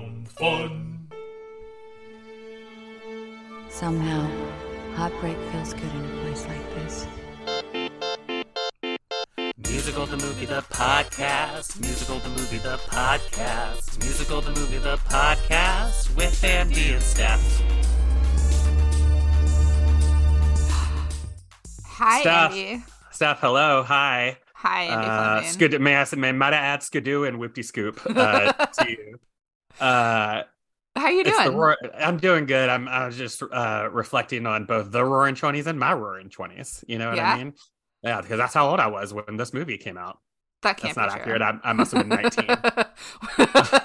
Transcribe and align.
some 0.00 0.24
fun. 0.24 1.08
Somehow, 3.68 4.28
heartbreak 4.94 5.36
feels 5.52 5.74
good 5.74 5.92
in 5.94 6.04
a 6.04 6.22
place 6.22 6.46
like 6.46 6.74
this. 6.74 7.06
Musical 9.68 10.06
the 10.06 10.16
movie 10.18 10.46
the 10.46 10.62
podcast. 10.62 11.80
Musical 11.80 12.18
the 12.18 12.28
movie 12.30 12.58
the 12.58 12.76
podcast. 12.88 13.98
Musical 14.02 14.40
the 14.40 14.50
movie 14.60 14.78
the 14.78 14.96
podcast 15.08 16.14
with 16.16 16.42
Andy 16.44 16.92
and 16.92 17.02
Steph. 17.02 17.62
Hi, 21.86 22.20
Steph. 22.20 22.52
Andy. 22.52 22.84
Steph, 23.10 23.40
hello, 23.40 23.82
hi. 23.82 24.38
Hi, 24.54 24.82
Andy 24.84 25.06
Uh, 25.06 25.34
Fleming. 25.40 25.50
skid, 25.50 25.80
may 25.80 25.96
I 25.96 26.04
say, 26.04 26.16
may, 26.16 26.32
might 26.32 26.52
I 26.54 26.56
add 26.58 26.82
skidoo 26.82 27.24
and 27.24 27.38
whoopty 27.38 27.64
scoop 27.64 28.00
uh, 28.06 28.52
to 28.78 28.90
you? 28.90 29.18
Uh, 29.80 30.42
How 30.96 31.08
you 31.08 31.24
doing? 31.24 31.56
roar- 31.56 31.76
I'm 31.98 32.18
doing 32.18 32.46
good. 32.46 32.68
I'm 32.68 32.88
I 32.88 33.06
was 33.06 33.16
just 33.16 33.42
uh, 33.42 33.88
reflecting 33.92 34.46
on 34.46 34.64
both 34.66 34.90
the 34.92 35.04
Roaring 35.04 35.34
Twenties 35.34 35.66
and 35.66 35.78
my 35.78 35.92
Roaring 35.92 36.30
Twenties. 36.30 36.84
You 36.88 36.98
know 36.98 37.08
what 37.10 37.16
Yeah? 37.16 37.34
I 37.34 37.38
mean? 37.38 37.54
Yeah, 38.02 38.20
because 38.20 38.38
that's 38.38 38.54
how 38.54 38.68
old 38.70 38.80
I 38.80 38.86
was 38.88 39.12
when 39.12 39.36
this 39.36 39.52
movie 39.52 39.78
came 39.78 39.98
out. 39.98 40.18
that 40.62 40.76
can't 40.76 40.94
That's 40.94 40.96
not 40.96 41.10
true. 41.10 41.20
accurate. 41.20 41.42
I, 41.42 41.58
I 41.62 41.72
must 41.72 41.92
have 41.92 42.08
been 42.08 42.08
19. 42.08 42.46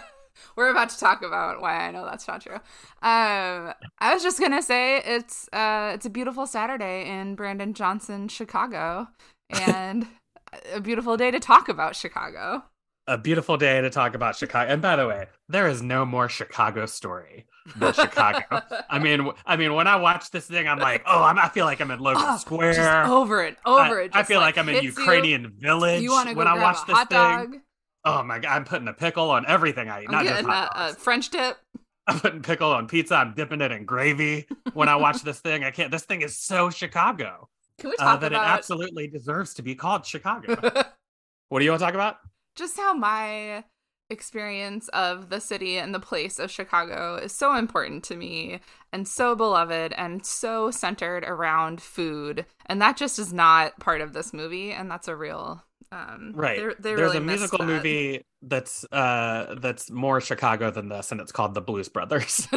We're 0.56 0.70
about 0.72 0.90
to 0.90 0.98
talk 1.00 1.22
about 1.22 1.62
why 1.62 1.76
I 1.88 1.92
know 1.92 2.06
that's 2.06 2.28
not 2.28 2.42
true. 2.42 2.56
Um, 2.56 2.62
I 3.02 4.14
was 4.14 4.24
just 4.24 4.40
gonna 4.40 4.62
say 4.62 4.98
it's 5.06 5.50
uh, 5.52 5.92
it's 5.94 6.06
a 6.06 6.10
beautiful 6.10 6.48
Saturday 6.48 7.10
in 7.10 7.36
Brandon 7.36 7.74
Johnson, 7.74 8.30
Chicago, 8.30 9.08
and 9.50 10.08
a 10.74 10.80
beautiful 10.80 11.18
day 11.18 11.30
to 11.32 11.40
talk 11.42 11.68
about 11.68 11.96
Chicago. 11.96 12.64
A 13.08 13.18
beautiful 13.18 13.58
day 13.58 13.82
to 13.82 13.90
talk 13.90 14.16
about 14.16 14.36
Chicago. 14.36 14.72
And 14.72 14.82
by 14.82 14.96
the 14.96 15.08
way, 15.08 15.28
there 15.48 15.68
is 15.68 15.82
no 15.82 16.06
more 16.06 16.28
Chicago 16.28 16.86
story 16.86 17.46
than 17.76 17.94
Chicago. 17.94 18.62
I 18.90 19.00
mean, 19.00 19.30
I 19.46 19.56
mean, 19.58 19.74
when 19.76 19.88
I 19.88 19.96
watch 19.98 20.32
this 20.32 20.48
thing, 20.48 20.68
I'm 20.68 20.80
like, 20.80 21.04
oh, 21.06 21.24
I'm, 21.24 21.38
I 21.38 21.50
feel 21.50 21.66
like 21.66 21.80
I'm 21.82 21.92
in 21.92 22.00
Logan 22.00 22.24
Oh, 22.26 22.38
Square. 22.38 22.74
Just 22.74 23.10
over 23.10 23.44
it, 23.44 23.58
over 23.66 24.02
I, 24.02 24.06
it. 24.06 24.12
I 24.14 24.24
feel 24.24 24.40
like, 24.40 24.58
I'm 24.58 24.68
in 24.70 24.76
hits 24.76 24.84
you. 24.86 24.90
Ukrainian 24.90 25.54
village 25.60 26.02
You 26.02 26.12
want 26.12 26.30
to 26.30 26.34
go 26.36 26.40
when 26.40 26.48
I 26.48 26.54
grab 26.54 26.64
watch 26.64 26.84
a 26.84 26.88
this 26.88 26.96
hot 26.98 27.10
thing. 27.10 27.18
dog? 27.18 27.62
Oh 28.06 28.24
my 28.24 28.40
god, 28.40 28.52
I'm 28.52 28.66
putting 28.66 28.88
a 28.88 28.94
pickle 28.94 29.30
on 29.32 29.46
everything 29.48 29.90
I 29.90 30.02
eat, 30.04 30.08
I'm 30.10 30.12
not 30.12 30.26
just 30.26 30.46
hot 30.46 30.72
a, 30.76 30.86
a 30.86 30.88
dogs. 30.90 31.04
French 31.04 31.30
dip. 31.30 31.58
I'm 32.08 32.20
putting 32.20 32.42
pickle 32.44 32.72
on 32.72 32.88
pizza. 32.88 33.16
I'm 33.16 33.34
dipping 33.34 33.62
it 33.62 33.72
in 33.72 33.86
gravy 33.86 34.48
when 34.74 34.90
I 34.90 34.96
watch 34.96 35.24
this 35.24 35.40
thing. 35.40 35.64
I 35.64 35.72
can't. 35.72 35.92
This 35.92 36.04
thing 36.04 36.22
is 36.22 36.38
so 36.38 36.70
Chicago 36.70 37.50
Can 37.80 37.90
we 37.90 37.96
uh, 37.98 38.04
talk 38.04 38.22
that 38.22 38.32
it 38.32 38.36
absolutely 38.38 39.08
deserves 39.08 39.56
to 39.56 39.64
be 39.64 39.74
called 39.74 40.06
Chicago. 40.06 40.56
what 41.50 41.60
do 41.60 41.66
you 41.66 41.72
want 41.72 41.80
to 41.80 41.86
talk 41.86 41.96
about? 41.96 42.18
Just 42.56 42.78
how 42.78 42.94
my 42.94 43.64
experience 44.10 44.88
of 44.90 45.30
the 45.30 45.40
city 45.42 45.78
and 45.78 45.94
the 45.94 46.00
place 46.00 46.38
of 46.38 46.52
Chicago 46.52 47.16
is 47.16 47.32
so 47.32 47.56
important 47.56 48.04
to 48.04 48.16
me 48.16 48.60
and 48.94 49.08
so 49.08 49.36
beloved 49.36 49.94
and 49.98 50.24
so 50.26 50.70
centered 50.70 51.24
around 51.24 51.82
food. 51.82 52.46
And 52.68 52.80
that 52.82 52.98
just 52.98 53.18
is 53.18 53.34
not 53.34 53.80
part 53.80 54.02
of 54.02 54.14
this 54.14 54.32
movie. 54.34 54.72
And 54.72 54.90
that's 54.92 55.08
a 55.08 55.16
real. 55.16 55.64
Um, 55.92 56.34
Right. 56.36 56.58
They 56.80 56.90
There's 56.90 57.00
really 57.02 57.18
a 57.18 57.22
musical 57.22 57.60
that. 57.60 57.66
movie 57.66 58.22
that's 58.44 58.86
uh 58.92 59.56
that's 59.60 59.90
more 59.90 60.22
Chicago 60.22 60.70
than 60.70 60.90
this, 60.90 61.12
and 61.12 61.20
it's 61.20 61.32
called 61.32 61.54
The 61.56 61.62
Blues 61.62 61.90
Brothers. 61.90 62.48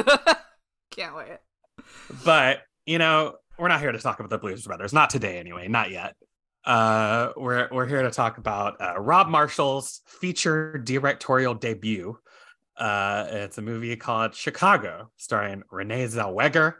Can't 0.90 1.14
wait. 1.16 1.38
but 2.24 2.62
you 2.86 2.98
know, 2.98 3.36
we're 3.58 3.68
not 3.68 3.80
here 3.80 3.92
to 3.92 3.98
talk 3.98 4.18
about 4.18 4.30
the 4.30 4.38
Blues 4.38 4.64
Brothers. 4.64 4.92
Not 4.92 5.10
today, 5.10 5.38
anyway. 5.38 5.68
Not 5.68 5.90
yet. 5.90 6.14
Uh, 6.64 7.32
we're 7.36 7.68
we're 7.70 7.86
here 7.86 8.02
to 8.02 8.10
talk 8.10 8.38
about 8.38 8.80
uh, 8.80 8.98
Rob 8.98 9.28
Marshall's 9.28 10.02
feature 10.06 10.78
directorial 10.78 11.54
debut. 11.54 12.18
Uh, 12.76 13.26
it's 13.30 13.58
a 13.58 13.62
movie 13.62 13.96
called 13.96 14.34
Chicago, 14.34 15.10
starring 15.16 15.62
Renee 15.70 16.04
Zellweger, 16.04 16.74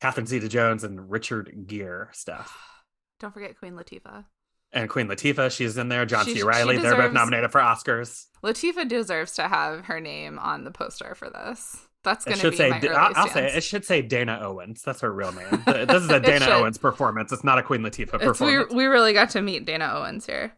Catherine 0.00 0.26
Zeta-Jones, 0.26 0.82
and 0.82 1.10
Richard 1.10 1.52
Gere. 1.66 2.06
Stuff. 2.12 2.56
Don't 3.20 3.32
forget 3.32 3.58
Queen 3.58 3.74
Latifah. 3.74 4.24
And 4.72 4.90
Queen 4.90 5.06
Latifah, 5.06 5.52
she's 5.56 5.76
in 5.78 5.88
there. 5.88 6.04
John 6.04 6.24
She- 6.24 6.34
C. 6.34 6.42
Riley, 6.42 6.78
they're 6.78 6.96
both 6.96 7.12
nominated 7.12 7.52
for 7.52 7.60
Oscars. 7.60 8.24
Latifah 8.42 8.88
deserves 8.88 9.34
to 9.34 9.42
have 9.46 9.84
her 9.84 10.00
name 10.00 10.38
on 10.40 10.64
the 10.64 10.72
poster 10.72 11.14
for 11.14 11.30
this. 11.30 11.86
That's 12.04 12.24
going 12.24 12.36
to 12.36 12.40
should 12.42 12.50
be 12.52 12.56
say. 12.58 12.68
my 12.70 12.80
I'll, 12.88 13.12
I'll 13.16 13.28
say 13.28 13.46
it. 13.46 13.56
it 13.56 13.64
should 13.64 13.84
say 13.84 14.02
Dana 14.02 14.38
Owens. 14.42 14.82
That's 14.82 15.00
her 15.00 15.12
real 15.12 15.32
name. 15.32 15.62
This 15.66 16.02
is 16.02 16.10
a 16.10 16.20
Dana. 16.20 16.46
Owens 16.50 16.78
performance. 16.78 17.32
It's 17.32 17.42
not 17.44 17.58
a 17.58 17.62
Queen 17.62 17.80
Latifah 17.80 18.00
It's, 18.00 18.12
we, 18.12 18.18
performance. 18.28 18.72
we 18.74 18.84
really 18.86 19.12
got 19.12 19.30
to 19.30 19.42
meet 19.42 19.64
Dana 19.64 19.90
Owens 19.96 20.26
here. 20.26 20.54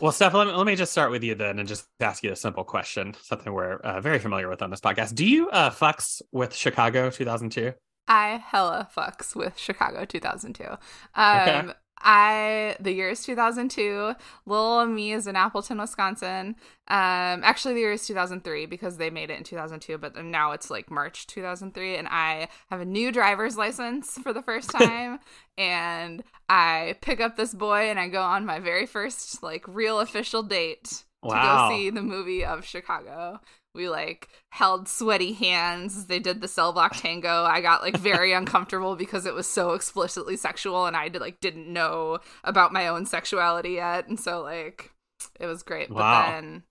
Well, 0.00 0.12
Steph, 0.12 0.32
let 0.34 0.46
me, 0.46 0.52
let 0.52 0.64
me 0.66 0.76
just 0.76 0.92
start 0.92 1.10
with 1.10 1.22
you 1.24 1.34
then 1.34 1.58
and 1.58 1.68
just 1.68 1.86
ask 2.00 2.22
you 2.22 2.30
a 2.32 2.36
simple 2.36 2.62
question, 2.64 3.14
something 3.20 3.52
we're 3.52 3.76
uh, 3.76 4.00
very 4.00 4.18
familiar 4.20 4.48
with 4.48 4.62
on 4.62 4.70
this 4.70 4.80
podcast. 4.80 5.14
Do 5.14 5.26
you 5.26 5.50
uh, 5.50 5.70
fucks 5.70 6.22
with 6.32 6.54
Chicago 6.54 7.10
2002? 7.10 7.72
I 8.06 8.36
hella 8.46 8.88
fucks 8.96 9.34
with 9.36 9.58
Chicago 9.58 10.04
2002. 10.04 10.64
Um, 10.64 10.76
Okay. 11.16 11.72
I 12.00 12.76
the 12.80 12.92
year 12.92 13.10
is 13.10 13.24
2002. 13.24 14.14
Little 14.46 14.86
me 14.86 15.12
is 15.12 15.26
in 15.26 15.36
Appleton, 15.36 15.78
Wisconsin. 15.78 16.56
Um, 16.88 17.42
actually, 17.44 17.74
the 17.74 17.80
year 17.80 17.92
is 17.92 18.06
2003 18.06 18.66
because 18.66 18.96
they 18.96 19.10
made 19.10 19.30
it 19.30 19.38
in 19.38 19.44
2002, 19.44 19.98
but 19.98 20.22
now 20.24 20.52
it's 20.52 20.70
like 20.70 20.90
March 20.90 21.26
2003, 21.26 21.96
and 21.96 22.08
I 22.08 22.48
have 22.70 22.80
a 22.80 22.84
new 22.84 23.12
driver's 23.12 23.56
license 23.56 24.18
for 24.18 24.32
the 24.32 24.42
first 24.42 24.70
time. 24.78 25.18
and 25.56 26.22
I 26.48 26.96
pick 27.00 27.20
up 27.20 27.36
this 27.36 27.54
boy, 27.54 27.90
and 27.90 27.98
I 27.98 28.08
go 28.08 28.22
on 28.22 28.46
my 28.46 28.60
very 28.60 28.86
first 28.86 29.42
like 29.42 29.66
real 29.66 30.00
official 30.00 30.42
date 30.42 31.04
to 31.24 31.30
go 31.30 31.68
see 31.70 31.90
the 31.90 32.02
movie 32.02 32.44
of 32.44 32.64
Chicago. 32.64 33.40
We 33.74 33.88
like 33.88 34.28
held 34.50 34.88
sweaty 34.88 35.32
hands. 35.32 36.06
They 36.06 36.18
did 36.18 36.40
the 36.40 36.48
cell 36.48 36.72
block 36.72 36.96
tango. 36.96 37.44
I 37.44 37.60
got 37.60 37.82
like 37.82 37.96
very 37.96 38.32
uncomfortable 38.34 38.96
because 38.96 39.26
it 39.26 39.34
was 39.34 39.48
so 39.48 39.72
explicitly 39.72 40.36
sexual, 40.36 40.86
and 40.86 40.96
I 40.96 41.08
did, 41.08 41.20
like 41.20 41.40
didn't 41.40 41.72
know 41.72 42.18
about 42.44 42.72
my 42.72 42.88
own 42.88 43.06
sexuality 43.06 43.72
yet, 43.72 44.08
and 44.08 44.18
so 44.18 44.42
like 44.42 44.92
it 45.38 45.46
was 45.46 45.62
great. 45.62 45.90
Wow. 45.90 45.98
But 45.98 46.30
then, 46.30 46.62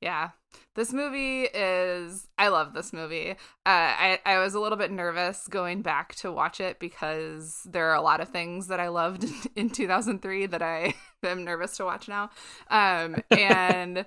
yeah, 0.00 0.30
this 0.74 0.92
movie 0.92 1.44
is. 1.44 2.28
I 2.36 2.48
love 2.48 2.74
this 2.74 2.92
movie. 2.92 3.30
Uh, 3.30 3.34
I 3.66 4.18
I 4.24 4.38
was 4.38 4.54
a 4.54 4.60
little 4.60 4.78
bit 4.78 4.90
nervous 4.90 5.46
going 5.48 5.82
back 5.82 6.14
to 6.16 6.32
watch 6.32 6.60
it 6.60 6.78
because 6.78 7.62
there 7.64 7.90
are 7.90 7.94
a 7.94 8.02
lot 8.02 8.20
of 8.20 8.28
things 8.28 8.68
that 8.68 8.80
I 8.80 8.88
loved 8.88 9.24
in 9.56 9.70
2003 9.70 10.46
that 10.46 10.62
I 10.62 10.94
am 11.22 11.44
nervous 11.44 11.76
to 11.76 11.84
watch 11.84 12.08
now. 12.08 12.30
Um, 12.70 13.16
and 13.30 14.04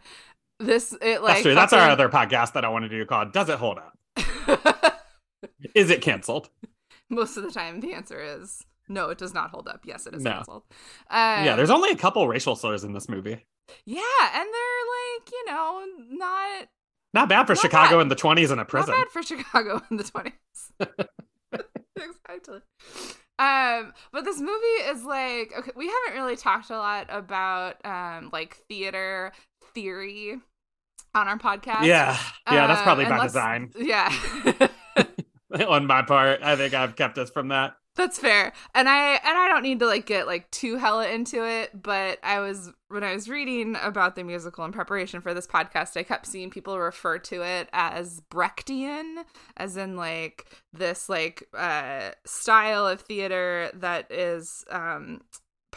this 0.60 0.96
it 1.02 1.22
like 1.22 1.34
That's 1.36 1.42
true. 1.44 1.56
That's 1.56 1.74
our 1.74 1.90
other 1.90 2.10
podcast 2.10 2.54
that 2.54 2.66
I 2.66 2.70
want 2.70 2.84
to 2.86 2.90
do 2.90 3.06
called 3.06 3.32
Does 3.34 3.50
It 3.50 3.60
Hold 3.60 3.80
Up? 3.80 3.94
Is 5.76 5.90
it 5.90 6.02
canceled? 6.02 6.50
Most 7.10 7.38
of 7.38 7.44
the 7.44 7.52
time, 7.52 7.80
the 7.80 7.94
answer 7.94 8.20
is 8.22 8.64
no. 8.90 9.10
It 9.10 9.18
does 9.18 9.34
not 9.34 9.52
hold 9.52 9.68
up. 9.68 9.82
Yes, 9.86 10.08
it 10.08 10.14
is 10.16 10.24
No. 10.24 10.32
canceled. 10.32 10.64
Um, 11.10 11.46
yeah, 11.46 11.56
there's 11.56 11.70
only 11.70 11.92
a 11.92 11.96
couple 11.96 12.28
racial 12.28 12.56
slurs 12.56 12.84
in 12.84 12.94
this 12.94 13.08
movie. 13.08 13.46
yeah, 13.86 14.02
and 14.34 14.48
they're 14.54 15.22
like 15.22 15.32
you 15.32 15.46
know 15.46 15.86
not 16.10 16.68
Not 17.14 17.30
bad 17.30 17.46
for 17.48 17.54
Not 17.54 17.62
Chicago 17.62 17.98
bad. 17.98 18.02
in 18.04 18.08
the 18.10 18.16
20s 18.16 18.52
in 18.52 18.60
a 18.60 18.66
prison. 18.66 18.92
not 18.96 19.06
bad 19.06 19.12
for 19.12 19.24
Chicago 19.24 19.82
in 19.92 19.98
the 19.98 20.04
twenties. 20.04 20.34
exactly. 21.96 22.60
Um, 23.40 23.94
but 24.12 24.26
this 24.26 24.40
movie 24.40 24.82
is 24.90 25.04
like 25.04 25.54
okay. 25.58 25.72
We 25.76 25.86
haven't 25.88 26.20
really 26.22 26.36
talked 26.36 26.70
a 26.72 26.78
lot 26.78 27.06
about 27.10 27.84
um 27.86 28.30
like 28.34 28.56
theater 28.68 29.32
theory 29.82 30.40
on 31.14 31.28
our 31.28 31.38
podcast. 31.38 31.86
Yeah, 31.86 32.18
yeah, 32.52 32.68
that's 32.68 32.80
Um, 32.80 32.84
probably 32.84 33.06
by 33.06 33.24
design 33.24 33.72
Yeah. 33.78 34.12
on 35.68 35.86
my 35.86 36.02
part. 36.02 36.42
I 36.42 36.56
think 36.56 36.74
I've 36.74 36.96
kept 36.96 37.18
us 37.18 37.30
from 37.30 37.50
that. 37.50 37.76
That's 37.96 38.20
fair. 38.20 38.54
And 38.76 38.88
I 38.88 39.14
and 39.14 39.38
I 39.38 39.48
don't 39.48 39.64
need 39.64 39.80
to 39.80 39.88
like 39.88 40.06
get 40.06 40.28
like 40.28 40.50
too 40.52 40.78
hella 40.78 41.08
into 41.10 41.44
it, 41.44 41.72
but 41.82 42.20
I 42.24 42.40
was 42.40 42.72
when 42.90 43.04
I 43.04 43.14
was 43.14 43.28
reading 43.28 43.76
about 43.82 44.16
the 44.16 44.24
musical 44.24 44.66
in 44.66 44.72
preparation 44.72 45.20
for 45.22 45.34
this 45.34 45.48
podcast, 45.48 45.98
I 45.98 46.04
kept 46.04 46.28
seeing 46.28 46.50
people 46.52 46.78
refer 46.78 47.18
to 47.20 47.42
it 47.44 47.70
as 47.74 48.22
Brechtian, 48.30 49.24
as 49.58 49.78
in 49.78 49.96
like 49.96 50.46
this 50.74 51.10
like 51.10 51.48
uh 51.58 52.12
style 52.26 52.86
of 52.88 53.02
theater 53.02 53.72
that 53.74 54.12
is 54.12 54.64
um 54.70 55.22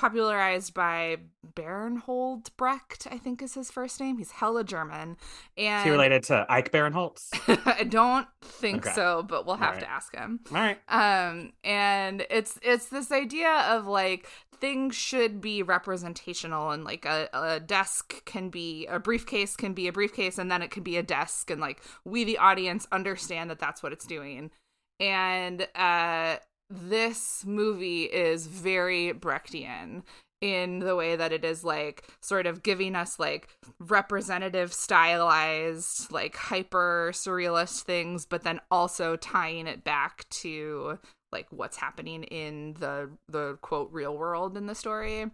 popularized 0.00 0.72
by 0.72 1.18
Bernhold 1.54 2.48
Brecht, 2.56 3.06
I 3.10 3.18
think 3.18 3.42
is 3.42 3.52
his 3.54 3.70
first 3.70 4.00
name. 4.00 4.16
He's 4.16 4.30
hella 4.30 4.64
German. 4.64 5.18
And 5.58 5.78
Is 5.80 5.84
he 5.84 5.90
related 5.90 6.22
to 6.24 6.46
Ike 6.48 6.72
Barinholtz? 6.72 7.28
I 7.66 7.84
don't 7.84 8.26
think 8.42 8.86
Okay. 8.86 8.94
so, 8.94 9.22
but 9.22 9.44
we'll 9.44 9.56
have 9.56 9.74
Alright. 9.74 9.82
to 9.82 9.90
ask 9.90 10.14
him 10.16 10.40
All 10.50 10.56
right. 10.56 10.78
um 10.88 11.52
and 11.64 12.24
it's 12.30 12.58
it's 12.62 12.86
this 12.88 13.12
idea 13.12 13.50
of 13.68 13.86
like 13.86 14.26
things 14.58 14.94
should 14.94 15.40
be 15.40 15.62
representational 15.62 16.70
and 16.70 16.82
like 16.84 17.04
a, 17.04 17.28
a 17.32 17.60
desk 17.60 18.24
can 18.24 18.48
be 18.50 18.86
a 18.86 18.98
briefcase 18.98 19.54
can 19.56 19.72
be 19.74 19.86
a 19.88 19.92
briefcase 19.92 20.38
and 20.38 20.50
then 20.50 20.62
it 20.62 20.70
can 20.70 20.82
be 20.82 20.96
a 20.96 21.02
desk 21.02 21.50
and 21.50 21.60
like 21.60 21.82
we 22.04 22.24
the 22.24 22.38
audience 22.38 22.86
understand 22.92 23.50
that 23.50 23.58
that's 23.58 23.82
what 23.82 23.92
it's 23.92 24.06
doing 24.06 24.50
and 24.98 25.66
uh 25.74 26.36
this 26.70 27.44
movie 27.44 28.04
is 28.04 28.46
very 28.46 29.12
brechtian 29.12 30.02
in 30.40 30.78
the 30.78 30.96
way 30.96 31.16
that 31.16 31.32
it 31.32 31.44
is 31.44 31.64
like 31.64 32.04
sort 32.22 32.46
of 32.46 32.62
giving 32.62 32.94
us 32.96 33.18
like 33.18 33.48
representative 33.78 34.72
stylized 34.72 36.10
like 36.10 36.34
hyper 36.36 37.10
surrealist 37.12 37.82
things 37.82 38.24
but 38.24 38.42
then 38.42 38.60
also 38.70 39.16
tying 39.16 39.66
it 39.66 39.84
back 39.84 40.26
to 40.30 40.98
like 41.32 41.46
what's 41.50 41.76
happening 41.76 42.22
in 42.24 42.74
the 42.78 43.10
the 43.28 43.58
quote 43.60 43.90
real 43.92 44.16
world 44.16 44.56
in 44.56 44.66
the 44.66 44.74
story 44.74 45.26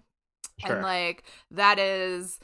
Sure. 0.59 0.77
and 0.77 0.83
like 0.83 1.23
that 1.51 1.79
is 1.79 2.41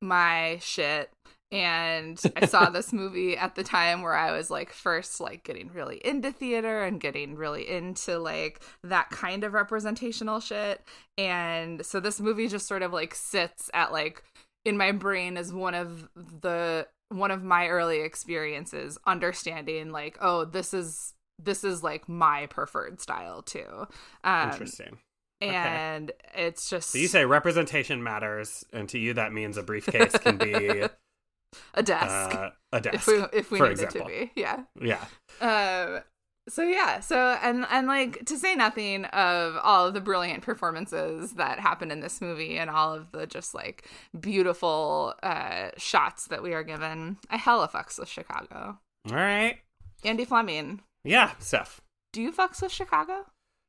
my 0.00 0.58
shit 0.62 1.10
and 1.52 2.20
i 2.34 2.44
saw 2.44 2.68
this 2.70 2.92
movie 2.92 3.36
at 3.36 3.54
the 3.54 3.62
time 3.62 4.02
where 4.02 4.14
i 4.14 4.32
was 4.32 4.50
like 4.50 4.72
first 4.72 5.20
like 5.20 5.44
getting 5.44 5.70
really 5.72 6.00
into 6.04 6.32
theater 6.32 6.82
and 6.82 7.00
getting 7.00 7.36
really 7.36 7.68
into 7.68 8.18
like 8.18 8.60
that 8.82 9.10
kind 9.10 9.44
of 9.44 9.52
representational 9.52 10.40
shit. 10.40 10.82
And 11.18 11.84
so 11.84 12.00
this 12.00 12.20
movie 12.20 12.48
just 12.48 12.66
sort 12.66 12.82
of 12.82 12.92
like 12.92 13.14
sits 13.14 13.70
at 13.74 13.92
like 13.92 14.22
in 14.64 14.76
my 14.76 14.92
brain 14.92 15.36
as 15.36 15.52
one 15.52 15.74
of 15.74 16.08
the 16.14 16.86
one 17.08 17.30
of 17.30 17.42
my 17.42 17.68
early 17.68 18.00
experiences 18.00 18.98
understanding 19.06 19.92
like 19.92 20.18
oh 20.20 20.44
this 20.44 20.74
is 20.74 21.14
this 21.38 21.62
is 21.62 21.82
like 21.82 22.08
my 22.08 22.46
preferred 22.46 23.00
style 23.00 23.42
too. 23.42 23.86
Um 24.24 24.50
Interesting. 24.50 24.98
and 25.40 26.12
it's 26.34 26.68
just 26.68 26.90
So 26.90 26.98
you 26.98 27.08
say 27.08 27.24
representation 27.24 28.02
matters, 28.02 28.64
and 28.72 28.88
to 28.90 28.98
you 28.98 29.14
that 29.14 29.32
means 29.32 29.56
a 29.56 29.62
briefcase 29.62 30.16
can 30.18 30.36
be 30.38 30.84
a 31.74 31.82
desk 31.82 32.36
uh, 32.36 32.50
a 32.72 32.80
desk. 32.80 32.94
if 32.94 33.06
we 33.06 33.38
if 33.38 33.50
we 33.50 33.58
for 33.58 33.64
need 33.68 33.72
example. 33.72 34.00
it 34.02 34.04
to 34.04 34.34
be 34.34 34.40
yeah 34.40 34.62
Yeah. 34.80 35.04
um 35.40 36.02
so 36.48 36.62
yeah 36.62 37.00
so 37.00 37.36
and 37.42 37.66
and 37.70 37.86
like 37.88 38.24
to 38.26 38.38
say 38.38 38.54
nothing 38.54 39.04
of 39.06 39.56
all 39.62 39.86
of 39.88 39.94
the 39.94 40.00
brilliant 40.00 40.42
performances 40.44 41.32
that 41.32 41.58
happen 41.58 41.90
in 41.90 42.00
this 42.00 42.20
movie 42.20 42.56
and 42.56 42.70
all 42.70 42.94
of 42.94 43.10
the 43.12 43.26
just 43.26 43.52
like 43.54 43.88
beautiful 44.20 45.14
uh 45.22 45.70
shots 45.76 46.28
that 46.28 46.42
we 46.42 46.52
are 46.54 46.62
given 46.62 47.16
i 47.30 47.36
hella 47.36 47.66
fucks 47.68 47.98
with 47.98 48.08
chicago 48.08 48.78
All 49.10 49.14
right. 49.16 49.58
andy 50.04 50.24
fleming 50.24 50.82
Yeah, 51.04 51.32
Steph. 51.40 51.80
do 52.12 52.22
you 52.22 52.30
fucks 52.32 52.62
with 52.62 52.70
chicago 52.72 53.24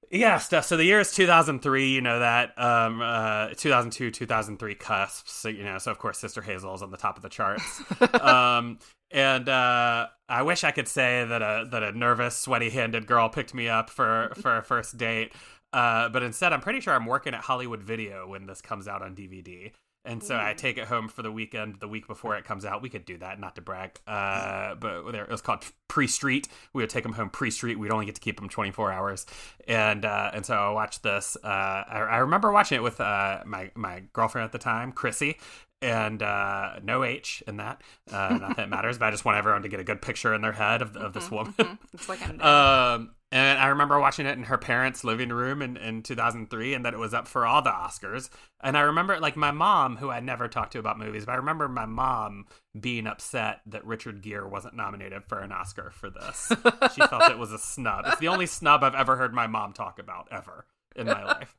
Yeah, 0.10 0.38
Steph. 0.38 0.66
So 0.66 0.78
the 0.78 0.86
year 0.86 1.00
is 1.00 1.12
2003. 1.12 1.90
You 1.90 2.02
know 2.02 2.20
that. 2.20 2.58
Um, 2.58 3.02
uh, 3.02 3.50
2002, 3.50 4.12
2003 4.12 4.76
cusps. 4.76 5.32
So, 5.32 5.50
you 5.50 5.64
know, 5.64 5.78
so 5.78 5.92
of 5.92 6.00
course, 6.00 6.18
Sister 6.18 6.42
Hazel 6.42 6.74
is 6.76 6.82
on 6.82 6.92
the 6.92 6.98
top 6.98 7.18
of 7.18 7.24
the 7.24 7.30
charts. 7.30 7.82
um, 8.22 8.80
and 9.12 9.50
uh, 9.50 10.08
I 10.30 10.42
wish 10.44 10.64
I 10.64 10.72
could 10.72 10.88
say 10.88 11.26
that 11.26 11.42
a 11.42 11.68
that 11.72 11.84
a 11.84 11.92
nervous, 11.92 12.38
sweaty-handed 12.38 13.08
girl 13.08 13.30
picked 13.30 13.54
me 13.54 13.68
up 13.70 13.90
for 13.90 14.32
for 14.36 14.58
a 14.58 14.64
first 14.64 14.98
date. 14.98 15.34
Uh, 15.74 16.10
but 16.10 16.24
instead, 16.24 16.54
I'm 16.54 16.62
pretty 16.62 16.80
sure 16.80 16.94
I'm 16.94 17.06
working 17.06 17.34
at 17.34 17.42
Hollywood 17.42 17.84
Video 17.84 18.28
when 18.28 18.48
this 18.48 18.62
comes 18.62 18.88
out 18.88 19.02
on 19.02 19.16
DVD. 19.16 19.72
And 20.08 20.24
so 20.24 20.40
I 20.42 20.54
take 20.54 20.78
it 20.78 20.86
home 20.86 21.10
for 21.10 21.22
the 21.22 21.32
weekend, 21.32 21.82
the 21.82 21.88
week 21.88 22.08
before 22.08 22.38
it 22.38 22.46
comes 22.46 22.64
out. 22.66 22.82
We 22.82 22.90
could 22.90 23.04
do 23.06 23.18
that, 23.18 23.40
not 23.40 23.56
to 23.56 23.62
brag. 23.62 24.00
Uh, 24.08 24.76
but 24.76 25.12
there, 25.12 25.26
it 25.26 25.30
was 25.30 25.42
called 25.42 25.66
pre-street. 25.90 26.48
We 26.74 26.82
would 26.82 26.90
take 26.90 27.04
them 27.04 27.12
home 27.14 27.30
pre-street. 27.30 27.78
We'd 27.78 27.92
only 27.92 28.06
get 28.06 28.16
to 28.16 28.22
keep 28.22 28.40
them 28.40 28.48
24 28.48 28.92
hours. 28.92 29.26
And 29.68 30.06
uh, 30.06 30.32
and 30.34 30.46
so 30.46 30.56
I 30.56 30.70
watched 30.70 31.04
this. 31.04 31.36
Uh, 31.44 31.48
I, 31.48 32.08
I 32.10 32.18
remember 32.20 32.52
watching 32.54 32.78
it 32.78 32.84
with 32.84 33.02
uh, 33.02 33.44
my 33.46 33.70
my 33.76 34.04
girlfriend 34.14 34.46
at 34.46 34.54
the 34.54 34.60
time, 34.60 34.94
Chrissy, 34.94 35.38
and 35.82 36.24
uh, 36.24 36.80
no 36.84 37.04
H 37.04 37.44
in 37.46 37.58
that. 37.58 37.82
Uh, 38.12 38.38
not 38.40 38.56
that 38.56 38.64
it 38.64 38.70
matters, 38.70 38.98
but 38.98 39.06
I 39.10 39.12
just 39.12 39.26
want 39.26 39.38
everyone 39.38 39.64
to 39.64 39.70
get 39.70 39.80
a 39.82 39.84
good 39.84 40.02
picture 40.02 40.34
in 40.34 40.42
their 40.42 40.54
head 40.54 40.82
of, 40.82 40.96
of 40.96 41.14
this 41.14 41.30
woman. 41.30 41.54
Mhm. 41.54 41.78
it's 41.94 42.08
like 42.08 42.22
Um, 42.44 43.12
and 43.32 43.60
I 43.60 43.68
remember 43.68 44.00
watching 44.00 44.26
it 44.26 44.38
in 44.38 44.44
her 44.44 44.58
parents' 44.58 45.04
living 45.04 45.30
room 45.30 45.62
in, 45.62 45.76
in 45.76 46.02
2003, 46.02 46.74
and 46.74 46.86
that 46.86 46.94
it 46.94 47.00
was 47.00 47.14
up 47.14 47.28
for 47.28 47.46
all 47.46 47.62
the 47.62 47.70
Oscars. 47.70 48.30
And 48.62 48.78
I 48.78 48.82
remember, 48.82 49.20
like, 49.20 49.36
my 49.36 49.52
mom, 49.52 49.98
who 49.98 50.10
I 50.10 50.22
never 50.22 50.48
talked 50.48 50.72
to 50.74 50.80
about 50.80 50.98
movies, 50.98 51.26
but 51.26 51.34
I 51.34 51.36
remember 51.36 51.68
my 51.68 51.86
mom 51.86 52.46
being 52.80 53.06
upset 53.06 53.62
that 53.66 53.86
Richard 53.86 54.22
Gere 54.22 54.48
wasn't 54.48 54.76
nominated 54.76 55.26
for 55.26 55.40
an 55.40 55.52
Oscar 55.52 55.92
for 55.92 56.10
this. 56.10 56.54
she 56.96 57.02
felt 57.08 57.30
it 57.30 57.38
was 57.38 57.52
a 57.52 57.60
snub. 57.60 58.06
It's 58.08 58.20
the 58.20 58.30
only 58.30 58.46
snub 58.46 58.82
I've 58.82 58.96
ever 58.96 59.18
heard 59.18 59.34
my 59.34 59.48
mom 59.48 59.74
talk 59.74 60.00
about 60.00 60.30
ever 60.32 60.66
in 60.96 61.08
my 61.08 61.26
life. 61.26 61.58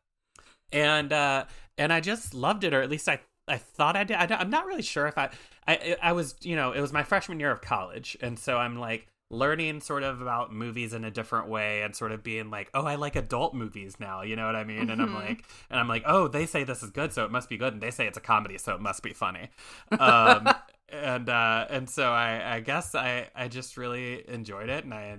And 0.73 1.13
uh, 1.13 1.45
and 1.77 1.93
I 1.93 2.01
just 2.01 2.35
loved 2.35 2.65
it, 2.65 2.75
or 2.75 2.83
at 2.83 2.91
least 2.91 3.09
I 3.09 3.21
I 3.47 3.57
thought 3.57 3.97
I 3.97 4.05
did. 4.05 4.17
I 4.17 4.27
I'm 4.37 4.51
not 4.51 4.67
really 4.67 4.83
sure 4.83 5.07
if 5.07 5.17
I, 5.17 5.31
I 5.67 5.97
I 6.03 6.13
was 6.13 6.35
you 6.43 6.57
know 6.57 6.73
it 6.73 6.81
was 6.81 6.93
my 6.93 7.03
freshman 7.03 7.41
year 7.41 7.51
of 7.51 7.63
college, 7.63 8.19
and 8.21 8.39
so 8.39 8.59
I'm 8.59 8.79
like 8.79 9.07
learning 9.31 9.81
sort 9.81 10.03
of 10.03 10.23
about 10.23 10.53
movies 10.53 10.95
in 10.95 11.05
a 11.05 11.11
different 11.11 11.49
way 11.49 11.83
and 11.83 11.95
sort 11.95 12.13
of 12.13 12.23
being 12.23 12.49
like 12.51 12.71
oh 12.73 12.85
i 12.87 12.95
like 12.95 13.15
adult 13.15 13.53
movies 13.55 13.97
now 14.01 14.23
you 14.23 14.35
know 14.37 14.47
what 14.47 14.57
i 14.57 14.65
mean 14.65 14.89
and 14.89 15.03
i'm 15.03 15.11
Mhm. 15.11 15.15
like 15.15 15.45
and 15.69 15.79
i'm 15.79 15.87
like 15.89 16.03
oh 16.07 16.29
they 16.29 16.47
say 16.47 16.65
this 16.65 16.83
is 16.83 16.91
good 16.91 17.13
so 17.13 17.25
it 17.27 17.31
must 17.31 17.49
be 17.51 17.59
good 17.59 17.75
and 17.75 17.83
they 17.83 17.91
say 17.91 18.07
it's 18.07 18.17
a 18.17 18.23
comedy 18.23 18.57
so 18.57 18.75
it 18.75 18.81
must 18.81 19.03
be 19.03 19.13
funny 19.13 19.51
um 19.99 20.49
and 20.89 21.29
uh 21.29 21.67
and 21.69 21.91
so 21.91 22.11
i 22.11 22.55
i 22.57 22.61
guess 22.61 22.95
i 22.95 23.29
i 23.35 23.49
just 23.49 23.77
really 23.77 24.27
enjoyed 24.31 24.71
it 24.71 24.85
and 24.85 24.95
i 24.95 25.19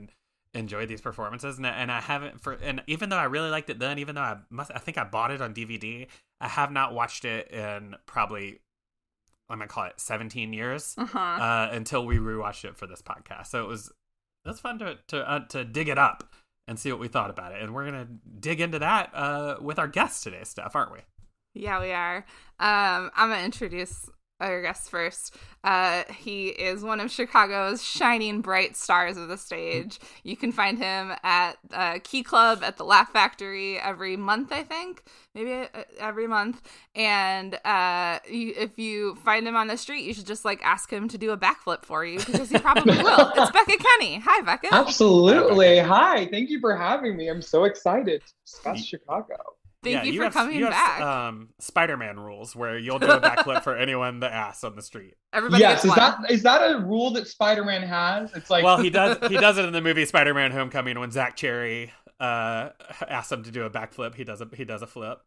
enjoyed 0.56 0.90
these 0.90 1.02
performances 1.02 1.58
and, 1.58 1.68
I- 1.68 1.76
and 1.76 1.92
i 1.92 2.02
haven't 2.02 2.42
for 2.42 2.54
and 2.54 2.82
even 2.88 3.10
though 3.10 3.18
i 3.18 3.26
really 3.26 3.52
liked 3.52 3.70
it 3.70 3.78
then 3.78 4.00
even 4.00 4.16
though 4.16 4.22
i 4.22 4.38
must 4.50 4.72
i 4.74 4.80
think 4.80 4.98
i 4.98 5.04
bought 5.04 5.30
it 5.30 5.40
on 5.42 5.54
dvd 5.54 6.08
i 6.42 6.48
have 6.48 6.72
not 6.72 6.96
watched 6.96 7.26
it 7.26 7.52
in 7.52 7.96
probably 8.08 8.58
i'm 9.52 9.60
gonna 9.60 9.68
call 9.68 9.86
it 9.86 10.00
17 10.00 10.52
years 10.52 10.96
uh-huh 10.98 11.20
uh, 11.20 11.70
until 11.72 12.04
we 12.08 12.18
rewatched 12.18 12.66
it 12.66 12.76
for 12.76 12.88
this 12.88 13.02
podcast. 13.04 13.48
So 13.48 13.64
it 13.64 13.68
was 13.68 13.92
was 14.46 14.60
fun 14.60 14.80
to 14.80 14.98
to 15.08 15.30
uh, 15.30 15.48
to 15.48 15.66
dig 15.66 15.90
it 15.90 15.98
up 15.98 16.24
and 16.68 16.80
see 16.80 16.92
what 16.92 17.02
we 17.02 17.08
thought 17.08 17.30
about 17.30 17.52
it. 17.52 17.62
And 17.62 17.74
we're 17.74 17.86
gonna 17.86 18.08
dig 18.40 18.62
into 18.62 18.80
that 18.80 19.10
uh, 19.14 19.58
with 19.62 19.80
our 19.80 19.88
guest 19.88 20.24
today, 20.24 20.42
Steph, 20.44 20.76
aren't 20.76 20.92
we? 20.92 21.00
Yeah, 21.54 21.82
we 21.82 21.92
are. 21.92 22.18
Um, 22.60 23.12
I'm 23.16 23.30
gonna 23.30 23.44
introduce 23.44 24.10
our 24.40 24.62
guest 24.62 24.90
first. 24.90 25.36
Uh, 25.64 26.04
he 26.10 26.48
is 26.48 26.84
one 26.84 27.02
of 27.02 27.12
Chicago's 27.12 27.84
shining 27.84 28.40
bright 28.40 28.78
stars 28.78 29.18
of 29.18 29.28
the 29.28 29.38
stage. 29.38 30.00
You 30.24 30.38
can 30.38 30.52
find 30.52 30.78
him 30.78 31.12
at 31.24 31.58
uh, 31.74 32.00
Key 32.04 32.24
Club 32.24 32.64
at 32.64 32.78
the 32.78 32.86
Laugh 32.86 33.12
Factory 33.12 33.78
every 33.78 34.16
month, 34.16 34.54
I 34.54 34.64
think, 34.64 35.04
maybe 35.36 35.54
uh, 35.54 35.84
every 36.00 36.28
month. 36.28 36.62
And 36.96 37.56
uh, 37.66 38.20
you, 38.30 38.54
if 38.56 38.80
you 38.80 39.16
find 39.16 39.46
him 39.46 39.58
on 39.58 39.68
the 39.68 39.78
street, 39.78 40.06
you 40.06 40.14
should 40.14 40.28
just 40.28 40.46
like 40.46 40.62
ask 40.64 40.92
him 40.92 41.10
to 41.10 41.18
do 41.18 41.32
a 41.32 41.38
backflip 41.38 41.84
for 41.84 42.06
you 42.06 42.20
because 42.20 42.50
he 42.50 42.58
probably 42.58 42.98
will. 43.04 43.32
It's 43.36 43.52
Beckett 43.52 43.80
Kenny. 43.80 44.20
Hi, 44.20 44.42
Beckett. 44.42 44.72
Absolutely. 44.72 45.80
Hi. 45.80 46.28
Thank 46.28 46.50
you 46.50 46.62
for 46.62 46.76
having 46.76 47.18
me. 47.18 47.28
I'm 47.28 47.42
so 47.42 47.66
excited 47.66 48.22
to 48.26 48.34
discuss 48.46 48.86
Chicago. 48.86 49.36
Thank 49.82 49.96
Yeah, 49.96 50.04
you, 50.04 50.20
for 50.20 50.24
have, 50.26 50.34
coming 50.34 50.58
you 50.58 50.66
have, 50.66 50.74
back. 50.74 51.02
Um, 51.02 51.50
Spider-Man 51.60 52.20
rules 52.20 52.56
where 52.56 52.78
you'll 52.78 53.00
do 53.00 53.10
a 53.10 53.20
backflip 53.22 53.64
for 53.64 53.78
anyone 53.78 54.20
that 54.20 54.34
asks 54.34 54.64
on 54.64 54.76
the 54.76 54.82
street. 54.82 55.16
Everybody 55.32 55.62
yes, 55.62 55.84
gets 55.84 55.86
is 55.86 55.90
one. 55.90 55.98
that 56.00 56.32
is 56.32 56.44
that 56.44 56.72
a 56.72 56.80
rule 56.80 57.12
that 57.12 57.28
Spider-Man 57.28 57.84
has? 57.84 58.32
It's 58.36 58.50
like 58.50 58.64
well, 58.64 58.78
he 58.78 58.90
does 58.90 59.18
he 59.30 59.38
does 59.38 59.58
it 59.58 59.66
in 59.66 59.72
the 59.72 59.82
movie 59.82 60.06
Spider-Man: 60.06 60.52
Homecoming 60.52 61.00
when 61.00 61.12
Zach 61.12 61.38
Cherry 61.38 61.94
uh, 62.20 62.70
asks 63.08 63.32
him 63.32 63.44
to 63.44 63.52
do 63.52 63.64
a 63.64 63.70
backflip. 63.70 64.16
He 64.16 64.24
does 64.26 64.42
a 64.42 64.50
he 64.54 64.66
does 64.66 64.82
a 64.82 64.88
flip. 64.88 65.20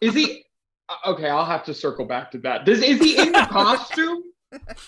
Is 0.00 0.14
he 0.14 0.44
uh, 0.88 1.10
okay? 1.10 1.28
I'll 1.28 1.44
have 1.44 1.64
to 1.64 1.74
circle 1.74 2.06
back 2.06 2.30
to 2.30 2.38
that. 2.38 2.64
Does 2.64 2.82
is 2.82 2.98
he 3.00 3.18
in 3.20 3.32
the 3.32 3.46
costume? 3.50 4.22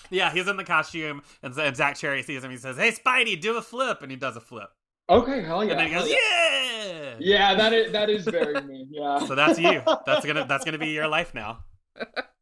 Yeah, 0.09 0.31
he's 0.33 0.47
in 0.47 0.57
the 0.57 0.63
costume, 0.63 1.21
and, 1.41 1.57
and 1.57 1.75
Zach 1.75 1.95
Cherry 1.95 2.23
sees 2.23 2.43
him. 2.43 2.49
He 2.51 2.57
says, 2.57 2.77
"Hey, 2.77 2.91
Spidey, 2.91 3.39
do 3.39 3.57
a 3.57 3.61
flip," 3.61 4.01
and 4.01 4.09
he 4.09 4.17
does 4.17 4.35
a 4.35 4.41
flip. 4.41 4.69
Okay, 5.09 5.41
hell 5.43 5.63
yeah. 5.63 5.71
and 5.71 5.79
then 5.79 5.87
he 5.87 5.93
hell 5.93 6.01
goes, 6.03 6.11
yeah. 6.11 6.17
"Yeah." 7.19 7.51
Yeah, 7.51 7.55
that 7.55 7.73
is 7.73 7.91
that 7.91 8.09
is 8.09 8.23
very 8.25 8.61
me. 8.61 8.87
Yeah. 8.89 9.25
So 9.25 9.35
that's 9.35 9.59
you. 9.59 9.81
That's 10.05 10.25
gonna 10.27 10.45
that's 10.47 10.65
gonna 10.65 10.77
be 10.77 10.89
your 10.89 11.07
life 11.07 11.33
now. 11.33 11.63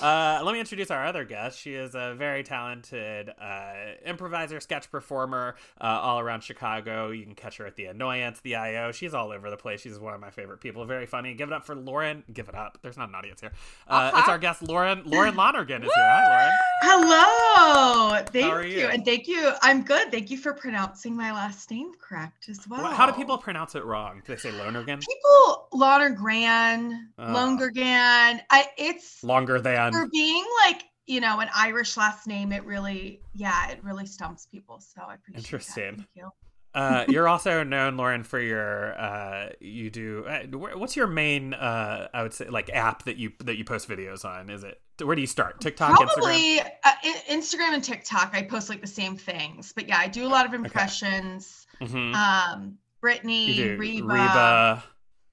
Uh, 0.00 0.40
let 0.44 0.52
me 0.52 0.60
introduce 0.60 0.92
our 0.92 1.04
other 1.04 1.24
guest. 1.24 1.58
She 1.58 1.74
is 1.74 1.96
a 1.96 2.14
very 2.16 2.44
talented 2.44 3.30
uh, 3.40 3.72
improviser, 4.06 4.60
sketch 4.60 4.90
performer, 4.92 5.56
uh, 5.80 5.84
all 5.86 6.20
around 6.20 6.42
Chicago. 6.42 7.10
You 7.10 7.24
can 7.24 7.34
catch 7.34 7.56
her 7.56 7.66
at 7.66 7.74
the 7.74 7.86
Annoyance, 7.86 8.38
the 8.40 8.54
IO. 8.54 8.92
She's 8.92 9.12
all 9.12 9.32
over 9.32 9.50
the 9.50 9.56
place. 9.56 9.80
She's 9.80 9.98
one 9.98 10.14
of 10.14 10.20
my 10.20 10.30
favorite 10.30 10.60
people. 10.60 10.84
Very 10.84 11.06
funny. 11.06 11.34
Give 11.34 11.48
it 11.48 11.52
up 11.52 11.66
for 11.66 11.74
Lauren. 11.74 12.22
Give 12.32 12.48
it 12.48 12.54
up. 12.54 12.78
There's 12.80 12.96
not 12.96 13.08
an 13.08 13.16
audience 13.16 13.40
here. 13.40 13.50
Uh, 13.88 14.10
Oh, 14.14 14.18
It's 14.20 14.28
our 14.28 14.38
guest, 14.38 14.62
Lauren. 14.62 15.02
Lauren 15.04 15.34
Lonergan 15.36 15.82
is 15.82 15.90
here. 15.92 16.04
Hi, 16.08 16.28
Lauren. 16.30 16.52
Hello. 16.82 18.22
Thank 18.30 18.46
How 18.46 18.52
are 18.52 18.64
you. 18.64 18.80
you? 18.82 18.86
And 18.86 19.04
thank 19.04 19.26
you. 19.26 19.50
I'm 19.62 19.82
good. 19.82 20.12
Thank 20.12 20.30
you 20.30 20.38
for 20.38 20.52
pronouncing 20.52 21.16
my 21.16 21.32
last 21.32 21.68
name 21.72 21.90
correct 22.00 22.48
as 22.48 22.68
well. 22.68 22.84
How 22.84 23.06
do 23.06 23.12
people 23.12 23.36
pronounce 23.36 23.74
it 23.74 23.84
wrong? 23.84 24.22
Do 24.24 24.32
they 24.34 24.38
say 24.38 24.52
Lonergan? 24.52 25.00
People 25.00 25.66
Lonergan, 25.72 27.08
Oh. 27.18 27.22
Longergan. 27.24 28.40
I 28.50 28.66
it's 28.78 29.24
Longer 29.24 29.60
than. 29.60 29.87
For 29.92 30.08
being 30.12 30.44
like, 30.66 30.82
you 31.06 31.20
know, 31.20 31.40
an 31.40 31.48
Irish 31.54 31.96
last 31.96 32.26
name, 32.26 32.52
it 32.52 32.64
really 32.64 33.20
yeah, 33.34 33.70
it 33.70 33.82
really 33.82 34.06
stumps 34.06 34.46
people. 34.46 34.80
So 34.80 35.02
I 35.02 35.14
appreciate 35.14 35.44
Interesting. 35.44 35.84
that. 35.84 35.96
Thank 35.96 36.08
you. 36.14 36.30
Uh, 36.74 37.04
you're 37.08 37.26
also 37.34 37.64
known, 37.64 37.96
Lauren, 37.96 38.22
for 38.22 38.38
your 38.40 38.98
uh, 39.00 39.50
you 39.60 39.90
do. 39.90 40.26
Uh, 40.26 40.42
what's 40.56 40.96
your 40.96 41.06
main? 41.06 41.54
Uh, 41.54 42.08
I 42.12 42.22
would 42.22 42.34
say 42.34 42.48
like 42.48 42.70
app 42.70 43.04
that 43.04 43.16
you 43.16 43.32
that 43.44 43.56
you 43.56 43.64
post 43.64 43.88
videos 43.88 44.24
on. 44.24 44.50
Is 44.50 44.64
it 44.64 44.80
where 45.02 45.14
do 45.16 45.20
you 45.20 45.26
start? 45.26 45.60
TikTok, 45.60 45.98
Instagram. 45.98 46.14
Probably 46.14 46.60
uh, 46.60 46.92
Instagram 47.30 47.74
and 47.74 47.82
TikTok. 47.84 48.30
I 48.34 48.42
post 48.42 48.68
like 48.68 48.80
the 48.80 48.86
same 48.86 49.16
things. 49.16 49.72
But 49.72 49.88
yeah, 49.88 49.98
I 49.98 50.08
do 50.08 50.26
a 50.26 50.28
lot 50.28 50.44
of 50.46 50.54
impressions. 50.54 51.66
Mhm. 51.80 52.14
Um 52.14 52.78
Brittany, 53.00 53.76
Reba. 53.76 54.06
Reba, 54.08 54.84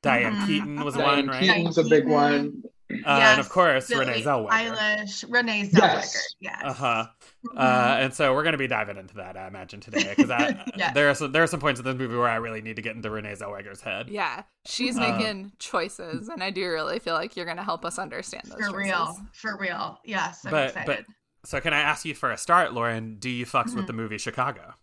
Diane 0.03 0.35
Mhm. 0.35 0.47
Keaton 0.47 0.85
was 0.85 0.93
Diane 0.93 1.25
one, 1.25 1.27
right? 1.35 1.41
Keaton's 1.41 1.79
a 1.79 1.83
big 1.83 2.07
one. 2.07 2.63
Uh, 2.91 3.07
and 3.07 3.39
of 3.39 3.49
course, 3.49 3.87
Billie 3.89 4.05
Renee 4.05 4.21
Zellweger. 4.21 4.49
Eilish, 4.49 5.25
Renee 5.27 5.69
Zellweger. 5.69 5.79
Yes. 5.81 6.35
Yes. 6.39 6.61
Uh 6.63 6.73
huh. 6.73 7.05
Mhm. 7.47 7.57
Uh, 7.57 7.97
and 7.99 8.13
so 8.13 8.33
we're 8.33 8.43
going 8.43 8.53
to 8.53 8.59
be 8.59 8.67
diving 8.67 8.97
into 8.97 9.15
that, 9.15 9.35
I 9.37 9.47
imagine, 9.47 9.79
today 9.79 10.13
because 10.15 10.29
Yes. 10.77 10.93
there 10.93 11.09
are 11.09 11.15
some 11.15 11.31
there 11.31 11.41
are 11.43 11.47
some 11.47 11.59
points 11.59 11.79
in 11.79 11.85
this 11.85 11.95
movie 11.95 12.15
where 12.15 12.27
I 12.29 12.35
really 12.35 12.61
need 12.61 12.75
to 12.75 12.81
get 12.83 12.95
into 12.95 13.09
Renee 13.09 13.33
Zellweger's 13.33 13.81
head. 13.81 14.09
Yeah, 14.09 14.43
she's 14.65 14.97
Uh, 14.97 15.01
making 15.17 15.53
choices, 15.57 16.29
and 16.29 16.43
I 16.43 16.51
do 16.51 16.67
really 16.69 16.99
feel 16.99 17.15
like 17.15 17.35
you're 17.35 17.45
going 17.45 17.57
to 17.57 17.63
help 17.63 17.85
us 17.85 17.97
understand 17.97 18.43
those 18.45 18.53
for 18.53 18.71
choices. 18.71 18.75
real. 18.77 19.17
For 19.33 19.57
real. 19.57 19.99
Yes. 20.05 20.45
I'm 20.45 20.51
But- 20.51 20.67
excited. 20.69 21.05
but- 21.07 21.15
So 21.49 21.59
can 21.61 21.73
I 21.73 21.79
ask 21.81 22.05
you 22.05 22.15
for 22.15 22.31
a 22.31 22.37
start, 22.37 22.73
Lauren? 22.73 23.17
Do 23.19 23.29
you 23.29 23.45
fucks 23.45 23.75
with 23.75 23.83
Mhm. 23.85 23.87
the 23.87 23.93
movie 23.93 24.17
Chicago? 24.17 24.73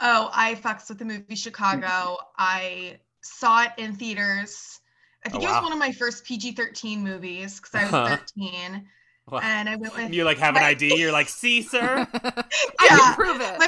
Oh, 0.00 0.30
I 0.32 0.54
fucks 0.56 0.88
with 0.88 0.98
the 0.98 1.04
movie 1.04 1.34
Chicago. 1.36 2.18
I 2.36 2.98
saw 3.22 3.62
it 3.64 3.72
in 3.78 3.94
theaters. 3.96 4.80
I 5.24 5.28
think 5.28 5.42
Oh, 5.42 5.46
it 5.46 5.50
wow. 5.50 5.54
was 5.56 5.62
one 5.64 5.72
of 5.72 5.78
my 5.78 5.92
first 5.92 6.24
PG 6.24 6.52
13 6.52 7.02
movies 7.02 7.60
because 7.60 7.74
I 7.74 7.84
was 7.84 7.92
Uh-huh. 7.94 8.16
13. 8.36 8.88
Well, 9.28 9.40
And 9.40 9.68
I 9.68 9.76
went 9.76 9.94
with. 9.94 10.12
you 10.12 10.24
like 10.24 10.38
have 10.38 10.56
an 10.56 10.62
my- 10.62 10.68
ID? 10.68 10.96
You're 11.00 11.12
like, 11.12 11.28
see, 11.28 11.62
sir. 11.62 12.06
I 12.12 12.44
Yeah. 12.84 12.96
can 12.96 13.14
prove 13.14 13.40
it. 13.40 13.58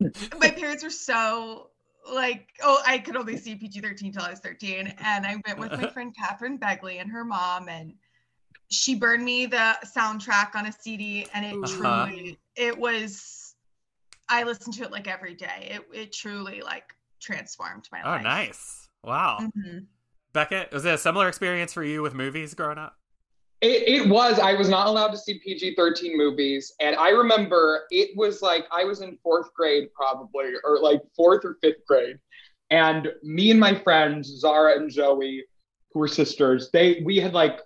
my, 0.00 0.08
my 0.38 0.50
parents 0.50 0.82
were 0.82 0.90
so 0.90 1.70
like, 2.10 2.48
oh, 2.62 2.82
I 2.86 2.98
could 2.98 3.16
only 3.16 3.36
see 3.36 3.54
PG 3.56 3.80
13 3.80 4.12
till 4.12 4.22
I 4.22 4.30
was 4.30 4.40
13. 4.40 4.94
And 4.98 5.26
I 5.26 5.36
went 5.46 5.58
with 5.58 5.72
my 5.72 5.88
friend 5.90 6.14
Catherine 6.16 6.58
Begley 6.58 7.00
and 7.00 7.10
her 7.10 7.24
mom, 7.24 7.68
and 7.68 7.94
she 8.70 8.94
burned 8.94 9.24
me 9.24 9.44
the 9.46 9.76
soundtrack 9.94 10.54
on 10.54 10.66
a 10.66 10.72
CD. 10.72 11.26
And 11.34 11.44
it 11.44 11.54
Uh-huh. 11.54 12.06
truly, 12.06 12.38
it 12.56 12.76
was, 12.78 13.54
I 14.30 14.44
listened 14.44 14.74
to 14.76 14.84
it 14.84 14.90
like 14.90 15.06
every 15.08 15.34
day. 15.34 15.68
It, 15.72 15.82
it 15.92 16.12
truly 16.12 16.62
like 16.62 16.94
transformed 17.20 17.86
my 17.92 18.00
Oh, 18.02 18.08
life. 18.08 18.20
Oh, 18.20 18.22
nice. 18.24 18.88
Wow. 19.04 19.38
Mhm. 19.42 19.86
Beckett, 20.32 20.72
was 20.72 20.84
it 20.84 20.94
a 20.94 20.98
similar 20.98 21.28
experience 21.28 21.72
for 21.72 21.84
you 21.84 22.02
with 22.02 22.14
movies 22.14 22.54
growing 22.54 22.78
up? 22.78 22.96
It, 23.60 23.88
it 23.88 24.08
was. 24.08 24.40
I 24.40 24.54
was 24.54 24.68
not 24.68 24.88
allowed 24.88 25.12
to 25.12 25.18
see 25.18 25.38
PG 25.38 25.76
13 25.76 26.16
movies. 26.16 26.72
And 26.80 26.96
I 26.96 27.10
remember 27.10 27.84
it 27.90 28.10
was 28.16 28.42
like 28.42 28.66
I 28.72 28.84
was 28.84 29.02
in 29.02 29.16
fourth 29.22 29.54
grade, 29.54 29.88
probably, 29.94 30.52
or 30.64 30.80
like 30.80 31.00
fourth 31.14 31.44
or 31.44 31.58
fifth 31.62 31.86
grade. 31.86 32.16
And 32.70 33.12
me 33.22 33.50
and 33.50 33.60
my 33.60 33.74
friends, 33.74 34.28
Zara 34.28 34.76
and 34.76 34.90
Joey, 34.90 35.44
who 35.92 36.00
were 36.00 36.08
sisters, 36.08 36.70
they 36.72 37.02
we 37.04 37.18
had 37.18 37.34
like 37.34 37.60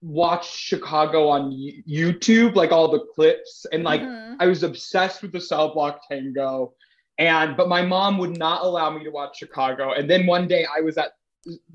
watched 0.00 0.54
Chicago 0.54 1.28
on 1.28 1.50
YouTube, 1.88 2.54
like 2.54 2.70
all 2.70 2.88
the 2.88 3.04
clips. 3.14 3.66
And 3.72 3.82
like 3.82 4.02
Mhm. 4.02 4.36
I 4.38 4.46
was 4.46 4.62
obsessed 4.62 5.22
with 5.22 5.32
the 5.32 5.40
Cell 5.40 5.72
Block 5.74 6.02
Tango. 6.08 6.74
And 7.18 7.56
but 7.56 7.68
my 7.68 7.82
mom 7.82 8.18
would 8.18 8.38
not 8.38 8.62
allow 8.62 8.90
me 8.90 9.02
to 9.02 9.10
watch 9.10 9.38
Chicago. 9.38 9.92
And 9.92 10.08
then 10.08 10.26
one 10.26 10.46
day 10.46 10.66
I 10.66 10.80
was 10.82 10.98
at 10.98 11.12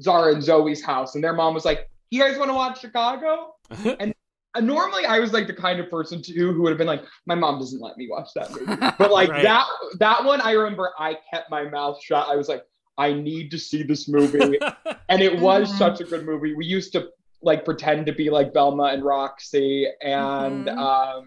Zara 0.02 0.34
and 0.34 0.44
Zoe's 0.44 0.84
house, 0.84 1.16
and 1.16 1.24
their 1.24 1.34
mom 1.34 1.54
was 1.54 1.66
like, 1.66 1.90
You 2.12 2.22
guys 2.22 2.38
want 2.38 2.50
to 2.50 2.56
watch 2.56 2.80
Chicago? 2.82 3.56
And 4.56 4.66
normally 4.66 5.06
I 5.06 5.20
was 5.20 5.34
like 5.34 5.46
the 5.46 5.54
kind 5.54 5.80
of 5.80 5.88
person 5.92 6.20
too 6.20 6.52
who 6.52 6.64
would 6.64 6.70
have 6.70 6.80
been 6.80 6.88
like, 6.88 7.04
My 7.28 7.36
mom 7.36 7.60
doesn't 7.60 7.80
let 7.80 7.96
me 7.96 8.08
watch 8.10 8.30
that 8.34 8.50
movie. 8.52 8.66
But 8.98 9.12
like 9.12 9.30
Right. 9.30 9.44
that 9.44 9.68
that 10.00 10.24
one 10.26 10.42
I 10.42 10.54
remember 10.54 10.94
I 10.98 11.18
kept 11.32 11.52
my 11.52 11.66
mouth 11.70 12.02
shut. 12.02 12.28
I 12.28 12.36
was 12.36 12.48
like, 12.50 12.64
I 12.98 13.14
need 13.14 13.52
to 13.52 13.60
see 13.60 13.84
this 13.84 14.08
movie. 14.08 14.58
and 15.10 15.22
it 15.22 15.40
was 15.40 15.72
Mhm. 15.72 15.78
such 15.78 16.02
a 16.02 16.06
good 16.06 16.26
movie. 16.26 16.56
We 16.56 16.66
used 16.66 16.92
to 16.94 17.10
like 17.44 17.66
pretend 17.66 18.08
to 18.08 18.14
be 18.14 18.32
like 18.32 18.52
Velma 18.52 18.86
and 18.86 19.04
Roxie, 19.04 19.86
and 20.02 20.66
Mhm. 20.66 20.78
um, 20.80 21.26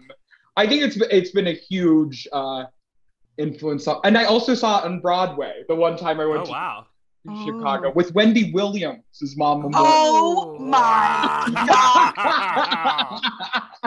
I 0.57 0.67
think 0.67 0.83
it's 0.83 0.97
it's 0.97 1.31
been 1.31 1.47
a 1.47 1.53
huge 1.53 2.27
uh, 2.33 2.65
influence. 3.37 3.87
On, 3.87 4.01
and 4.03 4.17
I 4.17 4.25
also 4.25 4.55
saw 4.55 4.79
it 4.79 4.85
on 4.85 4.99
Broadway 4.99 5.63
the 5.69 5.75
one 5.75 5.95
time 5.95 6.19
I 6.19 6.25
went 6.25 6.41
oh 6.41 6.45
to 6.45 6.51
wow. 6.51 6.85
Chicago 7.45 7.89
Oh. 7.89 7.93
with 7.93 8.13
Wendy 8.15 8.51
Williams, 8.51 9.03
his 9.19 9.37
mom. 9.37 9.69
Oh, 9.75 10.57
oh 10.57 10.59
my 10.59 11.43
God. 11.55 13.21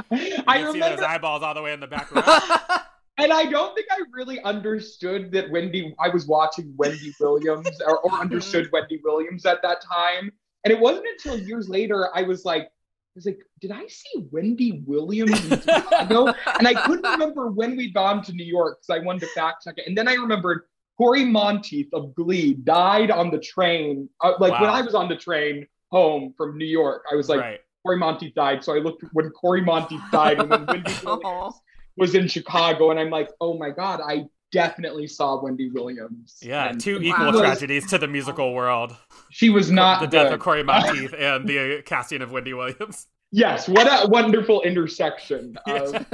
I 0.47 0.59
You 0.59 0.65
can 0.65 0.73
see 0.73 0.81
those 0.81 0.91
remember, 0.91 1.05
eyeballs 1.05 1.43
all 1.43 1.55
the 1.55 1.63
way 1.63 1.73
in 1.73 1.81
the 1.81 1.87
background. 1.87 2.27
and 3.19 3.33
I 3.33 3.47
don't 3.51 3.75
think 3.75 3.87
I 3.91 3.99
really 4.13 4.41
understood 4.43 5.33
that 5.33 5.51
Wendy. 5.51 5.95
I 5.99 6.09
was 6.11 6.27
watching 6.27 6.73
Wendy 6.77 7.13
Williams, 7.21 7.69
or, 7.87 7.99
or 8.01 8.13
understood 8.13 8.69
Wendy 8.73 9.01
Williams 9.03 9.45
at 9.47 9.63
that 9.63 9.81
time. 9.83 10.31
And 10.65 10.73
it 10.73 10.79
wasn't 10.79 11.07
until 11.07 11.39
years 11.39 11.69
later 11.69 12.09
I 12.17 12.23
was 12.23 12.45
like, 12.45 12.63
I 12.63 13.17
was 13.17 13.27
like, 13.27 13.39
did 13.61 13.71
I 13.71 13.87
see 13.87 14.27
Wendy 14.33 14.83
Williams 14.87 15.45
in 15.51 15.61
Chicago? 15.61 16.33
and 16.59 16.67
I 16.67 16.75
couldn't 16.87 17.09
remember 17.09 17.49
when 17.51 17.77
we'd 17.77 17.95
gone 17.95 18.23
to 18.25 18.33
New 18.33 18.45
York 18.45 18.79
because 18.81 19.01
I 19.01 19.05
wanted 19.05 19.21
to 19.21 19.27
fact 19.29 19.65
check 19.65 19.75
it. 19.79 19.87
And 19.87 19.97
then 19.97 20.09
I 20.09 20.15
remembered 20.15 20.63
Cory 20.99 21.25
Monteith 21.25 21.89
of 21.93 22.15
Glee 22.15 22.55
died 22.55 23.11
on 23.11 23.31
the 23.31 23.39
train. 23.39 24.09
Uh, 24.23 24.33
like 24.39 24.61
when 24.61 24.71
I 24.71 24.83
was 24.83 24.95
on 24.95 25.09
the 25.09 25.17
train 25.17 25.67
home 25.91 26.33
from 26.37 26.57
New 26.57 26.65
York, 26.67 27.05
I 27.11 27.15
was 27.17 27.29
like, 27.29 27.41
right. 27.41 27.61
Cory 27.85 27.99
Monteith 27.99 28.35
died. 28.35 28.63
So 28.65 28.75
I 28.75 28.79
looked 28.79 29.05
when 29.13 29.31
Cory 29.31 29.61
Monteith 29.61 30.01
died 30.13 30.39
and 30.41 30.49
when 30.51 30.67
Wendy 30.67 30.93
Williams 31.05 31.23
Oh. 31.25 31.53
was 31.97 32.15
in 32.15 32.29
Chicago, 32.29 32.91
and 32.91 32.99
I'm 33.01 33.11
like, 33.11 33.31
oh 33.41 33.59
my 33.59 33.71
god, 33.71 34.01
I 34.07 34.25
definitely 34.53 35.07
saw 35.09 35.43
Wendy 35.43 35.69
Williams. 35.71 36.39
Yeah, 36.41 36.69
And 36.69 36.81
two 36.81 37.01
equal 37.03 37.33
was- 37.33 37.41
tragedies 37.41 37.87
to 37.91 37.99
the 37.99 38.07
musical 38.09 38.55
world: 38.55 38.97
She 39.31 39.51
was 39.51 39.71
not 39.71 40.01
the 40.01 40.07
death 40.07 40.33
of 40.33 40.39
Corey 40.41 40.63
Monteith 40.73 41.13
and 41.17 41.49
the 41.49 41.83
casting 41.85 42.23
of 42.23 42.31
Wendy 42.31 42.55
Williams. 42.55 43.07
Yes, 43.33 43.69
what 43.69 43.87
a 43.89 44.09
wonderful 44.09 44.63
intersection. 44.63 45.57
Of, 45.67 46.07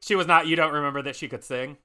She 0.00 0.16
was 0.16 0.26
not. 0.26 0.48
You 0.48 0.56
don't 0.56 0.72
remember 0.72 1.00
that 1.02 1.14
she 1.14 1.28
could 1.28 1.44
sing? 1.44 1.76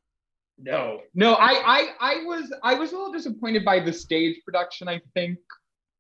No, 0.60 1.02
no, 1.14 1.34
I, 1.34 1.52
I, 1.52 1.90
I 2.00 2.24
was, 2.26 2.52
I 2.64 2.74
was 2.74 2.92
a 2.92 2.96
little 2.98 3.12
disappointed 3.12 3.64
by 3.64 3.80
the 3.80 3.94
stage 3.94 4.38
production. 4.46 4.88
I 4.88 5.02
think 5.14 5.38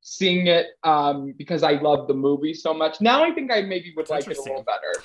seeing 0.01 0.47
it 0.47 0.67
um, 0.83 1.33
because 1.37 1.63
I 1.63 1.73
love 1.73 2.07
the 2.07 2.13
movie 2.13 2.53
so 2.53 2.73
much. 2.73 3.01
Now 3.01 3.23
I 3.23 3.31
think 3.31 3.51
I 3.51 3.61
maybe 3.61 3.93
would 3.95 4.07
That's 4.07 4.11
like 4.11 4.19
it 4.21 4.27
a 4.27 4.29
interesting. 4.31 4.53
little 4.53 4.63
better. 4.63 5.03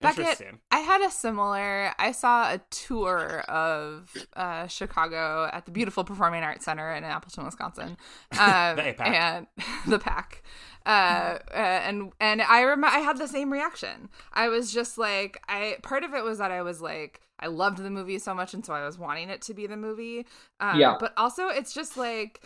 Beckett, 0.00 0.18
Interesting. 0.20 0.58
I 0.70 0.78
had 0.80 1.00
a 1.00 1.10
similar. 1.10 1.92
I 1.98 2.12
saw 2.12 2.52
a 2.52 2.60
tour 2.70 3.40
of 3.48 4.12
uh, 4.36 4.66
Chicago 4.66 5.48
at 5.50 5.64
the 5.64 5.70
beautiful 5.72 6.04
Performing 6.04 6.42
Arts 6.42 6.64
Center 6.66 6.92
in 6.92 7.04
Appleton, 7.04 7.44
Wisconsin, 7.46 7.96
um, 8.38 8.76
The 8.76 8.82
APAC. 8.82 9.00
and 9.06 9.46
the 9.88 9.98
pack. 9.98 10.42
Uh, 10.84 11.38
uh, 11.50 11.54
and 11.54 12.12
and 12.20 12.42
I 12.42 12.60
remember 12.62 12.88
I 12.88 12.98
had 12.98 13.16
the 13.16 13.26
same 13.28 13.50
reaction. 13.50 14.10
I 14.32 14.48
was 14.48 14.72
just 14.74 14.98
like, 14.98 15.40
I 15.48 15.78
part 15.82 16.04
of 16.04 16.12
it 16.12 16.22
was 16.22 16.36
that 16.38 16.50
I 16.50 16.60
was 16.62 16.82
like, 16.82 17.22
I 17.44 17.48
loved 17.48 17.78
the 17.78 17.90
movie 17.90 18.18
so 18.18 18.34
much, 18.34 18.54
and 18.54 18.64
so 18.64 18.72
I 18.72 18.84
was 18.86 18.98
wanting 18.98 19.28
it 19.28 19.42
to 19.42 19.54
be 19.54 19.66
the 19.66 19.76
movie. 19.76 20.26
Um, 20.60 20.80
Yeah. 20.80 20.96
But 20.98 21.12
also, 21.16 21.48
it's 21.48 21.74
just 21.74 21.96
like, 21.96 22.42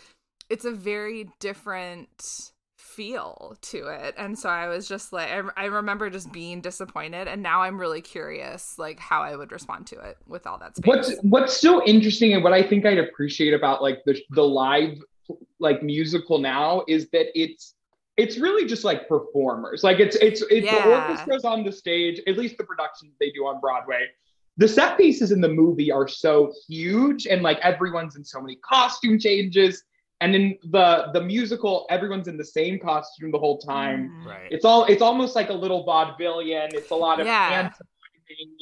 it's 0.49 0.65
a 0.65 0.71
very 0.71 1.29
different 1.39 2.51
feel 2.77 3.55
to 3.61 3.87
it 3.87 4.15
and 4.17 4.39
so 4.39 4.49
i 4.49 4.67
was 4.67 4.87
just 4.87 5.13
like 5.13 5.29
I, 5.29 5.41
I 5.55 5.65
remember 5.65 6.09
just 6.09 6.31
being 6.31 6.59
disappointed 6.59 7.27
and 7.27 7.43
now 7.43 7.61
i'm 7.61 7.79
really 7.79 8.01
curious 8.01 8.75
like 8.77 8.99
how 8.99 9.21
i 9.21 9.35
would 9.35 9.51
respond 9.51 9.85
to 9.87 9.99
it 9.99 10.17
with 10.27 10.47
all 10.47 10.57
that 10.57 10.75
space 10.75 10.87
What's 10.87 11.15
what's 11.21 11.55
so 11.57 11.83
interesting 11.85 12.33
and 12.33 12.43
what 12.43 12.51
I 12.53 12.63
think 12.63 12.85
I'd 12.85 12.97
appreciate 12.97 13.53
about 13.53 13.81
like 13.81 13.99
the 14.05 14.19
the 14.31 14.43
live 14.43 14.97
like 15.59 15.83
musical 15.83 16.39
now 16.39 16.83
is 16.87 17.09
that 17.11 17.27
it's 17.39 17.75
it's 18.17 18.37
really 18.37 18.67
just 18.67 18.83
like 18.83 19.07
performers. 19.07 19.83
Like 19.83 19.99
it's 19.99 20.15
it's 20.17 20.41
it's 20.49 20.65
Yeah. 20.65 20.83
the 20.85 20.89
orchestra's 20.95 21.45
on 21.45 21.63
the 21.63 21.71
stage, 21.71 22.19
at 22.27 22.37
least 22.37 22.57
the 22.57 22.63
productions 22.65 23.13
they 23.19 23.29
do 23.31 23.45
on 23.45 23.61
Broadway. 23.61 24.07
The 24.59 24.67
set 24.67 24.97
pieces 24.97 25.31
in 25.31 25.39
the 25.39 25.47
movie 25.47 25.89
are 25.89 26.05
so 26.07 26.53
huge 26.67 27.25
and 27.27 27.41
like 27.41 27.59
everyone's 27.59 28.17
in 28.17 28.25
so 28.25 28.41
many 28.41 28.57
costume 28.57 29.17
changes. 29.17 29.83
And 30.19 30.35
in 30.35 30.57
the 30.65 31.11
the 31.13 31.21
musical, 31.21 31.85
everyone's 31.89 32.27
in 32.27 32.35
the 32.35 32.43
same 32.43 32.77
costume 32.77 33.31
the 33.31 33.39
whole 33.39 33.57
time. 33.59 34.09
Mhm. 34.09 34.25
Right. 34.25 34.51
It's 34.51 34.65
all 34.65 34.83
it's 34.85 35.01
almost 35.01 35.33
like 35.33 35.49
a 35.49 35.53
little 35.53 35.85
vaudevillian. 35.85 36.73
It's 36.73 36.91
a 36.91 36.95
lot 36.95 37.21
of 37.21 37.25
Yeah. 37.25 37.71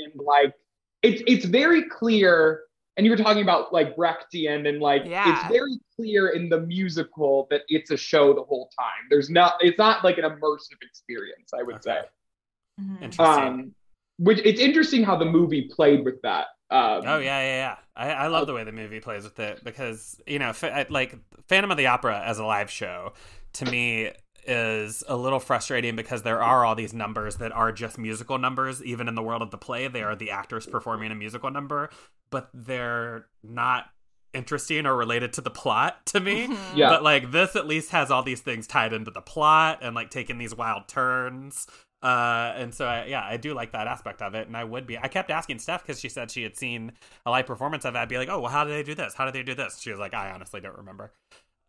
and 0.06 0.12
like 0.16 0.54
it's 1.02 1.24
it's 1.26 1.46
very 1.46 1.90
clear. 1.90 2.62
And 2.96 3.06
you 3.06 3.12
were 3.12 3.18
talking 3.18 3.42
about 3.42 3.74
like 3.74 3.96
Brechtian 3.96 4.70
and 4.70 4.80
like 4.80 5.04
Yeah. 5.06 5.32
it's 5.32 5.52
very 5.52 5.80
clear 5.96 6.30
in 6.30 6.48
the 6.48 6.60
musical 6.62 7.48
that 7.50 7.62
it's 7.70 7.90
a 7.90 7.98
show 7.98 8.34
the 8.36 8.44
whole 8.44 8.70
time. 8.78 9.04
There's 9.10 9.32
not 9.32 9.56
it's 9.62 9.80
not 9.80 10.04
like 10.04 10.20
an 10.20 10.26
immersive 10.26 10.80
experience, 10.84 11.50
I 11.60 11.64
would 11.64 11.78
Okay. 11.78 12.02
say. 12.02 12.84
Mhm. 12.84 13.02
Interesting. 13.02 13.44
Um 13.48 13.76
which 14.18 14.40
it's 14.46 14.60
interesting 14.60 15.04
how 15.04 15.16
the 15.16 15.26
movie 15.26 15.70
played 15.74 16.04
with 16.06 16.22
that. 16.24 16.48
Um, 16.70 17.04
Oh 17.06 17.18
yeah, 17.20 17.42
yeah, 17.42 17.56
yeah. 17.56 17.76
I, 17.96 18.12
I 18.26 18.28
love 18.28 18.46
the 18.48 18.54
way 18.54 18.64
the 18.64 18.72
movie 18.74 19.00
plays 19.00 19.24
with 19.24 19.40
it 19.40 19.64
because 19.64 20.20
you 20.28 20.40
know, 20.40 20.54
fa- 20.54 20.86
like 20.90 21.16
Phantom 21.48 21.72
of 21.72 21.78
the 21.78 21.88
Opera 21.88 22.22
as 22.26 22.40
a 22.40 22.46
live 22.46 22.70
show, 22.70 23.14
to 23.54 23.66
me 23.66 24.12
is 24.46 25.04
a 25.08 25.16
little 25.18 25.40
frustrating 25.40 25.96
because 25.96 26.24
there 26.24 26.42
are 26.42 26.64
all 26.66 26.74
these 26.76 26.94
numbers 26.94 27.36
that 27.38 27.52
are 27.52 27.72
just 27.72 27.98
musical 27.98 28.38
numbers. 28.38 28.84
Even 28.84 29.08
in 29.08 29.16
the 29.16 29.24
world 29.24 29.42
of 29.42 29.52
the 29.52 29.58
play, 29.58 29.88
they 29.88 30.04
are 30.04 30.16
the 30.16 30.32
actors 30.32 30.66
performing 30.66 31.12
a 31.12 31.16
musical 31.16 31.50
number, 31.52 31.90
but 32.30 32.50
they're 32.54 33.28
not 33.44 33.86
interesting 34.34 34.86
or 34.86 34.96
related 34.96 35.34
to 35.34 35.42
the 35.42 35.50
plot 35.50 36.06
to 36.08 36.20
me. 36.20 36.48
Mhm. 36.48 36.58
Yeah. 36.76 36.90
But 36.90 37.04
like 37.04 37.32
this 37.32 37.56
at 37.56 37.66
least 37.68 37.92
has 37.92 38.12
all 38.12 38.24
these 38.24 38.42
things 38.42 38.68
tied 38.68 38.94
into 38.94 39.12
the 39.12 39.22
plot 39.22 39.80
and 39.82 39.96
like 39.96 40.10
taking 40.10 40.38
these 40.38 40.54
wild 40.56 40.88
turns. 40.88 41.66
Uh, 42.08 42.54
and 42.56 42.74
so 42.74 42.86
I, 42.86 43.06
yeah, 43.06 43.22
I 43.26 43.36
do 43.38 43.54
like 43.54 43.74
that 43.74 43.88
aspect 43.88 44.22
of 44.22 44.34
it, 44.34 44.48
and 44.48 44.56
I 44.56 44.64
would 44.64 44.88
be. 44.88 44.98
I 44.98 45.10
kept 45.10 45.30
asking 45.30 45.60
Steph 45.60 45.84
because 45.86 46.00
she 46.00 46.08
said 46.10 46.32
she 46.32 46.42
had 46.44 46.56
seen 46.56 46.94
a 47.26 47.32
live 47.32 47.46
performance 47.46 47.84
of 47.84 47.96
it. 47.96 47.98
I'd 47.98 48.08
be 48.08 48.18
like, 48.18 48.30
"Oh, 48.30 48.40
well, 48.40 48.52
how 48.52 48.64
did 48.64 48.72
they 48.74 48.84
do 48.84 48.96
this? 48.96 49.14
How 49.14 49.26
did 49.26 49.34
they 49.34 49.44
do 49.44 49.56
this?" 49.56 49.80
She 49.80 49.92
was 49.92 50.00
like, 50.00 50.14
"I 50.14 50.32
honestly 50.32 50.62
don't 50.62 50.78
remember." 50.78 51.12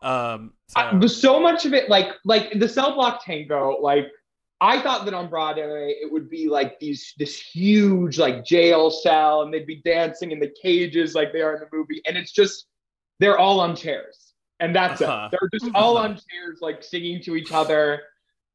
Um, 0.00 0.52
so, 0.68 0.80
I- 0.80 1.06
so 1.06 1.40
much 1.40 1.66
of 1.66 1.74
it, 1.74 1.88
like 1.88 2.08
like 2.24 2.52
the 2.60 2.68
cell 2.68 2.94
block 2.94 3.24
tango, 3.24 3.78
like 3.80 4.06
I 4.60 4.80
thought 4.80 5.04
that 5.06 5.14
on 5.14 5.28
Broadway 5.28 5.94
it 6.00 6.12
would 6.12 6.30
be 6.30 6.48
like 6.48 6.78
these 6.78 7.14
this 7.18 7.40
huge 7.40 8.16
like 8.18 8.44
jail 8.44 8.90
cell, 8.90 9.42
and 9.42 9.52
they'd 9.52 9.66
be 9.66 9.82
dancing 9.84 10.30
in 10.30 10.38
the 10.38 10.52
cages 10.62 11.14
like 11.16 11.32
they 11.32 11.42
are 11.42 11.54
in 11.54 11.60
the 11.60 11.68
movie, 11.76 12.00
and 12.06 12.16
it's 12.16 12.30
just 12.32 12.66
they're 13.18 13.38
all 13.38 13.58
on 13.60 13.74
chairs, 13.74 14.34
and 14.60 14.74
that's 14.76 15.02
Uh-huh. 15.02 15.28
it. 15.32 15.32
They're 15.32 15.50
just 15.60 15.74
all 15.74 15.96
on 15.98 16.10
chairs, 16.14 16.58
like 16.60 16.84
singing 16.84 17.20
to 17.24 17.34
each 17.34 17.50
other. 17.52 18.02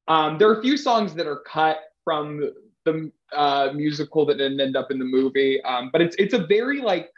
Um, 0.08 0.38
there 0.38 0.50
are 0.50 0.60
a 0.60 0.62
few 0.62 0.78
songs 0.78 1.14
that 1.16 1.28
are 1.28 1.40
cut 1.48 1.80
from 2.04 2.52
the 2.86 3.12
uh, 3.36 3.72
musical 3.74 4.26
that 4.26 4.38
didn't 4.38 4.60
end 4.60 4.76
up 4.76 4.92
in 4.92 5.00
the 5.00 5.06
movie, 5.06 5.62
um, 5.64 5.90
but 5.92 6.02
it's 6.02 6.16
it's 6.18 6.34
a 6.34 6.46
very 6.46 6.82
like 6.82 7.10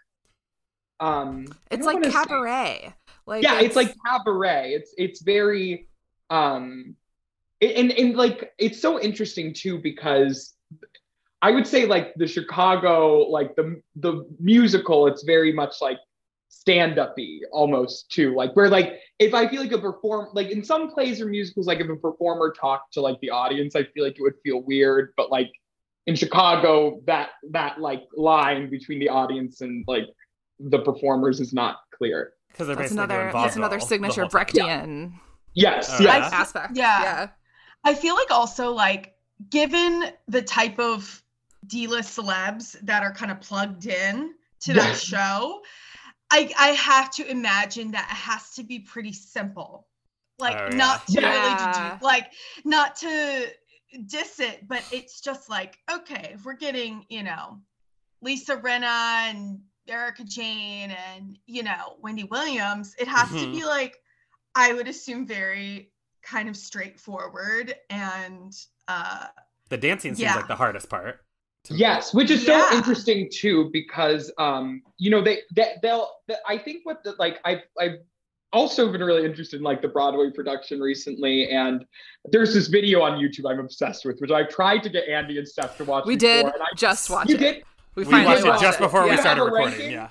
um, 0.99 1.47
It's 1.71 1.85
like 1.85 1.95
wanna 1.95 2.11
say- 2.11 2.11
cabaret. 2.11 2.93
Like 3.27 3.41
yeah 3.41 3.59
it's, 3.59 3.75
like 3.75 3.91
cabaret 4.05 4.73
it's 4.73 4.93
it's 4.99 5.23
very 5.23 5.87
um 6.29 6.95
it- 7.59 7.75
and 7.75 7.91
and 7.91 8.15
like 8.15 8.53
it's 8.59 8.79
so 8.79 9.01
interesting 9.01 9.51
too 9.51 9.79
because 9.79 10.53
i 11.41 11.49
would 11.49 11.65
say 11.65 11.87
like 11.87 12.13
the 12.17 12.27
chicago 12.27 13.17
like 13.27 13.55
the 13.55 13.81
the 13.95 14.27
musical 14.39 15.07
it's 15.07 15.23
very 15.23 15.51
much 15.51 15.81
like 15.81 15.97
stand-up-y 16.55 17.39
almost 17.51 18.09
too 18.09 18.33
like 18.35 18.55
where 18.55 18.69
like 18.69 18.93
if 19.19 19.33
i 19.33 19.47
feel 19.47 19.61
like 19.61 19.71
a 19.73 19.77
perform 19.77 20.29
like 20.33 20.49
in 20.49 20.63
some 20.63 20.89
plays 20.89 21.19
or 21.19 21.25
musicals 21.25 21.67
like 21.67 21.79
if 21.79 21.89
a 21.89 21.95
performer 21.97 22.53
talked 22.59 22.93
to 22.93 23.01
like 23.01 23.19
the 23.19 23.29
audience 23.29 23.75
i 23.75 23.83
feel 23.83 24.03
like 24.05 24.15
it 24.17 24.21
would 24.21 24.33
feel 24.41 24.61
weird 24.63 25.13
but 25.17 25.29
like 25.29 25.51
in 26.07 26.15
chicago 26.15 27.01
that 27.05 27.29
that 27.51 27.79
like 27.81 28.03
line 28.15 28.69
between 28.69 28.99
the 28.99 29.09
audience 29.09 29.61
and 29.61 29.83
like 29.87 30.05
the 30.59 30.79
performers 30.79 31.41
is 31.41 31.53
not 31.53 31.77
clear 31.93 32.31
because 32.51 32.67
they're 32.67 32.75
that's 32.75 32.89
basically 32.89 33.03
another 33.03 33.31
doing 33.31 33.43
that's 33.43 33.55
another 33.57 33.79
vaudeville 33.79 33.87
the 33.87 33.95
signature 33.95 34.21
whole 34.21 34.29
time. 34.29 34.45
Brechtian 34.45 35.13
yes 35.53 35.89
Oh, 35.91 36.03
yes 36.03 36.31
yeah? 36.31 36.39
aspect. 36.39 36.77
Yeah. 36.77 37.01
Yeah. 37.01 37.27
I 37.83 37.93
feel 37.93 38.15
like 38.15 38.31
also 38.31 38.71
like 38.71 39.13
given 39.49 40.05
the 40.27 40.41
type 40.41 40.79
of 40.79 41.21
D-list 41.67 42.17
celebs 42.17 42.79
that 42.81 43.03
are 43.03 43.11
kind 43.13 43.31
of 43.31 43.41
plugged 43.41 43.85
in 43.85 44.33
to 44.61 44.73
that 44.73 44.95
show, 44.97 45.61
I 46.31 46.51
I 46.57 46.67
have 46.69 47.11
to 47.15 47.29
imagine 47.29 47.91
that 47.91 48.07
it 48.09 48.15
has 48.15 48.51
to 48.55 48.63
be 48.63 48.79
pretty 48.79 49.13
simple. 49.13 49.87
Like 50.37 50.67
Oh, 50.67 50.71
yeah. 50.71 50.75
not 50.75 51.07
to 51.07 51.21
really 51.21 51.55
Yeah. 51.55 51.55
to 51.55 51.67
do 51.67 52.05
like 52.05 52.33
not 52.65 52.95
to 52.97 53.47
diss 54.07 54.39
it, 54.39 54.67
but 54.67 54.85
it's 54.91 55.21
just 55.21 55.49
like, 55.49 55.77
okay, 55.91 56.31
if 56.33 56.45
we're 56.45 56.53
getting, 56.55 57.05
you 57.09 57.23
know, 57.23 57.59
Lisa 58.21 58.57
Rinna 58.57 59.29
and 59.29 59.61
Erika 59.87 60.23
Jayne 60.25 60.91
and, 60.91 61.37
you 61.45 61.63
know, 61.63 61.97
Wendy 62.01 62.25
Williams, 62.25 62.95
it 62.99 63.07
has 63.07 63.37
to 63.39 63.47
Mhm. 63.47 63.51
be 63.51 63.65
like, 63.65 63.97
I 64.55 64.73
would 64.73 64.87
assume 64.87 65.27
very 65.27 65.93
kind 66.23 66.49
of 66.49 66.57
straightforward 66.57 67.75
and 67.89 68.53
uh 68.87 69.27
The 69.69 69.77
dancing 69.77 70.15
seems 70.15 70.19
Yeah. 70.21 70.35
like 70.35 70.47
the 70.47 70.55
hardest 70.55 70.89
part. 70.89 71.24
To 71.65 71.73
me. 71.73 71.79
Yes, 71.79 72.13
which 72.13 72.31
is 72.31 72.47
Yeah. 72.47 72.69
so 72.69 72.77
interesting 72.77 73.29
too, 73.31 73.69
because 73.73 74.31
um, 74.37 74.81
you 74.97 75.09
know, 75.09 75.21
they 75.21 75.41
that 75.55 75.81
they'll 75.81 76.09
that 76.27 76.39
I 76.47 76.57
think 76.57 76.85
what 76.85 77.03
the 77.03 77.13
like 77.19 77.39
I've 77.45 77.61
I've 77.79 77.99
also 78.53 78.89
been 78.91 79.03
really 79.03 79.25
interested 79.25 79.57
in 79.57 79.63
like 79.63 79.81
the 79.81 79.87
Broadway 79.89 80.31
production 80.31 80.79
recently, 80.79 81.49
and 81.49 81.85
there's 82.31 82.53
this 82.53 82.67
video 82.67 83.01
on 83.01 83.19
YouTube 83.19 83.49
I'm 83.51 83.59
obsessed 83.59 84.05
with, 84.05 84.19
which 84.21 84.31
I 84.31 84.43
tried 84.43 84.83
to 84.83 84.89
get 84.89 85.07
Andy 85.09 85.37
and 85.37 85.47
Steph 85.47 85.75
to 85.77 85.83
watch. 85.85 86.05
We 86.05 86.15
before, 86.15 86.29
did 86.29 86.45
and 86.45 86.53
I, 86.61 86.75
just 86.75 87.09
watch 87.09 87.27
you 87.29 87.35
it. 87.35 87.39
did 87.39 87.63
We 87.95 88.03
We 88.05 88.11
finally 88.11 88.43
watched 88.43 88.61
it 88.61 88.65
just 88.65 88.79
it. 88.79 88.83
before 88.83 89.07
we 89.09 89.17
started 89.17 89.43
recording. 89.43 89.91
Yeah. 89.91 90.09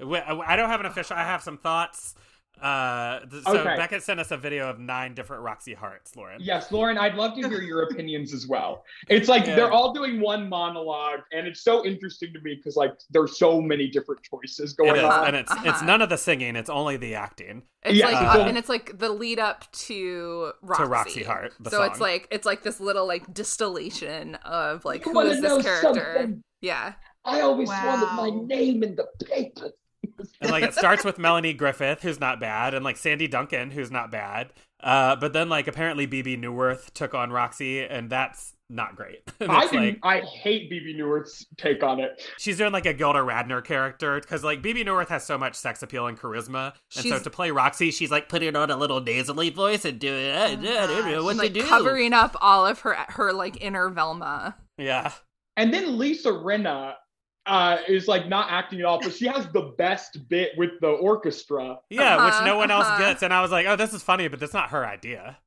I 0.00 0.56
don't 0.56 0.68
have 0.68 0.80
an 0.80 0.86
official. 0.86 1.16
I 1.16 1.22
have 1.22 1.42
some 1.42 1.56
thoughts. 1.58 2.14
Uh, 2.62 3.20
th- 3.30 3.42
so 3.44 3.58
Okay. 3.58 3.76
Beckett 3.76 4.02
sent 4.02 4.20
us 4.20 4.30
a 4.30 4.36
video 4.36 4.70
of 4.70 4.78
nine 4.78 5.14
different 5.14 5.42
Roxie 5.42 5.74
Harts, 5.74 6.16
Lauren. 6.16 6.40
Yes, 6.40 6.70
Lauren, 6.72 6.96
I'd 6.96 7.14
love 7.16 7.34
to 7.34 7.48
hear 7.48 7.60
your 7.60 7.82
opinions 7.90 8.32
as 8.32 8.46
well. 8.46 8.84
It's 9.08 9.28
like 9.28 9.46
Yeah. 9.46 9.56
they're 9.56 9.72
all 9.72 9.92
doing 9.92 10.20
one 10.20 10.48
monologue, 10.48 11.20
and 11.32 11.46
it's 11.46 11.62
so 11.62 11.84
interesting 11.84 12.32
to 12.32 12.40
me 12.40 12.54
because 12.54 12.76
like 12.76 12.92
there's 13.10 13.38
so 13.38 13.60
many 13.60 13.88
different 13.88 14.22
choices 14.22 14.72
going 14.72 14.98
on. 15.04 15.26
and 15.26 15.36
it's 15.36 15.52
it's 15.52 15.66
Uh-huh. 15.68 15.84
none 15.84 16.00
of 16.02 16.08
the 16.08 16.16
singing. 16.16 16.56
It's 16.56 16.70
only 16.70 16.96
the 16.96 17.14
acting. 17.16 17.62
It's 17.82 17.98
Yeah, 17.98 18.06
like, 18.06 18.32
so- 18.34 18.42
uh, 18.42 18.46
and 18.46 18.56
it's 18.56 18.68
like 18.68 18.98
the 18.98 19.10
lead 19.10 19.38
up 19.38 19.70
to 19.72 20.52
Roxie. 20.62 20.84
To 20.84 20.88
Roxie 20.88 21.22
Hart, 21.24 21.52
the 21.60 21.70
so 21.70 21.82
it's 21.82 22.00
like 22.00 22.28
it's 22.30 22.46
like 22.46 22.62
this 22.62 22.80
little 22.80 23.06
like 23.06 23.32
distillation 23.34 24.36
of 24.36 24.84
like 24.84 25.04
You 25.04 25.12
who 25.12 25.16
wanna 25.16 25.30
is 25.30 25.40
know 25.40 25.56
this 25.56 25.66
character? 25.66 26.14
something? 26.16 26.42
Yeah, 26.60 26.94
I 27.26 27.40
always 27.42 27.68
wanted 27.68 28.06
my 28.14 28.30
name 28.46 28.82
in 28.82 28.94
the 28.96 29.06
paper. 29.26 29.70
And 30.40 30.50
like 30.50 30.64
it 30.64 30.74
starts 30.74 31.04
with 31.04 31.18
Melanie 31.18 31.52
Griffith, 31.52 32.02
who's 32.02 32.20
not 32.20 32.40
bad, 32.40 32.74
and 32.74 32.84
like 32.84 32.96
Sandy 32.96 33.26
Duncan, 33.28 33.70
who's 33.70 33.90
not 33.90 34.10
bad. 34.10 34.52
Uh, 34.82 35.16
but 35.16 35.32
then 35.32 35.48
like 35.48 35.66
apparently 35.66 36.06
Bebe 36.06 36.36
Neuwirth 36.36 36.92
took 36.92 37.14
on 37.14 37.30
Roxie, 37.30 37.80
and 37.84 38.10
that's 38.10 38.52
not 38.70 38.96
great. 38.96 39.20
I 39.40 39.64
it's 39.64 39.72
like 39.72 39.98
I 40.02 40.20
hate 40.20 40.68
Bebe 40.68 40.94
Neuwirth's 40.94 41.46
take 41.56 41.82
on 41.82 42.00
it. 42.00 42.22
she's 42.38 42.58
doing 42.58 42.72
like 42.72 42.84
a 42.86 42.92
Gilda 42.92 43.20
Radner 43.20 43.64
character 43.64 44.20
because 44.20 44.44
like 44.44 44.60
Bebe 44.62 44.84
Neuwirth 44.84 45.08
has 45.08 45.24
so 45.24 45.38
much 45.38 45.54
sex 45.54 45.82
appeal 45.82 46.06
and 46.06 46.18
charisma, 46.20 46.72
and 46.96 47.02
so 47.02 47.02
She's- 47.02 47.22
to 47.22 47.30
play 47.30 47.50
Roxie, 47.50 47.90
she's 47.90 48.10
like 48.10 48.28
putting 48.28 48.56
on 48.56 48.70
a 48.70 48.76
little 48.76 49.00
nasally 49.00 49.50
voice 49.50 49.84
and 49.84 49.98
doing 49.98 50.30
I, 50.34 50.52
I 50.52 50.54
don't 50.56 51.24
what 51.24 51.30
and 51.32 51.40
to 51.40 51.44
like 51.44 51.52
do. 51.54 51.62
covering 51.64 52.12
up 52.12 52.36
all 52.40 52.66
of 52.66 52.80
her 52.80 52.94
her 53.08 53.32
like 53.32 53.62
inner 53.62 53.88
Velma. 53.88 54.56
Yeah, 54.76 55.12
And 55.56 55.72
then 55.72 55.98
Lisa 55.98 56.30
Rinna 56.30 56.94
uh, 57.46 57.78
is 57.88 58.08
like 58.08 58.28
not 58.28 58.50
acting 58.50 58.80
at 58.80 58.84
all, 58.86 59.00
but 59.00 59.12
she 59.14 59.26
has 59.26 59.46
the 59.48 59.74
best 59.78 60.28
bit 60.28 60.52
with 60.56 60.70
the 60.80 60.88
orchestra. 60.88 61.78
yeah, 61.90 62.16
Uh-huh, 62.16 62.26
which 62.26 62.46
no 62.46 62.56
one 62.56 62.70
else 62.70 62.86
uh-huh. 62.86 62.98
gets, 62.98 63.22
and 63.22 63.32
I 63.32 63.42
was 63.42 63.50
like, 63.50 63.66
oh, 63.66 63.76
this 63.76 63.92
is 63.92 64.02
funny, 64.02 64.28
but 64.28 64.40
that's 64.40 64.54
not 64.54 64.70
her 64.70 64.86
idea. 64.86 65.38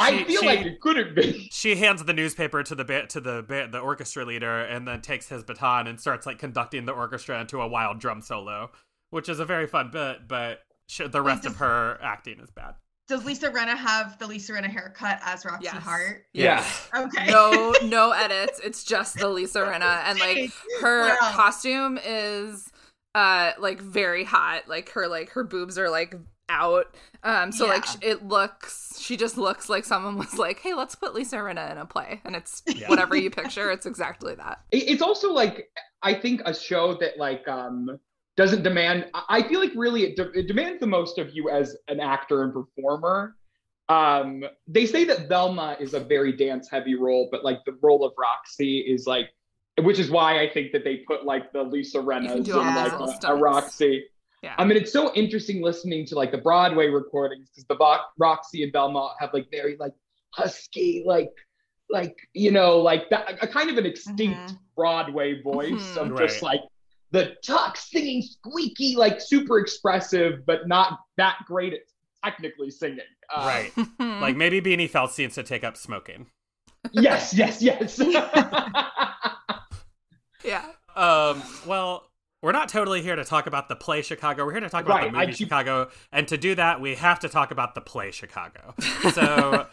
I 0.00 0.22
feel 0.24 0.40
she- 0.42 0.46
like 0.46 0.60
it 0.64 0.80
couldn't 0.80 1.16
be. 1.16 1.48
she 1.52 1.74
hands 1.76 2.04
the 2.04 2.12
newspaper 2.12 2.62
to 2.62 2.74
the 2.74 2.84
ba- 2.84 3.06
to 3.08 3.20
the 3.20 3.42
ba- 3.42 3.68
the 3.70 3.80
orchestra 3.80 4.24
leader 4.24 4.60
and 4.60 4.86
then 4.86 5.00
takes 5.00 5.28
his 5.28 5.42
baton 5.42 5.86
and 5.88 5.98
starts 5.98 6.24
like 6.26 6.38
conducting 6.38 6.84
the 6.86 6.92
orchestra 6.92 7.40
into 7.40 7.60
a 7.60 7.66
wild 7.66 7.98
drum 7.98 8.22
solo, 8.22 8.70
which 9.10 9.28
is 9.28 9.40
a 9.40 9.44
very 9.44 9.66
fun 9.66 9.90
bit, 9.90 10.28
but 10.28 10.60
sh- 10.86 11.00
the 11.10 11.20
rest 11.22 11.46
of 11.46 11.56
her 11.56 11.98
acting 12.00 12.38
is 12.38 12.50
bad. 12.50 12.74
Does 13.08 13.24
Lisa 13.24 13.50
Rinna 13.50 13.76
have 13.76 14.18
the 14.18 14.26
Lisa 14.26 14.52
Rinna 14.52 14.66
haircut 14.68 15.18
as 15.24 15.44
Roxie 15.44 15.64
Yes. 15.64 15.82
Hart? 15.82 16.26
Yeah. 16.34 16.64
Okay. 16.94 17.26
No, 17.30 17.74
no 17.84 18.12
edits. 18.12 18.60
It's 18.62 18.84
just 18.84 19.18
the 19.18 19.28
Lisa 19.28 19.60
Rinna, 19.60 20.02
and 20.04 20.18
like 20.20 20.50
her 20.82 21.08
Wow. 21.08 21.16
costume 21.32 21.98
is 22.04 22.70
uh 23.14 23.52
like 23.58 23.80
very 23.80 24.24
hot. 24.24 24.68
Like 24.68 24.90
her 24.90 25.08
like 25.08 25.30
her 25.30 25.42
boobs 25.44 25.78
are 25.78 25.88
like 25.88 26.14
out. 26.50 26.94
Um, 27.22 27.50
so 27.52 27.66
like 27.66 27.84
Yeah. 27.86 27.90
sh- 27.92 27.96
it 28.02 28.24
looks. 28.24 28.98
She 29.00 29.16
just 29.16 29.38
looks 29.38 29.68
like 29.70 29.84
someone 29.86 30.18
was 30.18 30.38
like, 30.38 30.60
"Hey, 30.60 30.74
let's 30.74 30.94
put 30.94 31.14
Lisa 31.14 31.36
Rinna 31.36 31.72
in 31.72 31.78
a 31.78 31.86
play," 31.86 32.20
and 32.24 32.36
it's 32.36 32.62
Yeah. 32.66 32.88
whatever 32.88 33.16
you 33.16 33.30
picture. 33.30 33.70
It's 33.70 33.86
exactly 33.86 34.34
that. 34.34 34.60
It's 34.70 35.02
also 35.02 35.32
like 35.32 35.70
I 36.02 36.12
think 36.14 36.42
a 36.44 36.52
show 36.54 36.94
that 37.00 37.16
like 37.18 37.48
um 37.48 37.98
doesn't 38.38 38.62
demand. 38.62 39.06
I 39.12 39.22
I 39.28 39.42
feel 39.48 39.60
like 39.60 39.72
really 39.76 40.02
it, 40.04 40.16
de- 40.16 40.30
it 40.32 40.46
demands 40.46 40.78
the 40.80 40.86
most 40.86 41.18
of 41.18 41.26
you 41.34 41.50
as 41.50 41.76
an 41.88 41.98
actor 42.00 42.44
and 42.44 42.52
performer. 42.54 43.34
Um, 43.90 44.44
they 44.66 44.86
say 44.86 45.04
that 45.04 45.28
Velma 45.28 45.76
is 45.80 45.92
a 45.94 46.00
very 46.00 46.32
dance 46.32 46.68
heavy 46.70 46.94
role, 46.94 47.28
but 47.32 47.42
like 47.44 47.58
the 47.66 47.76
role 47.82 48.04
of 48.04 48.12
Roxie 48.18 48.78
is 48.80 49.06
like, 49.06 49.28
which 49.82 49.98
is 49.98 50.10
why 50.10 50.40
I 50.40 50.48
think 50.50 50.72
that 50.72 50.84
they 50.84 50.96
put 50.98 51.24
like 51.24 51.52
the 51.52 51.62
Lisa 51.62 52.00
Rinna's 52.00 52.44
do 52.46 52.60
and 52.60 52.74
like 52.76 52.92
a- 52.92 53.26
a. 53.32 53.34
Roxie. 53.36 54.04
Yeah. 54.42 54.54
I 54.56 54.64
mean, 54.64 54.76
it's 54.76 54.92
so 54.92 55.12
interesting 55.14 55.62
listening 55.62 56.06
to 56.06 56.14
like 56.14 56.30
the 56.30 56.38
Broadway 56.38 56.86
recordings 56.88 57.48
because 57.50 57.64
the 57.66 57.74
Vo- 57.76 58.04
Roxie 58.18 58.62
and 58.62 58.72
Velma 58.72 59.14
have 59.18 59.30
like 59.34 59.48
very 59.50 59.76
like 59.78 59.94
husky, 60.32 61.02
like 61.06 61.30
like 61.90 62.14
you 62.34 62.50
know, 62.52 62.78
like 62.78 63.08
that 63.10 63.42
a 63.42 63.48
kind 63.48 63.68
of 63.70 63.78
an 63.78 63.86
extinct 63.86 64.52
Mhm. 64.52 64.58
Broadway 64.76 65.40
voice 65.42 65.96
Mhm. 65.96 66.02
of 66.02 66.10
Right. 66.12 66.28
just 66.28 66.42
like 66.42 66.60
the 67.10 67.34
tuck 67.44 67.76
singing 67.76 68.22
squeaky, 68.22 68.96
like 68.96 69.20
super 69.20 69.58
expressive, 69.58 70.44
but 70.46 70.68
not 70.68 70.98
that 71.16 71.38
great 71.46 71.72
at 71.72 71.80
technically 72.24 72.70
singing. 72.70 73.00
Uh, 73.34 73.44
right. 73.46 73.86
Like 74.20 74.36
maybe 74.36 74.60
Beanie 74.60 74.90
Feldstein 74.90 75.18
needs 75.18 75.34
to 75.36 75.42
take 75.42 75.64
up 75.64 75.76
smoking. 75.76 76.26
Yes, 76.92 77.32
yes, 77.34 77.60
yes. 77.62 77.98
yeah. 80.44 80.64
Um, 80.96 81.42
well, 81.66 82.10
we're 82.42 82.52
not 82.52 82.68
totally 82.68 83.02
here 83.02 83.16
to 83.16 83.24
talk 83.24 83.46
about 83.46 83.68
the 83.68 83.76
play 83.76 84.02
Chicago. 84.02 84.44
We're 84.44 84.52
here 84.52 84.60
to 84.60 84.68
talk 84.68 84.84
about 84.84 85.00
Right, 85.02 85.12
the 85.12 85.18
movie 85.18 85.32
keep- 85.32 85.48
Chicago, 85.48 85.90
and 86.12 86.26
to 86.28 86.36
do 86.36 86.54
that, 86.54 86.80
we 86.80 86.94
have 86.96 87.20
to 87.20 87.28
talk 87.28 87.50
about 87.50 87.74
the 87.74 87.80
play 87.80 88.10
Chicago. 88.10 88.74
So, 89.12 89.66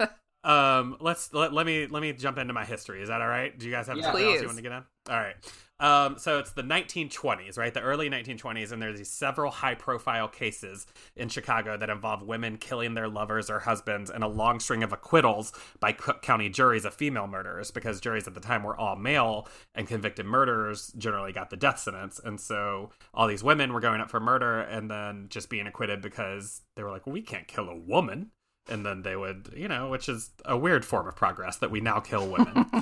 Um, 0.45 0.97
let's 0.99 1.33
let, 1.33 1.53
let 1.53 1.65
me 1.65 1.87
let 1.87 2.01
me 2.01 2.13
jump 2.13 2.37
into 2.37 2.53
my 2.53 2.63
history. 2.65 3.01
Is 3.01 3.09
that 3.09 3.19
all 3.21 3.27
right? 3.27 3.57
Do 3.57 3.65
you 3.65 3.71
guys 3.71 3.87
have 3.87 3.97
Yeah. 3.97 4.03
something 4.03 4.23
else 4.23 4.41
you 4.41 4.45
want 4.45 4.57
to 4.57 4.63
get 4.63 4.71
in? 4.73 4.83
All 5.09 5.17
right. 5.17 5.35
Um, 5.77 6.17
so 6.17 6.39
it's 6.39 6.51
the 6.51 6.61
1920s, 6.63 7.57
right? 7.57 7.73
The 7.73 7.81
early 7.81 8.09
1920s, 8.09 8.71
and 8.71 8.81
there's 8.81 8.97
these 8.97 9.09
several 9.09 9.51
high-profile 9.51 10.29
cases 10.29 10.87
in 11.17 11.27
Chicago 11.27 11.75
that 11.77 11.89
involve 11.89 12.21
women 12.23 12.57
killing 12.57 12.93
their 12.93 13.09
lovers 13.09 13.49
or 13.49 13.59
husbands, 13.59 14.09
and 14.09 14.23
a 14.23 14.27
long 14.27 14.61
string 14.61 14.83
of 14.83 14.93
acquittals 14.93 15.51
by 15.81 15.91
Cook 15.91 16.21
County 16.21 16.47
juries 16.47 16.85
of 16.85 16.93
female 16.93 17.27
murderers, 17.27 17.71
because 17.71 17.99
juries 17.99 18.25
at 18.25 18.35
the 18.35 18.39
time 18.39 18.63
were 18.63 18.77
all 18.77 18.95
male, 18.95 19.49
and 19.73 19.85
convicted 19.85 20.25
murderers 20.25 20.93
generally 20.97 21.33
got 21.33 21.49
the 21.49 21.57
death 21.57 21.79
sentence, 21.79 22.21
and 22.23 22.39
so 22.39 22.91
all 23.13 23.27
these 23.27 23.43
women 23.43 23.73
were 23.73 23.81
going 23.81 23.99
up 23.99 24.09
for 24.09 24.21
murder 24.21 24.61
and 24.61 24.89
then 24.89 25.25
just 25.29 25.49
being 25.49 25.67
acquitted 25.67 26.01
because 26.01 26.61
they 26.77 26.83
were 26.83 26.91
like, 26.91 27.05
well, 27.05 27.13
we 27.13 27.21
can't 27.21 27.47
kill 27.47 27.67
a 27.67 27.75
woman 27.75 28.31
and 28.69 28.85
then 28.85 29.01
they 29.01 29.15
would 29.15 29.53
you 29.55 29.67
know 29.67 29.89
which 29.89 30.09
is 30.09 30.31
a 30.45 30.57
weird 30.57 30.85
form 30.85 31.07
of 31.07 31.15
progress 31.15 31.57
that 31.57 31.71
we 31.71 31.81
now 31.81 31.99
kill 31.99 32.27
women. 32.27 32.65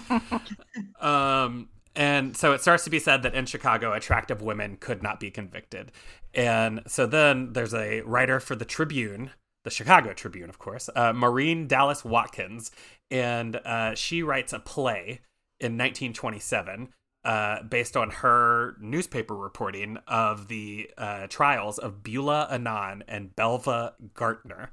Um 1.00 1.70
and 1.96 2.36
so 2.36 2.54
it 2.54 2.62
starts 2.62 2.84
to 2.86 2.90
be 2.90 3.00
said 3.00 3.24
that 3.24 3.36
in 3.36 3.46
chicago 3.46 3.94
attractive 3.94 4.42
women 4.42 4.78
could 4.78 5.04
not 5.04 5.20
be 5.20 5.30
convicted. 5.30 5.92
And 6.34 6.82
so 6.88 7.06
then 7.06 7.54
there's 7.54 7.74
a 7.74 8.02
writer 8.02 8.40
for 8.40 8.56
the 8.56 8.66
tribune 8.66 9.32
the 9.64 9.70
chicago 9.70 10.14
tribune 10.14 10.50
of 10.50 10.60
course 10.60 10.90
uh, 10.96 11.14
maurine 11.14 11.68
dallas 11.68 12.04
watkins. 12.04 12.72
And 13.12 13.58
uh, 13.58 13.96
she 13.96 14.24
writes 14.24 14.54
a 14.54 14.60
play 14.60 15.22
in 15.60 15.78
1927 15.78 16.90
uh, 17.26 17.64
based 17.64 17.96
on 17.96 18.10
her 18.10 18.76
newspaper 18.82 19.36
reporting 19.36 19.98
of 20.08 20.48
the 20.48 20.90
uh, 20.98 21.28
trials 21.28 21.78
of 21.78 22.04
Beulah 22.04 22.48
Annan 22.52 23.04
and 23.08 23.36
Belva 23.36 23.94
Gaertner 24.14 24.70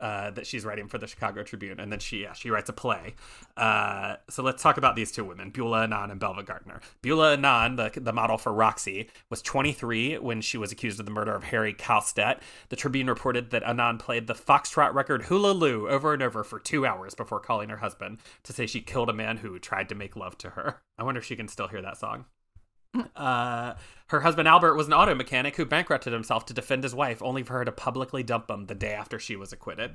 uh, 0.00 0.30
that 0.30 0.46
she's 0.46 0.64
writing 0.64 0.88
for 0.88 0.98
the 0.98 1.06
Chicago 1.06 1.42
Tribune, 1.42 1.80
and 1.80 1.92
then 1.92 1.98
she 1.98 2.22
yeah, 2.22 2.32
she 2.32 2.50
writes 2.50 2.68
a 2.68 2.72
play. 2.72 3.14
Uh, 3.56 4.16
so 4.28 4.42
let's 4.42 4.62
talk 4.62 4.76
about 4.76 4.96
these 4.96 5.12
two 5.12 5.24
women, 5.24 5.50
Beulah 5.50 5.84
Annan 5.84 6.10
and 6.10 6.20
Belva 6.20 6.42
Gaertner. 6.42 6.80
Beulah 7.02 7.34
Annan, 7.34 7.76
the 7.76 7.92
the 8.00 8.12
model 8.12 8.38
for 8.38 8.52
Roxie, 8.52 9.08
was 9.30 9.42
23 9.42 10.18
when 10.18 10.40
she 10.40 10.58
was 10.58 10.72
accused 10.72 11.00
of 11.00 11.06
the 11.06 11.12
murder 11.12 11.34
of 11.34 11.44
Harry 11.44 11.74
Kalstedt. 11.74 12.40
The 12.68 12.76
Tribune 12.76 13.08
reported 13.08 13.50
that 13.50 13.62
Annan 13.62 13.98
played 13.98 14.26
the 14.26 14.34
foxtrot 14.34 14.94
record 14.94 15.24
Hula 15.24 15.52
Lou 15.52 15.88
over 15.88 16.12
and 16.12 16.22
over 16.22 16.44
for 16.44 16.58
two 16.58 16.86
hours 16.86 17.14
before 17.14 17.40
calling 17.40 17.68
her 17.68 17.78
husband 17.78 18.18
to 18.44 18.52
say 18.52 18.66
she 18.66 18.80
killed 18.80 19.10
a 19.10 19.14
man 19.14 19.38
who 19.38 19.58
tried 19.58 19.88
to 19.88 19.94
make 19.94 20.16
love 20.16 20.38
to 20.38 20.50
her. 20.50 20.82
I 20.98 21.04
wonder 21.04 21.18
if 21.18 21.24
she 21.24 21.36
can 21.36 21.48
still 21.48 21.68
hear 21.68 21.82
that 21.82 21.98
song. 21.98 22.26
Uh, 23.16 23.74
her 24.08 24.20
husband 24.20 24.46
Albert 24.46 24.74
was 24.74 24.86
an 24.86 24.92
auto 24.92 25.14
mechanic 25.14 25.56
who 25.56 25.64
bankrupted 25.64 26.12
himself 26.12 26.44
to 26.46 26.54
defend 26.54 26.82
his 26.84 26.94
wife, 26.94 27.22
only 27.22 27.42
for 27.42 27.54
her 27.54 27.64
to 27.64 27.72
publicly 27.72 28.22
dump 28.22 28.50
him 28.50 28.66
the 28.66 28.74
day 28.74 28.92
after 28.92 29.18
she 29.18 29.36
was 29.36 29.52
acquitted. 29.52 29.92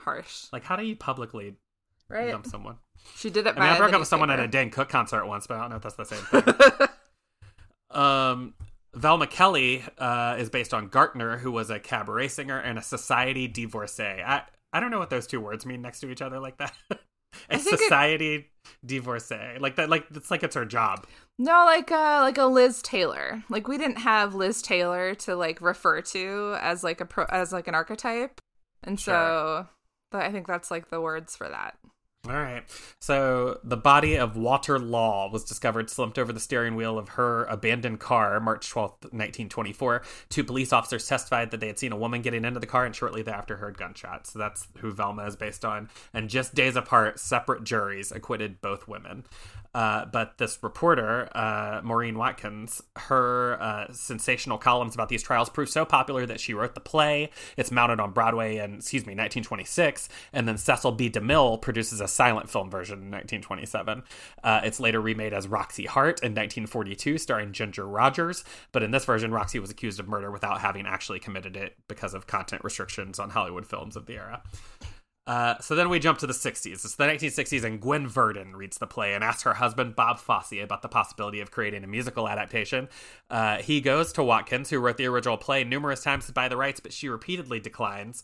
Harsh, 0.00 0.46
Like, 0.52 0.64
how 0.64 0.76
do 0.76 0.84
you 0.84 0.96
publicly 0.96 1.54
right? 2.08 2.30
dump 2.30 2.46
someone? 2.46 2.78
She 3.16 3.30
did 3.30 3.46
it. 3.46 3.56
I 3.56 3.60
mean, 3.60 3.68
I 3.68 3.78
broke 3.78 3.92
up 3.92 4.00
with 4.00 4.08
someone 4.08 4.30
at 4.30 4.40
a. 4.40 4.48
Dane 4.48 4.70
Cook 4.70 4.88
concert 4.88 5.26
once, 5.26 5.46
but 5.46 5.56
I 5.58 5.60
don't 5.60 5.70
know 5.70 5.76
if 5.76 5.82
that's 5.82 5.94
the 5.94 6.04
same 6.04 6.22
thing. 6.42 6.88
um, 7.90 8.54
Velma 8.94 9.26
Kelly 9.26 9.82
uh, 9.98 10.36
is 10.38 10.50
based 10.50 10.74
on 10.74 10.88
Gaertner, 10.88 11.38
who 11.38 11.52
was 11.52 11.70
a 11.70 11.78
cabaret 11.78 12.28
singer 12.28 12.58
and 12.58 12.78
a 12.78 12.82
society 12.82 13.46
divorcee. 13.46 14.02
I 14.24 14.42
I 14.72 14.80
don't 14.80 14.90
know 14.90 14.98
what 14.98 15.10
those 15.10 15.26
two 15.26 15.40
words 15.40 15.66
mean 15.66 15.82
next 15.82 16.00
to 16.00 16.10
each 16.10 16.22
other 16.22 16.40
like 16.40 16.58
that. 16.58 16.72
a 17.48 17.58
think 17.58 17.74
it- 17.74 17.80
society 17.80 18.46
divorcee, 18.84 19.58
like 19.58 19.76
that, 19.76 19.88
like 19.90 20.06
it's 20.14 20.30
like 20.30 20.42
it's 20.42 20.54
her 20.54 20.64
job. 20.64 21.06
No, 21.38 21.64
like 21.64 21.90
uh 21.90 22.18
like 22.22 22.38
a 22.38 22.44
Liz 22.44 22.82
Taylor. 22.82 23.42
Like 23.48 23.66
we 23.68 23.78
didn't 23.78 23.98
have 23.98 24.34
Liz 24.34 24.60
Taylor 24.62 25.14
to 25.16 25.36
like 25.36 25.60
refer 25.60 26.00
to 26.02 26.56
as 26.60 26.84
like 26.84 27.00
a 27.00 27.06
pro 27.06 27.24
as 27.30 27.52
like 27.52 27.68
an 27.68 27.74
archetype. 27.74 28.40
And 28.82 28.98
so 28.98 29.66
but 30.10 30.22
I 30.22 30.32
think 30.32 30.46
that's 30.46 30.70
like 30.70 30.90
the 30.90 31.00
words 31.00 31.36
for 31.36 31.48
that. 31.48 31.76
All 32.28 32.34
right. 32.34 32.64
So 32.98 33.60
the 33.64 33.78
body 33.78 34.16
of 34.16 34.36
Walter 34.36 34.78
Law 34.78 35.30
was 35.30 35.42
discovered 35.42 35.88
slumped 35.88 36.18
over 36.18 36.34
the 36.34 36.40
steering 36.40 36.76
wheel 36.76 36.98
of 36.98 37.10
her 37.10 37.44
abandoned 37.44 37.98
car 37.98 38.38
March 38.40 38.70
12th, 38.70 39.04
1924. 39.04 40.02
Two 40.28 40.44
police 40.44 40.70
officers 40.70 41.08
testified 41.08 41.50
that 41.50 41.60
they 41.60 41.66
had 41.66 41.78
seen 41.78 41.92
a 41.92 41.96
woman 41.96 42.20
getting 42.20 42.44
into 42.44 42.60
the 42.60 42.66
car 42.66 42.84
and 42.84 42.94
shortly 42.94 43.22
thereafter 43.22 43.56
heard 43.56 43.78
gunshots. 43.78 44.34
So 44.34 44.38
that's 44.38 44.68
who 44.78 44.92
Velma 44.92 45.24
is 45.24 45.34
based 45.34 45.64
on. 45.64 45.88
And 46.12 46.28
just 46.28 46.54
days 46.54 46.76
apart, 46.76 47.18
separate 47.18 47.64
juries 47.64 48.12
acquitted 48.12 48.60
both 48.60 48.86
women. 48.86 49.24
Uh, 49.74 50.04
but 50.06 50.38
this 50.38 50.58
reporter, 50.62 51.28
uh, 51.34 51.80
Maurine 51.84 52.18
Watkins, 52.18 52.82
her 52.96 53.60
uh, 53.60 53.92
sensational 53.92 54.58
columns 54.58 54.94
about 54.94 55.08
these 55.08 55.22
trials 55.22 55.48
proved 55.48 55.70
so 55.70 55.84
popular 55.84 56.26
that 56.26 56.40
she 56.40 56.54
wrote 56.54 56.74
the 56.74 56.80
play. 56.80 57.30
It's 57.56 57.70
mounted 57.70 58.00
on 58.00 58.12
Broadway 58.12 58.56
in, 58.56 58.76
excuse 58.76 59.02
me, 59.02 59.12
1926. 59.12 60.08
And 60.32 60.48
then 60.48 60.58
Cecil 60.58 60.92
B. 60.92 61.08
DeMille 61.08 61.60
produces 61.60 62.00
a 62.00 62.08
silent 62.08 62.50
film 62.50 62.70
version 62.70 62.98
in 62.98 63.10
1927. 63.10 64.02
Uh, 64.42 64.60
it's 64.64 64.80
later 64.80 65.00
remade 65.00 65.32
as 65.32 65.46
Roxie 65.46 65.86
Hart 65.86 66.20
in 66.20 66.32
1942, 66.32 67.18
starring 67.18 67.52
Ginger 67.52 67.86
Rogers. 67.86 68.44
But 68.72 68.82
in 68.82 68.90
this 68.90 69.04
version, 69.04 69.30
Roxie 69.30 69.60
was 69.60 69.70
accused 69.70 70.00
of 70.00 70.08
murder 70.08 70.30
without 70.30 70.60
having 70.60 70.86
actually 70.86 71.20
committed 71.20 71.56
it 71.56 71.76
because 71.86 72.14
of 72.14 72.26
content 72.26 72.64
restrictions 72.64 73.18
on 73.18 73.30
Hollywood 73.30 73.66
films 73.66 73.96
of 73.96 74.06
the 74.06 74.14
era. 74.14 74.42
Uh, 75.26 75.58
so 75.60 75.74
then 75.74 75.88
we 75.88 75.98
jump 75.98 76.18
to 76.18 76.26
the 76.26 76.32
60s. 76.32 76.66
It's 76.66 76.96
the 76.96 77.04
1960s, 77.04 77.62
and 77.62 77.80
Gwen 77.80 78.08
Verdon 78.08 78.56
reads 78.56 78.78
the 78.78 78.86
play 78.86 79.14
and 79.14 79.22
asks 79.22 79.42
her 79.42 79.54
husband, 79.54 79.94
Bob 79.94 80.18
Fosse, 80.18 80.60
about 80.62 80.82
the 80.82 80.88
possibility 80.88 81.40
of 81.40 81.50
creating 81.50 81.84
a 81.84 81.86
musical 81.86 82.28
adaptation. 82.28 82.88
Uh, 83.28 83.58
he 83.58 83.80
goes 83.80 84.12
to 84.14 84.24
Watkins, 84.24 84.70
who 84.70 84.80
wrote 84.80 84.96
the 84.96 85.06
original 85.06 85.36
play, 85.36 85.62
numerous 85.62 86.02
times 86.02 86.26
to 86.26 86.32
buy 86.32 86.48
the 86.48 86.56
rights, 86.56 86.80
but 86.80 86.92
she 86.92 87.08
repeatedly 87.08 87.60
declines. 87.60 88.22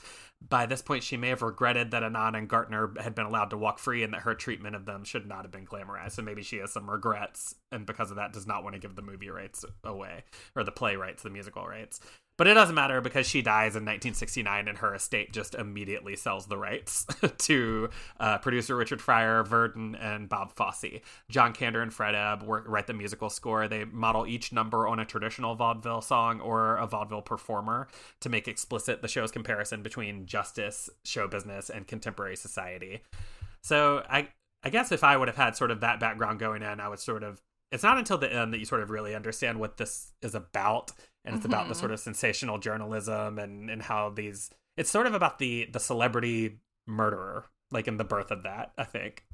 By 0.48 0.66
this 0.66 0.82
point, 0.82 1.02
she 1.02 1.16
may 1.16 1.28
have 1.28 1.42
regretted 1.42 1.92
that 1.92 2.02
Annan 2.02 2.34
and 2.34 2.48
Gaertner 2.48 3.00
had 3.00 3.14
been 3.14 3.26
allowed 3.26 3.50
to 3.50 3.56
walk 3.56 3.78
free 3.78 4.02
and 4.02 4.12
that 4.12 4.22
her 4.22 4.34
treatment 4.34 4.74
of 4.74 4.84
them 4.84 5.04
should 5.04 5.26
not 5.26 5.42
have 5.42 5.52
been 5.52 5.66
glamorized. 5.66 6.12
So 6.12 6.22
maybe 6.22 6.42
she 6.42 6.56
has 6.58 6.72
some 6.72 6.90
regrets, 6.90 7.54
and 7.70 7.86
because 7.86 8.10
of 8.10 8.16
that, 8.16 8.32
does 8.32 8.46
not 8.46 8.64
want 8.64 8.74
to 8.74 8.80
give 8.80 8.96
the 8.96 9.02
movie 9.02 9.30
rights 9.30 9.64
away, 9.84 10.24
or 10.56 10.64
the 10.64 10.72
play 10.72 10.96
rights, 10.96 11.22
the 11.22 11.30
musical 11.30 11.66
rights. 11.66 12.00
But 12.38 12.48
it 12.48 12.54
doesn't 12.54 12.74
matter 12.74 13.00
because 13.00 13.26
she 13.26 13.40
dies 13.40 13.76
in 13.76 13.84
1969 13.84 14.68
and 14.68 14.78
her 14.78 14.94
estate 14.94 15.32
just 15.32 15.54
immediately 15.54 16.16
sells 16.16 16.46
the 16.46 16.58
rights 16.58 17.06
to 17.38 17.88
uh, 18.20 18.38
producer 18.38 18.76
Richard 18.76 19.00
Fryer, 19.00 19.42
Verdon, 19.42 19.94
and 19.94 20.28
Bob 20.28 20.52
Fosse. 20.54 21.00
John 21.30 21.54
Kander 21.54 21.82
and 21.82 21.92
Fred 21.92 22.14
Ebb 22.14 22.42
work, 22.42 22.64
write 22.68 22.88
the 22.88 22.92
musical 22.92 23.30
score. 23.30 23.68
They 23.68 23.84
model 23.86 24.26
each 24.26 24.52
number 24.52 24.86
on 24.86 24.98
a 24.98 25.06
traditional 25.06 25.54
vaudeville 25.54 26.02
song 26.02 26.40
or 26.40 26.76
a 26.76 26.86
vaudeville 26.86 27.22
performer 27.22 27.88
to 28.20 28.28
make 28.28 28.48
explicit 28.48 29.00
the 29.00 29.08
show's 29.08 29.30
comparison 29.30 29.82
between 29.82 30.26
justice, 30.26 30.90
show 31.04 31.26
business, 31.26 31.70
and 31.70 31.86
contemporary 31.86 32.36
society. 32.36 33.00
So 33.62 34.02
I, 34.10 34.28
I 34.62 34.68
guess 34.68 34.92
if 34.92 35.02
I 35.02 35.16
would 35.16 35.28
have 35.28 35.38
had 35.38 35.56
sort 35.56 35.70
of 35.70 35.80
that 35.80 36.00
background 36.00 36.38
going 36.38 36.62
in, 36.62 36.80
I 36.80 36.88
would 36.88 37.00
sort 37.00 37.22
of. 37.22 37.40
It's 37.72 37.82
not 37.82 37.98
until 37.98 38.16
the 38.16 38.32
end 38.32 38.52
that 38.52 38.58
you 38.58 38.64
sort 38.64 38.80
of 38.80 38.90
really 38.90 39.12
understand 39.16 39.58
what 39.58 39.76
this 39.76 40.12
is 40.22 40.36
about 40.36 40.92
and 41.26 41.36
it's 41.36 41.44
about 41.44 41.68
the 41.68 41.74
Mhm. 41.74 41.78
sort 41.78 41.90
of 41.90 42.00
sensational 42.00 42.58
journalism 42.58 43.38
and 43.38 43.68
and 43.68 43.82
how 43.82 44.08
these 44.10 44.50
it's 44.76 44.90
sort 44.90 45.06
of 45.06 45.12
about 45.14 45.38
the 45.38 45.66
the 45.72 45.80
celebrity 45.80 46.60
murderer 46.86 47.44
like 47.70 47.88
in 47.88 47.96
the 47.96 48.04
birth 48.04 48.30
of 48.30 48.44
that 48.44 48.72
i 48.78 48.84
think 48.84 49.24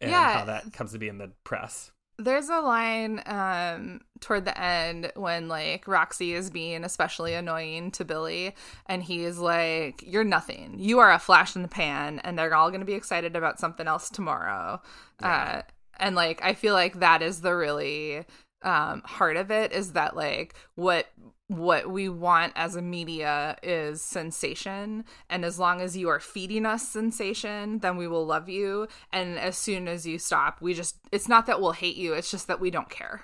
and 0.00 0.10
Yeah. 0.10 0.38
how 0.38 0.44
that 0.44 0.72
comes 0.72 0.92
to 0.92 0.98
be 0.98 1.08
in 1.08 1.18
the 1.18 1.32
press 1.44 1.90
There's 2.16 2.48
a 2.48 2.60
line 2.60 3.20
um 3.26 4.00
toward 4.20 4.44
the 4.44 4.56
end 4.56 5.10
when 5.16 5.48
like 5.48 5.84
Roxie 5.88 6.32
is 6.34 6.48
being 6.48 6.84
especially 6.84 7.34
annoying 7.34 7.90
to 7.92 8.04
Billy 8.04 8.54
and 8.86 9.02
he's 9.02 9.38
like 9.38 10.04
you're 10.06 10.22
nothing. 10.22 10.76
You 10.78 11.00
are 11.00 11.10
a 11.12 11.18
flash 11.18 11.56
in 11.56 11.62
the 11.62 11.68
pan 11.68 12.20
and 12.20 12.38
they're 12.38 12.54
all 12.54 12.70
going 12.70 12.82
to 12.82 12.86
be 12.86 12.94
excited 12.94 13.34
about 13.34 13.58
something 13.58 13.88
else 13.88 14.08
tomorrow. 14.10 14.80
Uh 15.20 15.62
and 15.98 16.14
like 16.14 16.40
I 16.44 16.54
feel 16.54 16.74
like 16.74 17.00
that 17.00 17.20
is 17.20 17.40
the 17.40 17.52
really 17.56 18.24
um 18.64 19.02
heart 19.04 19.36
of 19.36 19.50
it 19.50 19.72
is 19.72 19.92
that 19.92 20.16
like 20.16 20.54
what 20.74 21.06
what 21.48 21.90
we 21.90 22.08
want 22.08 22.52
as 22.56 22.74
a 22.74 22.80
media 22.80 23.54
is 23.62 24.00
sensation. 24.00 25.04
And 25.28 25.44
as 25.44 25.58
long 25.58 25.82
as 25.82 25.94
you 25.94 26.08
are 26.08 26.18
feeding 26.18 26.64
us 26.66 26.88
sensation 26.88 27.78
then 27.80 27.96
we 27.96 28.08
will 28.08 28.24
love 28.26 28.48
you. 28.48 28.88
And 29.12 29.38
as 29.38 29.56
soon 29.56 29.86
as 29.86 30.06
you 30.06 30.18
stop 30.18 30.60
we 30.60 30.74
just 30.74 30.96
it's 31.12 31.28
not 31.28 31.46
that 31.46 31.60
we'll 31.60 31.72
hate 31.72 31.96
you 31.96 32.14
it's 32.14 32.30
just 32.30 32.48
that 32.48 32.60
we 32.60 32.70
don't 32.70 32.90
care. 32.90 33.22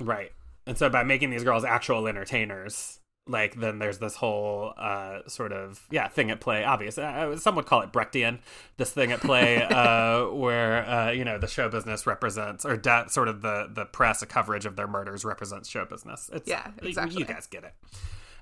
Right. 0.00 0.32
And 0.66 0.78
so 0.78 0.88
by 0.88 1.02
making 1.02 1.30
these 1.30 1.44
girls 1.44 1.64
actual 1.64 2.06
entertainers 2.06 2.97
like 3.28 3.54
then 3.60 3.78
there's 3.78 3.98
this 3.98 4.16
whole 4.16 4.72
uh 4.78 5.18
sort 5.26 5.52
of 5.52 5.86
yeah 5.90 6.08
thing 6.08 6.30
at 6.30 6.40
play 6.40 6.64
obvious 6.64 6.96
uh, 6.98 7.36
some 7.36 7.54
would 7.54 7.66
call 7.66 7.82
it 7.82 7.92
brechtian 7.92 8.38
this 8.78 8.90
thing 8.90 9.12
at 9.12 9.20
play 9.20 9.62
uh 9.70 10.24
where 10.26 10.84
uh 10.88 11.10
you 11.10 11.24
know 11.24 11.38
the 11.38 11.46
show 11.46 11.68
business 11.68 12.06
represents 12.06 12.64
or 12.64 12.76
that 12.78 13.10
sort 13.10 13.28
of 13.28 13.42
the 13.42 13.68
the 13.72 13.84
press 13.84 14.24
coverage 14.24 14.64
of 14.66 14.76
their 14.76 14.86
murders 14.88 15.24
represents 15.24 15.68
show 15.68 15.84
business 15.84 16.30
it's 16.32 16.48
Yeah, 16.48 16.70
exactly. 16.82 17.18
you 17.20 17.24
guys 17.26 17.46
get 17.46 17.64
it 17.64 17.74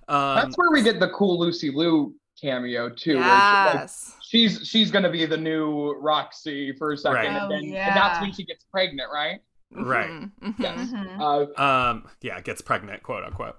um 0.08 0.36
That's 0.36 0.56
where 0.56 0.70
we 0.70 0.82
get 0.82 1.00
the 1.00 1.08
cool 1.10 1.38
Lucy 1.40 1.70
Liu 1.70 2.14
cameo 2.40 2.88
too. 2.90 3.16
where 3.18 3.24
she, 3.24 3.56
like, 3.56 3.74
yes 3.74 4.12
she's 4.22 4.60
she's 4.68 4.90
gonna 4.90 5.10
be 5.10 5.26
the 5.26 5.36
new 5.36 5.94
Roxie 6.00 6.72
for 6.76 6.92
a 6.92 6.96
second, 6.96 7.16
Right. 7.16 7.26
and, 7.28 7.36
Oh, 7.38 7.48
then, 7.48 7.64
and 7.64 7.96
that's 7.96 8.20
when 8.20 8.32
she 8.32 8.44
gets 8.44 8.64
pregnant, 8.70 9.08
right? 9.12 9.40
Right. 9.72 10.10
Mhm, 10.10 10.30
mhm. 10.42 10.54
Yes. 10.58 10.90
Mhm. 10.92 11.48
Uh, 11.58 11.60
um 11.60 12.08
yeah 12.22 12.40
gets 12.40 12.60
pregnant 12.62 13.02
quote 13.02 13.24
unquote 13.24 13.56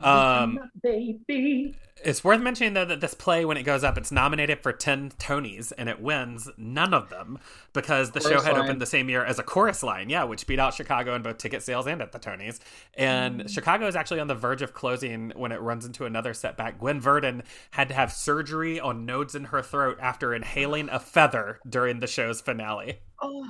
Um, 0.00 0.58
baby. 0.82 1.76
It's 2.02 2.24
worth 2.24 2.40
mentioning 2.40 2.72
though 2.72 2.86
that 2.86 3.02
this 3.02 3.12
play, 3.12 3.44
when 3.44 3.58
it 3.58 3.64
goes 3.64 3.84
up, 3.84 3.98
it's 3.98 4.10
nominated 4.10 4.62
for 4.62 4.72
ten 4.72 5.10
Tonys 5.18 5.70
and 5.76 5.86
it 5.90 6.00
wins 6.00 6.48
none 6.56 6.94
of 6.94 7.10
them 7.10 7.38
because 7.74 8.12
the 8.12 8.20
show 8.20 8.40
had 8.40 8.54
line. 8.54 8.62
opened 8.62 8.80
the 8.80 8.86
same 8.86 9.10
year 9.10 9.22
as 9.22 9.38
a 9.38 9.42
chorus 9.42 9.82
line, 9.82 10.08
yeah, 10.08 10.24
which 10.24 10.46
beat 10.46 10.58
out 10.58 10.72
Chicago 10.72 11.14
in 11.14 11.20
both 11.20 11.36
ticket 11.36 11.62
sales 11.62 11.86
and 11.86 12.00
at 12.00 12.12
the 12.12 12.18
Tonys. 12.18 12.58
And 12.94 13.42
Mm. 13.42 13.50
Chicago 13.50 13.86
is 13.86 13.96
actually 13.96 14.20
on 14.20 14.28
the 14.28 14.34
verge 14.34 14.62
of 14.62 14.72
closing 14.72 15.30
when 15.36 15.52
it 15.52 15.60
runs 15.60 15.84
into 15.84 16.06
another 16.06 16.32
setback. 16.32 16.78
Gwen 16.78 17.00
Verdon 17.00 17.42
had 17.72 17.88
to 17.88 17.94
have 17.94 18.10
surgery 18.12 18.80
on 18.80 19.04
nodes 19.04 19.34
in 19.34 19.44
her 19.44 19.60
throat 19.62 19.98
after 20.00 20.32
inhaling 20.34 20.88
a 20.88 20.98
feather 20.98 21.60
during 21.68 22.00
the 22.00 22.06
show's 22.06 22.40
finale. 22.40 23.00
Oh. 23.20 23.46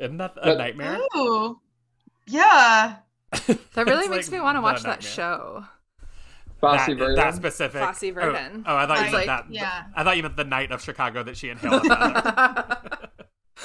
Isn't 0.00 0.16
that 0.16 0.32
a 0.38 0.46
But- 0.46 0.58
nightmare? 0.58 0.98
Ooh. 1.16 1.60
Yeah. 2.26 2.96
That 3.74 3.86
really 3.86 4.08
makes 4.08 4.28
like 4.28 4.38
me 4.38 4.40
want 4.40 4.56
to 4.56 4.60
watch 4.60 4.82
that 4.82 5.02
show. 5.02 5.64
Fosse 6.60 6.86
that, 6.86 6.96
Verdon. 6.96 7.16
that 7.16 7.34
specific 7.34 7.82
Fosse 7.82 8.04
oh, 8.04 8.12
Verdon. 8.12 8.64
Oh, 8.66 8.76
I 8.76 8.86
thought 8.86 8.98
you 8.98 9.04
Like, 9.12 9.26
meant 9.26 9.26
that. 9.26 9.46
yeah. 9.50 9.84
I 9.96 10.04
thought 10.04 10.16
you 10.16 10.22
meant 10.22 10.36
the 10.36 10.44
night 10.44 10.70
of 10.70 10.80
Chicago 10.82 11.22
that 11.24 11.36
she 11.36 11.48
inhaled 11.48 11.84
a 11.86 13.00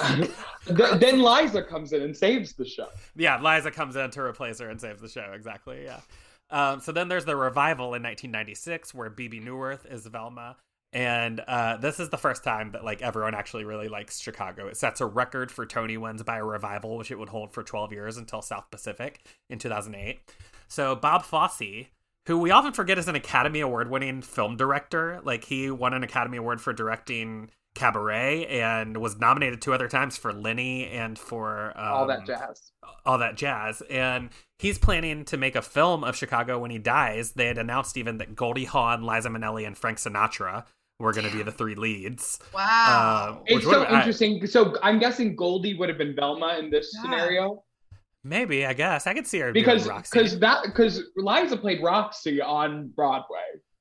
then 0.98 1.22
Liza 1.22 1.62
comes 1.62 1.92
in 1.92 2.02
and 2.02 2.16
saves 2.16 2.52
the 2.54 2.64
show. 2.64 2.88
yeah, 3.16 3.40
Liza 3.40 3.70
comes 3.70 3.96
in 3.96 4.10
to 4.12 4.22
replace 4.22 4.58
her 4.60 4.68
and 4.68 4.80
saves 4.80 5.00
the 5.00 5.08
show. 5.08 5.32
Exactly. 5.34 5.84
Yeah. 5.84 6.00
Um, 6.50 6.80
so 6.80 6.92
then 6.92 7.08
there's 7.08 7.24
the 7.24 7.36
revival 7.36 7.94
in 7.94 8.02
1996 8.02 8.94
where 8.94 9.10
Bebe 9.10 9.40
Neuwirth 9.40 9.90
is 9.92 10.06
Velma. 10.06 10.56
And 10.92 11.40
uh, 11.40 11.76
this 11.76 12.00
is 12.00 12.08
the 12.08 12.16
first 12.16 12.42
time 12.42 12.72
that 12.72 12.84
like 12.84 13.02
everyone 13.02 13.34
actually 13.34 13.64
really 13.64 13.88
likes 13.88 14.20
Chicago. 14.20 14.68
It 14.68 14.76
sets 14.76 15.00
a 15.00 15.06
record 15.06 15.50
for 15.50 15.66
Tony 15.66 15.96
wins 15.98 16.22
by 16.22 16.38
a 16.38 16.44
revival, 16.44 16.96
which 16.96 17.10
it 17.10 17.18
would 17.18 17.28
hold 17.28 17.52
for 17.52 17.62
12 17.62 17.92
years 17.92 18.16
until 18.16 18.40
South 18.40 18.70
Pacific 18.70 19.20
in 19.50 19.58
2008. 19.58 20.18
So 20.66 20.94
Bob 20.96 21.24
Fosse, 21.24 21.86
who 22.26 22.38
we 22.38 22.50
often 22.50 22.72
forget 22.72 22.98
is 22.98 23.08
an 23.08 23.16
Academy 23.16 23.60
Award 23.60 23.90
winning 23.90 24.22
film 24.22 24.56
director, 24.56 25.20
like 25.24 25.44
he 25.44 25.70
won 25.70 25.92
an 25.92 26.02
Academy 26.02 26.38
Award 26.38 26.60
for 26.60 26.72
directing 26.72 27.50
Cabaret 27.74 28.46
and 28.46 28.96
was 28.96 29.18
nominated 29.18 29.60
two 29.60 29.74
other 29.74 29.88
times 29.88 30.16
for 30.16 30.32
Lenny 30.32 30.88
and 30.88 31.18
for 31.18 31.72
um, 31.76 31.92
All 31.92 32.06
that 32.06 32.26
jazz. 32.26 32.72
all 33.04 33.18
that 33.18 33.36
jazz. 33.36 33.82
And 33.90 34.30
he's 34.58 34.78
planning 34.78 35.24
to 35.26 35.36
make 35.36 35.54
a 35.54 35.62
film 35.62 36.02
of 36.02 36.16
Chicago 36.16 36.58
when 36.58 36.70
he 36.70 36.78
dies. 36.78 37.32
They 37.32 37.46
had 37.46 37.58
announced 37.58 37.96
even 37.96 38.18
that 38.18 38.34
Goldie 38.34 38.64
Hawn, 38.64 39.04
Liza 39.04 39.28
Minnelli, 39.28 39.66
and 39.66 39.76
Frank 39.76 39.98
Sinatra 39.98 40.64
were 40.98 41.12
going 41.12 41.28
to 41.30 41.36
be 41.36 41.42
the 41.42 41.52
three 41.52 41.74
leads. 41.74 42.38
Wow. 42.52 43.38
Uh, 43.40 43.42
It's 43.46 43.64
so 43.64 43.70
would've- 43.80 43.92
I- 43.92 43.98
interesting. 43.98 44.46
So 44.46 44.76
I'm 44.82 44.98
guessing 44.98 45.36
Goldie 45.36 45.74
would 45.74 45.88
have 45.88 45.98
been 45.98 46.14
Velma 46.14 46.56
in 46.58 46.70
this 46.70 46.92
Yeah. 46.94 47.02
scenario 47.02 47.64
Maybe 48.24 48.66
I 48.66 48.72
guess 48.72 49.06
I 49.06 49.14
could 49.14 49.28
see 49.28 49.38
her 49.38 49.52
because 49.52 49.84
doing 49.84 49.94
Roxie. 49.94 50.10
because 50.18 50.38
that 50.40 50.62
because 50.64 51.02
Liza 51.16 51.56
played 51.56 51.80
Roxie 51.82 52.42
on 52.42 52.88
Broadway. 52.88 53.38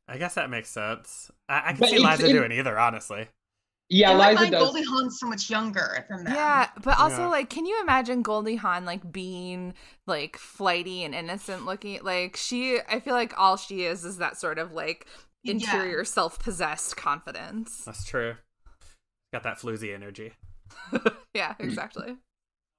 I 0.08 0.18
guess 0.20 0.36
that 0.36 0.50
makes 0.52 0.70
sense. 0.70 1.32
I, 1.50 1.58
I 1.58 1.72
can 1.72 1.80
But 1.80 1.90
see 1.90 1.98
Liza 1.98 2.28
it- 2.30 2.34
doing 2.34 2.52
either, 2.52 2.78
honestly. 2.80 3.28
Yeah, 3.90 4.12
In 4.12 4.18
my 4.18 4.30
Liza 4.32 4.42
mind, 4.42 4.52
does. 4.52 4.64
Goldie 4.64 4.84
Hawn's 4.84 5.20
so 5.20 5.28
much 5.28 5.50
younger 5.50 6.06
from 6.08 6.24
them. 6.26 6.34
Yeah, 6.36 6.70
but 6.84 7.00
also 7.00 7.22
Yeah. 7.24 7.28
like, 7.30 7.50
can 7.50 7.66
you 7.66 7.82
imagine 7.82 8.22
Goldie 8.22 8.58
Hawn 8.58 8.86
like 8.86 9.12
being 9.12 9.74
like 10.06 10.38
flighty 10.38 11.04
and 11.04 11.16
innocent 11.16 11.66
looking? 11.66 12.04
Like 12.04 12.36
she, 12.38 12.80
I 12.88 13.00
feel 13.00 13.16
like 13.16 13.34
all 13.40 13.58
she 13.58 13.86
is 13.86 14.06
is 14.06 14.18
that 14.18 14.38
sort 14.38 14.60
of 14.60 14.72
like 14.72 15.08
Yeah. 15.44 15.54
interior 15.54 16.04
self-possessed 16.04 16.98
confidence. 16.98 17.84
That's 17.86 18.04
true. 18.04 18.36
Got 19.34 19.44
that 19.44 19.60
floozy 19.60 19.94
energy. 19.94 20.34
yeah, 21.34 21.56
exactly. 21.60 22.16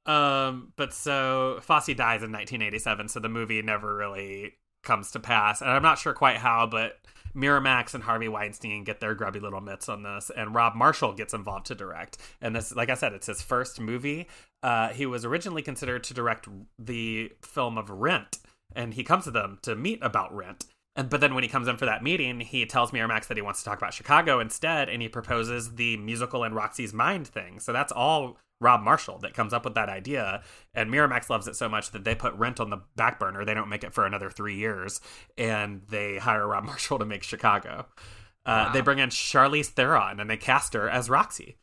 Um, 0.07 0.73
but 0.77 0.93
so 0.95 1.59
Fosse 1.63 1.89
dies 1.89 2.23
in 2.23 2.33
1987, 2.33 3.09
so 3.09 3.21
the 3.21 3.29
movie 3.29 3.61
never 3.63 3.95
really 3.95 4.55
comes 4.83 5.11
to 5.13 5.21
pass, 5.21 5.61
and 5.61 5.71
I'm 5.71 5.83
not 5.83 5.99
sure 5.99 6.15
quite 6.15 6.39
how, 6.39 6.67
but 6.67 6.99
Miramax 7.35 7.95
and 7.95 8.03
Harvey 8.03 8.29
Weinstein 8.29 8.85
get 8.85 9.01
their 9.01 9.15
grubby 9.15 9.41
little 9.41 9.61
mitts 9.61 9.89
on 9.89 10.03
this, 10.03 10.31
and 10.35 10.55
Rob 10.55 10.75
Marshall 10.75 11.13
gets 11.13 11.35
involved 11.35 11.67
to 11.67 11.75
direct. 11.75 12.17
And 12.41 12.57
this, 12.57 12.75
like 12.75 12.89
I 12.89 12.95
said, 12.95 13.13
it's 13.13 13.27
his 13.27 13.43
first 13.43 13.81
movie. 13.81 14.29
Uh, 14.63 14.89
he 14.89 15.05
was 15.05 15.25
originally 15.25 15.63
considered 15.63 16.05
to 16.05 16.15
direct 16.15 16.49
the 16.79 17.33
film 17.43 17.77
of 17.77 17.91
Rent, 17.91 18.39
and 18.75 18.95
he 18.95 19.05
comes 19.05 19.25
to 19.25 19.31
them 19.31 19.59
to 19.63 19.77
meet 19.77 19.99
about 20.03 20.35
Rent. 20.35 20.65
And 20.99 21.09
but 21.09 21.21
then 21.21 21.35
when 21.35 21.45
he 21.45 21.49
comes 21.49 21.69
in 21.69 21.77
for 21.77 21.87
that 21.87 22.03
meeting, 22.03 22.41
he 22.41 22.67
tells 22.67 22.91
Miramax 22.91 23.29
that 23.29 23.37
he 23.37 23.43
wants 23.43 23.61
to 23.61 23.65
talk 23.65 23.79
about 23.79 23.95
Chicago 23.95 24.41
instead, 24.41 24.89
and 24.89 25.01
he 25.01 25.09
proposes 25.09 25.77
the 25.77 25.97
musical 25.97 26.43
and 26.43 26.57
Roxie's 26.57 26.93
Mind 26.93 27.29
thing. 27.29 27.61
So 27.61 27.73
that's 27.73 27.93
all 27.93 28.37
Rob 28.61 28.83
Marshall 28.83 29.19
that 29.21 29.33
comes 29.33 29.53
up 29.53 29.65
with 29.65 29.75
that 29.75 29.89
idea. 29.89 30.43
And 30.75 30.91
Miramax 30.91 31.31
loves 31.31 31.47
it 31.47 31.55
so 31.55 31.69
much 31.69 31.93
that 31.93 32.03
they 32.03 32.17
put 32.17 32.35
Rent 32.35 32.59
on 32.59 32.71
the 32.71 32.81
back 32.97 33.21
burner. 33.21 33.45
They 33.45 33.55
don't 33.55 33.69
make 33.69 33.85
it 33.85 33.95
for 33.95 34.07
another 34.07 34.29
three 34.29 34.57
years, 34.57 35.01
and 35.39 35.83
they 35.89 36.19
hire 36.19 36.49
Rob 36.49 36.65
Marshall 36.67 36.99
to 36.99 37.07
make 37.07 37.23
Chicago. 37.23 37.87
Uh, 38.45 38.65
Wow. 38.67 38.73
They 38.73 38.81
bring 38.81 38.99
in 38.99 39.11
Charlize 39.11 39.67
Theron 39.67 40.19
and 40.19 40.29
they 40.29 40.37
cast 40.37 40.75
her 40.75 40.89
as 40.91 41.09
Roxie, 41.09 41.59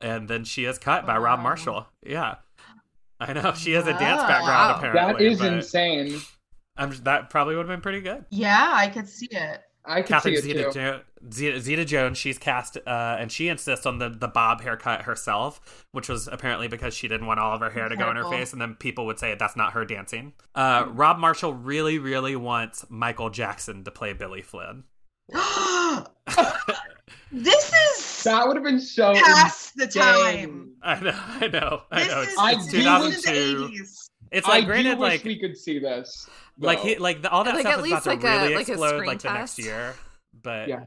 and 0.00 0.28
then 0.28 0.44
she 0.44 0.66
is 0.66 0.78
cut 0.78 1.04
by 1.04 1.18
Rob 1.18 1.40
Marshall. 1.40 1.88
Yeah. 2.06 2.36
I 3.18 3.32
know 3.32 3.54
she 3.54 3.72
has 3.72 3.88
a 3.88 3.92
dance 3.92 4.22
background. 4.22 4.46
Wow. 4.46 4.74
Apparently, 4.76 5.24
that 5.24 5.32
is 5.32 5.38
but 5.40 5.52
insane. 5.52 6.20
I'm, 6.78 6.90
that 7.04 7.30
probably 7.30 7.56
would 7.56 7.62
have 7.68 7.74
been 7.74 7.80
pretty 7.82 8.00
good. 8.00 8.24
Yeah, 8.30 8.70
I 8.74 8.88
could 8.88 9.08
see 9.08 9.28
it. 9.30 9.60
I 9.84 10.02
can 10.02 10.08
Catherine 10.08 10.36
see 10.42 10.50
it 10.50 10.56
Zeta, 10.56 10.64
too. 10.64 10.70
jo- 10.72 11.00
Zeta, 11.32 11.60
Zeta 11.60 11.84
Jones, 11.84 12.18
she's 12.18 12.36
cast, 12.38 12.76
uh, 12.86 13.16
and 13.18 13.32
she 13.32 13.48
insists 13.48 13.86
on 13.86 13.98
the, 13.98 14.10
the 14.10 14.28
bob 14.28 14.60
haircut 14.60 15.02
herself, 15.02 15.86
which 15.92 16.08
was 16.10 16.28
apparently 16.28 16.68
because 16.68 16.92
she 16.94 17.08
didn't 17.08 17.26
want 17.26 17.40
all 17.40 17.54
of 17.54 17.60
her 17.60 17.70
hair 17.70 17.88
to 17.88 17.96
go 17.96 18.10
in 18.10 18.16
her 18.16 18.28
face, 18.30 18.52
and 18.52 18.60
then 18.60 18.74
people 18.74 19.06
would 19.06 19.18
say 19.18 19.34
that's 19.34 19.56
not 19.56 19.72
her 19.72 19.84
dancing. 19.86 20.34
Uh, 20.54 20.84
Rob 20.90 21.18
Marshall 21.18 21.54
really, 21.54 21.98
really 21.98 22.36
wants 22.36 22.84
Michael 22.90 23.30
Jackson 23.30 23.82
to 23.84 23.90
play 23.90 24.12
Billy 24.12 24.42
Flynn. 24.42 24.84
this 27.32 27.72
is 27.72 28.22
That 28.24 28.46
would 28.46 28.56
have 28.56 28.64
been 28.64 28.80
so 28.80 29.14
past 29.14 29.74
the 29.76 29.86
time. 29.86 30.72
I 30.82 31.00
know, 31.00 31.12
I 31.16 31.46
know, 31.48 31.82
I 31.90 31.98
This 32.04 32.08
know. 32.10 32.20
is 32.22 32.28
It's, 32.28 32.38
I 32.38 32.52
it's 32.52 32.66
do- 32.66 32.78
this 32.82 33.16
is 33.16 33.24
2002. 33.24 33.84
It's 34.30 34.46
I 34.46 34.50
like 34.50 34.60
do 34.64 34.66
granted, 34.66 34.98
wish 34.98 35.10
like 35.12 35.24
we 35.24 35.38
could 35.38 35.56
see 35.56 35.78
this. 35.78 36.28
Like 36.58 36.80
he, 36.80 36.96
like 36.96 37.22
the, 37.22 37.30
all 37.30 37.44
that 37.44 37.54
Like, 37.54 37.62
stuff 37.62 37.74
at 37.74 37.84
is 37.84 37.92
about 37.92 37.92
least 37.92 38.04
to 38.04 38.08
like 38.10 38.24
a- 38.24 38.42
really 38.42 38.54
like 38.54 38.68
a 38.68 38.72
explode 38.72 38.88
screen 38.88 39.06
like 39.06 39.22
the 39.22 39.32
next 39.32 39.58
year. 39.58 39.94
But 40.42 40.68
yeah. 40.68 40.84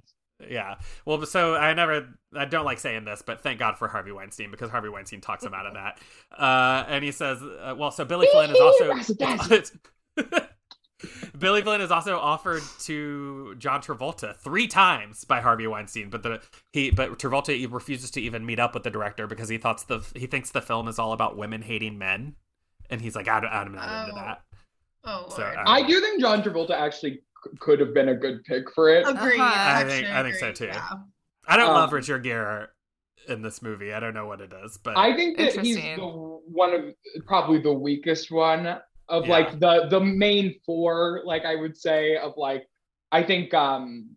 Yeah. 0.50 0.76
Well, 1.06 1.24
so 1.28 1.54
I 1.56 1.74
never, 1.76 2.08
I 2.36 2.46
don't 2.46 2.66
like 2.66 2.80
saying 2.80 3.06
this, 3.06 3.22
but 3.22 3.42
thank 3.42 3.60
God 3.60 3.78
for 3.78 3.88
Harvey 3.88 4.12
Weinstein 4.12 4.50
because 4.50 4.72
Harvey 4.72 4.90
Weinstein 4.90 5.22
talks 5.22 5.44
him 5.44 5.54
out 5.54 5.68
of 5.68 5.76
that. 5.76 6.00
Uh, 6.36 6.84
and 6.88 7.04
he 7.04 7.12
says, 7.12 7.42
uh, 7.44 7.76
well, 7.78 7.92
so 7.92 8.06
Billy 8.06 8.28
Flynn 8.32 8.50
is 8.50 8.60
also. 8.60 8.94
Billy 11.38 11.64
Flynn 11.64 11.82
is 11.82 11.90
also 11.90 12.20
offered 12.20 12.62
to 12.82 13.56
John 13.58 13.82
Travolta 13.82 14.36
three 14.36 14.68
times 14.68 15.26
by 15.26 15.42
Harvey 15.42 15.66
Weinstein, 15.66 16.12
but 16.12 16.22
the 16.22 16.42
he 16.74 16.92
but 16.92 17.18
Travolta 17.18 17.56
he 17.58 17.66
refuses 17.66 18.12
to 18.12 18.22
even 18.22 18.46
meet 18.46 18.60
up 18.60 18.76
with 18.76 18.84
the 18.84 18.92
director 18.92 19.26
because 19.26 19.50
he 19.50 19.58
thoughts 19.58 19.84
the 19.86 20.06
he 20.16 20.28
thinks 20.28 20.52
the 20.52 20.62
film 20.62 20.88
is 20.88 21.00
all 21.00 21.12
about 21.14 21.38
women 21.38 21.64
hating 21.64 21.98
men, 21.98 22.36
and 22.92 23.02
he's 23.02 23.16
like, 23.16 23.28
I, 23.28 23.40
I'm 23.40 23.74
not 23.74 24.08
into 24.10 24.16
Oh. 24.20 24.22
that. 24.24 24.42
Oh, 25.04 25.26
So, 25.30 25.42
Lord. 25.42 25.56
uh, 25.58 25.64
I 25.66 25.82
do 25.86 26.00
think 26.00 26.22
John 26.22 26.44
Travolta 26.44 26.72
actually 26.72 27.14
c- 27.44 27.52
could 27.60 27.80
have 27.80 27.94
been 27.94 28.10
a 28.10 28.16
good 28.16 28.44
pick 28.44 28.72
for 28.74 28.90
it. 28.90 29.08
agree. 29.08 29.34
Uh-huh. 29.40 29.44
I 29.44 29.82
actually 29.82 29.96
think- 30.04 30.08
I 30.10 30.24
think 30.24 30.36
so, 30.36 30.52
too. 30.52 30.66
Yeah. 30.66 30.88
I 31.48 31.58
don't 31.58 31.70
Um, 31.70 31.76
love 31.76 31.92
Richard 31.94 32.24
Gere 32.24 32.68
in 33.28 33.42
this 33.42 33.62
movie. 33.62 33.94
I 33.94 34.00
don't 34.00 34.14
know 34.14 34.28
what 34.28 34.42
it 34.42 34.54
is, 34.64 34.78
but 34.78 34.96
I 34.98 35.16
think 35.16 35.38
that 35.38 35.54
he's 35.58 35.76
the 35.78 35.98
one 36.06 36.74
of 36.74 37.26
probably 37.26 37.60
the 37.60 37.74
weakest 37.74 38.32
one 38.32 38.80
of 39.10 39.26
Yeah. 39.26 39.32
like 39.32 39.60
the 39.60 39.88
the 39.90 40.00
main 40.00 40.60
four. 40.66 41.22
Like 41.26 41.46
I 41.46 41.56
would 41.56 41.76
say 41.78 42.16
of 42.18 42.34
like 42.38 42.68
I 43.12 43.24
think 43.24 43.54
um 43.54 44.16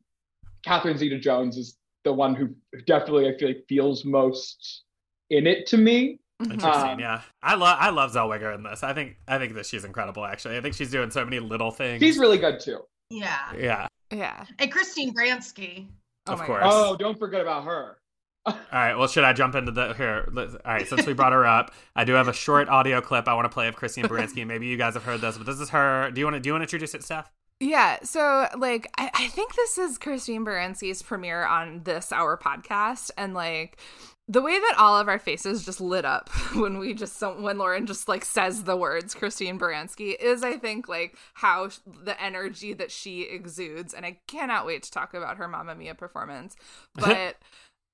Catherine 0.64 0.96
Zeta 0.98 1.18
Jones 1.18 1.56
is 1.56 1.78
the 2.04 2.12
one 2.12 2.34
who 2.34 2.54
definitely 2.86 3.28
I 3.28 3.36
feel 3.38 3.48
like 3.48 3.64
feels 3.68 4.04
most 4.04 4.84
in 5.30 5.46
it 5.46 5.66
to 5.68 5.76
me. 5.78 6.20
Mhm. 6.42 6.52
Interesting, 6.54 6.90
Um, 6.92 6.98
yeah. 7.00 7.20
I 7.42 7.54
love 7.54 7.76
I 7.80 7.90
love 7.90 8.12
Zellweger 8.12 8.54
in 8.54 8.62
this. 8.64 8.82
I 8.82 8.92
think 8.92 9.16
I 9.28 9.38
think 9.38 9.54
that 9.54 9.66
she's 9.66 9.84
incredible. 9.84 10.24
Actually, 10.24 10.56
I 10.56 10.60
think 10.60 10.74
she's 10.74 10.90
doing 10.90 11.10
so 11.10 11.24
many 11.24 11.38
little 11.38 11.70
things. 11.70 12.02
She's 12.02 12.18
really 12.18 12.38
good 12.38 12.58
too. 12.60 12.80
Yeah. 13.10 13.52
yeah. 13.56 13.86
Yeah. 14.10 14.44
And 14.58 14.72
Christine 14.72 15.14
Baranski. 15.14 15.86
Oh 16.26 16.32
Of 16.32 16.38
my 16.40 16.46
course. 16.46 16.62
gosh. 16.62 16.72
Oh, 16.74 16.96
don't 16.96 17.18
forget 17.18 17.40
about 17.40 17.64
her. 17.64 17.98
All 18.46 18.54
right. 18.72 18.94
Well, 18.94 19.06
should 19.08 19.24
I 19.24 19.32
jump 19.32 19.54
into 19.54 19.70
the 19.72 19.94
here? 19.94 20.28
All 20.36 20.48
right. 20.64 20.86
Since 20.86 21.06
we 21.06 21.12
brought 21.12 21.32
her 21.32 21.46
up, 21.46 21.72
I 21.96 22.04
do 22.04 22.12
have 22.14 22.28
a 22.28 22.32
short 22.32 22.68
audio 22.68 23.00
clip 23.00 23.28
I 23.28 23.34
want 23.34 23.44
to 23.44 23.48
play 23.48 23.68
of 23.68 23.76
Christine 23.76 24.04
Baranski. 24.06 24.44
Maybe 24.46 24.66
you 24.66 24.76
guys 24.76 24.94
have 24.94 25.04
heard 25.04 25.20
this, 25.20 25.36
but 25.38 25.46
this 25.46 25.60
is 25.60 25.70
her. 25.70 26.10
Do 26.10 26.20
you 26.20 26.26
want 26.26 26.34
to 26.34 26.40
do 26.40 26.48
you 26.48 26.52
want 26.54 26.62
to 26.62 26.64
introduce 26.64 26.94
it, 26.94 27.04
Steph? 27.04 27.30
Yeah, 27.60 27.98
so 28.02 28.48
like 28.58 28.90
I, 28.98 29.10
I 29.14 29.28
think 29.28 29.54
this 29.54 29.78
is 29.78 29.96
Christine 29.96 30.44
Baranski's 30.44 31.02
premiere 31.02 31.44
on 31.44 31.82
this 31.84 32.10
our 32.12 32.36
podcast, 32.36 33.10
and 33.16 33.32
like 33.32 33.78
the 34.26 34.40
way 34.40 34.58
that 34.58 34.74
all 34.78 34.98
of 34.98 35.08
our 35.08 35.18
faces 35.18 35.64
just 35.64 35.80
lit 35.80 36.04
up 36.04 36.30
when 36.54 36.78
we 36.78 36.94
just 36.94 37.20
when 37.20 37.58
Lauren 37.58 37.86
just 37.86 38.08
like 38.08 38.24
says 38.24 38.64
the 38.64 38.76
words 38.76 39.14
Christine 39.14 39.58
Baranski 39.58 40.16
is 40.18 40.42
I 40.42 40.56
think 40.56 40.88
like 40.88 41.16
how 41.34 41.68
sh- 41.68 41.78
the 42.04 42.20
energy 42.22 42.72
that 42.74 42.90
she 42.90 43.22
exudes, 43.22 43.92
and 43.92 44.06
I 44.06 44.18
cannot 44.26 44.66
wait 44.66 44.82
to 44.84 44.90
talk 44.90 45.14
about 45.14 45.36
her 45.36 45.48
Mamma 45.48 45.74
Mia 45.74 45.94
performance, 45.94 46.56
but. 46.94 47.36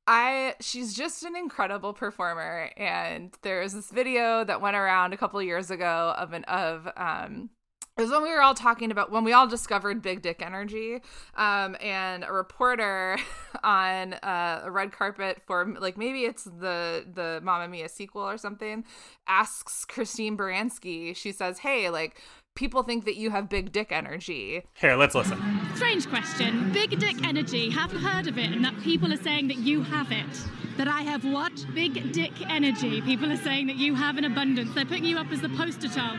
I 0.07 0.55
she's 0.61 0.95
just 0.95 1.23
an 1.23 1.37
incredible 1.37 1.93
performer 1.93 2.71
and 2.77 3.33
there's 3.43 3.75
this 3.75 3.91
video 3.91 4.43
that 4.45 4.61
went 4.61 4.75
around 4.75 5.13
a 5.13 5.17
couple 5.17 5.41
years 5.43 5.71
ago 5.71 6.15
of 6.17 6.33
an 6.33 6.43
of 6.45 6.89
um 6.97 7.51
it 7.97 8.03
was 8.03 8.11
when 8.11 8.23
we 8.23 8.31
were 8.31 8.43
all 8.43 8.55
talking 8.55 8.91
about 8.91 9.11
when 9.11 9.25
we 9.25 9.33
all 9.33 9.47
discovered 9.47 10.01
big 10.03 10.23
dick 10.23 10.43
energy 10.43 11.01
um, 11.37 11.77
and 11.81 12.25
a 12.25 12.33
reporter 12.33 13.19
on 13.65 14.15
uh, 14.15 14.63
a 14.65 14.71
red 14.71 14.93
carpet 14.93 15.43
for 15.47 15.75
like 15.79 15.97
maybe 15.97 16.25
it's 16.25 16.45
the 16.45 17.05
the 17.13 17.41
Mamma 17.43 17.69
Mia 17.69 17.89
sequel 17.89 18.23
or 18.23 18.39
something 18.39 18.85
asks 19.27 19.85
Christine 19.85 20.37
Baranski 20.37 21.15
she 21.15 21.33
says 21.33 21.59
hey 21.59 21.91
like 21.91 22.21
people 22.55 22.83
think 22.83 23.05
that 23.05 23.17
you 23.17 23.31
have 23.31 23.49
big 23.49 23.73
dick 23.73 23.93
energy 23.93 24.63
Here, 24.75 24.97
let's 24.97 25.15
listen. 25.15 25.41
Strange 25.77 26.09
question. 26.09 26.73
Big 26.73 26.99
dick 26.99 27.25
energy. 27.27 27.71
haven't 27.71 28.01
heard 28.01 28.27
of 28.27 28.37
it, 28.39 28.53
and 28.53 28.65
that 28.65 28.79
people 28.83 29.13
are 29.13 29.17
saying 29.17 29.49
that 29.49 29.59
you 29.59 29.83
have 29.83 30.11
it. 30.11 30.43
That 30.77 30.89
I 30.89 31.03
have 31.03 31.25
what? 31.25 31.65
Big 31.75 32.13
dick 32.13 32.33
energy. 32.51 33.01
People 33.03 33.31
are 33.33 33.37
saying 33.37 33.67
that 33.69 33.77
you 33.77 33.95
have 33.95 34.19
an 34.19 34.25
abundance. 34.25 34.75
They're 34.75 34.85
putting 34.85 35.05
you 35.05 35.19
up 35.19 35.31
as 35.31 35.41
the 35.41 35.49
poster 35.51 35.89
child. 35.89 36.19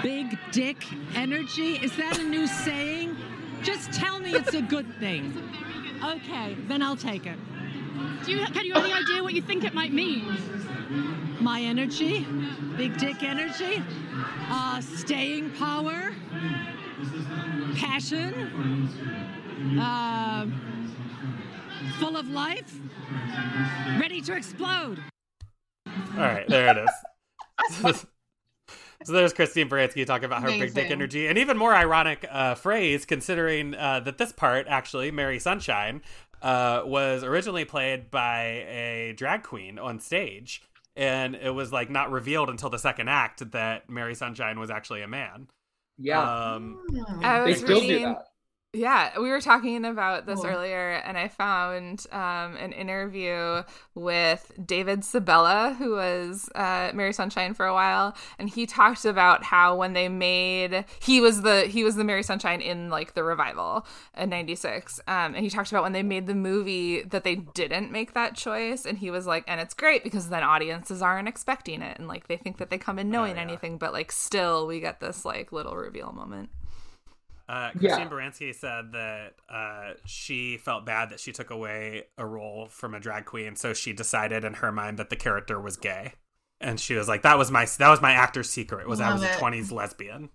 Of 0.00 0.04
it. 0.04 0.30
Big 0.30 0.38
dick 0.52 0.84
energy? 1.14 1.74
Is 1.76 1.96
that 1.96 2.18
a 2.18 2.24
new 2.24 2.46
saying? 2.46 3.16
Just 3.62 3.92
tell 3.92 4.18
me 4.18 4.32
it's 4.32 4.54
a 4.54 4.62
good 4.62 4.86
thing. 4.98 5.34
Okay, 6.04 6.56
then 6.66 6.82
I'll 6.82 6.96
take 6.96 7.26
it. 7.26 7.38
Do 8.24 8.32
you, 8.32 8.46
can 8.46 8.64
you 8.64 8.74
have 8.74 8.84
any 8.84 8.94
idea 8.94 9.22
what 9.22 9.34
you 9.34 9.42
think 9.42 9.64
it 9.64 9.74
might 9.74 9.92
mean? 9.92 10.24
My 11.40 11.60
energy? 11.60 12.26
Big 12.76 12.96
dick 12.98 13.22
energy? 13.22 13.82
Uh, 14.48 14.80
staying 14.80 15.50
power? 15.52 16.12
Passion? 17.76 18.88
Uh, 19.78 20.46
full 21.98 22.16
of 22.16 22.28
life? 22.28 22.78
Ready 23.98 24.20
to 24.22 24.34
explode? 24.34 25.02
All 25.86 25.92
right, 26.16 26.48
there 26.48 26.76
it 26.76 27.84
is. 27.84 28.06
so 29.04 29.12
there's 29.12 29.32
Christine 29.32 29.68
Baranski 29.68 30.06
talking 30.06 30.26
about 30.26 30.42
her 30.42 30.48
big 30.48 30.74
dick 30.74 30.90
energy. 30.90 31.26
An 31.26 31.38
even 31.38 31.56
more 31.56 31.74
ironic 31.74 32.26
uh, 32.30 32.54
phrase, 32.54 33.04
considering 33.04 33.74
uh, 33.74 34.00
that 34.00 34.18
this 34.18 34.32
part, 34.32 34.66
actually, 34.68 35.10
Mary 35.10 35.38
Sunshine, 35.38 36.02
uh, 36.42 36.82
was 36.84 37.22
originally 37.24 37.64
played 37.64 38.10
by 38.10 38.64
a 38.68 39.14
drag 39.16 39.42
queen 39.42 39.78
on 39.78 40.00
stage. 40.00 40.62
And 40.96 41.34
it 41.34 41.50
was 41.50 41.72
like 41.72 41.88
not 41.88 42.10
revealed 42.10 42.50
until 42.50 42.68
the 42.68 42.78
second 42.78 43.08
act 43.08 43.52
that 43.52 43.88
Mary 43.88 44.14
Sunshine 44.14 44.58
was 44.58 44.70
actually 44.70 45.02
a 45.02 45.08
man. 45.08 45.48
Yeah. 45.98 46.20
Um, 46.20 46.80
I 47.22 47.40
they 47.40 47.50
was 47.50 47.58
still 47.58 47.80
do 47.80 47.88
reading 47.88 48.02
that. 48.04 48.29
Yeah, 48.72 49.18
we 49.18 49.30
were 49.30 49.40
talking 49.40 49.84
about 49.84 50.26
this 50.26 50.42
Cool. 50.42 50.46
earlier, 50.46 50.90
and 51.04 51.18
I 51.18 51.26
found 51.26 52.06
um, 52.12 52.54
an 52.54 52.70
interview 52.70 53.64
with 53.96 54.52
David 54.64 55.04
Sabella, 55.04 55.74
who 55.76 55.96
was 55.96 56.48
uh, 56.54 56.92
Mary 56.94 57.12
Sunshine 57.12 57.52
for 57.52 57.66
a 57.66 57.74
while, 57.74 58.16
and 58.38 58.48
he 58.48 58.66
talked 58.66 59.04
about 59.04 59.42
how 59.42 59.74
when 59.74 59.92
they 59.92 60.08
made 60.08 60.84
he 61.00 61.20
was 61.20 61.42
the 61.42 61.62
he 61.62 61.82
was 61.82 61.96
the 61.96 62.04
Mary 62.04 62.22
Sunshine 62.22 62.60
in 62.60 62.90
like 62.90 63.14
the 63.14 63.24
revival 63.24 63.84
in 64.16 64.30
'96, 64.30 65.00
um, 65.08 65.34
and 65.34 65.38
he 65.38 65.50
talked 65.50 65.72
about 65.72 65.82
when 65.82 65.92
they 65.92 66.04
made 66.04 66.28
the 66.28 66.34
movie 66.36 67.02
that 67.02 67.24
they 67.24 67.34
didn't 67.34 67.90
make 67.90 68.14
that 68.14 68.36
choice, 68.36 68.84
and 68.86 68.98
he 68.98 69.10
was 69.10 69.26
like, 69.26 69.42
and 69.48 69.60
it's 69.60 69.74
great 69.74 70.04
because 70.04 70.28
then 70.28 70.44
audiences 70.44 71.02
aren't 71.02 71.26
expecting 71.26 71.82
it, 71.82 71.98
and 71.98 72.06
like 72.06 72.28
they 72.28 72.36
think 72.36 72.58
that 72.58 72.70
they 72.70 72.78
come 72.78 73.00
in 73.00 73.10
knowing 73.10 73.34
yeah. 73.34 73.42
anything, 73.42 73.78
but 73.78 73.92
like 73.92 74.12
still 74.12 74.68
we 74.68 74.78
get 74.78 75.00
this 75.00 75.24
like 75.24 75.50
little 75.50 75.74
reveal 75.74 76.12
moment. 76.12 76.50
Uh, 77.50 77.72
Yeah. 77.80 77.96
Christine 77.96 78.08
Baranski 78.08 78.54
said 78.54 78.92
that 78.92 79.34
uh, 79.48 79.94
she 80.06 80.56
felt 80.56 80.86
bad 80.86 81.10
that 81.10 81.18
she 81.18 81.32
took 81.32 81.50
away 81.50 82.04
a 82.16 82.24
role 82.24 82.68
from 82.68 82.94
a 82.94 83.00
drag 83.00 83.24
queen, 83.24 83.56
so 83.56 83.72
she 83.74 83.92
decided 83.92 84.44
in 84.44 84.54
her 84.54 84.70
mind 84.70 84.98
that 85.00 85.10
the 85.10 85.16
character 85.16 85.60
was 85.60 85.76
gay, 85.76 86.12
and 86.60 86.78
she 86.78 86.94
was 86.94 87.08
like, 87.08 87.22
"That 87.22 87.38
was 87.38 87.50
my 87.50 87.64
that 87.78 87.88
was 87.88 88.00
my 88.00 88.12
actor's 88.12 88.48
secret 88.48 88.88
was 88.88 89.00
I 89.00 89.10
Love 89.10 89.20
was 89.20 89.28
a 89.28 89.34
twenties 89.36 89.72
lesbian." 89.72 90.30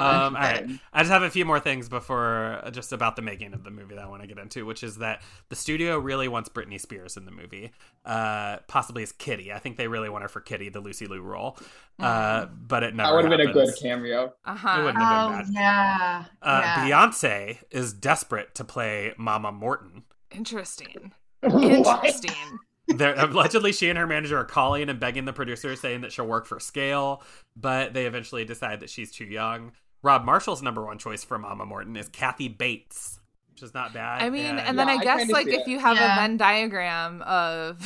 Love 0.00 0.32
Um, 0.32 0.36
all 0.36 0.42
right, 0.42 0.66
I 0.92 1.00
just 1.02 1.12
have 1.12 1.22
a 1.22 1.30
few 1.30 1.44
more 1.44 1.60
things 1.60 1.88
before 1.88 2.60
uh, 2.64 2.70
just 2.70 2.92
about 2.92 3.16
the 3.16 3.22
making 3.22 3.54
of 3.54 3.64
the 3.64 3.70
movie 3.70 3.94
that 3.94 4.04
I 4.04 4.08
want 4.08 4.22
to 4.22 4.28
get 4.28 4.38
into, 4.38 4.66
which 4.66 4.82
is 4.82 4.96
that 4.98 5.22
the 5.48 5.56
studio 5.56 5.98
really 5.98 6.28
wants 6.28 6.48
Britney 6.48 6.80
Spears 6.80 7.16
in 7.16 7.24
the 7.24 7.30
movie, 7.30 7.72
uh, 8.04 8.58
possibly 8.68 9.02
as 9.02 9.12
Kitty. 9.12 9.52
I 9.52 9.58
think 9.58 9.76
they 9.76 9.88
really 9.88 10.08
want 10.08 10.22
her 10.22 10.28
for 10.28 10.40
Kitty, 10.40 10.68
the 10.68 10.80
Lucy 10.80 11.06
Liu 11.06 11.20
role, 11.22 11.58
uh, 11.98 12.46
but 12.46 12.82
it 12.82 12.94
never. 12.94 13.08
That 13.08 13.14
would 13.14 13.24
have 13.24 13.38
been 13.38 13.48
a 13.48 13.52
good 13.52 13.74
cameo. 13.80 14.24
it. 14.24 14.32
Uh 14.44 14.56
It 14.72 14.82
wouldn't 14.82 14.98
have 14.98 15.08
Oh 15.08 15.28
been 15.28 15.46
bad. 15.46 15.54
yeah. 15.54 16.24
Uh, 16.40 16.60
yeah. 16.64 16.86
Beyonce 16.88 17.58
is 17.70 17.92
desperate 17.92 18.54
to 18.56 18.64
play 18.64 19.14
Mama 19.16 19.52
Morton. 19.52 20.04
Interesting. 20.30 21.12
Interesting. 21.42 22.60
They're, 22.88 23.14
allegedly, 23.18 23.72
she 23.72 23.88
and 23.88 23.98
her 23.98 24.06
manager 24.06 24.36
are 24.38 24.44
calling 24.44 24.88
and 24.88 25.00
begging 25.00 25.24
the 25.24 25.32
producer, 25.32 25.74
saying 25.76 26.02
that 26.02 26.12
she'll 26.12 26.26
work 26.26 26.46
for 26.46 26.60
scale, 26.60 27.22
but 27.56 27.94
they 27.94 28.06
eventually 28.06 28.44
decide 28.44 28.80
that 28.80 28.90
she's 28.90 29.12
too 29.12 29.24
young. 29.24 29.72
Rob 30.02 30.24
Marshall's 30.24 30.62
number 30.62 30.84
one 30.84 30.98
choice 30.98 31.22
for 31.24 31.38
Mama 31.38 31.64
Morton 31.66 31.96
is 31.96 32.08
Kathy 32.08 32.48
Bates, 32.48 33.20
which 33.50 33.62
is 33.62 33.72
not 33.74 33.92
bad. 33.94 34.22
I 34.22 34.30
mean, 34.30 34.46
and, 34.46 34.58
and 34.60 34.78
then 34.78 34.88
Yeah, 34.88 34.94
I 34.94 34.96
I 34.98 35.04
guess 35.04 35.18
kinda 35.20 35.32
like 35.32 35.46
if 35.46 35.60
it. 35.60 35.68
you 35.68 35.78
have 35.78 35.96
Yeah. 35.96 36.12
a 36.14 36.20
Venn 36.20 36.36
diagram 36.36 37.22
of 37.22 37.80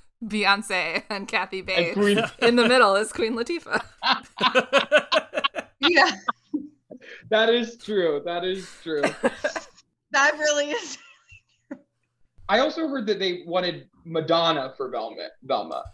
Beyonce 0.24 1.02
and 1.10 1.28
Kathy 1.28 1.58
And 1.58 1.66
Bates, 1.66 1.94
Queen, 1.94 2.18
in 2.40 2.56
the 2.56 2.66
middle 2.68 2.96
is 2.96 3.12
Queen 3.12 3.34
Latifah. 3.36 3.82
Yeah. 5.82 6.10
that 7.30 7.48
is 7.48 7.78
true. 7.78 8.20
That 8.24 8.44
is 8.44 8.68
true. 8.82 9.02
That 10.12 10.34
really 10.38 10.72
is. 10.72 10.98
I 12.48 12.58
also 12.58 12.88
heard 12.88 13.06
that 13.06 13.18
they 13.20 13.44
wanted 13.46 13.88
Madonna 14.04 14.74
for 14.76 14.90
Velma. 14.90 15.28
Velma. 15.44 15.84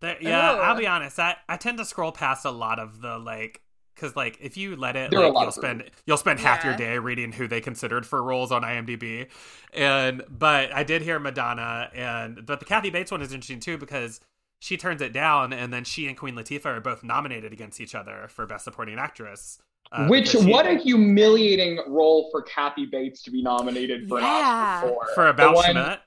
There- 0.00 0.16
yeah, 0.20 0.52
Oh. 0.52 0.58
I'll 0.60 0.76
be 0.78 0.86
honest. 0.86 1.18
I, 1.18 1.34
I 1.48 1.56
tend 1.56 1.78
to 1.78 1.84
scroll 1.84 2.12
past 2.12 2.44
a 2.44 2.50
lot 2.52 2.78
of 2.78 3.00
the 3.00 3.18
like 3.18 3.60
because 3.96 4.14
like 4.14 4.38
if 4.40 4.56
you 4.56 4.76
let 4.76 4.94
it, 4.94 5.10
There 5.10 5.20
are 5.20 5.24
a 5.24 5.28
like, 5.30 5.40
you'll 5.42 5.48
of 5.48 5.54
spend 5.54 5.84
you'll 6.06 6.16
spend 6.18 6.38
half 6.38 6.62
your 6.64 6.76
day 6.76 6.98
reading 6.98 7.32
who 7.32 7.48
they 7.48 7.60
considered 7.60 8.06
for 8.06 8.22
roles 8.22 8.52
on 8.52 8.62
IMDb, 8.62 9.26
and 9.74 10.22
but 10.28 10.72
I 10.72 10.84
did 10.84 11.02
hear 11.02 11.18
Madonna 11.18 11.90
and 11.94 12.46
but 12.46 12.60
the 12.60 12.66
Kathy 12.66 12.90
Bates 12.90 13.10
one 13.10 13.22
is 13.22 13.32
interesting 13.32 13.58
too 13.60 13.78
because 13.78 14.20
she 14.60 14.76
turns 14.76 15.02
it 15.02 15.12
down 15.12 15.52
and 15.52 15.72
then 15.72 15.84
she 15.84 16.06
and 16.06 16.16
Queen 16.16 16.34
Latifah 16.34 16.66
are 16.66 16.80
both 16.80 17.02
nominated 17.02 17.52
against 17.52 17.80
each 17.80 17.94
other 17.94 18.26
for 18.28 18.46
Best 18.46 18.64
Supporting 18.64 18.98
Actress. 18.98 19.58
uh, 19.92 20.06
Which 20.08 20.28
she- 20.30 20.38
what 20.50 20.66
a 20.66 20.74
humiliating 20.78 21.78
role 21.88 22.28
for 22.30 22.42
Kathy 22.42 22.86
Bates 22.86 23.22
to 23.24 23.30
be 23.30 23.42
nominated 23.42 24.08
for 24.08 24.20
Yeah. 24.20 24.80
for. 24.82 25.06
for 25.14 25.24
The 25.24 25.30
about 25.30 25.54
one- 25.56 25.70
Schmidt. 25.72 26.00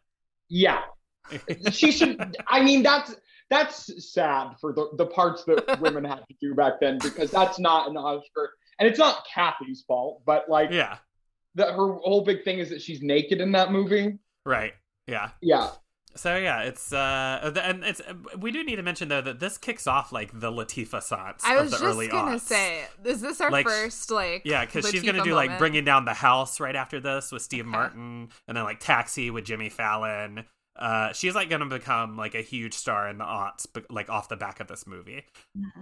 Yeah, 0.52 0.82
she 1.72 1.92
should. 1.92 2.36
I 2.48 2.64
mean, 2.64 2.82
that's 2.82 3.16
that's 3.50 4.12
sad 4.14 4.56
for 4.62 4.74
the 4.74 4.90
the 4.98 5.06
parts 5.06 5.44
that 5.46 5.80
women 5.82 6.04
had 6.06 6.24
to 6.28 6.36
do 6.42 6.54
back 6.56 6.74
then 6.80 6.98
because 7.00 7.32
that's 7.32 7.60
not 7.60 7.90
an 7.90 7.98
Oscar, 7.98 8.52
and 8.80 8.88
it's 8.88 9.00
not 9.00 9.26
Kathy's 9.34 9.84
fault. 9.88 10.22
But 10.26 10.50
like, 10.50 10.72
Yeah, 10.72 10.98
that 11.56 11.70
her 11.72 11.94
whole 11.94 12.24
big 12.24 12.44
thing 12.44 12.60
is 12.60 12.70
that 12.70 12.82
she's 12.82 13.02
naked 13.02 13.42
in 13.42 13.52
that 13.54 13.72
movie. 13.72 14.18
right. 14.46 14.74
Yeah. 15.08 15.32
Yeah, 15.42 15.72
So 16.16 16.38
yeah, 16.38 16.62
it's 16.62 16.94
uh, 16.94 17.52
and 17.64 17.84
it's 17.84 18.00
we 18.38 18.52
do 18.52 18.64
need 18.64 18.76
to 18.76 18.84
mention 18.84 19.08
though 19.10 19.22
that 19.22 19.40
this 19.40 19.58
kicks 19.58 19.88
off 19.88 20.12
like 20.12 20.30
the 20.40 20.52
Latifah 20.52 21.02
science 21.02 21.44
I 21.44 21.56
of 21.56 21.62
was 21.64 21.72
the 21.72 21.78
just 21.78 21.84
early 21.84 22.08
gonna 22.08 22.36
aughts. 22.38 22.42
say, 22.42 22.84
is 23.06 23.20
this 23.22 23.42
our 23.42 23.50
Like, 23.50 23.66
first 23.66 24.12
like? 24.12 24.44
Yeah, 24.46 24.66
because 24.66 24.88
she's 24.88 25.02
gonna 25.04 25.20
Latifah 25.20 25.24
do 25.24 25.34
like 25.34 25.58
bringing 25.58 25.84
down 25.86 26.06
the 26.06 26.14
house 26.14 26.60
right 26.60 26.76
after 26.76 27.00
this 27.00 27.32
with 27.32 27.42
Steve 27.42 27.66
Okay. 27.66 27.72
Martin, 27.72 28.30
and 28.48 28.56
then 28.58 28.64
like 28.66 28.80
Taxi 28.80 29.32
with 29.32 29.46
Jimmy 29.46 29.70
Fallon. 29.70 30.46
Uh, 30.80 31.12
she's 31.12 31.36
like 31.36 31.50
gonna 31.50 31.66
become 31.66 32.16
like 32.16 32.34
a 32.34 32.42
huge 32.42 32.74
star 32.74 33.10
in 33.10 33.18
the 33.18 33.26
aughts, 33.26 33.68
but 33.72 33.92
like 33.92 34.10
off 34.10 34.30
the 34.30 34.38
back 34.38 34.60
of 34.60 34.68
this 34.68 34.88
movie. 34.88 35.26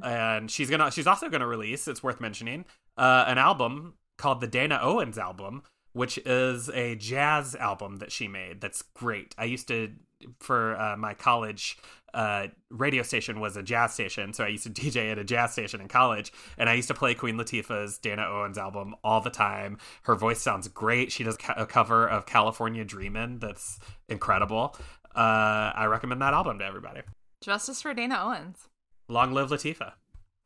And 0.04 0.50
she's 0.50 0.70
gonna 0.70 0.92
she's 0.92 1.08
also 1.08 1.30
gonna 1.30 1.48
release. 1.48 1.88
It's 1.88 2.02
worth 2.04 2.20
mentioning 2.20 2.66
uh, 2.98 3.26
an 3.28 3.38
album 3.38 3.94
called 4.18 4.42
the 4.42 4.48
Dana 4.48 4.80
Owens 4.82 5.18
album, 5.18 5.62
which 5.94 6.18
is 6.26 6.70
a 6.70 6.96
jazz 6.96 7.56
album 7.56 7.98
that 7.98 8.12
she 8.12 8.28
made. 8.28 8.60
That's 8.60 8.82
great. 8.82 9.36
I 9.38 9.46
used 9.46 9.68
to 9.68 9.92
for 10.40 10.76
uh, 10.80 10.98
my 10.98 11.14
college 11.14 11.78
uh, 12.14 12.48
radio 12.70 13.04
station 13.04 13.40
was 13.40 13.58
a 13.58 13.64
jazz 13.64 13.94
station, 13.94 14.34
so 14.34 14.44
I 14.44 14.50
used 14.50 14.64
to 14.64 14.70
DJ 14.82 15.12
at 15.12 15.18
a 15.18 15.24
jazz 15.24 15.52
station 15.52 15.82
in 15.82 15.88
college, 15.88 16.32
and 16.58 16.70
I 16.70 16.74
used 16.74 16.88
to 16.88 16.94
play 16.94 17.14
Queen 17.14 17.36
Latifah's 17.38 17.98
Dana 17.98 18.24
Owens 18.24 18.58
album 18.58 18.96
all 19.04 19.22
the 19.22 19.30
time. 19.30 19.78
Her 20.04 20.16
voice 20.16 20.42
sounds 20.42 20.68
great. 20.68 21.12
She 21.12 21.24
does 21.24 21.38
a 21.56 21.66
cover 21.66 22.08
of 22.08 22.26
California 22.26 22.86
Dreamin' 22.86 23.40
that's 23.40 23.80
incredible. 24.10 24.76
Uh, 25.16 25.72
I 25.76 25.86
recommend 25.86 26.22
that 26.22 26.34
album 26.34 26.60
to 26.60 26.66
everybody. 26.66 27.02
Justice 27.42 27.82
for 27.82 27.94
Dana 27.94 28.20
Owens. 28.24 28.68
Long 29.08 29.34
live 29.34 29.50
Latifah. 29.50 29.94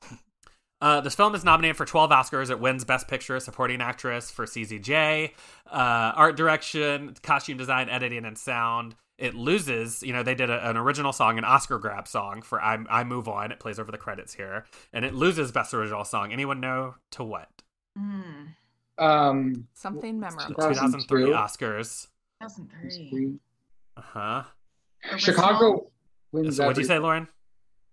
Uh, 0.81 0.99
this 0.99 1.13
film 1.13 1.35
is 1.35 1.45
nominated 1.45 1.77
for 1.77 1.85
12 1.85 2.09
Oscars. 2.09 2.49
It 2.49 2.59
wins 2.59 2.83
Best 2.83 3.07
Picture, 3.07 3.39
Supporting 3.39 3.81
Actress 3.81 4.31
for 4.31 4.45
CZJ, 4.45 5.29
uh, 5.71 6.13
Art 6.15 6.35
Direction, 6.35 7.15
Costume 7.21 7.57
Design, 7.57 7.87
Editing, 7.87 8.25
and 8.25 8.35
Sound. 8.35 8.95
It 9.21 9.35
loses, 9.35 10.01
you 10.01 10.13
know, 10.13 10.23
they 10.23 10.33
did 10.35 10.49
a, 10.49 10.67
an 10.69 10.77
original 10.77 11.13
song, 11.13 11.37
an 11.37 11.43
Oscar 11.45 11.77
grab 11.77 12.07
song 12.07 12.41
for 12.41 12.59
I, 12.61 12.79
I 12.89 13.03
Move 13.03 13.27
On. 13.27 13.51
It 13.51 13.59
plays 13.59 13.77
over 13.79 13.91
the 13.91 13.97
credits 13.97 14.33
here. 14.33 14.65
And 14.93 15.05
it 15.05 15.13
loses 15.13 15.51
Best 15.51 15.73
Original 15.75 16.03
Song. 16.03 16.31
Anyone 16.33 16.59
know 16.59 16.95
to 17.11 17.23
what? 17.23 17.47
Mm, 17.97 18.47
um, 18.97 19.67
Something 19.73 20.19
memorable. 20.19 20.55
2003 20.55 21.25
2002. 21.25 21.33
Oscars. 21.65 22.07
2003. 22.41 23.39
Uh 23.97 24.01
huh. 24.01 24.43
Chicago 25.17 25.87
wins. 26.31 26.57
So 26.57 26.63
what'd 26.65 26.77
you 26.77 26.83
say, 26.87 26.97
Lauren? 26.99 27.27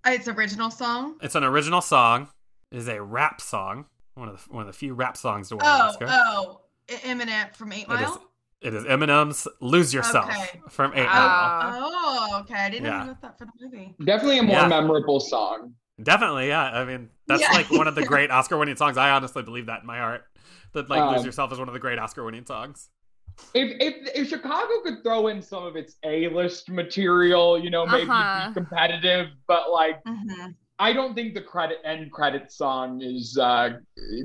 Uh, 0.07 0.11
It's 0.13 0.29
original 0.29 0.71
song. 0.71 1.17
It's 1.23 1.35
an 1.35 1.45
original 1.45 1.81
song. 1.81 2.29
is 2.71 2.89
a 2.89 3.03
rap 3.03 3.41
song, 3.41 3.87
one 4.15 4.29
of 4.29 4.45
the 4.47 4.53
one 4.53 4.63
of 4.63 4.67
the 4.67 4.73
few 4.73 4.95
rap 4.95 5.17
songs 5.17 5.49
to 5.51 5.57
win 5.57 5.65
an 5.67 5.71
Oh, 5.73 5.85
Oscar. 5.89 6.07
oh, 6.09 6.61
I- 6.91 6.95
Eminem 6.95 7.55
from 7.55 7.73
Eight 7.73 7.87
It 7.89 7.95
is 7.95 8.01
Mile. 8.01 8.25
It 8.61 8.75
is 8.75 8.85
Eminem's 8.85 9.47
"Lose 9.61 9.95
Yourself" 9.95 10.29
Okay. 10.29 10.61
from 10.69 10.93
Eight 10.95 11.07
Wow. 11.07 11.49
Mile. 11.61 11.81
Oh, 11.81 12.39
okay. 12.41 12.55
I 12.55 12.71
didn't 12.71 12.85
Yeah. 12.87 13.05
know 13.05 13.17
that 13.23 13.39
for 13.39 13.45
the 13.47 13.53
movie. 13.61 13.95
Definitely 14.05 14.39
a 14.39 14.43
more 14.43 14.63
Yeah. 14.63 14.69
memorable 14.69 15.21
song. 15.21 15.75
Definitely, 16.03 16.49
yeah. 16.49 16.65
I 16.65 16.85
mean, 16.85 17.11
that's 17.27 17.43
Yeah. 17.43 17.53
like 17.53 17.71
one 17.71 17.89
of 17.89 17.95
the 17.95 18.03
great 18.05 18.31
Oscar-winning 18.31 18.77
songs. 18.77 18.97
I 18.97 19.11
honestly 19.11 19.43
believe 19.43 19.67
that 19.67 19.81
in 19.81 19.87
my 19.87 19.99
heart. 19.99 20.25
That 20.73 20.89
like 20.89 21.07
"Lose 21.07 21.21
Um, 21.21 21.27
Yourself" 21.27 21.53
is 21.53 21.59
one 21.59 21.69
of 21.69 21.75
the 21.75 21.81
great 21.81 21.99
Oscar-winning 21.99 22.47
songs. 22.47 22.91
If, 23.55 23.77
if 23.81 24.15
if 24.15 24.29
Chicago 24.29 24.81
could 24.85 25.03
throw 25.03 25.29
in 25.29 25.41
some 25.43 25.65
of 25.65 25.77
its 25.77 25.97
A-list 26.05 26.69
material, 26.71 27.59
you 27.59 27.71
know, 27.71 27.87
maybe 27.87 28.11
Uh-huh. 28.11 28.49
be 28.49 28.53
competitive, 28.55 29.29
but 29.47 29.71
like 29.71 30.01
hmm 30.07 30.51
I 30.81 30.93
don't 30.93 31.15
think 31.15 31.35
the 31.35 31.41
credit 31.43 31.79
end 31.85 32.13
credit 32.13 32.53
song 32.53 33.03
is 33.03 33.37
uh, 33.37 33.71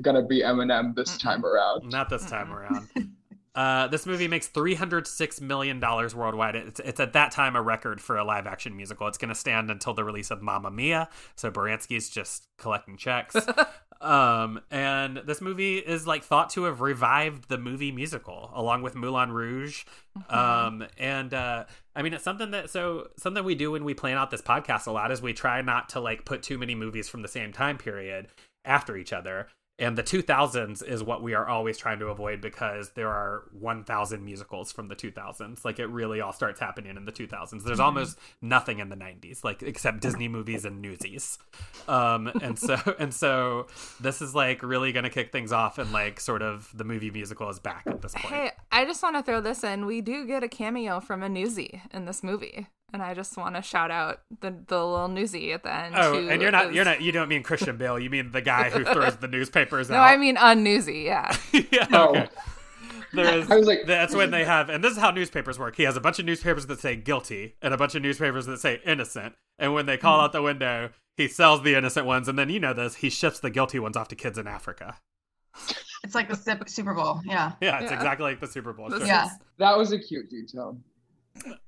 gonna 0.02 0.22
be 0.24 0.42
Eminem 0.42 0.94
this 0.94 1.16
Mm-mm. 1.16 1.20
time 1.22 1.44
around. 1.44 1.90
Not 1.90 2.08
this 2.08 2.24
time 2.26 2.48
Mm-mm. 2.48 2.54
around. 2.54 2.88
Uh, 3.54 3.86
this 3.86 4.04
movie 4.04 4.26
makes 4.26 4.48
three 4.48 4.74
hundred 4.74 5.06
six 5.06 5.40
million 5.40 5.78
dollars 5.78 6.14
worldwide. 6.14 6.56
It's, 6.56 6.80
it's 6.80 6.98
at 6.98 7.12
that 7.12 7.30
time 7.30 7.54
a 7.54 7.62
record 7.62 8.00
for 8.00 8.16
a 8.16 8.24
live 8.24 8.46
action 8.46 8.76
musical. 8.76 9.06
It's 9.06 9.18
going 9.18 9.28
to 9.28 9.34
stand 9.34 9.70
until 9.70 9.94
the 9.94 10.02
release 10.02 10.30
of 10.32 10.42
Mamma 10.42 10.70
Mia. 10.70 11.08
So 11.36 11.50
Baranski's 11.50 12.08
just 12.08 12.48
collecting 12.58 12.96
checks. 12.96 13.36
um, 14.00 14.60
and 14.72 15.18
this 15.18 15.40
movie 15.40 15.78
is 15.78 16.04
like 16.04 16.24
thought 16.24 16.50
to 16.50 16.64
have 16.64 16.80
revived 16.80 17.48
the 17.48 17.58
movie 17.58 17.92
musical 17.92 18.50
along 18.54 18.82
with 18.82 18.96
Moulin 18.96 19.30
Rouge. 19.30 19.84
Um, 20.28 20.84
and 20.98 21.32
uh, 21.32 21.64
I 21.94 22.02
mean, 22.02 22.12
it's 22.12 22.24
something 22.24 22.50
that 22.50 22.70
so 22.70 23.08
something 23.18 23.44
we 23.44 23.54
do 23.54 23.70
when 23.70 23.84
we 23.84 23.94
plan 23.94 24.16
out 24.16 24.32
this 24.32 24.42
podcast 24.42 24.88
a 24.88 24.90
lot 24.90 25.12
is 25.12 25.22
we 25.22 25.32
try 25.32 25.62
not 25.62 25.90
to 25.90 26.00
like 26.00 26.24
put 26.24 26.42
too 26.42 26.58
many 26.58 26.74
movies 26.74 27.08
from 27.08 27.22
the 27.22 27.28
same 27.28 27.52
time 27.52 27.78
period 27.78 28.26
after 28.64 28.96
each 28.96 29.12
other. 29.12 29.46
And 29.78 29.98
the 29.98 30.04
2000s 30.04 30.86
is 30.86 31.02
what 31.02 31.20
we 31.20 31.34
are 31.34 31.48
always 31.48 31.76
trying 31.76 31.98
to 31.98 32.06
avoid 32.06 32.40
because 32.40 32.90
there 32.90 33.08
are 33.08 33.42
1,000 33.58 34.24
musicals 34.24 34.70
from 34.70 34.86
the 34.86 34.94
2000s. 34.94 35.64
Like 35.64 35.80
it 35.80 35.86
really 35.86 36.20
all 36.20 36.32
starts 36.32 36.60
happening 36.60 36.96
in 36.96 37.04
the 37.04 37.12
2000s. 37.12 37.64
There's 37.64 37.80
almost 37.80 38.16
nothing 38.40 38.78
in 38.78 38.88
the 38.88 38.96
90s, 38.96 39.42
like 39.42 39.64
except 39.64 40.00
Disney 40.00 40.28
movies 40.28 40.64
and 40.64 40.80
Newsies. 40.80 41.38
Um, 41.88 42.28
and 42.40 42.56
so 42.56 42.78
and 42.98 43.12
so 43.12 43.66
this 44.00 44.22
is 44.22 44.34
like 44.34 44.62
really 44.62 44.92
going 44.92 45.04
to 45.04 45.10
kick 45.10 45.32
things 45.32 45.50
off, 45.50 45.78
and 45.78 45.90
like 45.92 46.20
sort 46.20 46.42
of 46.42 46.70
the 46.74 46.84
movie 46.84 47.10
musical 47.10 47.48
is 47.50 47.58
back 47.58 47.82
at 47.86 48.00
this 48.00 48.14
point. 48.14 48.32
Hey, 48.32 48.50
I 48.70 48.84
just 48.84 49.02
want 49.02 49.16
to 49.16 49.22
throw 49.22 49.40
this 49.40 49.64
in. 49.64 49.86
We 49.86 50.00
do 50.00 50.26
get 50.26 50.44
a 50.44 50.48
cameo 50.48 51.00
from 51.00 51.22
a 51.22 51.28
newsie 51.28 51.80
in 51.92 52.04
this 52.04 52.22
movie, 52.22 52.68
and 52.94 53.02
I 53.02 53.12
just 53.12 53.36
want 53.36 53.56
to 53.56 53.62
shout 53.62 53.90
out 53.90 54.20
the 54.40 54.50
the 54.66 54.84
little 54.84 55.08
newsie 55.08 55.52
at 55.52 55.62
the 55.62 55.74
end. 55.74 55.94
Oh, 55.98 56.14
and 56.28 56.40
you're 56.40 56.50
not 56.50 56.68
is- 56.70 56.74
you're 56.74 56.84
not 56.86 57.02
you 57.02 57.12
don't 57.12 57.28
mean 57.28 57.42
Christian 57.42 57.76
Bale. 57.76 57.98
You 57.98 58.08
mean 58.08 58.32
the 58.32 58.40
guy 58.40 58.70
who 58.70 58.84
throws 58.94 59.16
the 59.16 59.28
newspapers 59.28 59.90
No, 59.90 59.96
out. 59.96 60.04
I 60.04 60.16
mean 60.16 60.36
a 60.38 60.54
newsie. 60.54 61.04
Yeah. 61.04 61.36
yeah. 61.52 61.86
Oh. 61.92 62.08
Okay. 62.10 62.28
There 63.12 63.38
is, 63.38 63.48
I 63.50 63.56
was 63.58 63.66
like- 63.68 63.86
that's 63.86 64.14
when 64.14 64.30
they 64.32 64.44
have, 64.54 64.70
and 64.70 64.82
this 64.82 64.92
is 64.92 64.98
how 64.98 65.10
newspapers 65.12 65.56
work. 65.58 65.76
He 65.76 65.84
has 65.84 65.96
a 65.96 66.00
bunch 66.00 66.18
of 66.18 66.24
newspapers 66.24 66.66
that 66.66 66.80
say 66.80 66.96
guilty 66.96 67.54
and 67.62 67.72
a 67.72 67.76
bunch 67.76 67.94
of 67.94 68.02
newspapers 68.02 68.46
that 68.46 68.58
say 68.58 68.80
innocent. 68.84 69.34
And 69.58 69.72
when 69.74 69.86
they 69.86 69.96
Hmm. 69.96 70.02
call 70.02 70.20
out 70.20 70.32
the 70.32 70.42
window, 70.42 70.90
he 71.16 71.28
sells 71.28 71.62
the 71.62 71.76
innocent 71.76 72.06
ones, 72.06 72.26
and 72.26 72.36
then 72.36 72.48
you 72.48 72.58
know 72.58 72.72
this, 72.72 72.96
he 72.96 73.10
ships 73.10 73.38
the 73.38 73.50
guilty 73.50 73.78
ones 73.78 73.96
off 73.96 74.08
to 74.08 74.16
kids 74.16 74.36
in 74.36 74.48
Africa. 74.48 74.96
It's 76.02 76.14
like 76.16 76.28
the 76.28 76.64
Super 76.66 76.92
Bowl. 76.92 77.20
Yeah. 77.24 77.52
Yeah, 77.60 77.78
it's 77.80 77.90
Yeah. 77.92 77.96
exactly 77.96 78.24
like 78.24 78.40
the 78.40 78.48
Super 78.48 78.72
Bowl. 78.72 78.90
Sure. 78.90 79.06
Yeah. 79.06 79.28
That 79.58 79.78
was 79.78 79.92
a 79.92 79.98
cute 79.98 80.28
detail. 80.28 80.76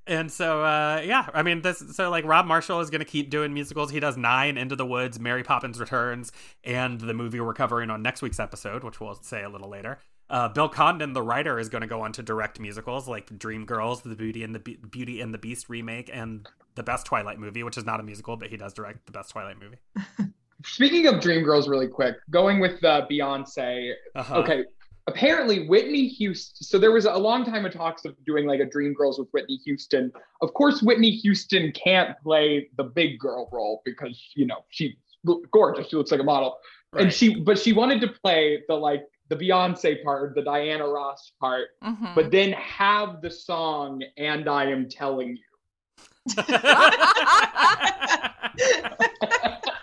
And 0.06 0.30
so, 0.30 0.62
uh, 0.62 1.02
yeah, 1.04 1.28
I 1.34 1.42
mean, 1.42 1.62
this. 1.62 1.82
So, 1.92 2.10
like, 2.10 2.24
Rob 2.24 2.46
Marshall 2.46 2.80
is 2.80 2.90
going 2.90 3.00
to 3.00 3.04
keep 3.04 3.28
doing 3.28 3.52
musicals. 3.52 3.90
He 3.90 3.98
does 3.98 4.16
nine, 4.16 4.56
Into 4.56 4.76
the 4.76 4.86
Woods, 4.86 5.18
Mary 5.18 5.42
Poppins 5.42 5.80
Returns, 5.80 6.30
and 6.62 7.00
the 7.00 7.12
movie 7.12 7.40
we're 7.40 7.54
covering 7.54 7.90
on 7.90 8.02
next 8.02 8.22
week's 8.22 8.38
episode, 8.38 8.84
which 8.84 9.00
we'll 9.00 9.14
say 9.14 9.42
a 9.42 9.48
little 9.48 9.68
later. 9.68 9.98
Uh, 10.28 10.48
Bill 10.48 10.68
Condon, 10.68 11.12
the 11.12 11.22
writer, 11.22 11.58
is 11.58 11.68
going 11.68 11.82
to 11.82 11.88
go 11.88 12.02
on 12.02 12.12
to 12.12 12.22
direct 12.22 12.58
musicals 12.60 13.08
like 13.08 13.28
Dreamgirls, 13.30 14.02
The 14.02 14.16
Beauty 14.16 14.42
and 14.42 14.54
the 14.54 14.58
Be- 14.58 14.78
Beauty 14.90 15.20
and 15.20 15.32
the 15.32 15.38
Beast 15.38 15.68
remake, 15.68 16.10
and 16.12 16.48
the 16.74 16.82
best 16.82 17.06
Twilight 17.06 17.38
movie, 17.38 17.62
which 17.62 17.76
is 17.78 17.84
not 17.84 18.00
a 18.00 18.02
musical, 18.02 18.36
but 18.36 18.48
he 18.48 18.56
does 18.56 18.72
direct 18.72 19.06
the 19.06 19.12
best 19.12 19.30
Twilight 19.30 19.56
movie. 19.60 20.32
Speaking 20.64 21.06
of 21.06 21.16
Dreamgirls, 21.16 21.68
really 21.68 21.86
quick, 21.86 22.16
going 22.30 22.60
with 22.60 22.82
uh, 22.84 23.06
Beyonce. 23.10 23.92
Uh-huh. 24.14 24.36
Okay, 24.38 24.64
apparently 25.06 25.66
Whitney 25.68 26.08
Houston. 26.08 26.64
So 26.64 26.78
there 26.78 26.92
was 26.92 27.04
a 27.04 27.16
long 27.16 27.44
time 27.44 27.64
of 27.64 27.72
talks 27.72 28.04
of 28.04 28.14
doing 28.24 28.46
like 28.46 28.60
a 28.60 28.66
Dreamgirls 28.66 29.18
with 29.18 29.28
Whitney 29.32 29.56
Houston. 29.64 30.12
Of 30.42 30.52
course, 30.54 30.82
Whitney 30.82 31.10
Houston 31.10 31.72
can't 31.72 32.18
play 32.22 32.68
the 32.76 32.84
big 32.84 33.18
girl 33.18 33.48
role 33.52 33.82
because 33.84 34.20
you 34.34 34.46
know 34.46 34.64
she's 34.70 34.92
gorgeous. 35.50 35.88
She 35.88 35.96
looks 35.96 36.10
like 36.10 36.20
a 36.20 36.24
model, 36.24 36.58
and 36.92 37.12
she 37.12 37.40
but 37.40 37.58
she 37.58 37.72
wanted 37.72 38.00
to 38.02 38.08
play 38.08 38.62
the 38.68 38.74
like 38.74 39.04
the 39.28 39.36
Beyonce 39.36 40.04
part, 40.04 40.34
the 40.36 40.42
Diana 40.42 40.86
Ross 40.86 41.32
part, 41.40 41.70
Mhm. 41.82 42.14
but 42.14 42.30
then 42.30 42.52
have 42.52 43.20
the 43.22 43.30
song 43.30 44.02
"And 44.16 44.48
I 44.48 44.66
Am 44.70 44.88
Telling 44.88 45.36
You." 45.36 45.42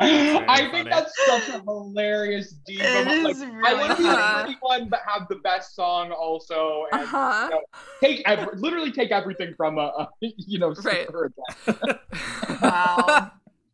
I 0.00 0.68
think 0.70 0.88
funny. 0.88 0.90
that's 0.90 1.12
such 1.26 1.48
a 1.48 1.60
hilarious 1.62 2.52
diva. 2.66 2.84
It 2.84 3.04
mo- 3.06 3.22
like, 3.24 3.36
is 3.36 3.42
I 3.42 3.46
really 3.46 3.74
want 3.74 3.90
to 3.90 3.96
be 3.96 4.02
the 4.04 4.08
funny. 4.14 4.42
pretty 4.44 4.58
one, 4.60 4.88
but 4.88 5.00
have 5.06 5.28
the 5.28 5.36
best 5.36 5.74
song 5.74 6.12
also, 6.12 6.84
and 6.92 7.02
Uh-huh. 7.02 7.48
you 7.50 7.56
know, 7.56 7.62
take 8.00 8.22
ev- 8.28 8.48
literally 8.60 8.92
take 8.92 9.10
everything 9.10 9.54
from 9.56 9.78
a, 9.78 9.82
a 9.98 10.08
you 10.20 10.58
know 10.58 10.74
Right. 10.84 11.06
super 11.06 11.24
again. 11.66 11.98
Wow. 12.62 13.30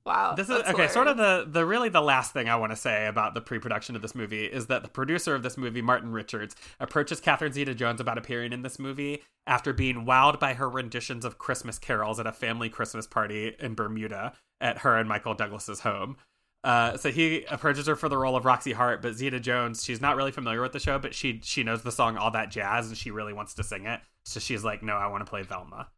wow. 0.07 0.35
this 0.37 0.49
is 0.49 0.57
that's 0.57 0.71
okay 0.71 0.89
sort 0.89 1.07
of 1.09 1.17
the 1.17 1.47
the 1.49 1.65
really 1.65 1.89
the 1.89 2.01
last 2.03 2.33
thing 2.33 2.49
i 2.49 2.57
want 2.57 2.71
to 2.73 2.77
say 2.77 3.07
about 3.07 3.33
the 3.35 3.41
pre-production 3.41 3.97
of 3.97 4.03
this 4.03 4.15
movie 4.15 4.45
is 4.45 4.67
that 4.67 4.83
the 4.83 4.89
producer 4.89 5.35
of 5.35 5.43
this 5.43 5.57
movie 5.57 5.81
martin 5.81 6.13
richards 6.13 6.55
approaches 6.81 7.21
catherine 7.21 7.53
zeta 7.53 7.75
jones 7.75 8.01
about 8.01 8.19
appearing 8.19 8.53
in 8.53 8.61
this 8.63 8.79
movie 8.79 9.23
after 9.47 9.73
being 9.73 10.05
wowed 10.05 10.39
by 10.39 10.53
her 10.55 10.69
renditions 10.69 11.25
of 11.25 11.39
christmas 11.39 11.79
carols 11.79 12.21
at 12.21 12.27
a 12.27 12.33
family 12.33 12.69
christmas 12.69 13.07
party 13.07 13.55
in 13.59 13.75
bermuda 13.75 14.33
at 14.61 14.79
her 14.79 14.97
and 14.97 15.09
michael 15.09 15.35
douglas's 15.35 15.81
home 15.81 16.17
uh, 16.65 16.97
so 16.97 17.11
he 17.11 17.45
approaches 17.51 17.87
her 17.87 17.95
for 17.95 18.09
the 18.09 18.17
role 18.17 18.37
of 18.37 18.47
Roxie 18.47 18.73
Hart, 18.73 19.03
but 19.03 19.13
Zeta 19.15 19.39
Jones, 19.39 19.85
she's 19.85 20.01
not 20.01 20.17
really 20.17 20.33
familiar 20.33 20.63
with 20.63 20.73
the 20.73 20.81
show, 20.81 20.99
but 20.99 21.15
she 21.15 21.41
she 21.45 21.63
knows 21.63 21.83
the 21.83 21.93
song 21.93 22.17
All 22.17 22.31
That 22.31 22.51
Jazz 22.51 22.89
and 22.89 22.97
she 22.97 23.11
really 23.11 23.35
wants 23.35 23.53
to 23.55 23.63
sing 23.63 23.85
it. 23.85 24.01
So 24.25 24.41
she's 24.41 24.65
like, 24.65 24.83
"No, 24.83 24.95
I 24.95 25.09
want 25.09 25.27
to 25.27 25.29
play 25.29 25.43
Velma," 25.43 25.89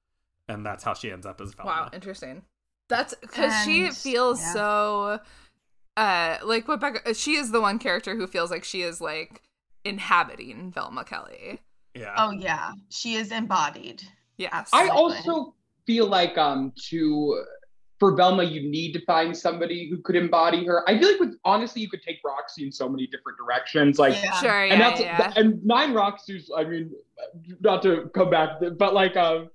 and 0.48 0.66
that's 0.66 0.82
how 0.82 0.92
she 0.92 1.12
ends 1.12 1.24
up 1.24 1.40
as 1.40 1.54
Velma. 1.54 1.70
Wow, 1.70 1.90
interesting. 1.92 2.42
That's 2.88 3.14
because 3.14 3.64
she 3.64 3.90
feels 3.90 4.40
yeah. 4.40 4.52
so 4.52 5.20
uh 5.96 6.38
like 6.44 6.66
what 6.66 6.80
Becca 6.80 7.14
she 7.14 7.36
is 7.36 7.52
the 7.52 7.60
one 7.60 7.78
character 7.78 8.16
who 8.16 8.26
feels 8.26 8.50
like 8.50 8.64
she 8.64 8.82
is 8.82 9.00
like 9.00 9.42
inhabiting 9.84 10.72
Velma 10.72 11.04
Kelly. 11.04 11.60
Yeah. 11.94 12.14
Oh 12.18 12.32
yeah, 12.32 12.72
she 12.90 13.14
is 13.14 13.30
embodied. 13.30 14.02
Yes. 14.36 14.70
I 14.72 14.88
also 14.88 15.54
feel 15.86 16.06
like 16.08 16.36
um 16.36 16.72
to 16.88 17.44
for 17.98 18.14
Velma, 18.14 18.44
you 18.44 18.68
need 18.68 18.92
to 18.92 19.04
find 19.04 19.36
somebody 19.36 19.88
who 19.88 19.98
could 19.98 20.16
embody 20.16 20.64
her. 20.66 20.88
I 20.88 20.98
feel 20.98 21.10
like 21.12 21.20
with 21.20 21.36
honestly, 21.44 21.80
you 21.80 21.88
could 21.88 22.02
take 22.02 22.20
Roxie 22.24 22.64
in 22.64 22.72
so 22.72 22.88
many 22.88 23.06
different 23.06 23.38
directions. 23.38 23.98
Like 23.98 24.22
Yeah. 24.22 24.32
Sure, 24.40 24.66
yeah, 24.66 24.72
and 24.72 24.80
that's 24.80 25.00
yeah. 25.00 25.32
and 25.36 25.64
nine 25.64 25.94
Roxie's. 25.94 26.50
I 26.54 26.64
mean, 26.64 26.92
not 27.60 27.82
to 27.82 28.10
come 28.14 28.30
back, 28.30 28.60
but 28.76 28.92
like 28.92 29.16
um, 29.16 29.50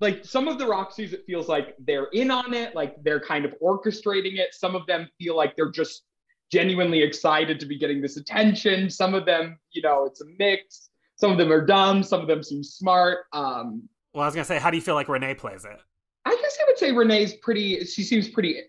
like 0.00 0.24
some 0.24 0.48
of 0.48 0.58
the 0.58 0.66
Roxie's, 0.66 1.12
it 1.12 1.24
feels 1.26 1.48
like 1.48 1.74
they're 1.78 2.08
in 2.12 2.30
on 2.30 2.52
it, 2.52 2.74
like 2.74 2.96
they're 3.04 3.20
kind 3.20 3.44
of 3.44 3.54
orchestrating 3.62 4.38
it. 4.38 4.54
Some 4.54 4.74
of 4.74 4.86
them 4.86 5.08
feel 5.18 5.36
like 5.36 5.54
they're 5.56 5.70
just 5.70 6.02
genuinely 6.50 7.02
excited 7.02 7.60
to 7.60 7.66
be 7.66 7.78
getting 7.78 8.02
this 8.02 8.16
attention. 8.16 8.90
Some 8.90 9.14
of 9.14 9.24
them, 9.24 9.58
you 9.70 9.82
know, 9.82 10.04
it's 10.04 10.20
a 10.20 10.26
mix. 10.38 10.90
Some 11.16 11.30
of 11.30 11.38
them 11.38 11.52
are 11.52 11.64
dumb. 11.64 12.02
Some 12.02 12.20
of 12.20 12.26
them 12.26 12.42
seem 12.42 12.64
smart. 12.64 13.26
Um, 13.32 13.88
Well, 14.12 14.24
I 14.24 14.26
was 14.26 14.34
gonna 14.34 14.44
say, 14.44 14.58
how 14.58 14.70
do 14.70 14.76
you 14.76 14.82
feel 14.82 14.94
like 14.96 15.08
Renee 15.08 15.34
plays 15.34 15.64
it? 15.64 15.80
I 16.26 16.34
guess 16.40 16.58
I 16.60 16.64
would 16.66 16.78
say 16.78 16.92
Renee's 16.92 17.34
pretty. 17.34 17.84
She 17.84 18.02
seems 18.02 18.28
pretty 18.28 18.60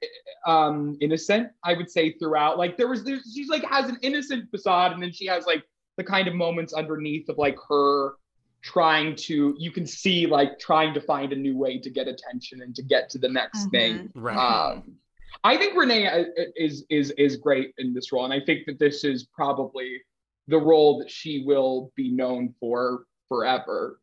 um 0.45 0.97
innocent. 1.01 1.49
I 1.63 1.73
would 1.73 1.89
say 1.89 2.13
throughout. 2.13 2.57
Like 2.57 2.77
there 2.77 2.87
was, 2.87 3.03
there's, 3.03 3.31
she's 3.33 3.49
like 3.49 3.63
has 3.65 3.89
an 3.89 3.97
innocent 4.01 4.49
facade, 4.51 4.91
and 4.91 5.01
then 5.01 5.11
she 5.11 5.25
has 5.27 5.45
like 5.45 5.63
the 5.97 6.03
kind 6.03 6.27
of 6.27 6.33
moments 6.35 6.73
underneath 6.73 7.29
of 7.29 7.37
like 7.37 7.57
her 7.69 8.13
trying 8.61 9.15
to. 9.15 9.55
You 9.57 9.71
can 9.71 9.85
see 9.87 10.27
like 10.27 10.59
trying 10.59 10.93
to 10.95 11.01
find 11.01 11.31
a 11.31 11.35
new 11.35 11.57
way 11.57 11.79
to 11.79 11.89
get 11.89 12.07
attention 12.07 12.61
and 12.61 12.75
to 12.75 12.83
get 12.83 13.09
to 13.11 13.17
the 13.19 13.29
next 13.29 13.67
Mhm. 13.67 13.71
thing. 13.71 14.09
Right. 14.15 14.37
Um, 14.37 14.97
I 15.43 15.55
think 15.57 15.77
Renee 15.77 16.07
uh, 16.07 16.25
is 16.55 16.85
is 16.89 17.11
is 17.11 17.37
great 17.37 17.73
in 17.77 17.93
this 17.93 18.11
role, 18.11 18.25
and 18.25 18.33
I 18.33 18.39
think 18.41 18.65
that 18.65 18.79
this 18.79 19.03
is 19.05 19.25
probably 19.33 20.01
the 20.47 20.57
role 20.57 20.99
that 20.99 21.09
she 21.09 21.43
will 21.45 21.91
be 21.95 22.11
known 22.11 22.53
for 22.59 23.05
forever. 23.29 23.99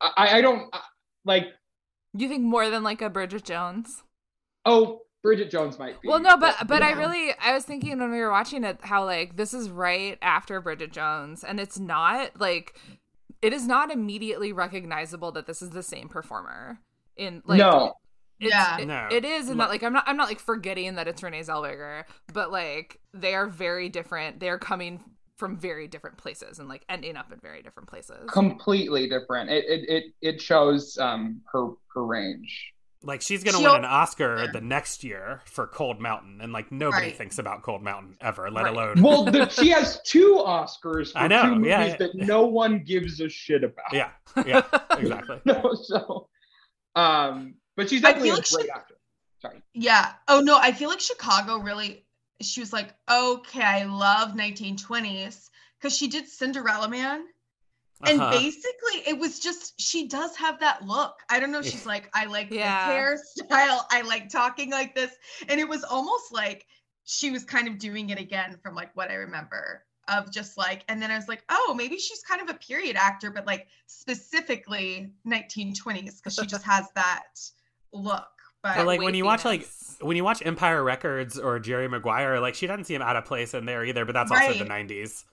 I, 0.00 0.38
I 0.38 0.40
don't 0.40 0.68
I- 0.72 0.80
like. 1.26 1.48
You 2.22 2.28
think 2.28 2.42
more 2.42 2.70
than 2.70 2.82
like 2.82 3.02
a 3.02 3.10
Bridget 3.10 3.44
Jones? 3.44 4.02
Oh, 4.64 5.02
Bridget 5.22 5.50
Jones 5.50 5.78
might 5.78 6.00
be. 6.02 6.08
Well, 6.08 6.20
no, 6.20 6.36
but 6.36 6.66
but 6.66 6.82
I 6.82 6.90
yeah. 6.90 6.98
really 6.98 7.32
I 7.40 7.54
was 7.54 7.64
thinking 7.64 7.98
when 7.98 8.10
we 8.10 8.20
were 8.20 8.30
watching 8.30 8.62
it 8.64 8.78
how 8.82 9.04
like 9.04 9.36
this 9.36 9.54
is 9.54 9.70
right 9.70 10.18
after 10.22 10.60
Bridget 10.60 10.92
Jones, 10.92 11.42
and 11.44 11.58
it's 11.58 11.78
not 11.78 12.38
like 12.40 12.78
it 13.42 13.52
is 13.52 13.66
not 13.66 13.90
immediately 13.90 14.52
recognizable 14.52 15.32
that 15.32 15.46
this 15.46 15.60
is 15.62 15.70
the 15.70 15.82
same 15.82 16.08
performer 16.08 16.78
in 17.16 17.42
like 17.46 17.58
no. 17.58 17.94
it's, 18.40 18.50
Yeah. 18.54 18.78
it- 18.78 18.86
No. 18.86 19.08
it 19.10 19.24
is, 19.24 19.48
and 19.48 19.58
Like- 19.58 19.68
that 19.68 19.72
like 19.72 19.82
I'm 19.82 19.92
not 19.92 20.04
I'm 20.06 20.16
not 20.16 20.28
like 20.28 20.40
forgetting 20.40 20.94
that 20.96 21.08
it's 21.08 21.22
Renee 21.22 21.40
Zellweger, 21.40 22.04
but 22.32 22.50
like 22.52 23.00
they 23.14 23.34
are 23.34 23.46
very 23.46 23.88
different. 23.88 24.40
They 24.40 24.48
are 24.50 24.58
coming 24.58 25.02
from 25.36 25.56
very 25.58 25.88
different 25.88 26.16
places 26.16 26.58
and 26.58 26.68
like 26.68 26.84
ending 26.88 27.16
up 27.16 27.32
in 27.32 27.38
very 27.40 27.62
different 27.62 27.88
places. 27.88 28.28
completely 28.30 29.08
different. 29.08 29.50
It 29.50 29.64
it 29.66 29.88
it, 29.88 30.04
it 30.22 30.40
shows 30.42 30.96
um 30.98 31.40
her 31.52 31.70
her 31.94 32.04
range. 32.06 32.72
Like 33.02 33.20
she's 33.20 33.44
gonna 33.44 33.58
She 33.58 33.64
win 33.64 33.76
an 33.76 33.84
Oscar 33.84 34.44
Yeah. 34.44 34.50
the 34.52 34.60
next 34.62 35.04
year 35.04 35.42
for 35.44 35.66
Cold 35.66 36.00
Mountain, 36.00 36.40
and 36.40 36.52
like 36.54 36.72
nobody 36.72 37.08
Right. 37.08 37.16
thinks 37.16 37.38
about 37.38 37.62
Cold 37.62 37.82
Mountain 37.82 38.16
ever, 38.22 38.50
let 38.50 38.64
Right. 38.64 38.72
alone 38.72 39.02
Well, 39.02 39.24
the, 39.24 39.48
she 39.50 39.68
has 39.78 40.00
two 40.06 40.36
Oscars 40.46 41.12
for 41.12 41.18
I 41.18 41.26
know, 41.26 41.42
two 41.42 41.54
movies 41.56 41.68
yeah, 41.68 41.84
yeah. 41.86 41.96
that 41.98 42.14
no 42.14 42.46
one 42.46 42.78
gives 42.82 43.20
a 43.20 43.28
shit 43.28 43.62
about. 43.62 43.92
yeah, 43.92 44.10
yeah, 44.46 44.62
exactly. 44.96 45.38
No, 45.44 45.74
so 45.74 46.28
um, 46.96 47.54
but 47.76 47.90
she's 47.90 48.02
I 48.04 48.08
definitely 48.12 48.30
a 48.30 48.34
like 48.34 48.46
she- 48.46 48.56
great 48.56 48.70
actor. 48.70 48.94
Sorry. 49.42 49.62
Yeah. 49.74 50.12
Oh 50.28 50.40
no, 50.40 50.56
I 50.58 50.72
feel 50.72 50.88
like 50.88 51.00
Chicago 51.00 51.58
really. 51.58 52.06
She 52.40 52.60
was 52.60 52.72
like, 52.72 52.94
okay, 53.10 53.62
I 53.62 53.84
love 53.84 54.34
1920s 54.34 55.50
because 55.78 55.96
she 55.96 56.08
did 56.08 56.28
Cinderella 56.28 56.88
Man, 56.88 57.24
and 58.06 58.20
Uh-huh. 58.20 58.30
basically 58.30 59.02
it 59.06 59.18
was 59.18 59.38
just 59.40 59.80
she 59.80 60.08
does 60.08 60.36
have 60.36 60.60
that 60.60 60.84
look. 60.86 61.14
I 61.30 61.40
don't 61.40 61.52
know. 61.52 61.62
She's 61.62 61.86
like, 61.86 62.10
I 62.14 62.26
like 62.26 62.50
Yeah. 62.50 62.80
the 62.84 62.90
hairstyle. 62.90 63.80
I 63.90 64.02
like 64.06 64.28
talking 64.28 64.70
like 64.70 64.94
this, 64.94 65.12
and 65.48 65.60
it 65.60 65.68
was 65.68 65.84
almost 65.84 66.32
like 66.32 66.66
she 67.04 67.30
was 67.30 67.44
kind 67.44 67.68
of 67.68 67.78
doing 67.78 68.10
it 68.10 68.18
again 68.18 68.58
from 68.62 68.74
like 68.74 68.94
what 68.96 69.10
I 69.10 69.14
remember 69.14 69.84
of 70.08 70.30
just 70.30 70.58
like, 70.58 70.84
and 70.88 71.00
then 71.00 71.10
I 71.10 71.16
was 71.16 71.28
like, 71.28 71.44
oh, 71.48 71.74
maybe 71.76 71.96
she's 71.98 72.22
kind 72.22 72.42
of 72.42 72.54
a 72.54 72.58
period 72.58 72.96
actor, 72.96 73.30
but 73.30 73.46
like 73.46 73.68
specifically 73.86 75.12
1920s 75.26 76.16
because 76.18 76.34
she 76.34 76.46
just 76.46 76.64
has 76.64 76.90
that 76.94 77.24
look. 77.92 78.33
But 78.64 78.76
But 78.78 78.86
like 78.86 79.02
when 79.02 79.14
you 79.14 79.24
watch 79.26 79.44
like 79.44 79.68
when 80.00 80.16
you 80.16 80.24
watch 80.24 80.42
Empire 80.44 80.82
Records 80.82 81.38
or 81.38 81.60
Jerry 81.60 81.88
Maguire, 81.88 82.40
like 82.40 82.56
she 82.56 82.66
doesn't 82.66 82.86
seem 82.86 83.02
out 83.02 83.16
of 83.16 83.26
place 83.26 83.54
in 83.54 83.66
there 83.66 83.84
either. 83.84 84.04
But 84.06 84.14
that's 84.14 84.32
also 84.32 84.54
the 84.54 84.64
'90s. 84.64 85.24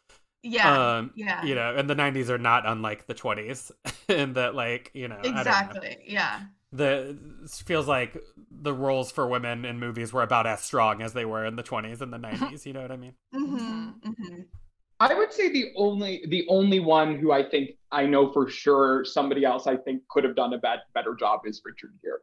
yeah, 0.44 0.98
um, 0.98 1.12
yeah. 1.16 1.44
You 1.44 1.56
know, 1.56 1.76
and 1.76 1.90
the 1.90 1.96
'90s 1.96 2.30
are 2.30 2.38
not 2.38 2.68
unlike 2.68 3.08
the 3.08 3.16
'20s, 3.16 3.72
in 4.10 4.34
that 4.36 4.56
like 4.56 4.92
you 4.94 5.08
know 5.08 5.18
I 5.18 5.22
don't 5.22 5.34
know. 5.34 5.40
Exactly. 5.42 5.98
Yeah. 6.08 6.42
the 6.74 7.18
feels 7.66 7.88
like 7.88 8.18
the 8.50 8.74
roles 8.74 9.12
for 9.12 9.28
women 9.28 9.66
in 9.66 9.80
movies 9.80 10.14
were 10.14 10.24
about 10.24 10.48
as 10.48 10.62
strong 10.62 11.02
as 11.02 11.14
they 11.14 11.26
were 11.26 11.46
in 11.46 11.56
the 11.58 11.64
20s 11.64 12.02
and 12.02 12.14
the 12.14 12.18
90s 12.30 12.66
you 12.66 12.74
know 12.74 12.82
what 12.82 12.92
i 12.92 12.98
mean 12.98 13.14
Mm-hmm. 13.36 13.90
Mm-hmm. 14.10 14.42
I 15.02 15.14
would 15.16 15.34
say 15.34 15.50
the 15.52 15.72
only 15.76 16.24
the 16.30 16.46
only 16.48 16.80
one 16.80 17.18
who 17.18 17.32
I 17.32 17.44
think 17.44 17.72
I 17.92 18.06
know 18.06 18.32
for 18.32 18.48
sure 18.50 19.04
somebody 19.04 19.44
else 19.46 19.68
I 19.68 19.76
think 19.78 20.04
could 20.10 20.24
have 20.24 20.36
done 20.36 20.54
a 20.54 20.60
bad, 20.60 20.80
better 20.94 21.16
job 21.16 21.42
is 21.46 21.62
Richard 21.66 21.94
Gere. 22.02 22.20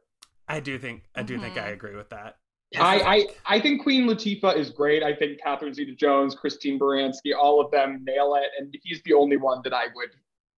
I 0.48 0.60
do 0.60 0.78
think 0.78 1.04
i 1.14 1.22
do 1.22 1.38
think 1.38 1.54
Mhm. 1.54 1.62
i 1.62 1.68
agree 1.68 1.96
with 1.96 2.10
that 2.10 2.36
I, 2.76 3.00
I 3.00 3.56
I 3.56 3.60
think 3.60 3.82
Queen 3.82 4.06
Latifah 4.06 4.54
is 4.54 4.68
great. 4.68 5.02
I 5.02 5.14
think 5.16 5.40
Catherine 5.42 5.72
Zeta-Jones, 5.72 6.34
Christine 6.34 6.78
Baranski, 6.78 7.34
all 7.34 7.62
of 7.64 7.70
them 7.70 8.04
nail 8.04 8.34
it, 8.34 8.50
and 8.58 8.76
he's 8.82 9.00
the 9.04 9.14
only 9.14 9.38
one 9.38 9.62
that 9.64 9.72
I 9.72 9.84
would 9.94 10.10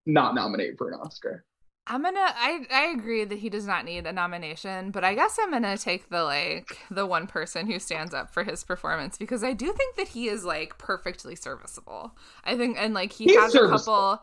not 0.06 0.34
nominate 0.34 0.76
for 0.76 0.88
an 0.90 0.98
Oscar. 0.98 1.44
I'm 1.86 2.02
gonna 2.02 2.18
I 2.18 2.66
I 2.68 2.86
agree 2.86 3.24
that 3.24 3.38
he 3.38 3.48
does 3.48 3.64
not 3.64 3.84
need 3.84 4.06
a 4.08 4.12
nomination, 4.12 4.90
but 4.90 5.04
I 5.04 5.14
guess 5.14 5.38
I'm 5.40 5.52
gonna 5.52 5.78
take 5.78 6.08
the 6.08 6.24
like 6.24 6.78
the 6.90 7.06
one 7.06 7.28
person 7.28 7.66
who 7.70 7.78
stands 7.78 8.12
up 8.12 8.34
for 8.34 8.42
his 8.42 8.64
performance 8.64 9.16
because 9.16 9.44
I 9.44 9.52
do 9.52 9.72
think 9.72 9.94
that 9.94 10.08
he 10.08 10.28
is 10.28 10.44
like 10.44 10.78
perfectly 10.78 11.36
serviceable. 11.36 12.16
I 12.44 12.56
think 12.56 12.76
and 12.76 12.92
like 12.92 13.12
he 13.12 13.24
He's 13.26 13.36
has 13.36 13.54
a 13.54 13.68
couple 13.68 14.20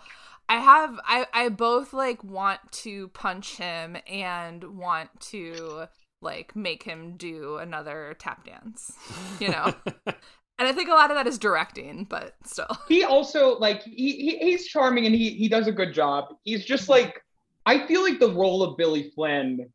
I 0.50 0.58
have 0.58 1.00
I 1.06 1.28
I 1.34 1.50
both 1.50 1.94
like 1.94 2.24
want 2.24 2.72
to 2.84 3.10
punch 3.10 3.58
him 3.58 3.98
and 4.08 4.64
want 4.78 5.20
to 5.32 5.88
like 6.22 6.56
make 6.56 6.84
him 6.84 7.18
do 7.18 7.58
another 7.58 8.16
tap 8.20 8.46
dance. 8.46 8.94
You 9.40 9.50
know? 9.50 9.76
and 10.08 10.68
I 10.68 10.74
think 10.74 10.90
a 10.90 10.94
lot 10.94 11.12
of 11.12 11.18
that 11.18 11.28
is 11.28 11.38
directing, 11.38 12.06
but 12.06 12.36
still. 12.46 12.78
He 12.88 13.04
also 13.04 13.58
like 13.60 13.84
he, 13.84 14.12
he 14.14 14.38
he's 14.40 14.68
charming 14.68 15.06
and 15.06 15.14
he 15.14 15.32
he 15.32 15.50
does 15.50 15.68
a 15.68 15.72
good 15.72 15.94
job. 15.94 16.36
He's 16.44 16.64
just 16.66 16.88
like 16.90 17.22
I 17.66 17.86
feel 17.86 18.02
like 18.02 18.20
the 18.20 18.32
role 18.32 18.64
of 18.64 18.78
Billy 18.78 19.12
Flynn 19.14 19.70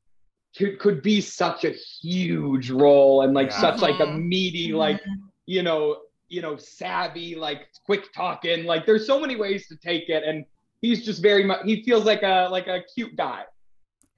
could 0.57 0.79
could 0.79 1.03
be 1.03 1.21
such 1.21 1.65
a 1.65 1.73
huge 1.73 2.71
role 2.71 3.23
and 3.23 3.35
like 3.35 3.51
Yeah. 3.51 3.61
such 3.61 3.83
like 3.83 4.01
a 4.01 4.07
Mhm. 4.07 4.29
meaty 4.29 4.73
like 4.73 5.01
you 5.47 5.63
know 5.63 6.03
you 6.29 6.43
know 6.43 6.57
savvy 6.57 7.35
like 7.35 7.69
quick 7.85 8.13
talking 8.15 8.65
like 8.65 8.87
there's 8.87 9.07
so 9.07 9.21
many 9.21 9.37
ways 9.37 9.69
to 9.69 9.77
take 9.77 10.09
it 10.09 10.25
and 10.25 10.45
he's 10.83 11.05
just 11.05 11.23
very 11.23 11.45
much 11.45 11.61
he 11.65 11.83
feels 11.83 12.05
like 12.05 12.23
a 12.23 12.49
like 12.51 12.67
a 12.67 12.83
cute 12.95 13.17
guy 13.17 13.45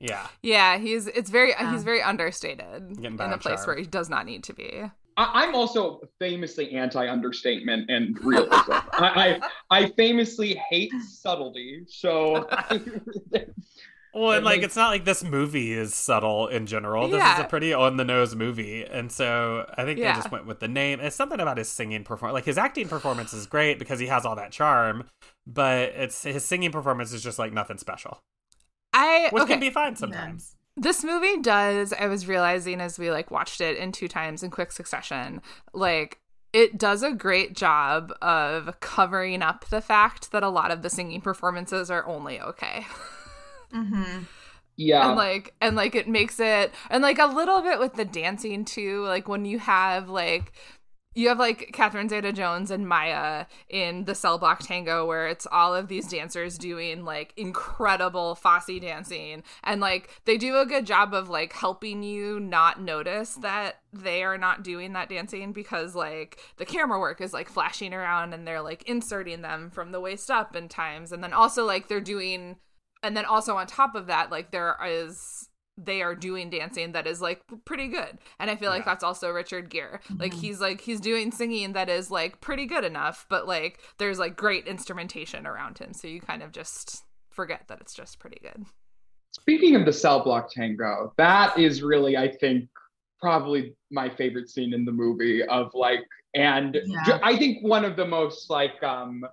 yeah 0.00 0.26
Yeah, 0.42 0.76
he's 0.78 1.06
it's 1.06 1.30
very 1.30 1.50
Yeah. 1.50 1.70
he's 1.72 1.84
very 1.84 2.02
understated 2.02 2.96
Getting 2.96 3.14
in 3.14 3.20
a 3.20 3.24
on 3.24 3.38
place 3.38 3.56
charm. 3.60 3.66
where 3.68 3.76
he 3.76 3.84
does 3.86 4.10
not 4.10 4.26
need 4.26 4.42
to 4.44 4.52
be. 4.52 4.82
I, 5.16 5.30
I'm 5.44 5.54
also 5.54 6.00
famously 6.18 6.72
anti 6.72 7.08
understatement 7.08 7.88
and 7.88 8.18
realism. 8.24 8.72
I, 8.92 9.40
I 9.70 9.78
I 9.84 9.86
famously 9.96 10.60
hate 10.68 10.92
subtlety, 11.08 11.84
so 11.86 12.48
well 14.14 14.32
and 14.32 14.44
like 14.44 14.62
it's 14.62 14.76
not 14.76 14.88
like 14.90 15.04
this 15.04 15.24
movie 15.24 15.72
is 15.72 15.94
subtle 15.94 16.46
in 16.48 16.66
general 16.66 17.08
this 17.08 17.22
is 17.22 17.38
a 17.40 17.44
pretty 17.44 17.72
on 17.72 17.96
the 17.96 18.04
nose 18.04 18.34
movie 18.34 18.84
and 18.84 19.10
so 19.10 19.64
i 19.76 19.84
think 19.84 19.98
Yeah. 19.98 20.12
they 20.12 20.18
just 20.20 20.30
went 20.30 20.46
with 20.46 20.60
the 20.60 20.68
name 20.68 21.00
it's 21.00 21.16
something 21.16 21.40
about 21.40 21.58
his 21.58 21.68
singing 21.68 22.04
performance 22.04 22.34
like 22.34 22.44
his 22.44 22.56
acting 22.58 22.88
performance 22.88 23.32
is 23.32 23.46
great 23.46 23.78
because 23.78 23.98
he 23.98 24.06
has 24.06 24.24
all 24.24 24.36
that 24.36 24.52
charm 24.52 25.08
but 25.46 25.90
it's 25.90 26.22
his 26.22 26.44
singing 26.44 26.72
performance 26.72 27.12
is 27.12 27.22
just 27.22 27.38
like 27.38 27.52
nothing 27.52 27.78
special 27.78 28.22
I 28.92 29.28
which 29.32 29.42
okay. 29.42 29.54
can 29.54 29.60
be 29.60 29.70
fine 29.70 29.96
sometimes 29.96 30.56
this 30.76 31.04
movie 31.04 31.40
does. 31.40 31.92
I 31.92 32.06
was 32.06 32.26
realizing 32.26 32.80
as 32.80 32.98
we 32.98 33.10
like 33.10 33.30
watched 33.30 33.60
it 33.60 33.76
in 33.76 33.92
two 33.92 34.08
times 34.08 34.42
in 34.42 34.50
quick 34.50 34.72
succession, 34.72 35.40
like 35.72 36.18
it 36.52 36.78
does 36.78 37.02
a 37.02 37.12
great 37.12 37.54
job 37.54 38.12
of 38.22 38.78
covering 38.80 39.42
up 39.42 39.66
the 39.66 39.80
fact 39.80 40.32
that 40.32 40.42
a 40.42 40.48
lot 40.48 40.70
of 40.70 40.82
the 40.82 40.90
singing 40.90 41.20
performances 41.20 41.90
are 41.90 42.06
only 42.06 42.40
okay. 42.40 42.86
Mm-hmm. 43.72 44.22
yeah. 44.76 45.08
and 45.08 45.16
like 45.16 45.52
and 45.60 45.74
like 45.74 45.96
it 45.96 46.06
makes 46.06 46.38
it 46.38 46.72
and 46.90 47.02
like 47.02 47.18
a 47.18 47.26
little 47.26 47.60
bit 47.60 47.80
with 47.80 47.94
the 47.94 48.04
dancing 48.04 48.64
too 48.64 49.02
like 49.02 49.26
when 49.26 49.44
you 49.44 49.58
have 49.58 50.08
like 50.08 50.52
you 51.14 51.28
have 51.28 51.38
like 51.38 51.70
Catherine 51.72 52.08
Zeta 52.08 52.32
Jones 52.32 52.70
and 52.70 52.88
Maya 52.88 53.46
in 53.68 54.04
the 54.04 54.14
Cell 54.14 54.38
Block 54.38 54.60
Tango, 54.60 55.06
where 55.06 55.28
it's 55.28 55.46
all 55.50 55.74
of 55.74 55.88
these 55.88 56.08
dancers 56.08 56.58
doing 56.58 57.04
like 57.04 57.32
incredible 57.36 58.34
Fosse 58.34 58.80
dancing, 58.80 59.42
and 59.62 59.80
like 59.80 60.10
they 60.24 60.36
do 60.36 60.56
a 60.56 60.66
good 60.66 60.86
job 60.86 61.14
of 61.14 61.28
like 61.28 61.52
helping 61.52 62.02
you 62.02 62.40
not 62.40 62.80
notice 62.80 63.34
that 63.34 63.80
they 63.92 64.24
are 64.24 64.38
not 64.38 64.64
doing 64.64 64.92
that 64.92 65.08
dancing 65.08 65.52
because 65.52 65.94
like 65.94 66.40
the 66.56 66.64
camera 66.64 66.98
work 66.98 67.20
is 67.20 67.32
like 67.32 67.48
flashing 67.48 67.94
around 67.94 68.32
and 68.32 68.46
they're 68.46 68.62
like 68.62 68.82
inserting 68.88 69.42
them 69.42 69.70
from 69.70 69.92
the 69.92 70.00
waist 70.00 70.30
up 70.30 70.56
in 70.56 70.68
times, 70.68 71.12
and 71.12 71.22
then 71.22 71.32
also 71.32 71.64
like 71.64 71.88
they're 71.88 72.00
doing, 72.00 72.56
and 73.02 73.16
then 73.16 73.24
also 73.24 73.56
on 73.56 73.66
top 73.66 73.94
of 73.94 74.06
that, 74.08 74.30
like 74.30 74.50
there 74.50 74.76
is 74.84 75.48
they 75.76 76.02
are 76.02 76.14
doing 76.14 76.50
dancing 76.50 76.92
that 76.92 77.06
is 77.06 77.20
like 77.20 77.40
pretty 77.64 77.88
good 77.88 78.18
and 78.38 78.50
i 78.50 78.56
feel 78.56 78.70
like 78.70 78.80
Yeah. 78.84 78.92
that's 78.92 79.04
also 79.04 79.30
richard 79.30 79.70
gere 79.70 80.00
like 80.18 80.32
Mhm. 80.32 80.40
he's 80.40 80.60
like 80.60 80.80
he's 80.80 81.00
doing 81.00 81.32
singing 81.32 81.72
that 81.72 81.88
is 81.88 82.10
like 82.10 82.40
pretty 82.40 82.66
good 82.66 82.84
enough 82.84 83.26
but 83.28 83.46
like 83.48 83.80
there's 83.98 84.18
like 84.18 84.36
great 84.36 84.66
instrumentation 84.66 85.46
around 85.46 85.78
him 85.78 85.92
so 85.92 86.06
you 86.06 86.20
kind 86.20 86.42
of 86.42 86.52
just 86.52 87.04
forget 87.30 87.66
that 87.68 87.80
it's 87.80 87.94
just 87.94 88.18
pretty 88.18 88.38
good 88.42 88.64
Speaking 89.32 89.74
of 89.74 89.84
the 89.84 89.92
cell 89.92 90.22
block 90.22 90.48
tango, 90.52 91.12
that 91.16 91.58
is 91.58 91.82
really, 91.82 92.16
I 92.16 92.30
think, 92.36 92.68
probably 93.20 93.74
my 93.90 94.08
favorite 94.08 94.48
scene 94.48 94.72
in 94.72 94.84
the 94.84 94.92
movie 94.92 95.42
of 95.42 95.74
like, 95.74 96.04
and 96.36 96.78
Yeah. 96.86 97.18
I 97.20 97.36
think 97.36 97.58
one 97.66 97.84
of 97.84 97.96
the 97.96 98.06
most 98.06 98.48
like, 98.48 98.80
um, 98.84 99.24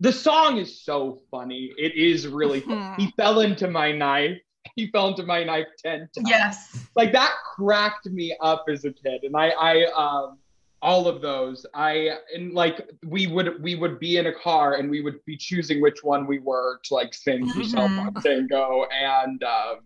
the 0.00 0.10
song 0.10 0.56
is 0.56 0.82
so 0.82 1.20
funny. 1.30 1.70
It 1.78 1.94
is 1.94 2.26
really, 2.26 2.62
Mhm. 2.62 2.98
he 2.98 3.12
fell 3.16 3.38
into 3.42 3.70
my 3.70 3.92
knife. 3.92 4.40
He 4.76 4.88
fell 4.90 5.08
into 5.08 5.22
my 5.22 5.44
knife 5.44 5.68
10 5.82 5.98
times. 6.00 6.10
Yes. 6.28 6.78
Like 6.96 7.12
that 7.12 7.32
cracked 7.54 8.06
me 8.06 8.36
up 8.40 8.64
as 8.68 8.84
a 8.84 8.92
kid. 8.92 9.22
And 9.22 9.36
I, 9.36 9.50
I, 9.50 9.84
um, 9.92 10.38
all 10.82 11.08
of 11.08 11.22
those 11.22 11.64
i 11.72 12.10
and 12.34 12.52
like 12.52 12.86
we 13.06 13.26
would 13.26 13.62
we 13.62 13.74
would 13.74 13.98
be 13.98 14.18
in 14.18 14.26
a 14.26 14.32
car 14.34 14.74
and 14.74 14.90
we 14.90 15.00
would 15.00 15.18
be 15.24 15.34
choosing 15.34 15.80
which 15.80 16.04
one 16.04 16.26
we 16.26 16.38
were 16.40 16.78
to 16.84 16.92
like 16.92 17.14
sing 17.14 17.48
for 17.52 17.64
Cell 17.64 17.88
Mhm. 17.88 18.12
Block 18.12 18.22
tango 18.22 18.84
and 18.92 19.42
um 19.44 19.76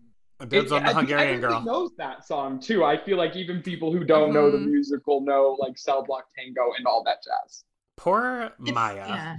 Dibs 0.49 0.73
it- 0.73 0.75
on 0.75 0.83
the 0.83 0.89
I 0.89 0.93
think 0.93 1.07
Hungarian 1.07 1.35
everybody 1.35 1.53
girl. 1.53 1.61
knows 1.63 1.91
that 1.99 2.25
song 2.27 2.59
too. 2.59 2.83
I 2.83 2.97
feel 2.97 3.15
like 3.17 3.37
even 3.37 3.61
people 3.61 3.93
who 3.93 4.03
don't 4.03 4.33
know 4.33 4.51
the 4.51 4.57
Mhm. 4.57 4.71
musical 4.71 5.21
know 5.21 5.55
like 5.57 5.77
Cell 5.77 6.03
Block 6.03 6.25
Tango 6.37 6.73
and 6.77 6.85
all 6.85 7.01
that 7.05 7.19
jazz. 7.23 7.63
Poor 7.95 8.51
It's- 8.59 8.73
Maya. 8.73 8.95
Yeah. 9.07 9.37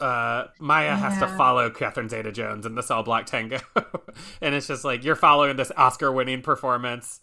Uh, 0.00 0.44
Maya 0.58 0.96
has 0.96 1.18
to 1.18 1.28
follow 1.36 1.70
Catherine 1.70 2.08
Zeta 2.08 2.32
Jones 2.32 2.66
in 2.66 2.74
the 2.74 2.82
Cell 2.82 3.02
Block 3.02 3.26
Tango. 3.26 3.58
and 4.40 4.54
it's 4.54 4.66
just 4.66 4.84
like, 4.84 5.04
you're 5.04 5.16
following 5.16 5.56
this 5.56 5.70
Oscar 5.76 6.10
winning 6.12 6.42
performance, 6.42 7.20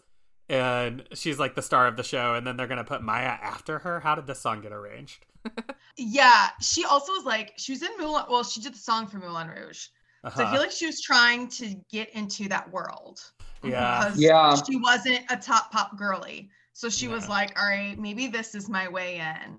and 0.48 1.04
she's 1.14 1.38
like 1.38 1.54
the 1.54 1.62
star 1.62 1.86
of 1.86 1.96
the 1.96 2.02
show, 2.02 2.34
and 2.34 2.46
then 2.46 2.56
they're 2.56 2.66
going 2.66 2.78
to 2.78 2.84
put 2.84 3.02
Maya 3.02 3.26
after 3.42 3.80
her. 3.80 4.00
How 4.00 4.14
did 4.14 4.26
this 4.26 4.40
song 4.40 4.60
get 4.60 4.72
arranged? 4.72 5.24
Yeah. 6.00 6.50
She 6.60 6.84
also 6.84 7.10
was 7.10 7.24
like, 7.24 7.54
she 7.56 7.72
was 7.72 7.82
in 7.82 7.90
Moulin. 7.98 8.22
Well, 8.30 8.44
she 8.44 8.60
did 8.60 8.72
the 8.74 8.78
song 8.78 9.08
for 9.08 9.18
Moulin 9.18 9.48
Rouge. 9.48 9.78
So 9.78 9.90
I 10.24 10.28
Uh-huh. 10.28 10.52
feel 10.52 10.60
like 10.60 10.70
she 10.70 10.86
was 10.86 11.00
trying 11.02 11.48
to 11.48 11.74
get 11.90 12.08
into 12.10 12.48
that 12.50 12.70
world. 12.72 13.18
Yeah. 13.64 14.04
Because 14.04 14.20
Yeah. 14.20 14.54
she 14.54 14.76
wasn't 14.76 15.22
a 15.28 15.36
top 15.36 15.72
pop 15.72 15.96
girly. 15.98 16.50
So 16.72 16.88
she 16.88 17.08
was 17.08 17.28
like, 17.28 17.60
all 17.60 17.68
right, 17.68 17.98
maybe 17.98 18.28
this 18.28 18.54
is 18.54 18.68
my 18.68 18.86
way 18.86 19.16
in. 19.16 19.58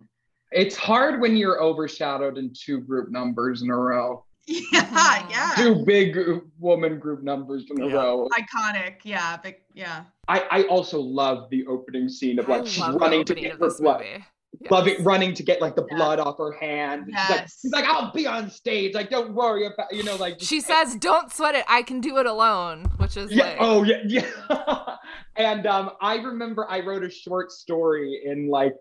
It's 0.52 0.76
hard 0.76 1.22
when 1.22 1.36
you're 1.38 1.62
overshadowed 1.62 2.38
in 2.38 2.52
two 2.54 2.80
group 2.82 3.12
numbers 3.12 3.62
in 3.62 3.70
a 3.70 3.78
row. 3.78 4.26
Yeah, 4.48 4.64
Mhm. 4.84 5.30
yeah. 5.30 5.54
Two 5.56 5.86
big 5.86 6.18
woman 6.58 6.98
group 6.98 7.22
numbers 7.22 7.66
in 7.70 7.82
a 7.84 7.88
Yeah. 7.88 7.94
row. 7.94 8.28
Iconic. 8.34 8.96
Yeah, 9.04 9.38
big 9.38 9.58
yeah. 9.76 10.06
I, 10.28 10.40
I 10.50 10.64
also 10.64 11.00
love 11.00 11.50
the 11.52 11.68
opening 11.68 12.10
scene 12.10 12.40
of 12.40 12.50
I 12.50 12.58
like 12.58 12.68
she's 12.68 12.84
running 12.90 13.24
to 13.26 13.36
get 13.36 13.52
her 13.60 13.70
blood. 13.78 14.00
movie. 14.00 14.26
Love 14.72 14.88
it 14.88 15.00
running 15.02 15.36
to 15.36 15.44
get 15.44 15.62
like 15.62 15.76
the 15.76 15.86
Yeah. 15.92 15.98
blood 15.98 16.20
off 16.20 16.40
her 16.40 16.52
hand. 16.54 17.04
She's 17.06 17.14
like, 17.30 17.40
Yes. 17.42 17.60
she's 17.62 17.72
like, 17.72 17.86
I'll 17.86 18.12
be 18.12 18.26
on 18.26 18.50
stage. 18.50 18.96
Like, 18.96 19.12
don't 19.12 19.36
worry 19.36 19.68
about 19.68 19.94
you 19.94 20.02
know, 20.02 20.16
like 20.16 20.38
She 20.40 20.60
says, 20.62 20.96
"Don't 20.96 21.32
sweat 21.32 21.54
it. 21.54 21.64
I 21.68 21.84
can 21.84 22.02
do 22.02 22.18
it 22.18 22.26
alone," 22.26 22.86
which 22.98 23.16
is 23.18 23.32
Yeah. 23.32 23.44
like, 23.44 23.58
Oh 23.60 23.84
yeah. 23.84 23.98
Yeah. 24.08 24.26
and 25.36 25.68
um, 25.68 25.92
I 26.02 26.16
remember 26.16 26.66
I 26.68 26.80
wrote 26.80 27.04
a 27.04 27.10
short 27.12 27.52
story 27.52 28.24
in 28.26 28.50
like 28.50 28.74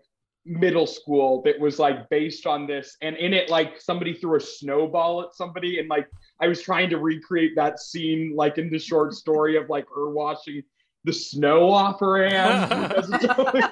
middle 0.49 0.87
school 0.87 1.41
that 1.43 1.59
was 1.59 1.79
like 1.79 2.09
based 2.09 2.47
on 2.47 2.65
this, 2.65 2.97
and 3.01 3.15
in 3.17 3.33
it, 3.33 3.49
like 3.49 3.79
somebody 3.79 4.13
threw 4.13 4.37
a 4.37 4.41
snowball 4.41 5.21
at 5.21 5.35
somebody, 5.35 5.79
and 5.79 5.87
like 5.87 6.07
I 6.41 6.47
was 6.47 6.61
trying 6.61 6.89
to 6.89 6.97
recreate 6.97 7.55
that 7.55 7.79
scene, 7.79 8.33
like 8.35 8.57
in 8.57 8.69
the 8.69 8.79
short 8.79 9.13
story 9.13 9.55
of 9.55 9.69
like 9.69 9.85
her 9.93 10.09
washing 10.09 10.63
the 11.03 11.13
snow 11.13 11.69
off 11.69 11.99
her 11.99 12.27
hand. 12.27 13.05
Totally. 13.21 13.61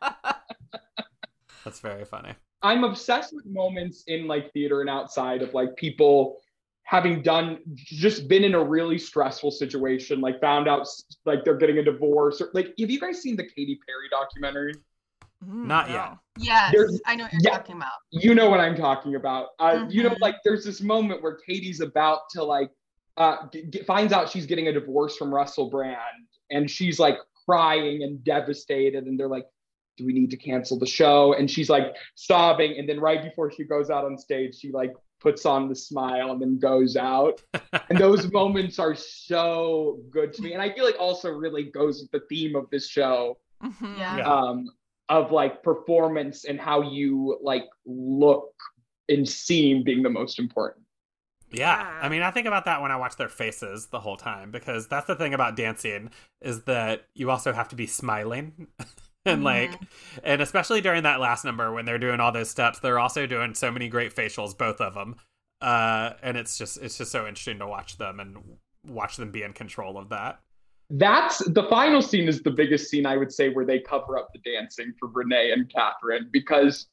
That's 1.64 1.80
very 1.80 2.04
funny. 2.04 2.34
I'm 2.62 2.84
obsessed 2.84 3.34
with 3.34 3.46
moments 3.46 4.04
in 4.06 4.26
like 4.26 4.52
theater 4.52 4.80
and 4.80 4.90
outside 4.90 5.42
of 5.42 5.54
like 5.54 5.76
people 5.76 6.40
having 6.82 7.22
done 7.22 7.58
just 7.74 8.28
been 8.28 8.42
in 8.42 8.54
a 8.54 8.64
really 8.64 8.98
stressful 8.98 9.50
situation, 9.50 10.22
like 10.22 10.40
found 10.40 10.66
out 10.66 10.88
like 11.26 11.44
they're 11.44 11.58
getting 11.58 11.78
a 11.78 11.82
divorce 11.82 12.40
or 12.40 12.48
like 12.54 12.72
have 12.80 12.90
you 12.90 12.98
guys 12.98 13.20
seen 13.20 13.36
the 13.36 13.44
Katy 13.44 13.78
Perry 13.86 14.08
documentary? 14.10 14.72
Mm, 15.44 15.64
Not 15.66 15.88
no. 15.88 15.94
yet. 15.94 16.16
Yes, 16.38 16.72
There's- 16.72 17.00
I 17.06 17.14
know 17.16 17.24
what 17.24 17.32
you're 17.32 17.42
yeah. 17.44 17.50
talking 17.58 17.76
about. 17.76 17.92
You 18.10 18.34
know 18.34 18.50
what 18.50 18.60
I'm 18.60 18.74
talking 18.76 19.14
about. 19.14 19.48
Uh, 19.58 19.86
You 19.88 20.02
know, 20.02 20.10
Mhm. 20.10 20.20
like 20.20 20.36
there's 20.44 20.64
this 20.64 20.80
moment 20.80 21.22
where 21.22 21.34
Katy's 21.36 21.80
about 21.80 22.20
to 22.30 22.42
like 22.44 22.70
uh, 23.16 23.48
g- 23.52 23.64
g- 23.68 23.82
finds 23.82 24.12
out 24.12 24.28
she's 24.30 24.46
getting 24.46 24.68
a 24.68 24.72
divorce 24.72 25.16
from 25.16 25.34
Russell 25.34 25.68
Brand, 25.70 25.98
and 26.50 26.70
she's 26.70 27.00
like 27.00 27.18
crying 27.44 28.04
and 28.04 28.22
devastated, 28.22 29.08
and 29.08 29.18
they're 29.18 29.26
like, 29.26 29.44
"Do 29.96 30.06
we 30.06 30.12
need 30.12 30.30
to 30.30 30.36
cancel 30.36 30.78
the 30.78 30.86
show?" 30.86 31.32
And 31.32 31.50
she's 31.50 31.68
like 31.68 31.96
sobbing, 32.14 32.78
and 32.78 32.88
then 32.88 33.00
right 33.00 33.20
before 33.20 33.50
she 33.50 33.64
goes 33.64 33.90
out 33.90 34.04
on 34.04 34.16
stage, 34.18 34.54
she 34.56 34.70
like 34.70 34.94
puts 35.20 35.44
on 35.46 35.68
the 35.68 35.74
smile 35.74 36.30
and 36.30 36.40
then 36.40 36.60
goes 36.60 36.94
out. 36.96 37.42
and 37.90 37.98
those 37.98 38.32
moments 38.32 38.78
are 38.78 38.94
so 38.94 39.98
good 40.10 40.32
to 40.34 40.42
me, 40.42 40.52
and 40.52 40.62
I 40.62 40.72
feel 40.72 40.84
like 40.84 40.94
also 41.00 41.32
really 41.32 41.64
goes 41.64 42.00
with 42.02 42.12
the 42.12 42.20
theme 42.28 42.54
of 42.54 42.70
this 42.70 42.88
show 42.88 43.36
Mhm. 43.64 43.98
Yeah. 43.98 44.16
Yeah. 44.18 44.32
um, 44.32 44.70
of 45.08 45.32
like 45.32 45.62
performance 45.62 46.44
and 46.44 46.60
how 46.60 46.82
you 46.82 47.38
like 47.42 47.64
look 47.86 48.52
and 49.08 49.28
seem 49.28 49.82
being 49.82 50.02
the 50.02 50.10
most 50.10 50.38
important. 50.38 50.84
Yeah. 51.50 51.78
Yeah. 51.78 51.98
I 52.02 52.08
mean, 52.08 52.22
I 52.22 52.30
think 52.30 52.46
about 52.46 52.66
that 52.66 52.82
when 52.82 52.90
I 52.90 52.96
watch 52.96 53.16
their 53.16 53.28
faces 53.28 53.86
the 53.86 54.00
whole 54.00 54.16
time 54.16 54.50
because 54.50 54.86
that's 54.86 55.06
the 55.06 55.14
thing 55.16 55.34
about 55.34 55.56
dancing 55.56 56.10
is 56.42 56.64
that 56.64 57.06
you 57.14 57.30
also 57.30 57.52
have 57.52 57.68
to 57.68 57.76
be 57.76 57.86
smiling. 57.86 58.68
and 59.24 59.44
like 59.44 59.72
and 60.22 60.40
especially 60.40 60.80
during 60.80 61.02
that 61.02 61.20
last 61.20 61.44
number 61.44 61.72
when 61.72 61.84
they're 61.84 61.98
doing 61.98 62.20
all 62.20 62.32
those 62.32 62.50
steps, 62.50 62.80
they're 62.80 62.98
also 62.98 63.26
doing 63.26 63.54
so 63.54 63.70
many 63.70 63.88
great 63.88 64.14
facials 64.14 64.56
both 64.56 64.80
of 64.80 64.94
them. 64.94 65.16
Uh 65.60 66.12
and 66.22 66.36
it's 66.36 66.58
just 66.58 66.76
it's 66.82 66.98
just 66.98 67.12
so 67.12 67.26
interesting 67.26 67.58
to 67.58 67.66
watch 67.66 67.96
them 67.96 68.20
and 68.20 68.36
watch 68.86 69.16
them 69.16 69.30
be 69.30 69.42
in 69.42 69.52
control 69.52 69.96
of 69.96 70.10
that. 70.10 70.40
That's 70.90 71.38
the 71.38 71.64
final 71.64 72.00
scene 72.00 72.28
is 72.28 72.42
the 72.42 72.50
biggest 72.50 72.88
scene 72.88 73.04
I 73.04 73.16
would 73.16 73.32
say 73.32 73.50
where 73.50 73.66
they 73.66 73.78
cover 73.78 74.16
up 74.16 74.30
the 74.32 74.38
dancing 74.50 74.94
for 74.98 75.08
Renee 75.08 75.52
and 75.52 75.70
Catherine 75.70 76.28
because 76.32 76.86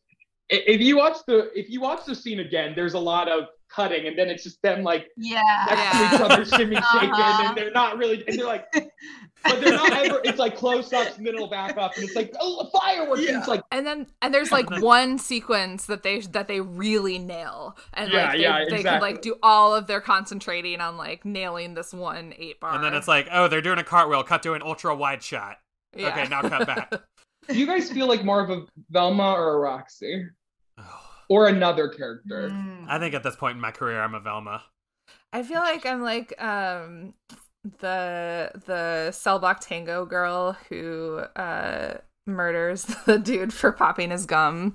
if 0.50 0.82
you 0.82 0.98
watch 0.98 1.18
the 1.28 1.50
if 1.58 1.70
you 1.70 1.80
watch 1.80 2.06
the 2.06 2.16
scene 2.16 2.42
again, 2.42 2.74
there's 2.76 2.94
a 2.94 3.00
lot 3.00 3.30
of 3.30 3.46
cutting 3.70 4.08
and 4.08 4.18
then 4.18 4.30
it's 4.30 4.44
just 4.44 4.62
them 4.62 4.84
like 4.84 5.08
Yeah. 5.18 5.42
next 5.68 5.98
to 5.98 6.16
each 6.16 6.22
other 6.32 6.46
shimmy 6.46 6.76
Uh-huh. 6.78 7.44
and 7.48 7.58
they're 7.58 7.72
not 7.72 7.98
really 7.98 8.24
and 8.28 8.40
they're 8.40 8.46
like 8.46 8.66
but 8.72 9.62
they're 9.62 9.76
not 9.76 9.92
ever 9.94 10.22
it's 10.24 10.40
like 10.40 10.56
close 10.56 10.92
ups 10.94 11.18
and 11.18 11.26
then 11.28 11.36
it'll 11.36 11.50
back 11.50 11.78
up 11.78 11.96
and 11.96 12.04
it's 12.04 12.16
like 12.16 12.34
oh 12.40 12.70
fireworks 12.80 13.22
and 13.28 13.38
it's 13.38 13.48
like 13.48 13.62
And 13.72 13.86
then 13.86 14.08
and 14.22 14.34
there's 14.34 14.52
like 14.52 14.70
one 14.82 15.18
sequence 15.18 15.86
that 15.88 16.04
they 16.04 16.20
that 16.22 16.48
they 16.48 16.62
really 16.62 17.20
nail, 17.20 17.78
and 17.94 18.12
Yeah, 18.12 18.24
like 18.24 18.32
they, 18.34 18.42
yeah, 18.42 18.66
they 18.70 18.84
could 18.84 19.02
like 19.02 19.22
do 19.22 19.36
all 19.44 19.76
of 19.76 19.88
their 19.88 20.02
concentrating 20.02 20.80
on 20.82 20.98
like 20.98 21.26
nailing 21.26 21.74
this 21.74 21.94
one 21.94 22.34
eight 22.38 22.60
bar. 22.60 22.76
And 22.76 22.84
then 22.84 22.94
it's 22.94 23.08
like, 23.08 23.28
oh, 23.32 23.48
they're 23.48 23.62
doing 23.62 23.80
a 23.80 23.84
cartwheel, 23.84 24.24
cut 24.24 24.42
to 24.44 24.54
an 24.54 24.62
ultra 24.62 24.96
wide 24.96 25.22
shot. 25.22 25.58
Yeah. 25.96 26.10
Okay, 26.10 26.28
now 26.30 26.42
cut 26.42 26.66
back. 26.68 26.94
do 27.48 27.58
you 27.58 27.66
guys 27.66 27.92
feel 27.92 28.08
like 28.08 28.24
more 28.24 28.42
of 28.44 28.50
a 28.50 28.66
Velma 28.90 29.34
or 29.34 29.56
a 29.56 29.60
Roxie? 29.60 30.26
Or 31.30 31.48
another 31.48 31.88
character? 31.88 32.50
Mm. 32.50 32.86
I 32.88 33.00
think 33.00 33.14
at 33.16 33.24
this 33.24 33.36
point 33.36 33.56
in 33.56 33.62
my 33.62 33.72
career 33.72 34.02
I'm 34.02 34.14
a 34.14 34.20
Velma. 34.20 34.64
I 35.34 35.44
feel 35.44 35.60
like 35.60 35.86
I'm 35.86 36.02
like 36.02 36.42
um 36.42 37.14
the 37.80 38.52
the 38.66 39.12
cell 39.12 39.40
block 39.40 39.60
tango 39.60 40.06
girl 40.06 40.56
who 40.70 41.18
uh 41.36 41.96
murders 42.28 42.84
the 43.06 43.18
dude 43.18 43.54
for 43.54 43.72
popping 43.72 44.12
his 44.12 44.26
gum. 44.26 44.74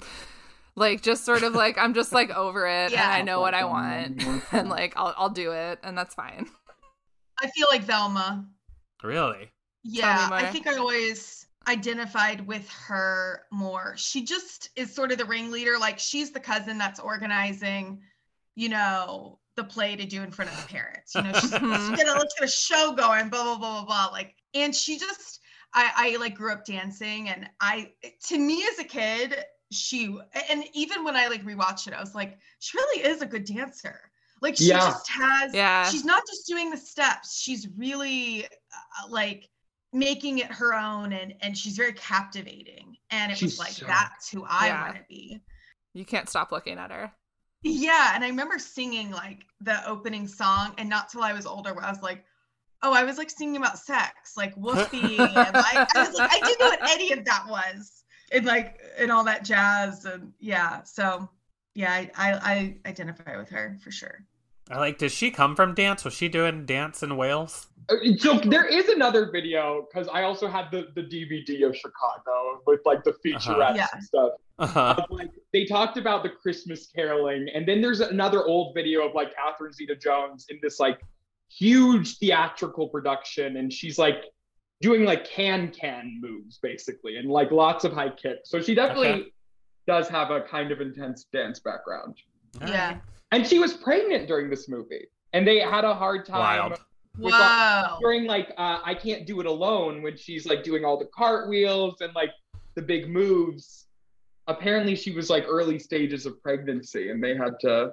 Like 0.76 1.02
just 1.02 1.24
sort 1.24 1.42
of 1.42 1.54
like 1.54 1.78
I'm 1.78 1.94
just 1.94 2.12
like 2.12 2.30
over 2.30 2.66
it 2.66 2.92
and 2.92 3.00
I 3.00 3.22
know 3.22 3.40
what 3.40 3.54
I 3.54 3.64
want 3.64 4.22
and 4.52 4.68
like 4.68 4.94
I'll 4.96 5.14
I'll 5.16 5.30
do 5.30 5.52
it 5.52 5.78
and 5.82 5.96
that's 5.96 6.14
fine. 6.14 6.46
I 7.40 7.48
feel 7.48 7.66
like 7.70 7.82
Velma. 7.82 8.46
Really? 9.02 9.50
Yeah, 9.82 10.28
I 10.30 10.46
think 10.46 10.66
I 10.66 10.76
always 10.76 11.46
identified 11.68 12.46
with 12.46 12.68
her 12.70 13.42
more. 13.50 13.94
She 13.96 14.24
just 14.24 14.70
is 14.76 14.94
sort 14.94 15.12
of 15.12 15.18
the 15.18 15.24
ringleader. 15.24 15.78
Like 15.78 15.98
she's 15.98 16.30
the 16.30 16.40
cousin 16.40 16.78
that's 16.78 17.00
organizing, 17.00 18.00
you 18.54 18.68
know, 18.68 19.38
the 19.56 19.64
play 19.64 19.96
to 19.96 20.04
do 20.06 20.22
in 20.22 20.30
front 20.30 20.50
of 20.50 20.56
the 20.56 20.68
parents. 20.68 21.14
You 21.14 21.22
know, 21.22 21.32
she's, 21.32 21.42
she's 21.50 21.60
gonna 21.60 22.18
let's 22.18 22.34
get 22.38 22.48
a 22.48 22.50
show 22.50 22.92
going, 22.92 23.28
blah 23.28 23.42
blah 23.44 23.58
blah 23.58 23.84
blah 23.84 23.84
blah. 23.84 24.06
Like, 24.12 24.34
and 24.54 24.74
she 24.74 24.98
just, 24.98 25.40
I, 25.74 25.92
I 26.14 26.16
like 26.16 26.34
grew 26.34 26.52
up 26.52 26.64
dancing, 26.64 27.28
and 27.28 27.48
I, 27.60 27.92
to 28.28 28.38
me 28.38 28.64
as 28.72 28.78
a 28.78 28.84
kid, 28.84 29.36
she, 29.70 30.16
and 30.50 30.64
even 30.72 31.04
when 31.04 31.14
I 31.14 31.28
like 31.28 31.44
rewatched 31.44 31.86
it, 31.88 31.94
I 31.94 32.00
was 32.00 32.14
like, 32.14 32.38
she 32.58 32.78
really 32.78 33.06
is 33.06 33.22
a 33.22 33.26
good 33.26 33.44
dancer. 33.44 34.00
Like 34.42 34.56
she 34.56 34.68
Yeah. 34.68 34.78
just 34.78 35.08
has, 35.10 35.54
Yeah. 35.54 35.88
she's 35.90 36.04
not 36.04 36.22
just 36.26 36.46
doing 36.46 36.70
the 36.70 36.76
steps. 36.76 37.38
She's 37.38 37.68
really 37.76 38.46
uh, 38.46 39.08
like 39.10 39.49
making 39.92 40.38
it 40.38 40.46
her 40.52 40.72
own 40.74 41.12
and 41.12 41.34
and 41.40 41.56
she's 41.56 41.76
very 41.76 41.92
captivating 41.94 42.96
and 43.10 43.32
it 43.32 43.38
She's 43.38 43.52
was 43.52 43.58
like 43.58 43.72
so- 43.72 43.86
that's 43.86 44.30
who 44.30 44.44
i 44.48 44.66
Yeah. 44.68 44.82
want 44.84 44.96
to 44.96 45.04
be 45.08 45.40
You 45.94 46.04
can't 46.04 46.28
stop 46.28 46.52
looking 46.52 46.78
at 46.78 46.90
her. 46.92 47.10
yeah 47.62 48.12
and 48.14 48.22
i 48.24 48.28
remember 48.28 48.58
singing 48.58 49.10
like 49.10 49.40
the 49.60 49.86
opening 49.88 50.26
song 50.28 50.74
and 50.78 50.88
not 50.88 51.08
till 51.08 51.22
i 51.22 51.32
was 51.32 51.44
older 51.46 51.74
where 51.74 51.84
i 51.84 51.90
was 51.90 52.02
like 52.02 52.24
oh 52.82 52.92
i 52.94 53.02
was 53.04 53.18
like 53.18 53.30
singing 53.30 53.56
about 53.56 53.78
sex 53.78 54.34
like 54.36 54.54
whoopee 54.54 55.18
and 55.18 55.28
like 55.34 55.54
i 55.96 56.06
was 56.08 56.16
like 56.18 56.30
i 56.32 56.40
didn't 56.40 56.60
know 56.60 56.66
what 56.68 56.90
any 56.90 57.10
of 57.12 57.24
that 57.24 57.44
was 57.48 58.04
and 58.32 58.46
like 58.46 58.78
and 58.96 59.10
all 59.10 59.24
that 59.24 59.44
jazz 59.44 60.04
and 60.04 60.32
yeah 60.38 60.82
so 60.84 61.28
yeah 61.74 61.90
i 61.92 62.10
i, 62.16 62.32
I 62.52 62.76
identify 62.88 63.36
with 63.36 63.48
her 63.50 63.76
for 63.82 63.90
sure 63.90 64.24
I 64.72 64.78
like, 64.78 64.98
does 64.98 65.10
she 65.10 65.32
come 65.32 65.56
from 65.56 65.74
dance? 65.74 66.04
Was 66.04 66.14
she 66.14 66.28
doing 66.28 66.64
dance 66.64 67.02
in 67.02 67.16
Wales? 67.16 67.66
Uh, 67.88 67.96
So 68.18 68.38
there 68.38 68.66
is 68.66 68.88
another 68.88 69.30
video 69.30 69.86
because 69.90 70.08
I 70.08 70.22
also 70.22 70.46
had 70.48 70.70
the, 70.70 70.88
the 70.94 71.02
DVD 71.02 71.66
of 71.66 71.76
Chicago 71.76 72.60
with 72.66 72.80
like 72.84 73.02
the 73.04 73.14
featurettes 73.24 73.76
Yeah. 73.76 73.86
and 73.92 74.02
stuff. 74.02 74.32
Uh-huh. 74.58 75.06
Like 75.10 75.30
they 75.52 75.64
talked 75.64 75.96
about 75.96 76.22
the 76.22 76.28
Christmas 76.30 76.88
caroling, 76.94 77.48
and 77.54 77.66
then 77.66 77.80
there's 77.80 78.00
another 78.00 78.44
old 78.46 78.74
video 78.74 79.06
of 79.08 79.14
like 79.14 79.34
Catherine 79.34 79.72
Zeta-Jones 79.72 80.46
in 80.50 80.58
this 80.62 80.78
like 80.78 81.00
huge 81.48 82.18
theatrical 82.18 82.88
production, 82.88 83.56
and 83.56 83.72
she's 83.72 83.98
like 83.98 84.24
doing 84.80 85.04
like 85.04 85.24
can 85.26 85.68
can 85.72 86.18
moves 86.20 86.58
basically, 86.58 87.16
and 87.16 87.28
like 87.30 87.50
lots 87.50 87.84
of 87.84 87.92
high 87.92 88.10
kicks. 88.10 88.50
So 88.50 88.60
she 88.60 88.74
definitely 88.74 89.08
Okay. 89.08 89.32
does 89.86 90.08
have 90.08 90.30
a 90.30 90.42
kind 90.42 90.70
of 90.72 90.80
intense 90.80 91.24
dance 91.32 91.58
background. 91.60 92.16
yeah 92.66 92.98
And 93.32 93.46
she 93.46 93.58
was 93.58 93.72
pregnant 93.72 94.28
during 94.28 94.50
this 94.50 94.68
movie, 94.68 95.06
and 95.32 95.46
they 95.46 95.58
had 95.60 95.84
a 95.84 95.94
hard 95.94 96.26
time 96.26 96.38
Wild. 96.40 96.80
With, 97.20 97.34
like, 97.38 98.00
during 98.00 98.26
like 98.26 98.50
uh, 98.56 98.78
I 98.84 98.94
can't 98.94 99.26
do 99.26 99.40
it 99.40 99.46
alone 99.46 100.02
when 100.02 100.16
she's 100.16 100.46
like 100.46 100.62
doing 100.62 100.84
all 100.84 100.98
the 100.98 101.08
cartwheels 101.14 102.00
and 102.00 102.14
like 102.14 102.30
the 102.74 102.82
big 102.82 103.08
moves. 103.08 103.86
Apparently, 104.46 104.96
she 104.96 105.12
was 105.12 105.30
like 105.30 105.44
early 105.48 105.78
stages 105.78 106.26
of 106.26 106.42
pregnancy, 106.42 107.10
and 107.10 107.22
they 107.22 107.36
had 107.36 107.54
to 107.60 107.92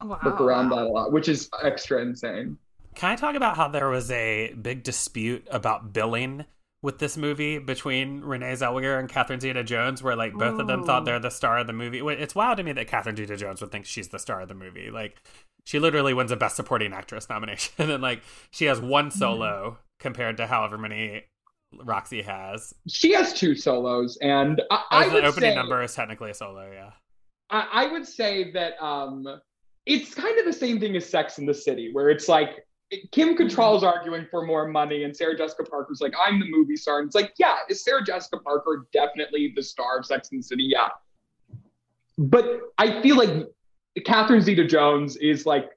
Wow. 0.00 0.20
work 0.24 0.40
around 0.40 0.68
that 0.70 0.82
a 0.82 0.88
lot, 0.88 1.12
which 1.12 1.28
is 1.28 1.50
extra 1.62 2.00
insane. 2.00 2.56
Can 2.94 3.10
I 3.10 3.16
talk 3.16 3.34
about 3.34 3.56
how 3.56 3.68
there 3.68 3.88
was 3.88 4.10
a 4.10 4.54
big 4.54 4.84
dispute 4.84 5.46
about 5.50 5.92
billing 5.92 6.44
with 6.82 6.98
this 6.98 7.16
movie 7.16 7.58
between 7.58 8.20
Renee 8.20 8.52
Zellweger 8.52 8.98
and 8.98 9.08
Catherine 9.08 9.40
Zeta-Jones, 9.40 10.02
where 10.02 10.14
like 10.14 10.34
both 10.34 10.60
of 10.60 10.66
them 10.66 10.84
thought 10.84 11.04
they're 11.04 11.18
the 11.18 11.30
star 11.30 11.58
of 11.58 11.66
the 11.66 11.72
movie? 11.72 11.98
It's 11.98 12.34
wild 12.34 12.58
to 12.58 12.62
me 12.62 12.72
that 12.72 12.86
Catherine 12.86 13.16
Zeta-Jones 13.16 13.60
would 13.60 13.72
think 13.72 13.84
she's 13.86 14.08
the 14.08 14.18
star 14.18 14.40
of 14.40 14.48
the 14.48 14.54
movie. 14.54 14.90
Like, 14.90 15.20
she 15.64 15.78
literally 15.78 16.14
wins 16.14 16.30
a 16.30 16.36
Best 16.36 16.56
Supporting 16.56 16.92
Actress 16.92 17.28
nomination, 17.28 17.72
and 17.90 18.02
like 18.02 18.22
she 18.50 18.66
has 18.66 18.80
one 18.80 19.10
solo 19.10 19.78
compared 19.98 20.36
to 20.36 20.46
however 20.46 20.78
many 20.78 21.24
Roxie 21.84 22.22
has. 22.22 22.74
She 22.88 23.12
has 23.12 23.32
two 23.32 23.54
solos, 23.54 24.16
and 24.22 24.62
I, 24.70 24.84
I 24.90 25.06
As 25.06 25.12
would 25.12 25.24
the 25.24 25.28
opening 25.28 25.50
say, 25.50 25.56
number 25.56 25.82
is 25.82 25.94
technically 25.94 26.30
a 26.30 26.34
solo, 26.34 26.70
yeah. 26.72 26.92
I, 27.50 27.68
I 27.72 27.92
would 27.92 28.06
say 28.06 28.50
that 28.52 28.80
um, 28.82 29.26
it's 29.84 30.14
kind 30.14 30.38
of 30.38 30.44
the 30.44 30.52
same 30.52 30.80
thing 30.80 30.96
as 30.96 31.08
Sex 31.08 31.38
in 31.38 31.46
the 31.46 31.54
City, 31.54 31.90
where 31.92 32.08
it's 32.08 32.28
like 32.28 32.64
Kim 33.12 33.36
Cattrall's 33.36 33.84
arguing 33.84 34.26
for 34.30 34.46
more 34.46 34.66
money, 34.66 35.04
and 35.04 35.14
Sarah 35.14 35.36
Jessica 35.36 35.64
Parker's 35.64 36.00
like, 36.00 36.14
I'm 36.22 36.40
the 36.40 36.46
movie 36.48 36.76
star. 36.76 37.00
And 37.00 37.06
it's 37.06 37.14
like, 37.14 37.34
yeah, 37.38 37.56
is 37.68 37.84
Sarah 37.84 38.02
Jessica 38.02 38.38
Parker 38.38 38.86
definitely 38.92 39.52
the 39.54 39.62
star 39.62 39.98
of 39.98 40.06
Sex 40.06 40.30
in 40.30 40.38
the 40.38 40.42
City? 40.42 40.64
Yeah. 40.64 40.88
But 42.16 42.60
I 42.78 43.00
feel 43.02 43.16
like 43.16 43.46
Catherine 44.04 44.40
Zeta 44.40 44.66
Jones 44.66 45.16
is 45.16 45.44
like 45.44 45.70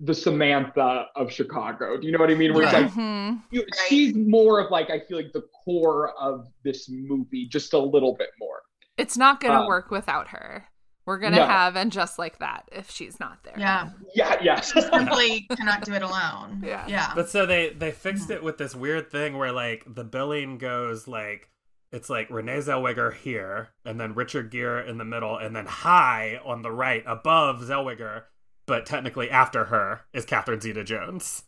the 0.00 0.14
Samantha 0.14 1.06
of 1.14 1.30
Chicago. 1.30 1.96
Do 1.96 2.06
you 2.06 2.12
know 2.12 2.18
what 2.18 2.30
I 2.30 2.34
mean? 2.34 2.52
Where 2.54 2.64
it's 2.64 2.72
Right. 2.72 2.82
like, 2.84 2.92
Mhm. 2.92 3.42
you, 3.52 3.64
she's 3.88 4.14
more 4.16 4.58
of 4.58 4.70
like, 4.70 4.90
I 4.90 4.98
feel 5.00 5.16
like 5.16 5.32
the 5.32 5.46
core 5.64 6.10
of 6.20 6.48
this 6.64 6.88
movie, 6.90 7.46
just 7.46 7.72
a 7.72 7.78
little 7.78 8.14
bit 8.16 8.30
more. 8.40 8.62
It's 8.96 9.16
not 9.16 9.40
going 9.40 9.54
to 9.54 9.60
Um, 9.60 9.66
work 9.68 9.90
without 9.92 10.28
her. 10.28 10.68
We're 11.04 11.18
going 11.18 11.32
to 11.32 11.40
no. 11.40 11.46
have 11.46 11.74
and 11.74 11.90
just 11.90 12.18
like 12.18 12.38
that 12.38 12.68
if 12.70 12.90
she's 12.90 13.18
not 13.18 13.42
there. 13.42 13.54
Yeah. 13.58 13.90
Yeah, 14.14 14.36
yeah. 14.40 14.60
She 14.60 14.80
simply 14.80 15.46
cannot 15.56 15.84
do 15.84 15.94
it 15.94 16.02
alone. 16.02 16.62
Yeah. 16.64 16.86
Yeah. 16.86 17.12
But 17.14 17.28
so 17.28 17.44
they 17.44 17.70
they 17.70 17.90
fixed 17.90 18.30
it 18.30 18.42
with 18.42 18.58
this 18.58 18.74
weird 18.74 19.10
thing 19.10 19.36
where 19.36 19.52
like 19.52 19.84
the 19.86 20.04
billing 20.04 20.58
goes 20.58 21.08
like 21.08 21.50
it's 21.92 22.08
like 22.08 22.30
Renee 22.30 22.58
Zellweger 22.58 23.12
here, 23.12 23.68
and 23.84 24.00
then 24.00 24.14
Richard 24.14 24.50
Gere 24.50 24.88
in 24.88 24.96
the 24.96 25.04
middle, 25.04 25.36
and 25.36 25.54
then 25.54 25.66
high 25.66 26.40
on 26.42 26.62
the 26.62 26.70
right 26.70 27.04
above 27.06 27.60
Zellweger, 27.60 28.22
but 28.66 28.86
technically 28.86 29.30
after 29.30 29.66
her 29.66 30.00
is 30.14 30.24
Catherine 30.24 30.60
Zeta 30.60 30.84
Jones. 30.84 31.44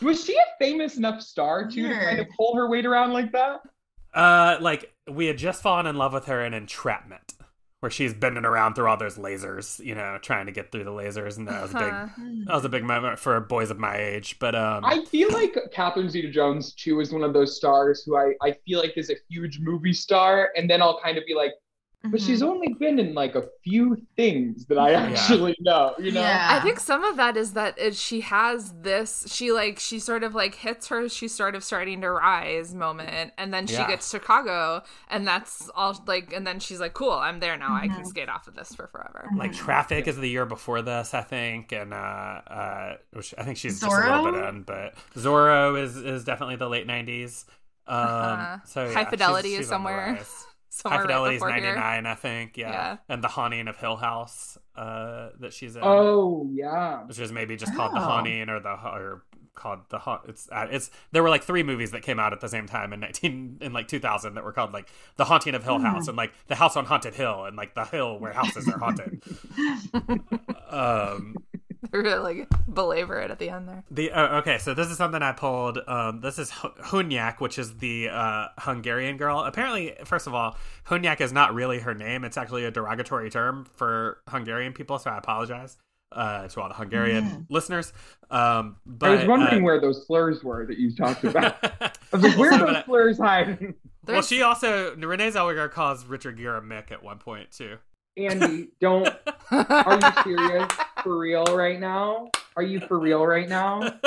Was 0.00 0.24
she 0.24 0.34
a 0.36 0.44
famous 0.58 0.96
enough 0.96 1.20
star 1.20 1.68
too 1.68 1.88
to 1.88 1.94
kind 1.94 2.20
of 2.20 2.26
pull 2.36 2.54
her 2.56 2.68
weight 2.68 2.86
around 2.86 3.12
like 3.12 3.32
that? 3.32 3.60
Uh, 4.14 4.58
like 4.60 4.92
we 5.08 5.26
had 5.26 5.38
just 5.38 5.62
fallen 5.62 5.86
in 5.86 5.96
love 5.96 6.12
with 6.12 6.26
her 6.26 6.44
in 6.44 6.54
Entrapment, 6.54 7.34
where 7.80 7.90
she's 7.90 8.12
bending 8.12 8.44
around 8.44 8.74
through 8.74 8.86
all 8.86 8.96
those 8.96 9.16
lasers, 9.16 9.82
you 9.84 9.94
know, 9.94 10.18
trying 10.20 10.46
to 10.46 10.52
get 10.52 10.70
through 10.70 10.84
the 10.84 10.90
lasers, 10.90 11.38
and 11.38 11.48
that 11.48 11.62
was 11.62 11.70
a 11.70 11.78
big 11.78 12.46
that 12.46 12.54
was 12.54 12.64
a 12.64 12.68
big 12.68 12.84
moment 12.84 13.18
for 13.18 13.40
boys 13.40 13.70
of 13.70 13.78
my 13.78 13.96
age. 13.96 14.38
But 14.38 14.54
um, 14.54 14.84
I 14.84 15.04
feel 15.06 15.32
like 15.32 15.56
Catherine 15.72 16.10
Zeta 16.10 16.30
Jones 16.30 16.74
too 16.74 17.00
is 17.00 17.10
one 17.10 17.24
of 17.24 17.32
those 17.32 17.56
stars 17.56 18.02
who 18.04 18.16
I, 18.16 18.34
I 18.42 18.52
feel 18.66 18.78
like 18.78 18.92
is 18.96 19.10
a 19.10 19.16
huge 19.28 19.60
movie 19.60 19.94
star, 19.94 20.50
and 20.56 20.68
then 20.68 20.82
I'll 20.82 21.00
kind 21.00 21.16
of 21.16 21.24
be 21.26 21.34
like, 21.34 21.52
but 22.02 22.12
Mhm. 22.18 22.26
she's 22.26 22.42
only 22.42 22.72
been 22.78 22.98
in 22.98 23.12
like 23.12 23.34
a 23.34 23.44
few 23.62 23.94
things 24.16 24.64
that 24.66 24.78
I 24.78 24.94
actually 24.94 25.54
know, 25.60 25.94
you 25.98 26.12
know? 26.12 26.22
Yeah. 26.22 26.48
I 26.50 26.60
think 26.60 26.80
some 26.80 27.04
of 27.04 27.16
that 27.18 27.36
is 27.36 27.52
that 27.52 27.78
it, 27.78 27.94
she 27.94 28.22
has 28.22 28.72
this. 28.80 29.26
She 29.28 29.52
like 29.52 29.78
she 29.78 29.98
sort 29.98 30.22
of 30.24 30.34
like 30.34 30.54
hits 30.54 30.88
her. 30.88 31.08
She's 31.10 31.34
sort 31.34 31.54
of 31.54 31.62
starting 31.62 32.00
to 32.00 32.10
rise 32.10 32.74
moment, 32.74 33.32
and 33.36 33.52
then 33.52 33.66
she 33.66 33.74
Yeah. 33.74 33.86
gets 33.88 34.10
Chicago, 34.10 34.82
and 35.08 35.26
that's 35.28 35.68
all. 35.74 36.02
Like, 36.06 36.32
and 36.32 36.46
then 36.46 36.58
she's 36.58 36.80
like, 36.80 36.94
"Cool, 36.94 37.12
I'm 37.12 37.38
there 37.40 37.56
now. 37.58 37.74
I 37.74 37.86
can 37.88 38.02
Mhm. 38.02 38.06
skate 38.06 38.28
off 38.30 38.48
of 38.48 38.54
this 38.54 38.74
for 38.74 38.86
forever." 38.86 39.28
like 39.36 39.52
Mhm. 39.52 39.56
traffic 39.56 40.08
is 40.08 40.16
the 40.16 40.28
year 40.28 40.46
before 40.46 40.80
this 40.82 41.12
i 41.14 41.20
think 41.22 41.70
and 41.72 41.92
uh 41.94 41.96
uh 41.96 42.96
which 43.12 43.32
i 43.38 43.42
think 43.42 43.56
she's 43.56 43.78
just 43.80 43.92
a 43.92 43.94
little 43.94 44.24
Zorro? 44.24 44.32
bit 44.32 44.48
in 44.48 44.62
but 44.62 44.94
zorro 45.14 45.80
is 45.80 45.96
is 45.96 46.24
definitely 46.24 46.56
the 46.56 46.68
late 46.68 46.86
90s 46.86 47.44
um 47.86 47.96
Uh-huh. 47.96 48.56
so 48.64 48.84
yeah, 48.86 48.92
High 48.94 49.04
Fidelity 49.04 49.50
is 49.54 49.58
she's 49.58 49.72
on 49.72 49.82
the 49.84 49.88
somewhere- 49.88 49.96
rise. 50.14 50.26
Somewhere 50.26 50.49
high 50.84 50.90
right 50.96 51.02
fidelity 51.02 51.36
is 51.36 51.42
before 51.42 51.54
here. 51.56 51.74
99 51.74 52.06
i 52.06 52.14
think 52.14 52.56
yeah. 52.56 52.70
Yeah. 52.70 52.96
and 53.08 53.22
the 53.24 53.28
haunting 53.28 53.66
of 53.68 53.76
hill 53.76 53.96
house 53.96 54.56
uh 54.76 55.30
that 55.40 55.52
she's 55.52 55.76
in 55.76 55.82
Oh 55.84 56.48
yeah. 56.52 57.04
which 57.06 57.18
is 57.18 57.32
maybe 57.32 57.56
just 57.56 57.74
called 57.74 57.92
the 57.92 57.98
Oh. 57.98 58.02
haunting 58.02 58.48
or 58.48 58.60
the 58.60 58.70
or 58.70 59.22
called 59.56 59.80
the 59.90 59.98
haunt 59.98 60.22
it's 60.28 60.48
uh, 60.52 60.66
it's 60.70 60.90
there 61.12 61.22
were 61.22 61.28
like 61.28 61.42
three 61.42 61.62
movies 61.62 61.90
that 61.90 62.02
came 62.02 62.18
out 62.18 62.32
at 62.32 62.40
the 62.40 62.48
same 62.48 62.66
time 62.66 62.92
in 62.94 63.00
19 63.00 63.58
in 63.60 63.72
like 63.74 63.88
2000 63.88 64.34
that 64.34 64.44
were 64.44 64.52
called 64.52 64.72
like 64.72 64.88
the 65.16 65.24
haunting 65.24 65.54
of 65.54 65.64
hill 65.64 65.78
house 65.80 66.08
and 66.08 66.16
like 66.16 66.32
the 66.46 66.54
house 66.54 66.76
on 66.76 66.86
haunted 66.86 67.14
hill 67.14 67.44
and 67.44 67.56
like 67.56 67.74
the 67.74 67.84
hill 67.84 68.18
where 68.18 68.32
houses 68.32 68.66
are 68.68 68.78
haunted 68.78 69.22
um 70.70 71.34
They're 71.90 72.02
gonna 72.02 72.22
like 72.22 72.48
belabor 72.68 73.18
it 73.20 73.30
at 73.30 73.38
the 73.38 73.48
end 73.48 73.68
there. 73.68 73.84
The 73.90 74.12
uh, 74.12 74.38
okay, 74.40 74.58
so 74.58 74.74
this 74.74 74.88
is 74.88 74.96
something 74.96 75.22
I 75.22 75.32
pulled. 75.32 75.78
Um, 75.86 76.20
this 76.20 76.38
is 76.38 76.50
Hu- 76.50 76.74
Hunyak, 76.82 77.40
which 77.40 77.58
is 77.58 77.78
the 77.78 78.10
uh, 78.10 78.48
Hungarian 78.58 79.16
girl. 79.16 79.40
Apparently, 79.40 79.94
first 80.04 80.26
of 80.26 80.34
all, 80.34 80.56
Hunyak 80.86 81.20
is 81.20 81.32
not 81.32 81.54
really 81.54 81.78
her 81.80 81.94
name. 81.94 82.24
It's 82.24 82.36
actually 82.36 82.64
a 82.64 82.70
derogatory 82.70 83.30
term 83.30 83.66
for 83.76 84.18
Hungarian 84.28 84.72
people. 84.74 84.98
So 84.98 85.10
I 85.10 85.16
apologize 85.16 85.78
uh, 86.12 86.48
to 86.48 86.60
all 86.60 86.68
the 86.68 86.74
Hungarian 86.74 87.46
listeners. 87.48 87.92
Um, 88.30 88.76
but 88.84 89.10
I 89.10 89.14
was 89.16 89.26
wondering 89.26 89.62
uh, 89.62 89.64
where 89.64 89.80
those 89.80 90.06
slurs 90.06 90.44
were 90.44 90.66
that 90.66 90.78
you 90.78 90.94
talked 90.94 91.24
about. 91.24 91.56
I 91.80 91.90
was 92.12 92.22
like, 92.22 92.36
where 92.36 92.52
are 92.52 92.58
those 92.58 92.84
slurs 92.84 93.18
hiding? 93.18 93.74
well, 94.06 94.22
she 94.22 94.42
also 94.42 94.94
Renee 94.96 95.30
Zellweger 95.30 95.70
calls 95.70 96.04
Richard 96.04 96.36
Gere 96.36 96.58
a 96.58 96.60
Mick 96.60 96.90
at 96.90 97.02
one 97.02 97.18
point 97.18 97.52
too. 97.52 97.78
Andy, 98.20 98.68
don't. 98.80 99.08
Are 99.50 99.98
you 100.00 100.22
serious? 100.24 100.68
For 101.02 101.16
real 101.18 101.44
right 101.44 101.80
now? 101.80 102.30
Are 102.56 102.62
you 102.62 102.80
for 102.80 102.98
real 102.98 103.24
right 103.26 103.48
now? 103.48 103.98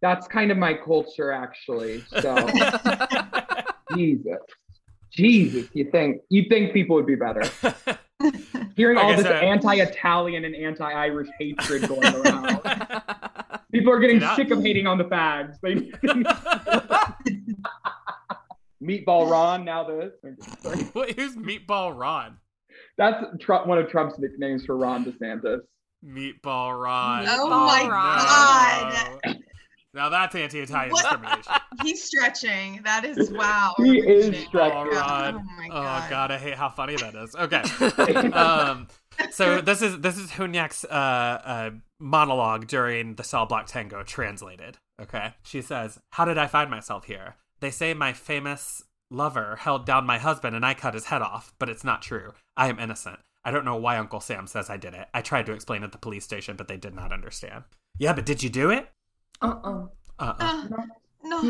That's 0.00 0.26
kind 0.28 0.50
of 0.50 0.58
my 0.58 0.74
culture, 0.74 1.32
actually. 1.32 2.02
So 2.20 2.46
Jesus, 3.94 4.38
Jesus, 5.10 5.68
you 5.72 5.90
think 5.90 6.22
you 6.28 6.44
think 6.48 6.72
people 6.72 6.96
would 6.96 7.06
be 7.06 7.16
better? 7.16 7.42
Hearing 8.76 8.98
all 8.98 9.14
this 9.16 9.24
so- 9.26 9.32
anti-Italian 9.32 10.44
and 10.44 10.54
anti-Irish 10.54 11.28
hatred 11.38 11.88
going 11.88 12.14
around. 12.14 12.60
People 13.72 13.92
are 13.92 13.98
getting 13.98 14.18
not- 14.20 14.36
sick 14.36 14.50
of 14.50 14.62
hating 14.62 14.86
on 14.86 14.96
the 14.98 15.04
fags. 15.04 15.56
They 15.60 15.74
Meatball 18.82 19.30
Ron. 19.30 19.64
Now 19.64 19.84
this. 19.84 20.12
Who's 20.22 21.36
Meatball 21.36 21.96
Ron? 21.98 22.36
That's 22.98 23.24
Trump, 23.40 23.66
one 23.66 23.78
of 23.78 23.88
Trump's 23.88 24.18
nicknames 24.18 24.64
for 24.64 24.76
Ron 24.76 25.04
DeSantis. 25.04 25.60
Meatball 26.04 26.80
Ron. 26.82 27.26
Oh 27.28 27.48
my 27.48 27.82
no. 27.82 27.88
God. 27.90 29.36
Now 29.94 30.08
that's 30.10 30.34
anti-Italian 30.34 30.92
What? 30.92 31.02
discrimination. 31.02 31.52
He's 31.82 32.04
stretching. 32.04 32.80
That 32.84 33.04
is 33.04 33.30
wow. 33.32 33.72
He 33.78 33.98
is 33.98 34.26
stretching. 34.46 34.76
Meatball 34.76 34.90
Ron. 34.92 35.34
Oh 35.36 35.42
my 35.56 35.66
Oh 35.70 35.82
god. 35.82 36.10
god, 36.10 36.30
I 36.32 36.38
hate 36.38 36.54
how 36.54 36.68
funny 36.68 36.96
that 36.96 37.14
is. 37.14 37.34
Okay. 37.34 37.62
um, 38.32 38.88
so 39.30 39.60
this 39.62 39.80
is 39.82 39.98
this 40.00 40.18
is 40.18 40.30
Hunyak's 40.32 40.84
uh, 40.84 40.88
uh, 40.88 41.70
monologue 41.98 42.66
during 42.66 43.14
the 43.14 43.24
Cell 43.24 43.46
Block 43.46 43.66
Tango 43.66 44.02
translated. 44.02 44.76
Okay, 45.00 45.34
she 45.42 45.62
says, 45.62 45.98
"How 46.10 46.24
did 46.26 46.36
I 46.38 46.46
find 46.46 46.70
myself 46.70 47.04
here? 47.06 47.36
They 47.60 47.70
say 47.70 47.94
my 47.94 48.12
famous 48.12 48.82
lover 49.10 49.56
held 49.56 49.86
down 49.86 50.04
my 50.06 50.18
husband 50.18 50.56
and 50.56 50.64
I 50.64 50.74
cut 50.74 50.94
his 50.94 51.06
head 51.06 51.22
off, 51.22 51.52
but 51.58 51.68
it's 51.68 51.84
not 51.84 52.02
true. 52.02 52.32
I 52.56 52.68
am 52.68 52.78
innocent. 52.78 53.18
I 53.44 53.50
don't 53.52 53.64
know 53.64 53.76
why 53.76 53.96
Uncle 53.96 54.20
Sam 54.20 54.46
says 54.46 54.68
I 54.68 54.76
did 54.76 54.94
it. 54.94 55.06
I 55.14 55.22
tried 55.22 55.46
to 55.46 55.52
explain 55.52 55.84
at 55.84 55.92
the 55.92 55.98
police 55.98 56.24
station, 56.24 56.56
but 56.56 56.66
they 56.68 56.76
did 56.76 56.94
not 56.94 57.12
understand. 57.12 57.64
Yeah, 57.98 58.12
but 58.12 58.26
did 58.26 58.42
you 58.42 58.50
do 58.50 58.70
it? 58.70 58.88
Uh-uh. 59.40 59.86
Uh-uh. 60.18 60.34
Uh, 60.40 60.66
not 61.22 61.44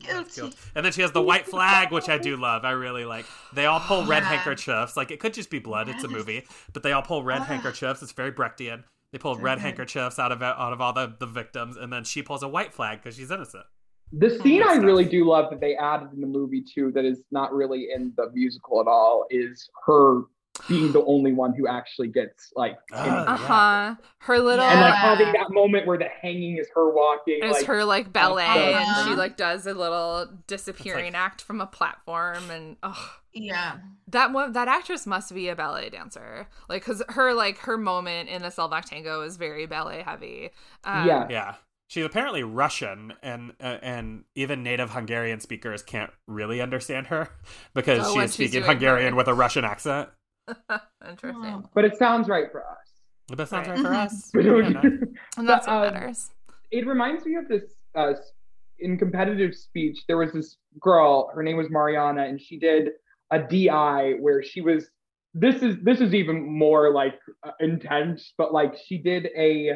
guilty. 0.00 0.52
And 0.74 0.84
then 0.84 0.92
she 0.92 1.02
has 1.02 1.12
the 1.12 1.22
white 1.22 1.46
flag, 1.46 1.92
which 1.92 2.08
I 2.08 2.18
do 2.18 2.36
love. 2.36 2.64
I 2.64 2.70
really 2.72 3.04
like. 3.04 3.26
They 3.52 3.66
all 3.66 3.80
pull 3.80 4.04
red 4.06 4.22
Yeah. 4.22 4.30
handkerchiefs. 4.30 4.96
Like 4.96 5.10
it 5.10 5.20
could 5.20 5.34
just 5.34 5.50
be 5.50 5.58
blood. 5.58 5.88
It's 5.88 6.04
a 6.04 6.08
movie, 6.08 6.44
but 6.72 6.82
they 6.82 6.92
all 6.92 7.02
pull 7.02 7.22
red 7.22 7.42
Ah. 7.42 7.44
handkerchiefs. 7.44 8.02
It's 8.02 8.12
very 8.12 8.32
Brechtian. 8.32 8.84
They 9.12 9.18
pull 9.18 9.36
red 9.36 9.58
handkerchiefs 9.60 10.18
out 10.18 10.32
of 10.32 10.42
out 10.42 10.72
of 10.72 10.80
all 10.80 10.92
the, 10.92 11.14
the 11.18 11.26
victims, 11.26 11.76
and 11.76 11.92
then 11.92 12.04
she 12.04 12.22
pulls 12.22 12.42
a 12.42 12.48
white 12.48 12.72
flag 12.74 12.98
because 13.02 13.16
she's 13.16 13.30
innocent. 13.30 13.64
The 14.12 14.30
scene 14.42 14.62
I 14.62 14.74
really 14.76 15.04
do 15.04 15.24
love 15.24 15.50
that 15.50 15.60
they 15.60 15.76
added 15.76 16.10
in 16.14 16.20
the 16.20 16.26
movie 16.26 16.62
too, 16.62 16.92
that 16.92 17.04
is 17.04 17.22
not 17.30 17.52
really 17.52 17.88
in 17.94 18.12
the 18.16 18.30
musical 18.32 18.80
at 18.80 18.86
all, 18.86 19.26
is 19.30 19.68
her 19.84 20.22
being 20.68 20.92
the 20.92 21.04
only 21.04 21.32
one 21.32 21.52
who 21.54 21.66
actually 21.68 22.08
gets 22.08 22.52
like, 22.56 22.76
Ah, 22.92 23.24
Uh 23.26 23.36
huh. 23.36 23.94
Her 24.18 24.38
little 24.38 24.64
and 24.64 24.80
like 24.80 24.94
having 24.94 25.32
that 25.32 25.50
moment 25.50 25.86
where 25.86 25.98
the 25.98 26.08
hanging 26.22 26.56
is 26.56 26.68
her 26.74 26.90
walking. 26.94 27.40
it's 27.42 27.58
like, 27.58 27.66
her 27.66 27.84
like 27.84 28.12
ballet, 28.12 28.74
and 28.74 28.86
she 29.04 29.14
like 29.14 29.36
does 29.36 29.66
a 29.66 29.74
little 29.74 30.26
disappearing 30.46 31.08
It's 31.08 31.14
act 31.16 31.42
from 31.42 31.60
a 31.60 31.66
platform, 31.66 32.50
and 32.50 32.76
oh, 32.82 33.16
Yeah. 33.34 33.78
that 34.08 34.32
one 34.32 34.52
that 34.52 34.66
actress 34.68 35.06
must 35.06 35.34
be 35.34 35.48
a 35.48 35.56
ballet 35.56 35.90
dancer, 35.90 36.48
like 36.68 36.82
because 36.82 37.02
her 37.10 37.34
like 37.34 37.58
her 37.58 37.76
moment 37.76 38.28
in 38.28 38.42
the 38.42 38.50
Cell 38.50 38.68
Block 38.68 38.86
Tango 38.86 39.20
is 39.22 39.36
very 39.36 39.66
ballet 39.66 40.02
heavy. 40.02 40.50
Um, 40.84 41.06
Yeah. 41.06 41.26
Yeah, 41.28 41.54
she's 41.88 42.04
apparently 42.04 42.42
Russian, 42.42 43.12
and 43.22 43.52
uh, 43.60 43.78
and 43.82 44.24
even 44.34 44.62
native 44.62 44.90
Hungarian 44.90 45.40
speakers 45.40 45.82
can't 45.82 46.10
really 46.26 46.60
understand 46.60 47.06
her 47.08 47.28
because 47.74 48.06
Oh, 48.06 48.12
she 48.12 48.16
when 48.16 48.24
is 48.26 48.30
she's 48.34 48.50
speaking 48.50 48.60
doing 48.62 48.70
Hungarian 48.70 49.10
her- 49.12 49.16
with 49.16 49.28
a 49.28 49.34
Russian 49.34 49.64
accent. 49.64 50.08
interesting. 51.08 51.44
Oh. 51.44 51.68
but 51.74 51.84
it 51.84 51.96
sounds 51.96 52.28
right 52.28 52.50
for 52.52 52.62
us. 52.62 52.76
But 53.28 53.38
that 53.38 53.48
sounds 53.48 53.66
Right. 53.68 53.76
right 53.78 53.82
for 53.82 53.92
us. 53.94 54.30
But 54.32 54.46
And 54.46 55.48
that's 55.48 55.66
But, 55.66 55.78
what 55.80 55.88
um, 55.88 55.94
matters. 55.94 56.30
it 56.70 56.86
reminds 56.86 57.24
me 57.24 57.34
of 57.36 57.48
this 57.48 57.64
uh, 57.96 58.12
in 58.78 58.96
competitive 58.98 59.54
speech. 59.54 59.98
There 60.06 60.18
was 60.18 60.32
this 60.32 60.56
girl. 60.80 61.30
Her 61.34 61.42
name 61.42 61.56
was 61.56 61.68
Mariana, 61.70 62.24
and 62.24 62.40
she 62.40 62.58
did 62.58 62.90
a 63.32 63.40
DI 63.40 64.14
where 64.20 64.42
she 64.42 64.60
was. 64.60 64.88
This 65.34 65.62
is 65.62 65.76
this 65.82 66.00
is 66.00 66.14
even 66.14 66.46
more 66.58 66.92
like 66.92 67.18
uh, 67.44 67.50
intense, 67.60 68.32
but 68.38 68.54
like 68.54 68.74
she 68.86 68.98
did 68.98 69.28
a 69.36 69.72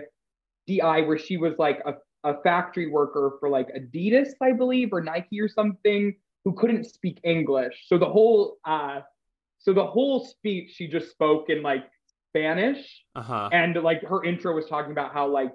DI 0.78 1.02
where 1.02 1.18
she 1.18 1.36
was 1.36 1.54
like 1.58 1.80
a, 1.86 1.94
a 2.28 2.40
factory 2.42 2.90
worker 2.90 3.36
for 3.40 3.48
like 3.48 3.68
Adidas, 3.68 4.28
I 4.40 4.52
believe, 4.52 4.92
or 4.92 5.02
Nike 5.02 5.40
or 5.40 5.48
something, 5.48 6.14
who 6.44 6.52
couldn't 6.54 6.84
speak 6.84 7.20
English. 7.24 7.84
So 7.86 7.98
the 7.98 8.06
whole 8.06 8.58
uh 8.64 9.00
so 9.58 9.72
the 9.72 9.86
whole 9.86 10.24
speech 10.24 10.72
she 10.74 10.88
just 10.88 11.10
spoke 11.10 11.50
in 11.50 11.62
like 11.62 11.84
Spanish. 12.30 13.04
Uh-huh. 13.14 13.48
And 13.52 13.76
like 13.82 14.02
her 14.02 14.24
intro 14.24 14.54
was 14.54 14.66
talking 14.66 14.92
about 14.92 15.12
how 15.12 15.28
like 15.28 15.52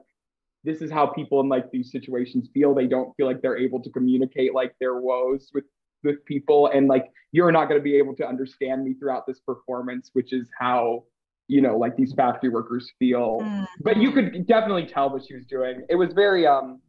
this 0.63 0.81
is 0.81 0.91
how 0.91 1.05
people 1.05 1.39
in 1.41 1.49
like 1.49 1.71
these 1.71 1.91
situations 1.91 2.49
feel. 2.53 2.73
They 2.73 2.87
don't 2.87 3.15
feel 3.15 3.27
like 3.27 3.41
they're 3.41 3.57
able 3.57 3.81
to 3.83 3.89
communicate 3.91 4.53
like 4.53 4.75
their 4.79 4.99
woes 4.99 5.49
with 5.53 5.65
with 6.03 6.23
people 6.25 6.67
and 6.67 6.87
like 6.87 7.11
you're 7.31 7.51
not 7.51 7.67
going 7.67 7.79
to 7.79 7.83
be 7.83 7.97
able 7.97 8.15
to 8.15 8.25
understand 8.25 8.83
me 8.83 8.93
throughout 8.93 9.25
this 9.25 9.39
performance 9.39 10.11
which 10.13 10.31
is 10.31 10.47
how 10.57 11.03
you 11.47 11.61
know 11.61 11.77
like 11.77 11.95
these 11.95 12.13
factory 12.13 12.49
workers 12.49 12.91
feel 12.99 13.39
Mm. 13.41 13.67
but 13.81 13.97
you 13.97 14.11
could 14.11 14.47
definitely 14.47 14.85
tell 14.85 15.09
what 15.11 15.23
she 15.25 15.35
was 15.35 15.45
doing 15.45 15.83
it 15.89 15.95
was 15.95 16.13
very 16.13 16.47
um 16.47 16.79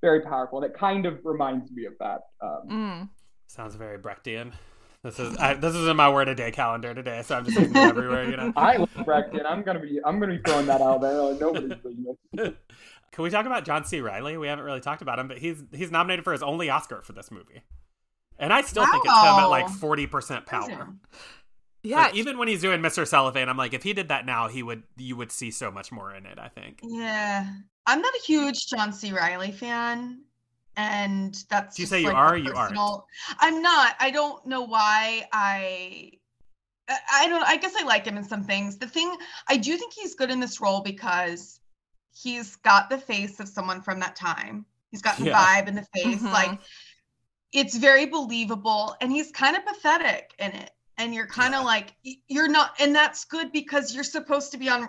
very 0.00 0.20
powerful 0.22 0.62
and 0.62 0.70
it 0.72 0.78
kind 0.78 1.06
of 1.06 1.18
reminds 1.24 1.70
me 1.70 1.84
of 1.86 1.94
that 2.00 2.20
um 2.42 2.68
Mm. 2.68 3.08
Sounds 3.46 3.74
very 3.74 3.98
Brechtian. 3.98 4.52
This 5.02 5.18
is 5.18 5.36
I, 5.38 5.54
this 5.54 5.74
is 5.74 5.88
in 5.88 5.96
my 5.96 6.12
word 6.12 6.28
a 6.28 6.34
day 6.34 6.50
calendar 6.52 6.94
today, 6.94 7.22
so 7.24 7.36
I'm 7.36 7.44
just 7.46 7.58
using 7.58 7.74
it 7.74 7.80
everywhere. 7.80 8.28
You 8.30 8.36
know. 8.36 8.52
i 8.56 8.76
love 8.76 8.90
Brechtian. 8.98 9.44
i'm 9.46 9.62
gonna 9.62 9.80
be 9.80 9.98
i'm 10.04 10.20
gonna 10.20 10.36
be 10.36 10.42
throwing 10.44 10.66
that 10.66 10.80
out 10.80 11.00
there 11.00 11.20
like 11.22 11.40
nobody's 11.40 11.74
business 11.78 12.54
Can 13.12 13.24
we 13.24 13.30
talk 13.30 13.44
about 13.44 13.64
John 13.64 13.84
C. 13.84 14.00
Reilly? 14.00 14.36
We 14.36 14.46
haven't 14.46 14.64
really 14.64 14.78
talked 14.80 15.02
about 15.02 15.18
him, 15.18 15.26
but 15.26 15.38
he's 15.38 15.62
he's 15.72 15.90
nominated 15.90 16.22
for 16.24 16.32
his 16.32 16.44
only 16.44 16.70
Oscar 16.70 17.02
for 17.02 17.12
this 17.12 17.30
movie, 17.32 17.62
and 18.38 18.52
I 18.52 18.62
still 18.62 18.84
think 18.86 19.04
it's 19.04 19.12
him 19.12 19.34
at 19.40 19.46
like 19.46 19.68
forty 19.68 20.06
percent 20.06 20.46
power. 20.46 20.88
Yeah. 21.82 21.96
Like, 22.02 22.14
even 22.14 22.36
when 22.38 22.48
he's 22.48 22.60
doing 22.60 22.80
Mr. 22.80 23.06
Cellophane, 23.06 23.48
I'm 23.48 23.56
like, 23.56 23.72
if 23.72 23.82
he 23.82 23.92
did 23.92 24.08
that 24.08 24.26
now, 24.26 24.48
he 24.48 24.62
would 24.62 24.82
you 24.96 25.16
would 25.16 25.32
see 25.32 25.50
so 25.50 25.70
much 25.70 25.90
more 25.90 26.14
in 26.14 26.26
it. 26.26 26.38
I 26.38 26.48
think. 26.48 26.80
Yeah. 26.82 27.46
I'm 27.86 28.00
not 28.02 28.14
a 28.14 28.20
huge 28.26 28.66
John 28.66 28.92
C. 28.92 29.12
Reilly 29.12 29.52
fan. 29.52 30.22
And 30.76 31.34
that's 31.50 31.76
Do 31.76 31.82
you 31.82 31.84
just, 31.84 31.90
say 31.90 32.00
you 32.00 32.06
like, 32.08 32.16
are 32.16 32.36
you 32.38 32.52
aren't? 32.54 32.78
I'm 33.38 33.60
not. 33.62 33.96
I 33.98 34.10
don't 34.10 34.44
know 34.46 34.62
why 34.62 35.26
I 35.32 36.12
I- 36.88 36.98
I 37.12 37.28
don't 37.28 37.42
I 37.44 37.56
guess 37.56 37.74
I 37.76 37.84
like 37.84 38.04
him 38.06 38.16
in 38.16 38.24
some 38.24 38.44
things. 38.44 38.76
The 38.78 38.86
thing 38.86 39.14
I 39.48 39.56
do 39.56 39.76
think 39.76 39.92
he's 39.94 40.14
good 40.14 40.30
in 40.30 40.40
this 40.40 40.60
role 40.60 40.80
because 40.82 41.60
he's 42.14 42.56
got 42.56 42.90
the 42.90 42.98
face 42.98 43.40
of 43.40 43.48
someone 43.48 43.80
from 43.80 44.00
that 44.00 44.16
time. 44.16 44.64
He's 44.90 45.02
got 45.02 45.16
the 45.16 45.26
Yeah. 45.26 45.38
vibe 45.62 45.68
and 45.68 45.78
the 45.78 45.86
face. 45.94 46.20
Mhm. 46.22 46.32
Like 46.32 46.60
it's 47.52 47.76
very 47.76 48.06
believable 48.06 48.96
and 49.00 49.10
he's 49.10 49.32
kind 49.32 49.56
of 49.56 49.64
pathetic 49.66 50.34
in 50.38 50.52
it. 50.52 50.70
And 51.00 51.14
you're 51.14 51.26
kind 51.26 51.54
of 51.54 51.62
Yeah. 51.62 51.66
like 51.66 51.94
you're 52.28 52.48
not 52.48 52.72
and 52.78 52.94
that's 52.94 53.24
good 53.24 53.50
because 53.52 53.94
you're 53.94 54.04
supposed 54.04 54.52
to 54.52 54.58
be 54.58 54.68
on 54.68 54.88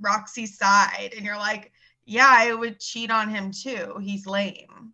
Roxie's 0.00 0.58
side 0.58 1.14
and 1.16 1.24
you're 1.24 1.36
like, 1.38 1.72
yeah, 2.04 2.28
I 2.28 2.52
would 2.54 2.78
cheat 2.78 3.10
on 3.10 3.28
him 3.30 3.50
too. 3.50 3.98
He's 4.00 4.26
lame. 4.26 4.92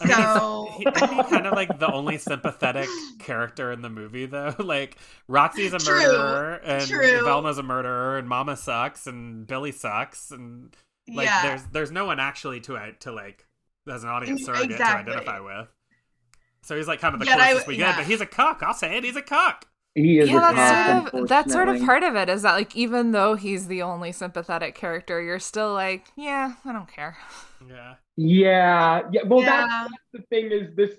I 0.00 0.06
mean, 0.06 0.16
he's- 0.16 0.34
So 0.38 0.72
he, 0.78 0.84
kind 0.84 1.46
of 1.46 1.52
like 1.54 1.78
the 1.78 1.92
only 1.92 2.16
sympathetic 2.18 2.88
character 3.18 3.70
in 3.72 3.82
the 3.82 3.90
movie, 3.90 4.26
though. 4.26 4.54
Like 4.58 4.96
Roxie's 5.26 5.72
a 5.74 5.78
True, 5.78 5.94
murderer, 6.00 6.54
and 6.64 6.86
true. 6.88 7.22
Velma's 7.24 7.58
a 7.58 7.62
murderer, 7.62 8.18
and 8.18 8.28
Mama 8.28 8.56
sucks, 8.56 9.06
and 9.06 9.46
Billy 9.46 9.72
sucks, 9.72 10.30
and 10.30 10.74
like 11.12 11.26
yeah. 11.26 11.42
there's 11.42 11.62
there's 11.72 11.90
no 11.90 12.04
one 12.06 12.18
actually 12.20 12.60
to 12.60 12.76
uh, 12.76 12.92
to 13.00 13.12
like 13.12 13.46
as 13.90 14.04
an 14.04 14.10
audience 14.10 14.44
surrogate 14.44 14.70
exactly. 14.72 15.12
to 15.12 15.18
identify 15.18 15.40
with. 15.40 15.68
So 16.62 16.76
he's 16.76 16.88
like 16.88 17.00
kind 17.00 17.14
of 17.14 17.20
the 17.20 17.26
Yet 17.26 17.38
I- 17.38 17.48
closest 17.50 17.66
we 17.68 17.76
get, 17.76 17.96
but 17.96 18.06
he's 18.06 18.20
a 18.20 18.26
cuck. 18.26 18.62
I'll 18.62 18.74
say 18.74 18.96
it. 18.96 19.04
He's 19.04 19.16
a 19.16 19.22
cuck. 19.22 19.66
He 19.94 20.18
is 20.18 20.28
yeah, 20.30 20.36
a 20.36 20.54
that's 20.54 20.70
cop, 20.70 21.10
sort 21.10 21.22
of 21.22 21.28
that's 21.28 21.52
sort 21.52 21.68
of 21.68 21.80
part 21.82 22.02
of 22.02 22.14
it 22.16 22.28
is 22.28 22.42
that 22.42 22.54
like 22.54 22.76
even 22.76 23.12
though 23.12 23.34
he's 23.34 23.66
the 23.66 23.82
only 23.82 24.12
sympathetic 24.12 24.74
character, 24.74 25.20
you're 25.20 25.38
still 25.40 25.72
like, 25.72 26.06
yeah, 26.16 26.54
I 26.64 26.72
don't 26.72 26.90
care. 26.90 27.16
Yeah. 27.66 27.94
Yeah, 28.16 29.02
yeah. 29.12 29.22
Well, 29.26 29.40
Yeah. 29.40 29.66
that's, 29.66 29.90
that's 29.90 30.02
the 30.12 30.22
thing 30.30 30.52
is 30.52 30.74
this 30.76 30.90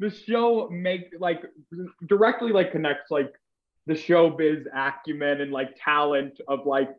the 0.00 0.10
show 0.10 0.68
make 0.70 1.12
like 1.18 1.42
directly 2.06 2.52
like 2.52 2.72
connects 2.72 3.10
like 3.10 3.32
the 3.86 3.94
showbiz 3.94 4.64
acumen 4.74 5.40
and 5.40 5.52
like 5.52 5.76
talent 5.82 6.40
of 6.48 6.66
like 6.66 6.94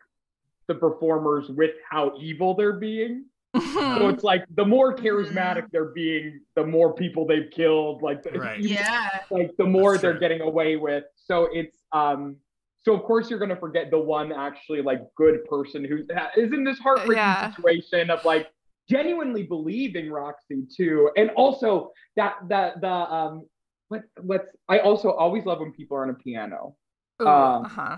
the 0.68 0.76
performers 0.76 1.50
with 1.50 1.72
how 1.90 2.14
evil 2.20 2.56
they're 2.56 2.74
being. 2.74 3.26
So 4.00 4.08
it's 4.10 4.24
like 4.24 4.44
the 4.56 4.66
more 4.66 4.96
charismatic 4.96 5.66
they're 5.72 5.86
being, 5.94 6.42
the 6.56 6.66
more 6.66 6.94
people 6.94 7.26
they've 7.26 7.50
killed. 7.52 8.02
Like, 8.02 8.24
the, 8.24 8.32
Right. 8.40 8.60
yeah. 8.78 9.22
like 9.32 9.52
the 9.58 9.66
more 9.66 9.92
That's 9.94 10.02
they're 10.02 10.12
true. 10.14 10.20
getting 10.20 10.42
away 10.42 10.76
with. 10.76 11.04
So 11.16 11.48
it's 11.54 11.78
um. 11.92 12.38
So 12.84 12.94
of 12.96 13.04
course 13.04 13.30
you're 13.30 13.40
gonna 13.40 13.58
forget 13.58 13.92
the 13.92 14.00
one 14.00 14.32
actually 14.32 14.82
like 14.82 15.02
good 15.16 15.44
person 15.46 15.84
who 15.84 15.98
is 16.38 16.54
in 16.54 16.64
this 16.64 16.80
heartbreaking 16.80 17.16
Yeah. 17.16 17.54
situation 17.54 18.10
of 18.10 18.24
like 18.24 18.48
genuinely 18.90 19.44
believing 19.44 20.10
Roxie 20.10 20.64
too, 20.76 21.12
and 21.18 21.30
also 21.32 21.92
that 22.16 22.36
that 22.48 22.80
the 22.82 22.88
um 22.90 23.46
what 23.90 24.04
what's 24.22 24.50
I 24.70 24.80
also 24.80 25.12
always 25.12 25.46
love 25.46 25.60
when 25.60 25.74
people 25.74 25.98
are 25.98 26.04
on 26.04 26.10
a 26.12 26.14
piano. 26.16 26.76
Ooh, 27.22 27.28
Um, 27.28 27.66
uh-huh. 27.66 27.98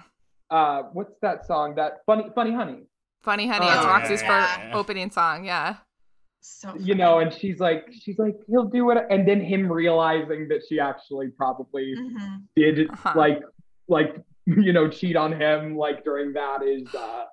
Uh, 0.49 0.84
what's 0.93 1.17
that 1.22 1.45
song? 1.45 1.76
That 1.76 1.99
funny 2.07 2.26
funny 2.36 2.51
honey. 2.53 2.88
Funny 3.24 3.47
Honey, 3.47 3.67
Oh, 3.69 3.78
it's 3.78 3.86
Roxie's 3.86 4.22
yeah, 4.22 4.28
fir- 4.57 4.61
yeah. 4.69 4.76
opening 4.78 5.11
song. 5.11 5.45
Yeah. 5.45 5.76
So 6.41 6.74
You 6.80 6.95
know, 6.95 7.19
and 7.19 7.32
she's 7.32 7.59
like 7.59 7.86
she's 7.91 8.17
like 8.17 8.36
he'll 8.47 8.65
do 8.65 8.89
it, 8.91 8.97
and 9.09 9.28
then 9.28 9.39
him 9.41 9.72
realizing 9.72 10.47
that 10.49 10.61
she 10.67 10.80
actually 10.80 11.28
probably 11.30 11.93
hmm 11.95 12.36
did 12.55 12.89
Uh-huh. 12.89 13.13
like 13.15 13.41
like 13.88 14.15
you 14.45 14.74
know 14.74 14.89
cheat 14.89 15.15
on 15.15 15.39
him 15.39 15.76
like 15.78 16.03
during 16.03 16.34
that 16.34 16.63
is 16.63 16.93
uh 16.95 17.26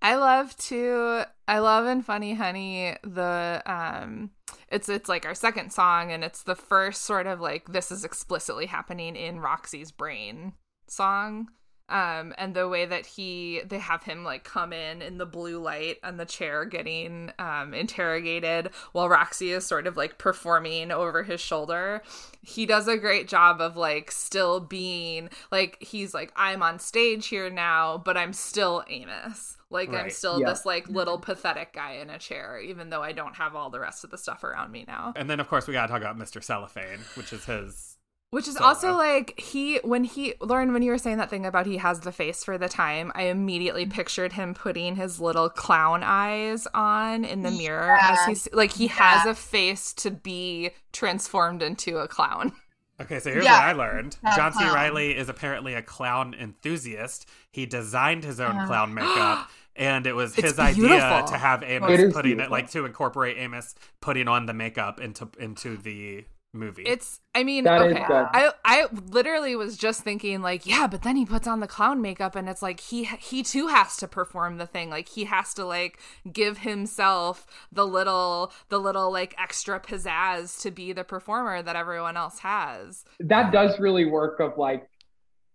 I 0.00 0.14
love 0.14 0.56
to 0.68 1.24
I 1.46 1.58
love 1.58 1.86
in 1.86 2.02
Funny 2.02 2.34
Honey 2.34 2.96
the 3.02 3.62
um 3.66 4.30
it's 4.70 4.88
it's 4.88 5.08
like 5.08 5.26
our 5.26 5.34
second 5.34 5.70
song 5.72 6.10
and 6.12 6.24
it's 6.24 6.42
the 6.42 6.54
first 6.54 7.02
sort 7.02 7.26
of 7.26 7.40
like 7.40 7.72
this 7.72 7.90
is 7.92 8.04
explicitly 8.04 8.66
happening 8.66 9.14
in 9.16 9.40
Roxie's 9.40 9.90
brain 9.92 10.54
song. 10.86 11.48
Um 11.88 12.34
and 12.36 12.54
the 12.54 12.68
way 12.68 12.84
that 12.86 13.06
he 13.06 13.62
they 13.66 13.78
have 13.78 14.02
him 14.02 14.24
like 14.24 14.44
come 14.44 14.72
in 14.72 15.00
in 15.00 15.18
the 15.18 15.26
blue 15.26 15.58
light 15.58 15.98
on 16.02 16.16
the 16.18 16.26
chair 16.26 16.64
getting 16.64 17.32
um 17.38 17.72
interrogated 17.74 18.70
while 18.92 19.08
Roxie 19.08 19.52
is 19.52 19.64
sort 19.66 19.86
of 19.86 19.96
like 19.96 20.18
performing 20.18 20.90
over 20.90 21.22
his 21.22 21.40
shoulder. 21.40 22.02
He 22.42 22.66
does 22.66 22.88
a 22.88 22.96
great 22.98 23.28
job 23.28 23.60
of 23.60 23.76
like 23.76 24.10
still 24.10 24.60
being 24.60 25.30
like 25.50 25.78
he's 25.80 26.12
like 26.12 26.32
I'm 26.36 26.62
on 26.62 26.78
stage 26.78 27.26
here 27.28 27.48
now, 27.50 27.98
but 27.98 28.16
I'm 28.16 28.32
still 28.32 28.84
Amos. 28.88 29.56
Like 29.70 29.92
I'm 29.92 30.08
still 30.10 30.40
Yeah. 30.40 30.46
this 30.50 30.64
like 30.64 30.88
little 30.88 31.18
pathetic 31.18 31.72
guy 31.74 31.92
in 31.92 32.08
a 32.10 32.18
chair, 32.18 32.58
even 32.58 32.90
though 32.90 33.02
I 33.02 33.12
don't 33.12 33.36
have 33.36 33.54
all 33.54 33.70
the 33.70 33.80
rest 33.80 34.02
of 34.04 34.10
the 34.10 34.16
stuff 34.18 34.44
around 34.44 34.72
me 34.72 34.84
now. 34.86 35.12
And 35.16 35.28
then 35.28 35.40
of 35.40 35.48
course 35.48 35.66
we 35.66 35.72
gotta 35.74 35.88
talk 35.92 36.00
about 36.00 36.18
Mr. 36.18 36.42
Cellophane, 36.42 37.00
which 37.14 37.32
is 37.32 37.44
his. 37.44 37.87
Which 38.30 38.46
is 38.46 38.56
Solo. 38.56 38.68
also 38.68 38.92
like 38.94 39.40
he 39.40 39.78
when 39.84 40.04
he 40.04 40.34
Lauren 40.40 40.72
when 40.74 40.82
you 40.82 40.90
were 40.90 40.98
saying 40.98 41.16
that 41.16 41.30
thing 41.30 41.46
about 41.46 41.64
he 41.66 41.78
has 41.78 42.00
the 42.00 42.12
face 42.12 42.44
for 42.44 42.58
the 42.58 42.68
time, 42.68 43.10
I 43.14 43.22
immediately 43.24 43.86
pictured 43.86 44.34
him 44.34 44.52
putting 44.52 44.96
his 44.96 45.18
little 45.18 45.48
clown 45.48 46.02
eyes 46.04 46.66
on 46.74 47.24
in 47.24 47.42
the 47.42 47.50
mirror 47.50 47.96
as 48.00 48.18
Yeah. 48.18 48.26
he's 48.26 48.48
like 48.52 48.72
he 48.72 48.88
has 48.88 49.24
a 49.24 49.34
face 49.34 49.94
to 49.94 50.10
be 50.10 50.70
transformed 50.92 51.62
into 51.62 51.98
a 51.98 52.08
clown. 52.08 52.52
Okay, 53.00 53.20
so 53.20 53.30
here's 53.30 53.44
Yeah. 53.44 53.52
what 53.52 53.62
I 53.62 53.72
learned. 53.74 54.16
Uh, 54.24 54.34
John 54.34 54.52
C. 54.52 54.58
clown. 54.58 54.74
Reilly 54.74 55.16
is 55.16 55.28
apparently 55.28 55.74
a 55.74 55.82
clown 55.82 56.34
enthusiast. 56.34 57.28
He 57.52 57.64
designed 57.64 58.24
his 58.24 58.40
own 58.40 58.56
Uh. 58.56 58.66
clown 58.66 58.92
makeup, 58.92 59.48
and 59.76 60.04
it 60.04 60.14
was 60.16 60.36
It's 60.36 60.48
his 60.50 60.58
idea 60.58 61.24
to 61.28 61.38
have 61.38 61.62
Amos 61.62 61.96
is 61.96 62.12
putting 62.12 62.40
it 62.40 62.50
like 62.50 62.68
to 62.72 62.84
incorporate 62.86 63.38
Amos 63.38 63.76
putting 64.00 64.26
on 64.26 64.46
the 64.46 64.52
makeup 64.52 65.00
into 65.00 65.28
into 65.38 65.76
the 65.76 66.24
movie. 66.52 66.82
It's 66.86 67.20
I 67.34 67.44
mean, 67.44 67.64
That 67.64 67.82
is 67.82 67.92
okay. 67.92 68.04
I 68.08 68.52
I 68.64 68.86
literally 69.10 69.54
was 69.56 69.76
just 69.76 70.02
thinking 70.02 70.42
like, 70.42 70.66
yeah, 70.66 70.86
but 70.86 71.02
then 71.02 71.16
he 71.16 71.24
puts 71.24 71.46
on 71.46 71.60
the 71.60 71.66
clown 71.66 72.00
makeup 72.00 72.34
and 72.34 72.48
it's 72.48 72.62
like 72.62 72.80
he 72.80 73.04
he 73.04 73.42
too 73.42 73.68
has 73.68 73.96
to 73.98 74.08
perform 74.08 74.56
the 74.58 74.66
thing. 74.66 74.90
Like 74.90 75.08
he 75.08 75.24
has 75.24 75.54
to 75.54 75.64
like 75.64 75.98
give 76.32 76.58
himself 76.58 77.46
the 77.70 77.86
little 77.86 78.52
the 78.68 78.78
little 78.80 79.12
like 79.12 79.34
extra 79.38 79.78
pizzazz 79.80 80.60
to 80.62 80.70
be 80.70 80.92
the 80.92 81.04
performer 81.04 81.62
that 81.62 81.76
everyone 81.76 82.16
else 82.16 82.40
has. 82.40 83.04
that 83.20 83.52
does 83.52 83.78
really 83.78 84.04
work 84.04 84.40
of 84.40 84.56
like 84.58 84.88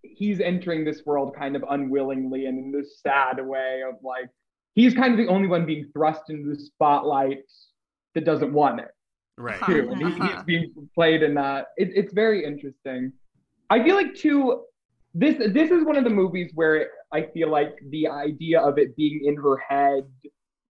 he's 0.01 0.39
entering 0.41 0.83
this 0.83 1.01
world 1.05 1.35
kind 1.37 1.55
of 1.55 1.63
unwillingly 1.69 2.45
and 2.45 2.57
in 2.59 2.71
this 2.71 2.99
sad 3.01 3.43
way 3.45 3.81
of 3.87 3.95
like 4.03 4.29
he's 4.75 4.93
kind 4.93 5.13
of 5.13 5.17
the 5.17 5.27
only 5.27 5.47
one 5.47 5.65
being 5.65 5.89
thrust 5.93 6.23
into 6.29 6.49
the 6.49 6.59
spotlight 6.59 7.39
that 8.13 8.25
doesn't 8.25 8.53
want 8.53 8.79
it 8.79 8.89
right. 9.37 9.59
Huh. 9.59 9.67
too 9.73 9.89
and 9.91 9.97
he, 9.97 10.05
Uh-huh. 10.05 10.35
he's 10.35 10.43
being 10.43 10.89
played 10.95 11.23
in 11.23 11.33
that 11.35 11.67
it, 11.77 11.89
it's 11.95 12.13
very 12.13 12.45
interesting 12.45 13.11
i 13.69 13.83
feel 13.83 13.95
like 13.95 14.13
too 14.15 14.63
this 15.13 15.35
this 15.53 15.71
is 15.71 15.83
one 15.83 15.95
of 15.95 16.03
the 16.03 16.09
movies 16.09 16.51
where 16.55 16.89
i 17.11 17.21
feel 17.33 17.49
like 17.49 17.75
the 17.89 18.07
idea 18.07 18.59
of 18.61 18.77
it 18.77 18.95
being 18.95 19.21
in 19.25 19.35
her 19.35 19.57
head 19.57 20.03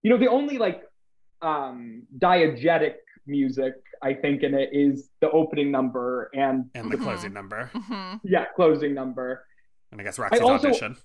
you 0.02 0.10
know 0.10 0.16
the 0.18 0.28
only 0.28 0.58
like 0.58 0.82
um 1.42 2.02
diegetic 2.18 2.94
music 3.26 3.74
i 4.02 4.12
think 4.14 4.42
in 4.42 4.54
it 4.54 4.68
is 4.72 5.10
the 5.20 5.30
opening 5.30 5.70
number 5.70 6.30
and 6.34 6.64
And 6.74 6.90
the 6.90 6.96
closing 6.98 7.32
number, 7.32 7.70
hmm 7.74 8.16
yeah 8.24 8.46
closing 8.56 8.94
number 8.94 9.44
and 9.92 10.00
I 10.00 10.04
guess 10.04 10.18
Roxie's 10.18 10.40
also- 10.40 10.68
audition. 10.68 10.96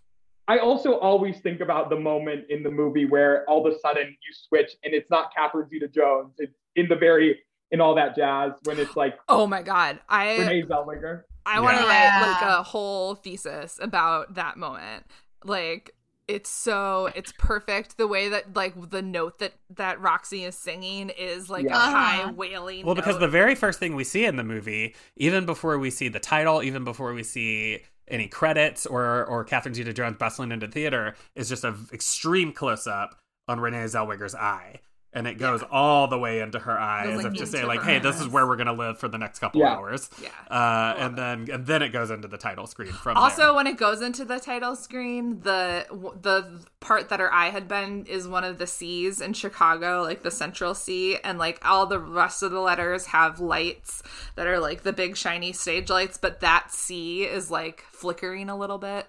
I 0.48 0.58
also 0.58 0.98
always 0.98 1.40
think 1.42 1.62
about 1.62 1.92
the 1.92 1.96
moment 2.00 2.46
in 2.50 2.64
the 2.64 2.72
movie 2.72 3.06
where 3.06 3.46
all 3.48 3.64
of 3.68 3.72
a 3.72 3.78
sudden 3.78 4.08
you 4.08 4.32
switch 4.48 4.72
and 4.84 4.96
it's 4.96 5.08
not 5.12 5.32
Catherine 5.36 5.70
Zeta 5.70 5.88
Jones. 5.88 6.34
It's 6.40 6.58
in 6.76 6.88
the 6.90 6.96
very 6.96 7.40
in 7.72 7.82
all 7.82 7.96
that 7.96 8.16
jazz 8.16 8.54
when 8.64 8.80
it's 8.80 8.96
like 8.96 9.18
Oh 9.28 9.46
my 9.48 9.62
god. 9.62 10.00
I 10.10 10.38
Renee 10.40 10.64
Zellweger. 10.64 11.24
I 11.46 11.60
want 11.60 11.78
to 11.78 11.84
Yeah. 11.84 12.22
write 12.22 12.32
like 12.32 12.42
a 12.60 12.64
whole 12.64 13.16
thesis 13.16 13.80
about 13.82 14.36
that 14.36 14.58
moment. 14.58 15.06
Like 15.44 15.96
it's 16.28 16.50
so 16.50 17.10
it's 17.16 17.32
perfect 17.40 17.98
the 17.98 18.06
way 18.08 18.30
that 18.30 18.56
like 18.56 18.74
the 18.92 19.02
note 19.02 19.40
that 19.40 19.54
that 19.72 20.00
Roxie 20.00 20.44
is 20.44 20.56
singing 20.56 21.10
is 21.10 21.50
like 21.50 21.66
Yeah. 21.66 21.76
a 21.76 21.80
high 21.92 22.32
wailing 22.32 22.86
Well, 22.86 22.94
because 22.96 23.18
the 23.20 23.28
very 23.28 23.56
first 23.56 23.80
thing 23.80 23.96
we 23.96 24.04
see 24.04 24.26
in 24.26 24.36
the 24.36 24.44
movie, 24.44 24.96
even 25.16 25.46
before 25.48 25.80
we 25.80 25.90
see 25.90 26.08
the 26.08 26.20
title, 26.20 26.62
even 26.62 26.84
before 26.84 27.14
we 27.14 27.24
see 27.24 27.82
any 28.08 28.28
credits 28.28 28.86
or 28.86 29.26
or 29.26 29.44
Catherine 29.44 29.74
Zeta 29.74 29.92
Jones 29.94 30.18
bustling 30.18 30.52
into 30.52 30.68
theater, 30.68 31.16
is 31.36 31.50
just 31.50 31.64
an 31.64 31.88
extreme 31.94 32.52
close 32.52 32.86
up 32.86 33.16
on 33.48 33.60
Renee 33.60 33.86
Zellweger's 33.86 34.36
eye. 34.36 34.82
And 35.12 35.26
it 35.26 35.40
goes 35.40 35.64
all 35.72 36.08
the 36.08 36.20
way 36.20 36.40
into 36.40 36.60
her 36.60 36.80
eye 36.80 37.06
Goes, 37.06 37.26
as 37.26 37.26
if 37.26 37.34
to 37.40 37.46
say, 37.48 37.58
into 37.58 37.68
like, 37.68 37.80
her 37.80 37.94
hey, 37.94 38.00
this 38.00 38.22
is 38.22 38.28
where 38.28 38.46
we're 38.46 38.58
gonna 38.58 38.74
live 38.74 39.00
for 39.00 39.08
the 39.08 39.18
next 39.18 39.40
couple 39.40 39.60
Yeah. 39.60 39.74
hours. 39.76 40.08
yeah. 40.22 40.30
Uh, 40.52 40.54
love 40.56 40.98
and 41.00 41.18
then 41.18 41.48
and 41.52 41.66
then 41.66 41.82
it 41.82 41.90
goes 41.90 42.12
into 42.12 42.28
the 42.28 42.38
title 42.38 42.68
screen 42.68 42.92
from 42.92 43.18
Also, 43.18 43.46
there. 43.46 43.54
when 43.56 43.66
it 43.66 43.76
goes 43.76 44.04
into 44.04 44.24
the 44.24 44.40
title 44.40 44.76
screen, 44.76 45.40
the 45.42 45.88
the 46.22 46.62
part 46.80 47.10
that 47.10 47.20
her 47.20 47.34
eye 47.34 47.50
had 47.50 47.68
been 47.68 48.06
is 48.06 48.28
one 48.28 48.44
of 48.44 48.60
the 48.60 48.68
C's 48.68 49.20
in 49.20 49.34
Chicago, 49.34 50.04
like 50.04 50.22
the 50.22 50.30
Central 50.30 50.76
C, 50.76 51.18
and 51.24 51.40
like 51.40 51.60
all 51.68 51.88
the 51.88 52.00
rest 52.00 52.44
of 52.44 52.52
the 52.52 52.60
letters 52.60 53.08
have 53.08 53.40
lights 53.40 54.04
that 54.36 54.46
are 54.46 54.60
like 54.60 54.84
the 54.84 54.94
big 54.94 55.18
shiny 55.18 55.54
stage 55.54 55.90
lights, 55.90 56.18
but 56.18 56.40
that 56.42 56.72
C 56.72 57.24
is 57.24 57.50
like 57.50 57.84
flickering 57.92 58.48
a 58.48 58.56
little 58.56 58.78
bit. 58.78 59.08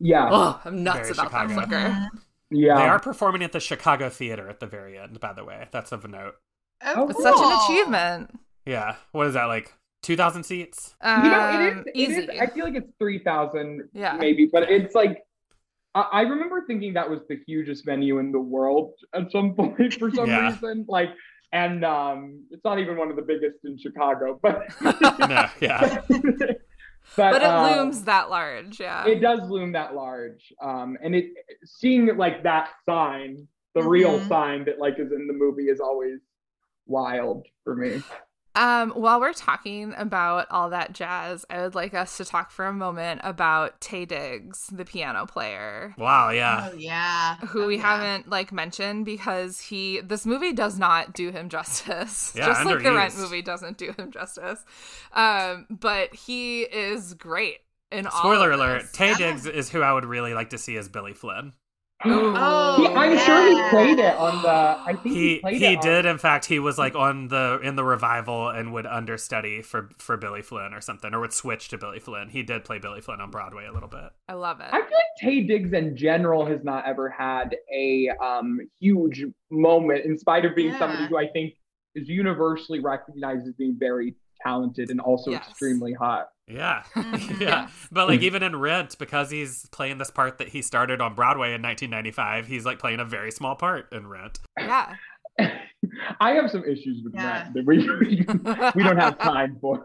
Yeah. 0.00 0.28
Oh, 0.32 0.60
I'm 0.64 0.82
nuts 0.82 0.98
Very 0.98 1.10
about 1.12 1.26
Chicago. 1.26 1.54
that 1.54 1.68
flicker. 1.68 2.08
Yeah. 2.52 2.76
They 2.76 2.82
are 2.82 2.98
performing 3.00 3.42
at 3.42 3.52
the 3.52 3.60
Chicago 3.60 4.08
Theater 4.08 4.48
at 4.48 4.60
the 4.60 4.66
very 4.66 4.98
end, 4.98 5.20
by 5.20 5.32
the 5.32 5.44
way. 5.44 5.68
That's 5.72 5.92
of 5.92 6.08
note. 6.08 6.36
Oh, 6.84 7.08
It's 7.08 7.22
such 7.22 7.36
an 7.38 7.58
achievement. 7.64 8.38
Yeah. 8.66 8.96
What 9.12 9.26
is 9.26 9.34
that, 9.34 9.44
like 9.44 9.72
2,000 10.02 10.42
seats? 10.44 10.94
Um, 11.00 11.24
you 11.24 11.30
know, 11.30 11.50
it 11.50 11.60
is, 11.60 11.84
it 11.86 11.92
easy. 11.94 12.22
is 12.22 12.40
I 12.40 12.46
feel 12.46 12.64
like 12.64 12.74
it's 12.74 12.90
3,000 12.98 13.88
Yeah. 13.92 14.14
maybe, 14.18 14.48
but 14.52 14.64
it's 14.70 14.94
like, 14.94 15.22
I, 15.94 16.00
I 16.12 16.20
remember 16.22 16.64
thinking 16.66 16.94
that 16.94 17.08
was 17.08 17.20
the 17.28 17.38
hugest 17.46 17.84
venue 17.84 18.18
in 18.18 18.32
the 18.32 18.40
world 18.40 18.94
at 19.14 19.30
some 19.30 19.54
point 19.56 19.94
for 19.94 20.10
some 20.10 20.28
Yeah. 20.28 20.50
reason. 20.50 20.86
Like, 20.88 21.10
and 21.52 21.84
um, 21.84 22.44
it's 22.50 22.64
not 22.64 22.78
even 22.78 22.96
one 22.96 23.10
of 23.10 23.16
the 23.16 23.22
biggest 23.22 23.58
in 23.64 23.76
Chicago, 23.78 24.40
but 24.42 24.62
no, 24.80 25.46
yeah. 25.60 26.00
but, 27.16 27.32
but 27.32 27.42
it 27.42 27.48
uh, 27.48 27.76
looms 27.76 28.04
that 28.04 28.30
large, 28.30 28.80
yeah. 28.80 29.06
It 29.06 29.20
does 29.20 29.48
loom 29.50 29.72
that 29.72 29.94
large, 29.94 30.52
um, 30.62 30.96
and 31.02 31.14
it 31.14 31.26
seeing 31.64 32.06
like 32.16 32.42
that 32.42 32.70
sign, 32.88 33.46
the 33.74 33.82
real 33.82 34.18
Mhm. 34.20 34.28
sign 34.28 34.64
that 34.64 34.78
like 34.78 34.98
is 34.98 35.12
in 35.12 35.26
the 35.26 35.32
movie, 35.32 35.64
is 35.68 35.80
always 35.80 36.20
wild 36.86 37.46
for 37.64 37.74
me. 37.76 38.02
Um, 38.54 38.90
while 38.90 39.18
we're 39.20 39.32
talking 39.32 39.94
about 39.96 40.46
all 40.50 40.70
that 40.70 40.92
jazz, 40.92 41.44
I 41.48 41.62
would 41.62 41.74
like 41.74 41.94
us 41.94 42.16
to 42.18 42.24
talk 42.24 42.50
for 42.50 42.66
a 42.66 42.72
moment 42.72 43.22
about 43.24 43.80
Taye 43.80 44.06
Diggs, 44.06 44.66
the 44.66 44.84
piano 44.84 45.24
player, 45.26 45.94
Wow, 45.96 46.30
yeah. 46.30 46.68
Oh 46.70 46.74
yeah. 46.74 47.36
who 47.48 47.64
Oh, 47.64 47.66
we 47.66 47.76
yeah. 47.76 47.82
haven't 47.82 48.28
like 48.28 48.52
mentioned 48.52 49.04
because 49.04 49.60
he 49.60 50.00
this 50.00 50.26
movie 50.26 50.52
does 50.52 50.78
not 50.78 51.14
do 51.14 51.30
him 51.30 51.48
justice. 51.48 52.32
Yeah, 52.34 52.46
Just 52.46 52.64
like 52.64 52.82
the 52.82 52.92
Rent 52.92 53.16
movie 53.16 53.42
doesn't 53.42 53.78
do 53.78 53.92
him 53.92 54.10
justice. 54.10 54.64
Um, 55.12 55.66
but 55.70 56.14
he 56.14 56.62
is 56.62 57.14
great 57.14 57.58
in 57.90 58.06
all 58.06 58.20
Spoiler 58.20 58.50
alert. 58.52 58.92
Taye 58.92 59.16
Diggs 59.16 59.46
is 59.46 59.70
who 59.70 59.82
I 59.82 59.92
would 59.92 60.04
really 60.04 60.34
like 60.34 60.50
to 60.50 60.58
see 60.58 60.76
as 60.76 60.88
Billy 60.88 61.14
Flynn. 61.14 61.52
Oh, 62.04 62.76
He- 62.78 62.88
I'm 62.94 63.16
sure 63.18 63.48
he 63.48 63.70
played 63.70 63.98
it 63.98 64.14
on 64.16 64.42
the. 64.42 64.48
I 64.48 64.94
think 65.02 65.14
he, 65.14 65.28
He 65.34 65.38
played 65.40 65.56
he 65.60 65.66
it 65.72 65.76
on- 65.78 65.82
did 65.84 66.06
in 66.06 66.18
fact 66.18 66.46
he 66.46 66.58
was 66.58 66.78
like 66.78 66.94
on 66.94 67.28
the 67.28 67.60
in 67.62 67.76
the 67.76 67.84
revival 67.84 68.48
and 68.48 68.72
would 68.72 68.86
understudy 68.86 69.62
for 69.62 69.90
for 69.98 70.16
Billy 70.16 70.42
Flynn 70.42 70.74
or 70.74 70.80
something 70.80 71.14
or 71.14 71.20
would 71.20 71.32
switch 71.32 71.68
to 71.68 71.78
Billy 71.78 72.00
Flynn. 72.00 72.28
He 72.28 72.42
did 72.42 72.64
play 72.64 72.78
Billy 72.78 73.00
Flynn 73.00 73.20
on 73.20 73.30
Broadway 73.30 73.66
a 73.66 73.72
little 73.72 73.88
bit. 73.88 74.10
I 74.28 74.34
love 74.34 74.60
it. 74.60 74.68
I 74.72 74.78
feel 74.78 74.82
like 74.82 75.22
Taye 75.22 75.46
Diggs 75.46 75.72
in 75.72 75.96
general 75.96 76.46
has 76.46 76.64
not 76.64 76.86
ever 76.86 77.08
had 77.08 77.54
a 77.72 78.08
um, 78.22 78.58
huge 78.80 79.24
moment, 79.50 80.04
in 80.04 80.18
spite 80.18 80.44
of 80.44 80.54
being 80.56 80.76
somebody 80.78 81.06
who 81.06 81.16
I 81.18 81.28
think 81.28 81.54
is 81.94 82.08
universally 82.08 82.80
recognized 82.80 83.46
as 83.46 83.52
being 83.54 83.76
very 83.78 84.14
talented 84.42 84.90
and 84.90 85.00
also 85.00 85.30
Yes. 85.30 85.46
extremely 85.48 85.92
hot. 85.92 86.28
Yeah. 86.48 86.82
Yeah. 87.40 87.68
But 87.90 88.08
like 88.08 88.20
even 88.22 88.42
in 88.42 88.56
Rent 88.56 88.98
because 88.98 89.30
he's 89.30 89.66
playing 89.72 89.98
this 89.98 90.10
part 90.10 90.38
that 90.38 90.48
he 90.48 90.62
started 90.62 91.00
on 91.00 91.14
Broadway 91.14 91.54
in 91.54 91.62
1995, 91.62 92.46
he's 92.46 92.64
like 92.64 92.78
playing 92.78 93.00
a 93.00 93.04
very 93.04 93.30
small 93.30 93.54
part 93.56 93.92
in 93.92 94.06
Rent. 94.06 94.40
yeah. 94.58 94.94
I 96.20 96.32
have 96.32 96.50
some 96.50 96.62
issues 96.64 97.00
with 97.02 97.14
Yeah. 97.14 97.44
Rent 97.44 97.54
that 97.54 97.66
we, 97.66 97.78
we 98.76 98.82
don't 98.84 98.98
have 98.98 99.18
time 99.18 99.56
for. 99.60 99.84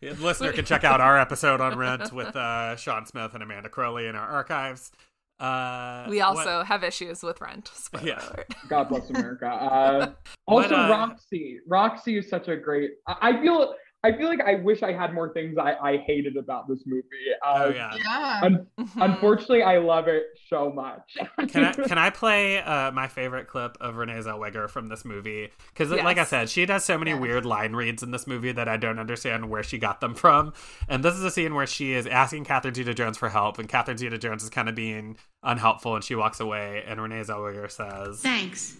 The 0.00 0.14
listener 0.18 0.52
can 0.52 0.64
check 0.64 0.82
out 0.84 1.00
our 1.00 1.18
episode 1.18 1.60
on 1.60 1.76
Rent 1.76 2.12
with 2.12 2.34
uh, 2.34 2.76
Sean 2.76 3.04
Smith 3.04 3.34
and 3.34 3.42
Amanda 3.42 3.68
Crowley 3.68 4.06
in 4.06 4.16
our 4.16 4.26
archives. 4.28 4.92
Uh, 5.38 6.06
we 6.08 6.18
what- 6.18 6.36
also 6.38 6.62
have 6.64 6.84
issues 6.84 7.22
with 7.22 7.40
Rent. 7.40 7.68
Spoiler 7.74 8.06
Yeah. 8.06 8.32
God 8.68 8.88
bless 8.88 9.10
America. 9.10 9.46
Uh, 9.46 10.12
What, 10.46 10.64
also, 10.64 10.74
uh, 10.76 10.88
Roxie. 10.88 11.58
Roxie 11.68 12.18
is 12.18 12.28
such 12.28 12.48
a 12.48 12.56
great. 12.56 12.92
I 13.06 13.16
I 13.30 13.40
feel. 13.40 13.74
I 14.02 14.12
feel 14.16 14.28
like 14.28 14.40
I 14.40 14.54
wish 14.54 14.82
I 14.82 14.92
had 14.94 15.12
more 15.12 15.30
things 15.34 15.58
I, 15.58 15.74
I 15.74 15.98
hated 16.06 16.38
about 16.38 16.66
this 16.66 16.84
movie. 16.86 17.04
Uh, 17.46 17.64
Oh 17.66 17.68
yeah. 17.68 17.94
Yeah. 17.98 18.40
un- 18.44 18.66
Mhm. 18.80 19.04
unfortunately, 19.12 19.62
I 19.62 19.76
love 19.76 20.08
it 20.08 20.22
so 20.48 20.72
much. 20.72 21.02
Can 21.48 21.64
I 21.66 21.72
can 21.86 21.98
I 21.98 22.08
play 22.08 22.62
uh, 22.62 22.90
my 22.92 23.08
favorite 23.08 23.46
clip 23.46 23.76
of 23.78 23.96
Renee 23.96 24.14
Zellweger 24.20 24.70
from 24.70 24.88
this 24.88 25.04
movie? 25.04 25.50
Because 25.68 25.90
like 25.90 26.16
I 26.16 26.24
said, 26.24 26.48
she 26.48 26.64
does 26.64 26.82
so 26.82 26.96
many 26.96 27.10
Yes. 27.10 27.20
weird 27.20 27.44
line 27.44 27.76
reads 27.76 28.02
in 28.02 28.10
this 28.10 28.26
movie 28.26 28.52
that 28.52 28.68
I 28.68 28.78
don't 28.78 28.98
understand 28.98 29.50
where 29.50 29.62
she 29.62 29.76
got 29.76 30.00
them 30.00 30.14
from. 30.14 30.54
And 30.88 31.04
this 31.04 31.12
is 31.16 31.22
a 31.22 31.30
scene 31.30 31.54
where 31.54 31.66
she 31.66 31.92
is 31.92 32.06
asking 32.06 32.44
Catherine 32.46 32.72
Zeta-Jones 32.72 33.18
for 33.18 33.28
help, 33.28 33.58
and 33.58 33.68
Catherine 33.68 33.98
Zeta-Jones 33.98 34.42
is 34.42 34.48
kind 34.48 34.70
of 34.70 34.74
being 34.74 35.18
unhelpful, 35.42 35.94
and 35.94 36.02
she 36.02 36.14
walks 36.14 36.40
away. 36.40 36.82
And 36.86 37.02
Renee 37.02 37.20
Zellweger 37.20 37.70
says, 37.70 38.22
Thanks. 38.22 38.78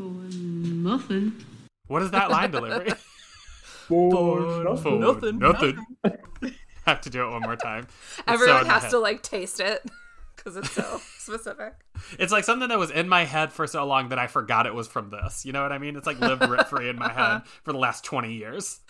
For 0.00 0.34
nothing. 0.34 1.44
"What 1.88 2.02
is 2.02 2.10
that 2.12 2.30
line 2.30 2.50
delivery?" 2.50 2.90
For 3.88 4.64
nothing. 4.64 4.82
For 4.82 4.98
Nothing. 4.98 5.38
Nothing. 5.38 5.86
have 6.86 7.00
to 7.02 7.10
do 7.10 7.26
it 7.26 7.30
one 7.30 7.42
more 7.42 7.56
time. 7.56 7.86
It's 8.18 8.26
so 8.26 8.32
Everyone 8.32 8.66
has 8.66 8.90
to 8.90 8.98
like 8.98 9.22
taste 9.22 9.60
it 9.60 9.84
because 10.42 10.56
it's 10.56 10.70
so 10.70 11.00
specific. 11.18 11.74
It's 12.18 12.32
like 12.32 12.44
something 12.44 12.68
that 12.68 12.78
was 12.78 12.90
in 12.90 13.08
my 13.08 13.24
head 13.24 13.52
for 13.52 13.66
so 13.66 13.84
long 13.84 14.08
that 14.08 14.18
I 14.18 14.26
forgot 14.26 14.66
it 14.66 14.74
was 14.74 14.88
from 14.88 15.10
this. 15.10 15.44
You 15.44 15.52
know 15.52 15.62
what 15.62 15.72
I 15.72 15.78
mean? 15.78 15.96
It's 15.96 16.06
like 16.06 16.18
lived 16.18 16.48
rent 16.48 16.68
free 16.68 16.88
in 16.88 16.96
my 16.96 17.12
head 17.12 17.42
for 17.62 17.72
the 17.72 17.78
last 17.78 18.04
20 18.04 18.32
years. 18.32 18.80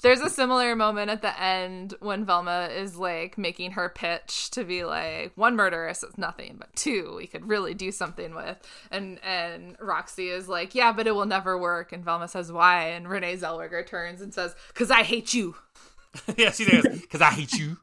There's 0.00 0.20
a 0.20 0.30
similar 0.30 0.74
moment 0.74 1.10
at 1.10 1.22
the 1.22 1.40
end 1.40 1.94
when 2.00 2.24
Velma 2.24 2.68
is 2.74 2.96
like 2.96 3.36
making 3.36 3.72
her 3.72 3.88
pitch 3.88 4.50
to 4.52 4.64
be 4.64 4.84
like 4.84 5.32
one 5.36 5.56
murderess 5.56 6.02
is 6.02 6.16
nothing, 6.16 6.56
but 6.58 6.74
two 6.74 7.14
we 7.16 7.26
could 7.26 7.48
really 7.48 7.74
do 7.74 7.92
something 7.92 8.34
with. 8.34 8.56
And 8.90 9.22
and 9.22 9.76
Roxie 9.78 10.28
is 10.28 10.48
like, 10.48 10.74
yeah, 10.74 10.92
but 10.92 11.06
it 11.06 11.14
will 11.14 11.26
never 11.26 11.58
work. 11.58 11.92
And 11.92 12.04
Velma 12.04 12.28
says, 12.28 12.50
why? 12.50 12.88
And 12.88 13.08
Renee 13.08 13.36
Zellweger 13.36 13.86
turns 13.86 14.20
and 14.20 14.32
says, 14.32 14.54
because 14.68 14.90
I 14.90 15.02
hate 15.02 15.34
you. 15.34 15.56
yeah, 16.36 16.50
she 16.50 16.64
says, 16.64 16.84
because 17.00 17.20
I 17.20 17.30
hate 17.30 17.52
you. 17.52 17.76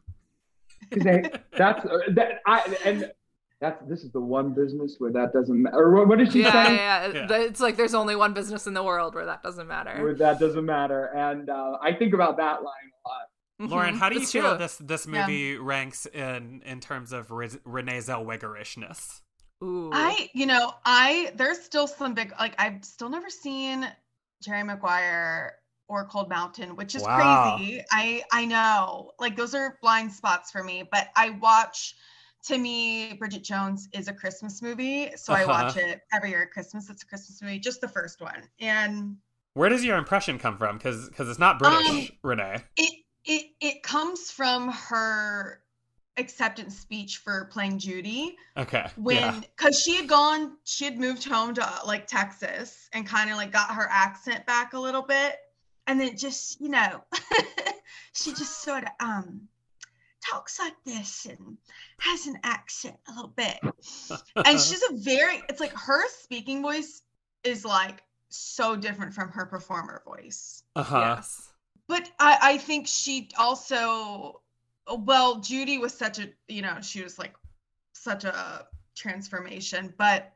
'Cause 0.92 1.04
they- 1.04 1.32
that's 1.58 1.86
uh, 1.86 2.00
that. 2.16 2.42
I 2.46 2.78
and 2.86 3.12
that's 3.60 3.82
this 3.88 4.04
is 4.04 4.12
the 4.12 4.20
one 4.20 4.54
business 4.54 4.96
where 5.00 5.12
that 5.12 5.34
doesn't 5.34 5.62
matter. 5.62 5.78
Or 5.78 5.96
what, 5.96 6.08
what 6.08 6.18
did 6.18 6.32
she 6.32 6.42
Yeah, 6.42 6.52
say? 6.66 6.76
yeah, 6.76 7.08
yeah. 7.08 7.28
Yeah. 7.30 7.38
It's 7.44 7.60
like 7.62 7.78
there's 7.78 7.94
only 7.94 8.16
one 8.16 8.34
business 8.34 8.68
in 8.68 8.74
the 8.74 8.84
world 8.84 9.14
where 9.16 9.26
that 9.26 9.44
doesn't 9.44 9.68
matter. 9.68 10.02
Where 10.04 10.16
that 10.16 10.40
doesn't 10.40 10.66
matter. 10.66 11.06
And 11.16 11.50
uh, 11.50 11.78
I 11.82 11.94
think 11.94 12.14
about 12.14 12.38
that 12.38 12.64
line 12.64 12.90
a 13.06 13.10
lot. 13.10 13.70
Lauren, 13.70 13.96
Mhm. 13.96 14.00
how 14.00 14.10
do 14.10 14.16
you 14.16 14.22
It's 14.22 14.32
feel 14.32 14.50
true. 14.50 14.58
this 14.58 14.78
this 14.78 15.06
Yeah. 15.06 15.22
movie 15.22 15.58
ranks 15.58 16.08
in 16.08 16.62
in 16.66 16.80
terms 16.80 17.14
of 17.14 17.30
Re- 17.32 17.50
Renee 17.64 18.00
Zellwegerishness? 18.00 19.22
Ooh. 19.64 19.92
I, 19.94 20.30
you 20.34 20.48
know, 20.48 20.74
I 20.84 21.32
there's 21.36 21.62
still 21.62 21.86
some 21.86 22.16
big 22.16 22.34
like 22.40 22.56
I've 22.60 22.84
still 22.84 23.10
never 23.10 23.30
seen 23.30 23.88
Jerry 24.42 24.64
Maguire 24.64 25.54
or 25.92 26.06
Cold 26.06 26.30
Mountain, 26.30 26.76
which 26.78 26.96
is 26.96 27.04
Wow. 27.04 27.58
crazy. 27.58 27.84
I 27.92 28.24
I 28.32 28.46
know, 28.46 29.12
like 29.20 29.36
those 29.36 29.54
are 29.54 29.78
blind 29.82 30.12
spots 30.14 30.50
for 30.50 30.64
me. 30.64 30.88
But 30.90 31.10
I 31.16 31.32
watch. 31.32 31.96
To 32.46 32.58
me, 32.58 33.14
Bridget 33.20 33.44
Jones 33.44 33.88
is 33.94 34.08
a 34.08 34.14
Christmas 34.14 34.64
movie, 34.64 35.12
so 35.16 35.32
I 35.32 35.46
watch 35.46 35.78
Uh-huh. 35.78 35.90
it 35.90 36.02
every 36.12 36.32
year 36.32 36.42
at 36.42 36.50
Christmas. 36.52 36.90
It's 36.90 37.04
a 37.04 37.06
Christmas 37.06 37.40
movie, 37.40 37.60
just 37.60 37.82
the 37.82 37.88
first 37.88 38.20
one, 38.20 38.50
and 38.60 39.18
Where 39.54 39.70
does 39.70 39.84
your 39.86 39.98
impression 39.98 40.40
come 40.40 40.58
from? 40.58 40.78
Because 40.80 41.10
cuz 41.10 41.30
it's 41.30 41.38
not 41.38 41.60
British, 41.60 41.88
Um, 41.88 42.08
Renee. 42.24 42.64
it 42.78 42.94
it 43.26 43.46
it 43.60 43.84
comes 43.84 44.32
from 44.32 44.70
her 44.72 45.62
acceptance 46.18 46.80
speech 46.80 47.18
for 47.18 47.46
playing 47.46 47.78
Judy. 47.78 48.36
Okay. 48.58 48.90
when 48.96 49.18
yeah. 49.18 49.40
because 49.56 49.80
she 49.80 49.96
had 49.98 50.08
gone 50.10 50.58
she 50.64 50.86
had 50.86 50.98
moved 51.00 51.24
home 51.24 51.54
to 51.54 51.66
like 51.86 52.06
texas 52.08 52.90
and 52.94 53.06
kind 53.08 53.30
of 53.30 53.38
like 53.38 53.52
got 53.52 53.70
her 53.76 53.88
accent 53.90 54.46
back 54.48 54.74
a 54.74 54.80
little 54.80 55.04
bit 55.04 55.38
and 55.88 56.00
then 56.00 56.18
just 56.18 56.60
you 56.62 56.70
know 56.70 57.04
she 58.14 58.32
just 58.32 58.62
sort 58.62 58.84
of 58.84 58.90
um 59.00 59.48
talks 60.22 60.60
like 60.60 60.76
this 60.86 61.26
and 61.26 61.58
has 62.00 62.28
an 62.28 62.38
accent 62.44 62.96
a 63.08 63.12
little 63.12 63.34
bit. 63.36 63.60
and 64.46 64.60
she's 64.60 64.84
a 64.90 64.94
very 64.94 65.42
it's 65.50 65.60
like 65.60 65.74
her 65.74 66.08
speaking 66.10 66.62
voice 66.62 67.02
is 67.44 67.66
like 67.66 68.04
so 68.30 68.76
different 68.76 69.14
from 69.14 69.30
her 69.30 69.46
performer 69.46 70.02
voice. 70.06 70.64
uh-huh. 70.76 71.16
Yes. 71.18 71.50
But 71.88 72.10
I, 72.20 72.38
I 72.42 72.58
think 72.58 72.88
she 72.88 73.30
also 73.38 74.42
well, 75.00 75.40
Judy 75.40 75.78
was 75.78 75.94
such 75.94 76.20
a 76.20 76.30
you 76.48 76.62
know, 76.62 76.78
she 76.82 77.02
was 77.02 77.18
like 77.20 77.34
such 77.94 78.24
a 78.24 78.68
transformation, 78.96 79.94
but 79.98 80.34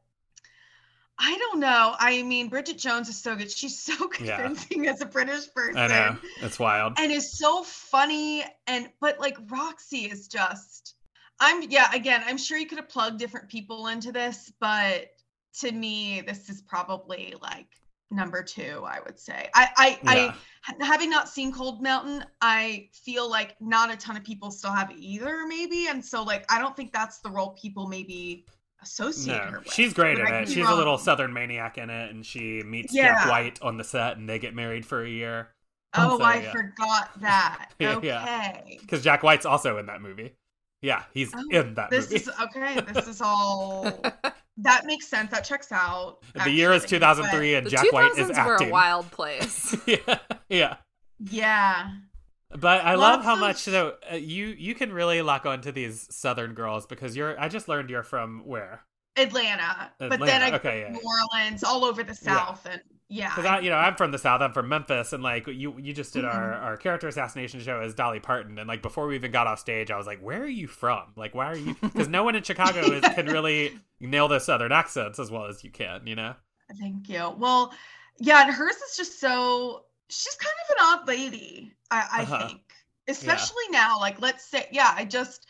I 1.17 1.37
don't 1.37 1.59
know. 1.59 1.95
I 1.97 2.21
mean, 2.23 2.49
Bridget 2.49 2.77
Jones 2.77 3.07
is 3.07 3.17
so 3.21 3.35
good. 3.35 3.49
She's 3.49 3.81
so 3.81 3.93
Yeah. 4.19 4.35
convincing 4.37 4.87
as 4.87 5.01
a 5.01 5.05
British 5.05 5.51
person 5.53 5.77
I 5.77 5.87
know. 5.87 6.17
It's 6.41 6.59
wild. 6.59 6.93
and 6.97 7.11
is 7.11 7.37
so 7.37 7.63
funny 7.63 8.43
and 8.67 8.89
but 8.99 9.19
like 9.19 9.37
Roxie 9.49 10.11
is 10.11 10.27
just 10.27 10.95
I'm 11.39 11.63
yeah, 11.69 11.93
again, 11.93 12.21
I'm 12.25 12.37
sure 12.37 12.57
you 12.57 12.65
could 12.67 12.77
have 12.77 12.89
plugged 12.89 13.19
different 13.19 13.49
people 13.49 13.87
into 13.87 14.11
this, 14.11 14.51
but 14.59 15.07
to 15.59 15.71
me 15.71 16.21
this 16.21 16.49
is 16.49 16.61
probably 16.61 17.33
like 17.41 17.67
number 18.11 18.43
2, 18.43 18.83
I 18.85 18.99
would 19.05 19.17
say. 19.19 19.49
I 19.53 19.99
I 20.03 20.15
Yeah. 20.15 20.35
I 20.79 20.83
having 20.85 21.09
not 21.09 21.29
seen 21.29 21.51
Cold 21.53 21.81
Mountain, 21.81 22.25
I 22.41 22.89
feel 22.93 23.29
like 23.29 23.55
not 23.61 23.91
a 23.91 23.95
ton 23.95 24.17
of 24.17 24.23
people 24.23 24.51
still 24.51 24.71
have 24.71 24.91
either 24.97 25.45
maybe 25.47 25.87
and 25.87 26.03
so 26.03 26.23
like 26.23 26.45
I 26.51 26.59
don't 26.59 26.75
think 26.75 26.91
that's 26.91 27.19
the 27.19 27.29
role 27.29 27.51
people 27.51 27.87
maybe 27.87 28.45
associate 28.85 29.37
her 29.41 29.51
No, 29.51 29.59
with. 29.59 29.73
she's 29.73 29.93
great 29.93 30.17
but 30.17 30.27
in 30.27 30.33
I 30.33 30.37
it. 30.37 30.39
could 30.45 30.47
be 30.49 30.53
She's 30.61 30.69
a 30.69 30.73
little. 30.75 30.97
Southern 30.97 31.33
maniac 31.33 31.77
in 31.77 31.89
it, 31.89 32.11
and 32.11 32.25
she 32.25 32.61
meets 32.63 32.93
Jack 32.93 33.27
White 33.29 33.61
on 33.61 33.77
the 33.77 33.83
set, 33.83 34.17
and 34.17 34.29
they 34.29 34.39
get 34.39 34.55
married 34.55 34.85
for 34.85 35.03
a 35.03 35.09
year. 35.09 35.49
Oh, 35.97 36.17
So, 36.17 36.23
I 36.23 36.35
yeah. 36.41 36.51
forgot 36.51 37.21
that. 37.21 37.71
Yeah, 37.79 37.95
Okay. 37.95 38.07
yeah. 38.07 38.61
Because 38.81 39.03
Jack 39.03 39.23
White's 39.23 39.45
also 39.45 39.77
in 39.77 39.85
that 39.87 40.01
movie. 40.01 40.33
Yeah, 40.81 41.03
he's 41.13 41.33
Oh, 41.35 41.43
in 41.51 41.73
that 41.75 41.89
This 41.89 42.05
movie. 42.11 42.15
is 42.23 42.29
okay. 42.41 42.79
This 42.93 43.07
is 43.07 43.21
all 43.21 43.83
that 44.57 44.85
makes 44.85 45.07
sense. 45.07 45.31
That 45.31 45.41
checks 45.45 45.71
out. 45.71 46.19
the 46.33 46.49
year 46.51 46.71
is 46.73 46.83
actually, 46.83 46.99
2003, 46.99 47.55
and 47.55 47.65
The 47.65 47.71
Jack 47.71 47.91
White 47.91 48.11
is 48.17 48.27
2000s 48.29 48.45
were 48.45 48.53
acting. 48.53 48.67
a 48.69 48.71
wild 48.71 49.09
place. 49.11 49.75
yeah, 49.87 50.19
yeah. 50.49 50.77
Yeah. 51.19 51.89
But 52.51 52.85
I 52.85 52.95
love 52.95 53.23
Lots 53.23 53.25
how 53.25 53.35
much 53.35 53.57
so 53.57 53.95
uh, 54.11 54.15
you 54.15 54.47
you 54.47 54.75
can 54.75 54.93
really 54.93 55.21
lock 55.21 55.45
onto 55.45 55.71
these 55.71 56.07
Southern 56.15 56.53
girls 56.53 56.85
because 56.85 57.15
you're. 57.15 57.39
I 57.39 57.49
just 57.49 57.67
learned 57.67 57.89
you're 57.89 58.03
from 58.03 58.43
where? 58.45 58.81
Atlanta. 59.17 59.91
But 59.97 60.19
then 60.19 60.41
I 60.41 60.55
okay, 60.55 60.81
yeah. 60.81 60.91
New 60.91 61.01
Orleans, 61.33 61.63
all 61.63 61.85
over 61.85 62.03
the 62.03 62.13
South, 62.13 62.65
and 62.69 62.81
yeah. 63.07 63.29
Because 63.29 63.45
I, 63.45 63.59
you 63.59 63.69
know, 63.69 63.77
I'm 63.77 63.95
from 63.95 64.11
the 64.11 64.17
South. 64.17 64.41
I'm 64.41 64.51
from 64.51 64.69
Memphis, 64.69 65.13
and 65.13 65.23
like 65.23 65.47
you, 65.47 65.75
you 65.79 65.93
just 65.93 66.13
did 66.13 66.23
Mm-hmm. 66.23 66.37
our 66.37 66.53
our 66.53 66.77
character 66.77 67.07
assassination 67.07 67.59
show 67.59 67.79
as 67.81 67.93
Dolly 67.93 68.19
Parton, 68.19 68.57
and 68.59 68.67
like 68.67 68.81
before 68.81 69.07
we 69.07 69.15
even 69.15 69.31
got 69.31 69.47
off 69.47 69.59
stage, 69.59 69.91
I 69.91 69.97
was 69.97 70.07
like, 70.07 70.19
"Where 70.21 70.41
are 70.41 70.47
you 70.47 70.67
from? 70.67 71.13
Like, 71.15 71.33
why 71.33 71.45
are 71.47 71.57
you?" 71.57 71.75
Because 71.81 72.07
no 72.07 72.23
one 72.23 72.35
in 72.35 72.43
Chicago 72.43 72.81
is, 72.81 73.01
can 73.15 73.27
really 73.27 73.79
nail 73.99 74.27
the 74.27 74.39
Southern 74.39 74.71
accents 74.71 75.19
as 75.19 75.31
well 75.31 75.45
as 75.45 75.63
you 75.63 75.71
can. 75.71 76.07
You 76.07 76.15
know? 76.15 76.35
Thank 76.79 77.09
you. 77.09 77.33
Well, 77.37 77.73
yeah, 78.19 78.43
and 78.43 78.53
hers 78.53 78.75
is 78.75 78.97
just 78.97 79.19
so 79.19 79.85
she's 80.09 80.35
kind 80.35 80.53
of 80.69 80.75
an 80.77 80.99
odd 81.01 81.07
lady, 81.07 81.73
I, 81.91 82.07
I 82.11 82.21
Uh-huh. 82.23 82.47
think. 82.47 82.61
Especially 83.07 83.63
now. 83.69 83.99
Like 83.99 84.19
let's 84.21 84.45
say, 84.49 84.67
yeah, 84.71 84.91
I 84.95 85.05
just 85.05 85.45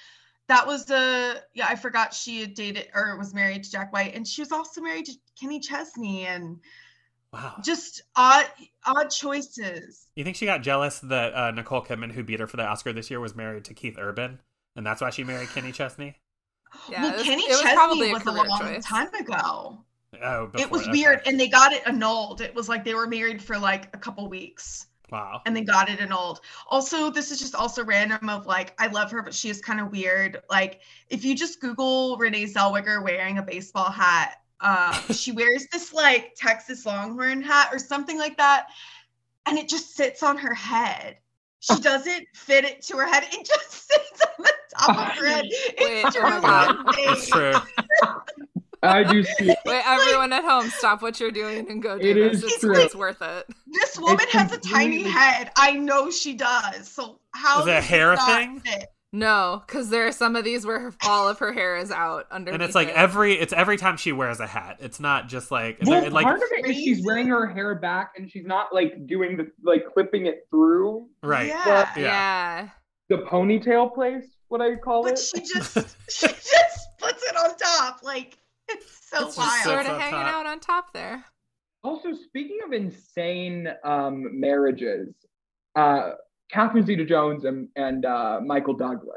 that 0.47 0.67
was 0.67 0.85
the 0.85 1.41
yeah, 1.53 1.67
I 1.69 1.75
forgot 1.75 2.13
she 2.13 2.41
had 2.41 2.53
dated 2.53 2.87
or 2.93 3.17
was 3.17 3.33
married 3.33 3.63
to 3.63 3.71
Jack 3.71 3.93
White, 3.93 4.13
and 4.13 4.27
she 4.27 4.41
was 4.41 4.51
also 4.51 4.81
married 4.81 5.05
to 5.05 5.13
Kenny 5.39 5.59
Chesney 5.59 6.25
and 6.27 6.59
Wow. 7.33 7.55
just 7.63 8.01
odd 8.15 8.45
odd 8.85 9.09
choices. 9.09 10.07
You 10.15 10.23
think 10.23 10.35
she 10.37 10.45
got 10.45 10.61
jealous 10.63 10.99
that 10.99 11.33
uh, 11.33 11.51
Nicole 11.51 11.81
Kidman, 11.83 12.11
who 12.11 12.23
beat 12.23 12.39
her 12.39 12.47
for 12.47 12.57
the 12.57 12.65
Oscar 12.65 12.93
this 12.93 13.09
year, 13.09 13.19
was 13.19 13.35
married 13.35 13.65
to 13.65 13.73
Keith 13.73 13.95
Urban, 13.97 14.39
and 14.75 14.85
that's 14.85 15.01
why 15.01 15.09
she 15.09 15.23
married 15.23 15.49
Kenny 15.49 15.71
Chesney? 15.71 16.15
Yeah, 16.89 17.03
well, 17.03 17.13
it 17.13 17.17
was- 17.17 17.25
Kenny 17.25 17.43
it 17.43 17.49
was 17.51 17.61
Chesney 17.61 17.75
probably 17.75 18.09
a 18.09 18.13
was 18.13 18.25
a 18.25 18.31
long 18.31 18.59
choice. 18.59 18.85
time 18.85 19.13
ago. 19.13 19.83
Oh, 20.23 20.49
it 20.57 20.69
was 20.69 20.83
okay. 20.83 20.91
weird, 20.91 21.21
and 21.25 21.39
they 21.39 21.47
got 21.47 21.73
it 21.73 21.83
annulled. 21.85 22.41
It 22.41 22.53
was 22.55 22.69
like 22.69 22.83
they 22.83 22.93
were 22.93 23.07
married 23.07 23.41
for 23.41 23.57
like 23.57 23.93
a 23.95 23.97
couple 23.97 24.27
weeks. 24.29 24.87
Wow. 25.11 25.41
and 25.45 25.55
they 25.55 25.61
got 25.61 25.87
it 25.87 26.01
annulled. 26.01 26.41
Also, 26.67 27.11
this 27.11 27.29
is 27.29 27.39
just 27.39 27.53
also 27.53 27.85
random 27.85 28.27
of 28.27 28.47
like, 28.47 28.73
I 28.79 28.87
love 28.87 29.11
her, 29.11 29.21
but 29.21 29.35
she 29.35 29.49
is 29.49 29.61
kind 29.61 29.79
of 29.79 29.91
weird. 29.91 30.41
Like, 30.49 30.81
if 31.09 31.23
you 31.23 31.35
just 31.35 31.61
Google 31.61 32.17
Renee 32.17 32.45
Zellweger 32.45 33.03
wearing 33.03 33.37
a 33.37 33.43
baseball 33.43 33.91
hat, 33.91 34.41
uh, 34.61 34.93
she 35.13 35.31
wears 35.31 35.67
this 35.71 35.93
like 35.93 36.33
Texas 36.35 36.85
Longhorn 36.85 37.41
hat 37.41 37.69
or 37.71 37.79
something 37.79 38.17
like 38.17 38.37
that, 38.37 38.67
and 39.45 39.57
it 39.57 39.69
just 39.69 39.95
sits 39.95 40.23
on 40.23 40.37
her 40.37 40.53
head. 40.53 41.17
She 41.59 41.75
doesn't 41.81 42.27
fit 42.33 42.65
it 42.65 42.81
to 42.83 42.97
her 42.97 43.05
head. 43.07 43.25
It 43.31 43.45
just 43.45 43.71
sits 43.87 44.21
on 44.21 44.45
the 44.45 44.53
top 44.77 44.89
of 44.89 45.17
her 45.17 45.27
head. 45.27 45.45
It's 45.47 46.15
true. 46.15 46.41
It's 46.97 47.27
true. 47.29 47.53
I 48.91 49.03
do 49.03 49.23
see. 49.23 49.49
It. 49.51 49.57
Wait, 49.65 49.81
everyone 49.85 50.33
at 50.33 50.43
home, 50.43 50.69
stop 50.69 51.01
what 51.01 51.19
you're 51.19 51.31
doing 51.31 51.69
and 51.69 51.81
go 51.81 51.97
do 51.97 52.09
It 52.09 52.13
this. 52.15 52.37
is 52.37 52.43
It's, 52.43 52.59
true. 52.59 52.75
it's 52.79 52.95
worth 52.95 53.21
it. 53.21 53.45
This 53.67 53.97
woman 53.99 54.25
has 54.31 54.51
a 54.51 54.57
tiny 54.57 55.03
head. 55.03 55.51
I 55.57 55.71
know 55.73 56.09
she 56.11 56.33
does. 56.33 56.87
So 56.87 57.19
how 57.31 57.61
Is 57.61 57.67
it 57.67 57.71
a 57.71 57.73
does 57.75 57.85
hair 57.85 58.15
not 58.15 58.27
thing? 58.27 58.59
fit? 58.61 58.87
No, 59.13 59.63
because 59.65 59.89
there 59.91 60.05
are 60.07 60.11
some 60.11 60.35
of 60.35 60.43
these 60.43 60.65
where 60.65 60.79
her, 60.79 60.93
all 61.07 61.29
of 61.29 61.39
her 61.39 61.53
hair 61.53 61.77
is 61.77 61.89
out 61.89 62.25
underneath. 62.31 62.55
And 62.55 62.63
it's 62.63 62.75
like 62.75 62.89
it. 62.89 62.95
every 62.95 63.35
it's 63.39 63.53
every 63.53 63.77
time 63.77 63.95
she 63.95 64.11
wears 64.11 64.41
a 64.41 64.47
hat. 64.47 64.77
It's 64.81 64.99
not 64.99 65.29
just 65.29 65.51
like 65.51 65.77
Well, 65.85 66.01
there, 66.01 66.09
like 66.09 66.25
part 66.25 66.37
of 66.41 66.49
it 66.51 66.65
is 66.69 66.75
she's 66.75 67.05
wearing 67.05 67.27
her 67.27 67.47
hair 67.47 67.75
back 67.75 68.11
and 68.17 68.29
she's 68.29 68.45
not 68.45 68.73
like 68.73 69.07
doing 69.07 69.37
the 69.37 69.49
like 69.63 69.85
clipping 69.93 70.25
it 70.25 70.45
through 70.49 71.07
right. 71.23 71.47
Yeah. 71.47 71.89
Yeah. 71.95 72.01
yeah. 72.01 72.69
the 73.07 73.19
ponytail 73.19 73.93
place. 73.93 74.25
What 74.49 74.59
I 74.61 74.75
call 74.75 75.03
but 75.03 75.13
it. 75.13 75.19
she 75.19 75.39
just 75.41 75.73
she 76.09 76.27
just 76.27 76.87
puts 76.99 77.23
it 77.23 77.37
on 77.37 77.55
top 77.57 78.01
like 78.03 78.37
it's 78.69 79.09
so 79.09 79.27
It's 79.27 79.37
wild 79.37 79.63
so 79.63 79.69
sort 79.71 79.85
of 79.85 79.97
hanging 79.99 80.19
top. 80.19 80.33
out 80.33 80.45
on 80.45 80.59
top 80.59 80.93
there. 80.93 81.23
Also, 81.83 82.13
speaking 82.13 82.59
of 82.65 82.73
insane 82.73 83.67
um, 83.83 84.39
marriages, 84.39 85.13
uh, 85.75 86.11
Catherine 86.51 86.85
Zeta-Jones 86.85 87.45
and, 87.45 87.67
and 87.75 88.05
uh, 88.05 88.39
Michael 88.43 88.73
Douglas. 88.75 89.15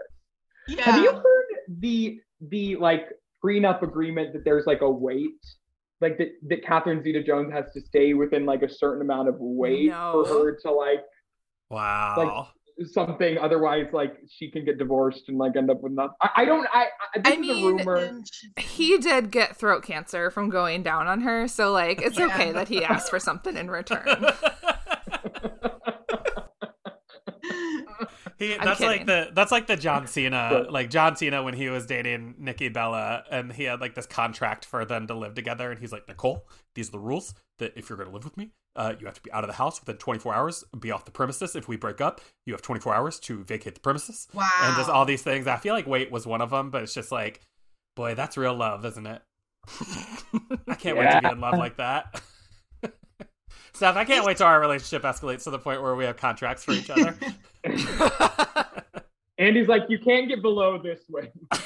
yeah 0.68 0.82
Have 0.82 1.02
you 1.02 1.12
heard 1.12 1.46
the 1.80 2.20
the 2.50 2.76
like 2.76 3.08
prenup 3.44 3.82
agreement 3.82 4.32
that 4.34 4.44
there's 4.44 4.66
like 4.66 4.82
a 4.82 4.90
weight, 4.90 5.30
like 6.00 6.18
that 6.18 6.28
that 6.48 6.64
Catherine 6.64 7.02
Zeta-Jones 7.02 7.52
has 7.52 7.72
to 7.72 7.80
stay 7.80 8.12
within 8.14 8.44
like 8.46 8.62
a 8.62 8.68
certain 8.68 9.00
amount 9.02 9.28
of 9.28 9.36
weight 9.38 9.88
No. 9.90 10.24
for 10.24 10.28
her 10.28 10.58
to 10.62 10.70
like 10.70 11.00
Wow. 11.70 12.48
Something. 12.92 13.38
Otherwise, 13.38 13.86
like 13.92 14.14
she 14.30 14.50
can 14.50 14.64
get 14.64 14.78
divorced 14.78 15.24
and 15.28 15.38
like 15.38 15.56
end 15.56 15.70
up 15.70 15.80
with 15.82 15.92
nothing. 15.92 16.14
I, 16.20 16.30
I 16.36 16.44
don't. 16.44 16.66
I, 16.72 16.86
I 17.14 17.18
this 17.18 17.32
I 17.32 17.36
is 17.36 17.38
mean, 17.40 17.80
a 17.80 17.84
rumor. 17.84 18.20
He 18.56 18.98
did 18.98 19.30
get 19.30 19.56
throat 19.56 19.82
cancer 19.84 20.30
from 20.30 20.50
going 20.50 20.82
down 20.82 21.06
on 21.08 21.20
her, 21.22 21.48
so 21.48 21.72
like 21.72 22.00
it's 22.02 22.18
Yeah. 22.18 22.26
okay 22.26 22.52
that 22.52 22.68
he 22.68 22.84
asked 22.84 23.10
for 23.10 23.18
something 23.18 23.56
in 23.56 23.70
return. 23.70 24.26
He, 28.38 28.54
I'm 28.54 28.64
that's 28.64 28.78
like 28.80 29.04
the 29.04 29.30
that's 29.34 29.50
like 29.50 29.66
the 29.66 29.76
John 29.76 30.06
Cena 30.06 30.66
like 30.70 30.90
John 30.90 31.16
Cena 31.16 31.42
when 31.42 31.54
he 31.54 31.68
was 31.70 31.86
dating 31.86 32.36
Nikki 32.38 32.68
Bella 32.68 33.24
and 33.32 33.52
he 33.52 33.64
had 33.64 33.80
like 33.80 33.96
this 33.96 34.06
contract 34.06 34.64
for 34.64 34.84
them 34.84 35.08
to 35.08 35.14
live 35.14 35.34
together 35.34 35.72
and 35.72 35.80
he's 35.80 35.90
like 35.90 36.06
Nicole 36.06 36.46
these 36.76 36.88
are 36.88 36.92
the 36.92 36.98
rules 37.00 37.34
that 37.58 37.72
if 37.74 37.88
you're 37.88 37.98
gonna 37.98 38.12
live 38.12 38.22
with 38.22 38.36
me 38.36 38.50
uh, 38.78 38.94
you 38.98 39.04
have 39.04 39.14
to 39.14 39.20
be 39.20 39.30
out 39.32 39.44
of 39.44 39.48
the 39.48 39.54
house 39.54 39.80
within 39.80 39.96
24 39.96 40.34
hours 40.34 40.64
be 40.80 40.90
off 40.90 41.04
the 41.04 41.10
premises 41.10 41.54
if 41.54 41.68
we 41.68 41.76
break 41.76 42.00
up 42.00 42.20
you 42.46 42.54
have 42.54 42.62
24 42.62 42.94
hours 42.94 43.20
to 43.20 43.44
vacate 43.44 43.74
the 43.74 43.80
premises 43.80 44.28
wow 44.32 44.48
and 44.62 44.76
just 44.76 44.88
all 44.88 45.04
these 45.04 45.22
things 45.22 45.46
I 45.46 45.56
feel 45.56 45.74
like 45.74 45.86
weight 45.86 46.10
was 46.10 46.26
one 46.26 46.40
of 46.40 46.50
them 46.50 46.70
but 46.70 46.82
it's 46.82 46.94
just 46.94 47.12
like 47.12 47.40
boy 47.96 48.14
that's 48.14 48.36
real 48.36 48.54
love 48.54 48.84
isn't 48.86 49.06
it 49.06 49.20
I 50.68 50.74
can't 50.74 50.96
wait 50.96 51.10
to 51.10 51.20
be 51.20 51.28
in 51.28 51.40
love 51.40 51.58
like 51.58 51.76
that 51.76 52.22
Steph 53.74 53.96
I 53.96 54.04
can't 54.04 54.24
wait 54.24 54.38
till 54.38 54.46
our 54.46 54.60
relationship 54.60 55.02
escalates 55.02 55.44
to 55.44 55.50
the 55.50 55.58
point 55.58 55.82
where 55.82 55.94
we 55.94 56.04
have 56.04 56.16
contracts 56.16 56.64
for 56.64 56.72
each 56.72 56.90
other. 56.90 57.16
Andy's 59.38 59.68
like, 59.68 59.84
you 59.88 60.00
can't 60.00 60.28
get 60.28 60.42
below 60.42 60.78
this 60.82 61.04
way. 61.08 61.30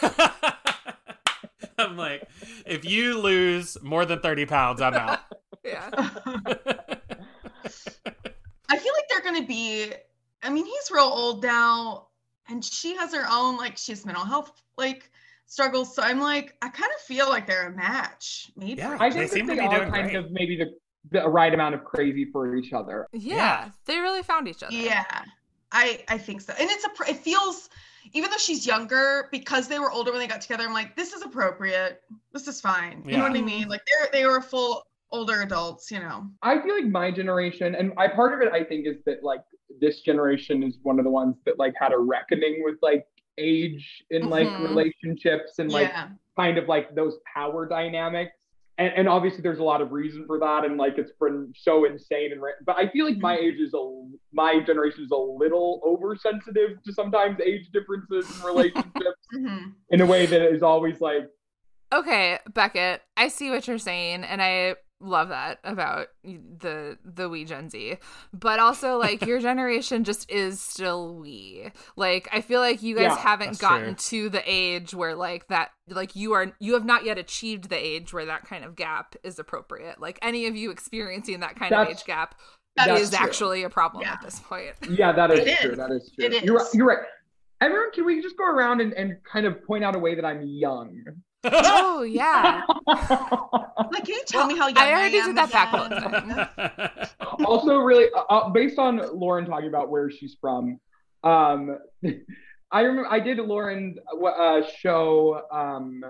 I'm 1.78 1.96
like, 1.96 2.28
if 2.66 2.84
you 2.84 3.18
lose 3.18 3.78
more 3.82 4.04
than 4.04 4.20
30 4.20 4.44
pounds, 4.44 4.82
I'm 4.82 4.92
out. 4.92 5.20
yeah. 5.64 6.98
I 8.68 8.78
feel 8.78 8.92
like 8.94 9.08
they're 9.08 9.22
gonna 9.22 9.46
be 9.46 9.92
I 10.42 10.50
mean 10.50 10.66
he's 10.66 10.90
real 10.90 11.04
old 11.04 11.42
now 11.42 12.08
and 12.48 12.64
she 12.64 12.96
has 12.96 13.14
her 13.14 13.24
own 13.30 13.56
like 13.56 13.76
she 13.76 13.92
has 13.92 14.04
mental 14.06 14.24
health 14.24 14.52
like 14.76 15.10
struggles 15.46 15.94
so 15.94 16.02
I'm 16.02 16.20
like 16.20 16.54
I 16.62 16.68
kind 16.68 16.90
of 16.96 17.00
feel 17.02 17.28
like 17.28 17.46
they're 17.46 17.68
a 17.68 17.76
match 17.76 18.50
maybe 18.56 18.74
Yeah. 18.80 18.96
I 18.98 19.10
They 19.10 19.26
think 19.26 19.30
seem 19.30 19.46
that 19.46 19.54
to 19.56 19.60
they 19.60 19.68
be 19.68 19.74
are 19.74 19.78
doing 19.80 19.92
kind 19.92 20.10
great. 20.10 20.16
of 20.16 20.30
maybe 20.32 20.56
the 20.56 20.74
the 21.10 21.28
right 21.28 21.52
amount 21.52 21.74
of 21.74 21.82
crazy 21.84 22.24
for 22.26 22.54
each 22.54 22.72
other. 22.72 23.08
yeah, 23.12 23.34
Yeah. 23.36 23.70
They 23.86 23.98
really 23.98 24.22
found 24.22 24.46
each 24.48 24.62
other. 24.62 24.72
Yeah, 24.74 25.04
I 25.72 26.04
I 26.08 26.16
think 26.16 26.40
so. 26.40 26.54
And 26.58 26.70
it's 26.70 26.84
a 26.84 27.10
it 27.10 27.16
feels 27.16 27.68
even 28.12 28.30
though 28.30 28.36
she's 28.38 28.66
younger 28.66 29.28
because 29.32 29.68
they 29.68 29.78
were 29.78 29.90
older 29.90 30.10
when 30.12 30.20
they 30.20 30.26
got 30.26 30.40
together. 30.40 30.64
I'm 30.64 30.72
like, 30.72 30.96
this 30.96 31.12
is 31.12 31.22
appropriate. 31.22 32.02
This 32.32 32.46
is 32.48 32.60
fine. 32.60 33.02
You 33.06 33.16
know 33.16 33.24
what 33.24 33.36
I 33.36 33.40
mean? 33.42 33.68
Like 33.68 33.80
they're 33.86 34.08
they 34.12 34.26
were 34.26 34.40
full 34.40 34.86
older 35.12 35.42
adults. 35.42 35.90
You 35.90 36.00
know. 36.00 36.26
I 36.42 36.60
feel 36.60 36.74
like 36.74 36.86
my 36.86 37.10
generation, 37.10 37.74
and 37.74 37.92
I 37.96 38.08
part 38.08 38.34
of 38.34 38.40
it, 38.46 38.52
I 38.52 38.64
think, 38.64 38.86
is 38.86 38.96
that 39.06 39.22
like 39.22 39.42
this 39.80 40.00
generation 40.00 40.62
is 40.62 40.78
one 40.82 40.98
of 40.98 41.04
the 41.04 41.10
ones 41.10 41.36
that 41.46 41.58
like 41.58 41.74
had 41.80 41.92
a 41.92 41.98
reckoning 41.98 42.62
with 42.64 42.76
like 42.82 43.06
age 43.38 44.04
in 44.10 44.28
like 44.28 44.48
Mhm. 44.48 44.68
relationships 44.68 45.58
and 45.58 45.70
like 45.70 45.88
yeah. 45.88 46.08
kind 46.36 46.58
of 46.58 46.68
like 46.68 46.94
those 46.94 47.18
power 47.34 47.66
dynamics. 47.66 48.32
And, 48.78 48.92
and 48.94 49.08
obviously 49.08 49.42
there's 49.42 49.58
a 49.58 49.62
lot 49.64 49.80
of 49.82 49.92
reason 49.92 50.24
for 50.26 50.38
that 50.40 50.64
and 50.64 50.76
like 50.78 50.96
it's 50.98 51.12
been 51.20 51.52
so 51.56 51.84
insane 51.84 52.32
and 52.32 52.40
ra- 52.42 52.52
but 52.66 52.76
I 52.78 52.88
feel 52.88 53.04
like 53.06 53.18
my 53.18 53.36
age 53.36 53.58
is 53.60 53.72
a 53.74 54.02
my 54.32 54.60
generation 54.60 55.04
is 55.04 55.10
a 55.10 55.16
little 55.16 55.80
oversensitive 55.84 56.82
to 56.84 56.92
sometimes 56.92 57.38
age 57.40 57.68
differences 57.72 58.30
in 58.34 58.42
relationships 58.44 59.20
Mhm. 59.34 59.72
in 59.90 60.00
a 60.00 60.06
way 60.06 60.26
that 60.26 60.42
is 60.52 60.62
always 60.62 61.00
like 61.00 61.28
Okay, 61.92 62.38
Beckett, 62.54 63.02
I 63.18 63.28
see 63.28 63.50
what 63.50 63.68
you're 63.68 63.76
saying, 63.78 64.24
and 64.24 64.40
I 64.42 64.76
love 65.02 65.28
that 65.30 65.58
about 65.64 66.06
the 66.24 66.96
the 67.04 67.28
we 67.28 67.44
Gen 67.44 67.68
Z. 67.68 67.96
But 68.32 68.58
also, 68.60 68.98
like 68.98 69.26
your 69.26 69.40
generation 69.50 70.04
just 70.04 70.30
is 70.30 70.60
still 70.60 71.14
we. 71.16 71.70
Like 71.96 72.28
I 72.32 72.40
feel 72.40 72.60
like 72.60 72.82
you 72.82 72.94
guys 72.94 73.04
Yeah, 73.04 73.16
haven't 73.18 73.46
that's 73.48 73.60
gotten 73.60 73.94
to 73.96 74.28
the 74.28 74.42
age 74.46 74.94
where 74.94 75.14
like 75.14 75.48
that, 75.48 75.70
like 75.88 76.16
you 76.16 76.32
are, 76.32 76.52
you 76.60 76.74
have 76.74 76.84
not 76.84 77.04
yet 77.04 77.18
achieved 77.18 77.68
the 77.68 77.76
age 77.76 78.14
where 78.14 78.26
that 78.26 78.44
kind 78.44 78.64
of 78.64 78.76
gap 78.76 79.16
is 79.22 79.38
appropriate. 79.38 80.00
Like 80.00 80.18
any 80.22 80.46
of 80.46 80.56
you 80.56 80.70
experiencing 80.70 81.40
that 81.40 81.56
kind 81.56 81.74
of 81.74 81.88
age 81.88 82.04
gap 82.04 82.34
that's 82.76 83.00
is 83.02 83.10
true. 83.10 83.18
actually 83.18 83.62
a 83.64 83.68
problem 83.70 84.02
Yeah. 84.02 84.12
at 84.14 84.22
this 84.22 84.38
point. 84.40 84.72
Yeah, 84.88 85.12
that 85.12 85.30
is 85.30 85.40
It 85.40 85.58
true. 85.58 85.70
is. 85.72 85.76
That 85.78 85.90
is 85.90 86.10
true. 86.16 86.24
It 86.26 86.44
You're 86.44 86.56
right. 86.56 86.66
You're 86.72 86.86
right. 86.86 86.98
Everyone, 87.60 87.92
can 87.92 88.04
we 88.06 88.20
just 88.22 88.36
go 88.36 88.44
around 88.44 88.80
and, 88.80 88.92
and 88.94 89.16
kind 89.30 89.46
of 89.46 89.62
point 89.64 89.84
out 89.84 89.94
a 89.94 89.98
way 89.98 90.14
that 90.14 90.24
I'm 90.24 90.42
young? 90.42 91.04
Oh 91.44 92.02
yeah, 92.02 92.62
Like, 92.86 94.04
can 94.04 94.14
you 94.14 94.22
tell 94.26 94.42
Well, 94.42 94.48
me 94.48 94.58
how 94.58 94.68
young 94.68 94.78
I 94.78 94.90
already 94.92 95.18
am 95.18 95.26
did 95.26 95.36
that 95.36 95.52
back 95.52 95.72
again? 95.74 97.46
also, 97.46 97.76
really, 97.78 98.06
uh, 98.16 98.20
uh, 98.34 98.48
based 98.50 98.78
on 98.78 98.98
Lauren 99.18 99.44
talking 99.46 99.68
about 99.68 99.90
where 99.90 100.10
she's 100.10 100.36
from, 100.40 100.78
um, 101.24 101.78
I 102.72 102.80
remember 102.82 103.08
I 103.10 103.20
did 103.20 103.38
Lauren's 103.38 103.98
uh, 104.24 104.60
show. 104.78 105.42
Um, 105.52 106.02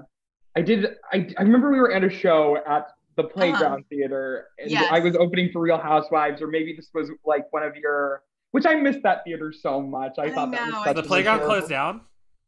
I 0.56 0.62
did. 0.62 0.86
I, 1.12 1.28
I 1.38 1.42
remember 1.42 1.70
we 1.72 1.80
were 1.80 1.92
at 1.92 2.04
a 2.04 2.10
show 2.10 2.58
at 2.68 2.86
the 3.16 3.24
Playground 3.24 3.84
Theater, 3.90 4.46
and 4.58 4.70
Yes. 4.70 4.86
I 4.90 5.00
was 5.00 5.16
opening 5.16 5.50
for 5.52 5.60
Real 5.60 5.78
Housewives, 5.78 6.40
or 6.42 6.46
maybe 6.48 6.74
this 6.76 6.88
was 6.94 7.10
like 7.24 7.52
one 7.52 7.62
of 7.62 7.74
your. 7.76 8.22
Which 8.52 8.66
I 8.66 8.74
missed 8.74 9.02
that 9.02 9.24
theater 9.24 9.50
so 9.58 9.80
much. 9.80 10.12
I, 10.18 10.24
I 10.24 10.30
thought 10.30 10.50
that 10.52 10.66
was 10.66 10.74
I 10.74 10.84
such 10.84 10.96
the 10.96 11.02
a 11.02 11.04
playground 11.06 11.38
terrible- 11.38 11.54
closed 11.56 11.70
down. 11.70 12.02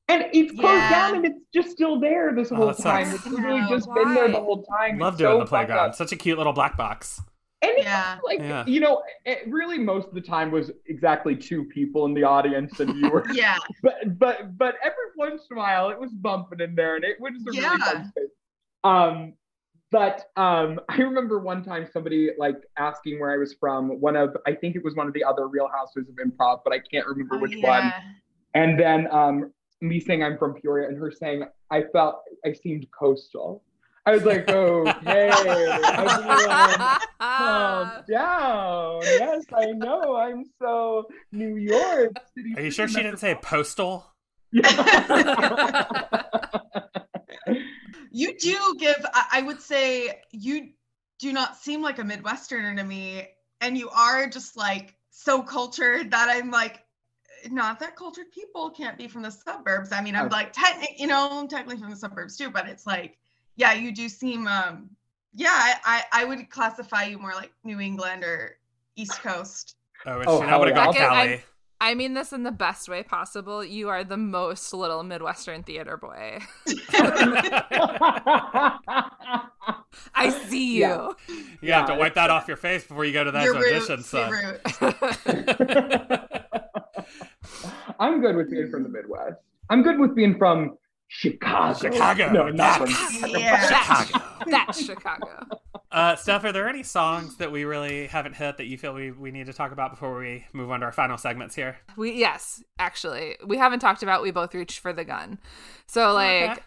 And 0.09 0.25
it's 0.33 0.53
closed 0.53 0.83
Yeah. 0.83 0.89
down 0.91 1.17
and 1.17 1.25
it's 1.25 1.41
just 1.55 1.71
still 1.71 1.99
there 1.99 2.35
this 2.35 2.53
Oh, 2.53 2.57
whole 2.57 2.67
that 2.69 2.79
time. 2.79 3.07
sucks. 3.07 3.25
It's 3.25 3.35
literally 3.35 3.61
No, 3.63 3.69
just 3.69 3.93
been 3.95 4.13
there 4.15 4.29
the 4.29 4.41
whole 4.41 4.63
time. 4.65 4.99
Love 4.99 5.15
It's 5.15 5.19
doing 5.19 5.33
so 5.33 5.39
the 5.41 5.47
playground. 5.47 5.89
up. 5.91 5.95
Such 5.95 6.13
a 6.13 6.17
cute 6.17 6.37
little 6.37 6.53
black 6.53 6.77
box. 6.77 7.23
And 7.63 7.73
Yeah. 7.79 8.19
like 8.23 8.41
Yeah. 8.41 8.65
you 8.67 8.81
know, 8.81 9.03
it 9.25 9.45
really 9.49 9.79
most 9.79 10.09
of 10.09 10.15
the 10.15 10.21
time 10.21 10.51
was 10.51 10.71
exactly 10.87 11.35
two 11.35 11.65
people 11.65 12.05
in 12.05 12.13
the 12.13 12.23
audience 12.23 12.79
and 12.81 12.95
you 12.97 13.09
were 13.11 13.25
Yeah. 13.33 13.57
but 13.83 14.19
but 14.19 14.59
but 14.59 14.77
every 14.83 14.97
once 15.17 15.47
in 15.51 15.57
a 15.57 15.61
while 15.61 15.89
it 15.89 15.99
was 15.99 16.13
bumping 16.13 16.61
in 16.61 16.75
there 16.75 16.97
and 16.97 17.05
it 17.05 17.19
was 17.19 17.33
a 17.49 17.51
really 17.53 17.79
fun 17.81 18.05
space. 18.05 18.25
Um 18.85 19.33
but 19.91 20.31
um 20.37 20.81
I 20.91 20.97
remember 20.99 21.39
one 21.39 21.65
time 21.65 21.89
somebody 21.91 22.33
like 22.37 22.57
asking 22.77 23.19
where 23.21 23.31
I 23.33 23.39
was 23.39 23.55
from, 23.55 23.99
one 24.03 24.17
of 24.17 24.37
I 24.47 24.53
think 24.53 24.77
it 24.77 24.85
was 24.85 24.95
one 24.95 25.07
of 25.07 25.15
the 25.15 25.25
other 25.25 25.49
real 25.49 25.69
houses 25.69 26.07
of 26.11 26.17
improv, 26.17 26.61
but 26.65 26.75
I 26.75 26.79
can't 26.81 27.07
remember 27.07 27.37
Oh, 27.37 27.39
which 27.39 27.57
one. 27.63 27.91
And 28.53 28.79
then 28.79 29.09
um, 29.11 29.53
me 29.89 30.01
saying 30.01 30.23
I'm 30.23 30.39
from 30.39 30.55
Peoria 30.55 30.89
and 30.89 30.99
her 30.99 31.11
saying 31.11 31.45
I 31.71 31.85
felt 31.93 32.23
I 32.45 32.53
seemed 32.53 32.87
coastal. 32.91 33.63
I 34.07 34.13
was 34.13 34.25
like, 34.25 34.49
okay, 34.51 35.31
everyone, 35.31 35.83
calm 37.19 38.03
down. 38.11 39.01
Yes, 39.03 39.45
I 39.55 39.73
know. 39.73 40.17
I'm 40.17 40.45
so 40.61 41.07
New 41.33 41.57
York 41.57 42.13
City. 42.37 42.55
Are 42.57 42.63
you 42.63 42.71
sure 42.71 42.87
she 42.87 42.97
didn't 43.03 43.17
say 43.17 43.35
postal? 43.35 44.07
You 48.15 48.39
do 48.39 48.77
give, 48.79 49.05
I, 49.13 49.27
I 49.33 49.43
would 49.43 49.61
say, 49.61 50.21
you 50.31 50.69
do 51.19 51.33
not 51.33 51.57
seem 51.57 51.83
like 51.83 51.99
a 51.99 52.03
Midwesterner 52.03 52.77
to 52.77 52.85
me. 52.85 53.27
And 53.61 53.77
you 53.77 53.91
are 53.91 54.29
just 54.29 54.57
like 54.57 54.95
so 55.11 55.43
cultured 55.43 56.13
that 56.13 56.29
I'm 56.31 56.53
like, 56.53 56.84
not 57.51 57.79
that 57.81 57.97
cultured 57.97 58.31
people 58.33 58.71
can't 58.71 58.97
be 58.99 59.09
from 59.09 59.23
the 59.23 59.31
suburbs. 59.31 59.93
I 59.93 60.03
mean, 60.03 60.15
I'm 60.17 60.27
Oh. 60.27 60.31
like, 60.31 60.53
technically, 60.53 60.97
you 60.99 61.07
know, 61.07 61.29
I'm 61.33 61.49
technically 61.49 61.79
from 61.81 61.91
the 61.91 61.97
suburbs 61.97 62.37
too, 62.37 62.51
but 62.51 62.69
it's 62.69 62.87
like, 62.87 63.17
yeah, 63.57 63.73
you 63.73 63.93
do 63.93 64.09
seem, 64.09 64.47
um, 64.49 64.91
yeah, 65.35 65.49
I, 65.51 66.03
I, 66.13 66.23
I 66.23 66.25
would 66.25 66.49
classify 66.51 67.05
you 67.05 67.19
more 67.19 67.33
like 67.35 67.53
New 67.65 67.81
England 67.81 68.25
or 68.25 68.57
East 68.97 69.21
Coast. 69.23 69.77
Oh, 70.07 70.23
Oh, 70.27 70.41
she, 70.41 70.47
I 70.47 70.57
would 70.57 70.69
have 70.69 70.77
hell 70.77 70.93
gone. 70.93 71.03
Cali. 71.03 71.43
I 71.81 71.95
mean 71.95 72.15
this 72.15 72.33
in 72.33 72.45
the 72.45 72.53
best 72.53 72.89
way 72.89 73.03
possible. 73.03 73.63
You 73.65 73.89
are 73.91 74.05
the 74.05 74.17
most 74.17 74.73
little 74.73 75.03
Midwestern 75.03 75.63
theater 75.65 75.97
boy. 75.99 76.39
I 80.15 80.31
see 80.49 80.67
you. 80.77 80.81
Yeah. 80.81 81.09
You 81.61 81.73
have 81.73 81.87
to 81.89 81.95
wipe 81.97 82.15
that 82.15 82.31
off 82.31 82.47
your 82.49 82.57
face 82.57 82.85
before 82.87 83.05
you 83.05 83.13
go 83.13 83.25
to 83.25 83.31
that 83.33 83.49
audition, 83.49 83.99
auditions, 83.99 84.05
son. 84.05 84.59
your 88.01 88.07
roots. 88.13 88.15
I'm 88.15 88.21
good 88.21 88.37
with 88.37 88.51
being 88.51 88.71
from 88.71 88.83
the 88.83 88.89
Midwest. 88.89 89.37
I'm 89.71 89.83
good 89.83 89.99
with 89.99 90.15
being 90.15 90.37
from 90.39 90.77
Chicago. 91.09 91.79
Chicago, 91.91 92.33
No, 92.33 92.49
not 92.49 92.81
that's- 92.81 93.17
from 93.19 93.31
Yeah. 93.39 93.61
Chicago. 93.67 94.25
That's 94.47 94.85
Chicago. 94.85 95.47
Uh, 95.93 96.17
Steph, 96.17 96.45
are 96.45 96.51
there 96.53 96.69
any 96.69 96.83
songs 96.83 97.37
that 97.37 97.53
we 97.53 97.65
really 97.65 98.09
haven't 98.09 98.35
hit 98.35 98.57
that 98.57 98.67
you 98.67 98.77
feel 98.77 98.95
we, 98.95 99.13
we 99.13 99.31
need 99.31 99.47
to 99.47 99.53
talk 99.53 99.71
about 99.71 99.93
before 99.93 100.19
we 100.19 100.45
move 100.53 100.71
on 100.73 100.81
to 100.81 100.87
our 100.87 100.93
final 100.93 101.17
segments 101.17 101.55
here? 101.55 101.77
We 101.97 102.13
yes, 102.13 102.63
actually, 102.81 103.37
we 103.47 103.59
haven't 103.59 103.79
talked 103.79 104.03
about. 104.03 104.21
We 104.23 104.33
both 104.33 104.55
reached 104.55 104.81
for 104.81 104.93
the 104.93 105.05
gun. 105.05 105.39
So 105.87 106.13
like, 106.13 106.51
Okay. 106.51 106.61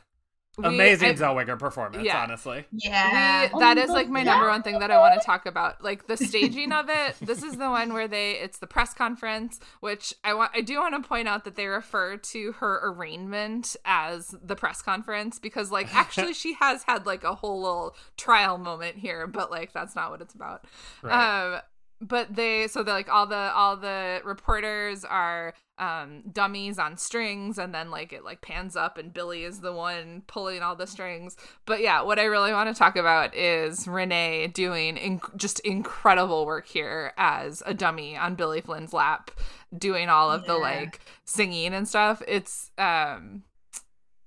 We- 0.57 0.65
Amazing 0.65 1.09
I- 1.09 1.13
Zellweger 1.13 1.57
performance, 1.59 2.03
Yeah. 2.03 2.21
honestly. 2.23 2.65
Yeah. 2.71 3.49
We, 3.53 3.59
that 3.59 3.77
is 3.77 3.89
like 3.89 4.09
my 4.09 4.23
number 4.23 4.47
one 4.47 4.63
thing 4.63 4.79
that 4.79 4.89
I 4.91 4.97
want 4.99 5.19
to 5.19 5.25
talk 5.25 5.45
about. 5.45 5.83
Like 5.83 6.07
the 6.07 6.17
staging 6.17 6.71
of 6.71 6.89
it. 6.89 7.15
This 7.21 7.43
is 7.43 7.57
the 7.57 7.69
one 7.69 7.93
where 7.93 8.07
they 8.07 8.31
it's 8.31 8.57
the 8.57 8.67
press 8.67 8.93
conference, 8.93 9.59
which 9.81 10.13
I 10.23 10.33
want 10.33 10.51
I 10.55 10.61
do 10.61 10.79
want 10.79 11.01
to 11.01 11.07
point 11.07 11.27
out 11.27 11.43
that 11.45 11.55
they 11.55 11.67
refer 11.67 12.17
to 12.17 12.51
her 12.53 12.79
arraignment 12.83 13.75
as 13.85 14.33
the 14.43 14.55
press 14.55 14.81
conference 14.81 15.37
because 15.39 15.71
like 15.71 15.93
actually 15.95 16.33
she 16.33 16.53
has 16.53 16.83
had 16.83 17.05
like 17.05 17.23
a 17.23 17.35
whole 17.35 17.61
little 17.61 17.95
trial 18.17 18.57
moment 18.57 18.97
here, 18.97 19.27
but 19.27 19.51
like 19.51 19.73
that's 19.73 19.95
not 19.95 20.09
what 20.11 20.21
it's 20.21 20.33
about. 20.33 20.65
Right. 21.03 21.53
Um 21.55 21.61
but 21.99 22.35
they 22.35 22.67
so 22.67 22.83
they're 22.83 22.93
like 22.93 23.09
all 23.09 23.25
the 23.25 23.51
all 23.53 23.75
the 23.75 24.21
reporters 24.23 25.03
are 25.03 25.53
um 25.79 26.23
dummies 26.31 26.77
on 26.79 26.97
strings 26.97 27.57
and 27.57 27.73
then 27.73 27.89
like 27.91 28.11
it 28.13 28.23
like 28.23 28.41
pans 28.41 28.75
up 28.75 28.97
and 28.97 29.13
Billy 29.13 29.43
is 29.43 29.61
the 29.61 29.73
one 29.73 30.23
pulling 30.27 30.61
all 30.61 30.75
the 30.75 30.87
strings. 30.87 31.35
But 31.65 31.81
yeah, 31.81 32.01
what 32.01 32.19
I 32.19 32.25
really 32.25 32.51
want 32.51 32.73
to 32.73 32.77
talk 32.77 32.95
about 32.95 33.35
is 33.35 33.87
Renee 33.87 34.47
doing 34.47 34.95
inc- 34.95 35.35
just 35.35 35.59
incredible 35.61 36.45
work 36.45 36.67
here 36.67 37.13
as 37.17 37.63
a 37.65 37.73
dummy 37.73 38.15
on 38.15 38.35
Billy 38.35 38.61
Flynn's 38.61 38.93
lap 38.93 39.31
doing 39.75 40.09
all 40.09 40.31
of 40.31 40.45
the 40.45 40.55
like 40.55 40.99
singing 41.25 41.73
and 41.73 41.87
stuff. 41.87 42.21
It's 42.27 42.71
um 42.77 43.43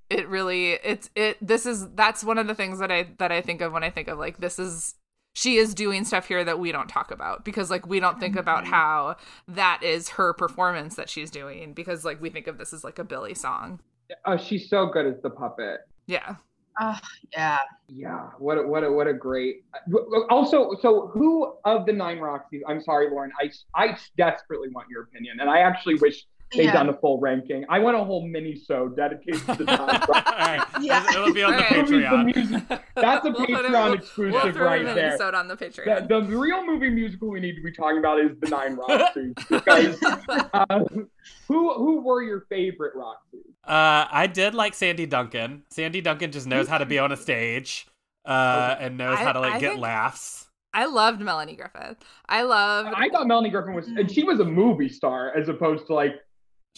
it 0.08 0.28
really 0.28 0.72
it's 0.72 1.08
it 1.14 1.38
this 1.40 1.66
is 1.66 1.88
that's 1.94 2.24
one 2.24 2.38
of 2.38 2.48
the 2.48 2.54
things 2.54 2.80
that 2.80 2.90
I 2.90 3.08
that 3.18 3.30
I 3.30 3.40
think 3.40 3.60
of 3.60 3.72
when 3.72 3.84
I 3.84 3.90
think 3.90 4.08
of 4.08 4.18
like 4.18 4.38
this 4.38 4.58
is 4.58 4.96
she 5.32 5.56
is 5.56 5.74
doing 5.74 6.04
stuff 6.04 6.26
here 6.26 6.44
that 6.44 6.58
we 6.58 6.72
don't 6.72 6.88
talk 6.88 7.10
about 7.10 7.44
because 7.44 7.70
like 7.70 7.86
we 7.86 8.00
don't 8.00 8.18
think 8.18 8.36
about 8.36 8.64
Mhm. 8.64 8.68
how 8.68 9.16
that 9.48 9.82
is 9.82 10.10
her 10.10 10.32
performance 10.34 10.96
that 10.96 11.08
she's 11.08 11.30
doing 11.30 11.72
because 11.72 12.04
like 12.04 12.20
we 12.20 12.30
think 12.30 12.46
of 12.46 12.58
this 12.58 12.72
as 12.72 12.84
like 12.84 12.98
a 12.98 13.04
Billy 13.04 13.34
song. 13.34 13.80
Oh, 14.26 14.36
she's 14.36 14.68
so 14.68 14.86
good 14.86 15.06
as 15.06 15.22
the 15.22 15.30
puppet. 15.30 15.80
Yeah. 16.06 16.36
Oh, 16.80 16.98
yeah. 17.32 17.58
Yeah, 17.88 18.30
what 18.38 18.56
a, 18.58 18.62
what 18.62 18.82
a, 18.84 18.90
what 18.90 19.06
a 19.06 19.12
great. 19.12 19.64
Also, 20.30 20.74
so 20.80 21.08
who 21.08 21.54
of 21.64 21.84
the 21.84 21.92
nine 21.92 22.18
Roxies? 22.18 22.60
I'm 22.66 22.80
sorry, 22.80 23.10
Lauren. 23.10 23.30
I 23.40 23.50
I 23.74 23.98
desperately 24.16 24.68
want 24.70 24.88
your 24.88 25.02
opinion, 25.02 25.40
and 25.40 25.50
I 25.50 25.58
actually 25.60 25.96
wish 25.96 26.24
they'd 26.52 26.64
Yeah. 26.64 26.72
done 26.72 26.88
a 26.88 26.94
full 26.94 27.20
ranking. 27.20 27.64
I 27.68 27.78
want 27.78 27.96
a 27.96 28.02
whole 28.04 28.26
mini 28.26 28.56
show 28.56 28.88
dedicated 28.88 29.40
to 29.46 29.54
the 29.54 29.64
nine 29.64 29.78
Roxies. 29.78 30.82
Yeah. 30.82 31.08
It'll 31.10 31.32
be 31.32 31.42
on 31.42 31.52
the 31.52 31.56
All 31.58 31.62
right. 31.62 31.86
The 31.86 31.92
Patreon. 31.92 32.34
music- 32.34 32.80
That's 32.96 33.24
a 33.26 33.30
We'll 33.36 33.46
put 33.46 33.50
it- 33.50 33.56
Patreon 33.70 33.84
we'll- 33.84 33.92
exclusive 33.94 34.42
We'll 34.44 34.52
throw 34.52 34.66
right 34.66 34.84
an 34.84 34.94
there. 34.94 35.08
episode 35.10 35.34
on 35.34 35.48
the 35.48 35.56
Patreon. 35.56 36.08
The, 36.08 36.20
the 36.20 36.36
real 36.36 36.64
movie 36.66 36.90
musical 36.90 37.28
we 37.30 37.40
need 37.40 37.54
to 37.56 37.62
be 37.62 37.72
talking 37.72 37.98
about 37.98 38.20
is 38.20 38.32
the 38.40 38.48
Nine 38.48 38.76
Roxies. 38.76 39.34
because 39.48 40.02
uh, 40.52 40.78
who 41.48 41.72
who 41.74 42.00
were 42.02 42.22
your 42.22 42.46
favorite 42.48 42.94
Roxies? 42.96 43.44
Uh, 43.64 44.08
I 44.10 44.26
did 44.26 44.54
like 44.54 44.74
Sandy 44.74 45.06
Duncan. 45.06 45.62
Sandy 45.70 46.00
Duncan 46.00 46.32
just 46.32 46.46
knows 46.46 46.66
how 46.68 46.78
to 46.78 46.86
be 46.86 46.98
on 46.98 47.12
a 47.12 47.16
stage 47.16 47.86
uh, 48.24 48.76
and 48.80 48.96
knows 48.98 49.18
I- 49.18 49.22
how 49.22 49.32
to 49.32 49.40
like 49.40 49.54
I 49.54 49.60
get 49.60 49.70
think- 49.70 49.82
laughs. 49.82 50.46
I 50.72 50.84
loved 50.86 51.20
Melanie 51.20 51.56
Griffith. 51.56 51.96
I 52.28 52.42
loved 52.42 52.90
I 52.94 53.08
thought 53.08 53.26
Melanie 53.26 53.50
Griffith 53.50 53.74
was, 53.74 53.88
and 53.88 54.08
she 54.08 54.22
was 54.22 54.38
a 54.38 54.44
movie 54.44 54.88
star 54.88 55.36
as 55.36 55.48
opposed 55.48 55.88
to 55.88 55.94
like 55.94 56.14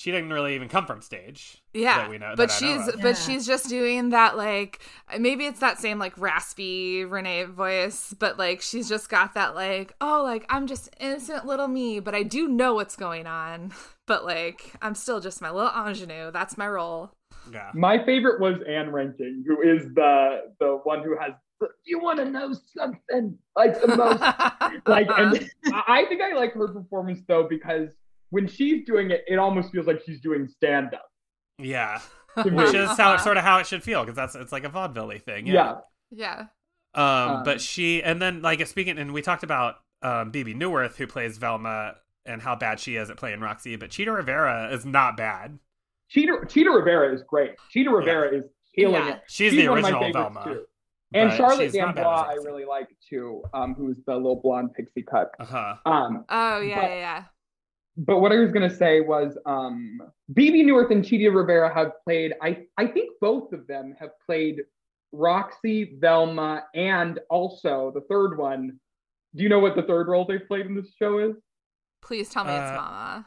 she 0.02 0.10
didn't 0.10 0.32
really 0.32 0.56
even 0.56 0.68
come 0.68 0.84
from 0.84 1.00
stage. 1.00 1.62
Yeah, 1.72 1.98
that 1.98 2.10
we 2.10 2.18
know. 2.18 2.34
but 2.36 2.48
that 2.48 2.62
I 2.62 2.66
know 2.76 2.84
she's 2.86 2.96
but 2.96 3.04
Yeah. 3.04 3.14
she's 3.14 3.46
just 3.46 3.68
doing 3.68 4.08
that 4.10 4.36
like 4.36 4.80
maybe 5.16 5.46
it's 5.46 5.60
that 5.60 5.78
same 5.78 6.00
like 6.00 6.18
raspy 6.18 7.04
Renee 7.04 7.44
voice, 7.44 8.12
but 8.18 8.36
like 8.36 8.60
she's 8.62 8.88
just 8.88 9.08
got 9.08 9.34
that 9.34 9.54
like 9.54 9.92
oh 10.00 10.22
like 10.24 10.44
I'm 10.48 10.66
just 10.66 10.90
innocent 10.98 11.46
little 11.46 11.68
me, 11.68 12.00
but 12.00 12.14
I 12.16 12.24
do 12.24 12.48
know 12.48 12.74
what's 12.74 12.96
going 12.96 13.26
on. 13.28 13.72
But 14.08 14.24
like 14.24 14.72
I'm 14.82 14.96
still 14.96 15.20
just 15.20 15.40
my 15.40 15.50
little 15.52 15.70
ingenue. 15.70 16.32
That's 16.32 16.58
my 16.58 16.66
role. 16.68 17.12
yeah. 17.52 17.70
My 17.72 18.04
favorite 18.04 18.40
was 18.40 18.56
Ann 18.68 18.90
Reinking, 18.90 19.44
who 19.46 19.62
is 19.62 19.84
the 19.94 20.50
the 20.58 20.80
one 20.82 21.04
who 21.04 21.16
has. 21.16 21.32
the- 21.60 21.68
You 21.84 22.00
want 22.00 22.18
to 22.18 22.24
know 22.28 22.52
something 22.76 23.38
like 23.56 23.80
the 23.80 23.96
most 23.96 24.20
like, 24.86 25.06
and 25.16 25.48
I 25.72 25.82
I 26.00 26.04
think 26.06 26.20
I 26.20 26.34
like 26.34 26.52
her 26.54 26.66
performance 26.68 27.20
though 27.28 27.44
because 27.48 27.90
when 28.32 28.48
she's 28.48 28.84
doing 28.84 29.10
it, 29.10 29.22
it 29.28 29.38
almost 29.38 29.70
feels 29.70 29.86
like 29.86 30.00
she's 30.04 30.20
doing 30.20 30.48
stand 30.48 30.92
up. 30.94 31.06
Yeah. 31.58 32.00
Which 32.44 32.74
is 32.74 32.90
how 32.96 33.16
sort 33.18 33.36
of 33.36 33.44
how 33.44 33.58
it 33.58 33.66
should 33.66 33.82
feel 33.82 34.00
because 34.02 34.16
that's 34.16 34.34
it's 34.34 34.52
like 34.52 34.64
a 34.64 34.68
vaudeville 34.70 35.12
thing. 35.18 35.46
yeah. 35.46 35.74
yeah. 36.10 36.46
Um, 36.94 37.04
Um, 37.04 37.42
but 37.44 37.60
she 37.60 38.02
and 38.02 38.20
then 38.20 38.42
like 38.42 38.66
speaking 38.66 38.98
and 38.98 39.12
we 39.12 39.22
talked 39.22 39.42
about 39.44 39.76
um 40.02 40.30
Bebe 40.30 40.54
Neuwirth 40.54 40.96
who 40.96 41.06
plays 41.06 41.38
Velma 41.38 41.94
and 42.26 42.40
how 42.40 42.56
bad 42.56 42.80
she 42.80 42.96
is 42.96 43.10
at 43.10 43.16
playing 43.18 43.40
Roxie, 43.40 43.76
but 43.76 43.90
Chita 43.90 44.10
Rivera 44.12 44.70
is 44.72 44.84
not 44.86 45.16
bad. 45.16 45.58
Chita 46.08 46.38
Chita 46.48 46.70
Rivera 46.70 47.12
is 47.14 47.22
great. 47.22 47.52
Chita 47.70 47.90
Rivera 47.90 48.34
is 48.34 48.44
killing 48.74 48.94
Yeah. 48.94 49.14
it. 49.14 49.22
She's, 49.28 49.52
the 49.52 49.68
one 49.68 49.78
of 49.78 49.82
my 49.84 49.90
original 49.90 50.12
Velma. 50.12 50.44
too. 50.44 50.64
And 51.14 51.28
but 51.30 51.36
Charlotte 51.36 51.64
she's 51.64 51.74
not 51.74 51.94
bad 51.94 52.00
as 52.00 52.04
Gamboa, 52.06 52.28
I 52.30 52.34
really 52.50 52.64
like 52.64 52.88
too, 53.10 53.42
um, 53.52 53.74
who's 53.74 53.98
the 54.06 54.14
little 54.14 54.36
blonde 54.40 54.72
pixie 54.74 55.02
cut. 55.02 55.30
Uh-huh. 55.38 55.74
Um, 55.84 56.24
Oh 56.30 56.60
yeah 56.60 56.80
But- 56.80 56.90
yeah 56.90 56.94
yeah. 56.96 57.24
But 57.96 58.20
what 58.20 58.32
I 58.32 58.36
was 58.38 58.50
gonna 58.52 58.74
say 58.74 59.00
was, 59.00 59.36
um, 59.44 60.00
Bebe 60.32 60.64
Neuwirth 60.64 60.90
and 60.90 61.04
Chita 61.04 61.30
Rivera 61.30 61.72
have 61.72 61.92
played. 62.04 62.32
I 62.40 62.64
I 62.78 62.86
think 62.86 63.10
both 63.20 63.52
of 63.52 63.66
them 63.66 63.94
have 64.00 64.10
played 64.26 64.62
Roxie, 65.12 65.94
Velma, 65.98 66.64
and 66.74 67.20
also 67.28 67.90
the 67.94 68.00
third 68.02 68.38
one. 68.38 68.78
Do 69.34 69.42
you 69.42 69.48
know 69.48 69.58
what 69.60 69.76
the 69.76 69.82
third 69.82 70.08
role 70.08 70.24
they've 70.24 70.46
played 70.46 70.66
in 70.66 70.74
this 70.74 70.94
show 70.98 71.18
is? 71.18 71.36
Please 72.02 72.28
tell 72.30 72.44
me 72.44 72.52
it's 72.52 72.70
Uh, 72.70 72.74
Mama. 72.76 73.26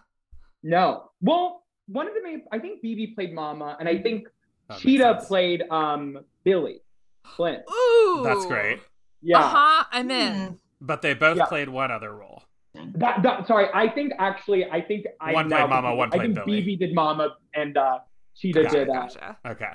No. 0.64 1.12
Well, 1.22 1.64
one 1.88 2.08
of 2.08 2.14
them, 2.16 2.24
may- 2.24 2.44
I 2.52 2.58
think 2.60 2.82
Bebe 2.82 3.08
played 3.16 3.34
Mama, 3.34 3.78
and 3.80 3.88
I 3.88 4.00
think 4.02 4.28
That 4.68 4.80
Chita 4.80 5.24
played 5.28 5.62
um 5.70 6.26
Billy 6.44 6.82
Flynn. 7.36 7.62
Ooh, 7.72 8.22
That's 8.24 8.46
great. 8.48 8.80
Yeah. 9.22 9.40
Uh 9.40 9.48
huh. 9.48 9.84
I'm 9.92 10.10
in. 10.10 10.34
Mm. 10.34 10.60
But 10.82 11.02
they 11.04 11.14
both 11.14 11.38
Yeah. 11.38 11.46
played 11.46 11.70
one 11.70 11.92
other 11.92 12.12
role. 12.14 12.44
That, 12.96 13.24
that 13.24 13.48
sorry, 13.48 13.68
I 13.74 13.90
think 13.90 14.14
actually 14.20 14.66
I 14.66 14.82
think 14.82 15.06
I 15.20 15.34
One 15.34 15.48
now 15.50 15.58
played 15.68 15.70
Mama, 15.70 15.88
confused. 15.90 15.98
one 15.98 16.08
I 16.08 16.12
played 16.18 16.22
think 16.36 16.46
Billy. 16.46 16.62
Bebe 16.62 16.76
did 16.78 16.94
Mama 16.96 17.36
and 17.54 17.78
uh 17.78 18.00
Chita 18.36 18.64
Gotcha, 18.64 18.76
did 18.78 18.90
uh, 18.90 18.94
Gotcha. 18.94 19.38
Okay. 19.46 19.72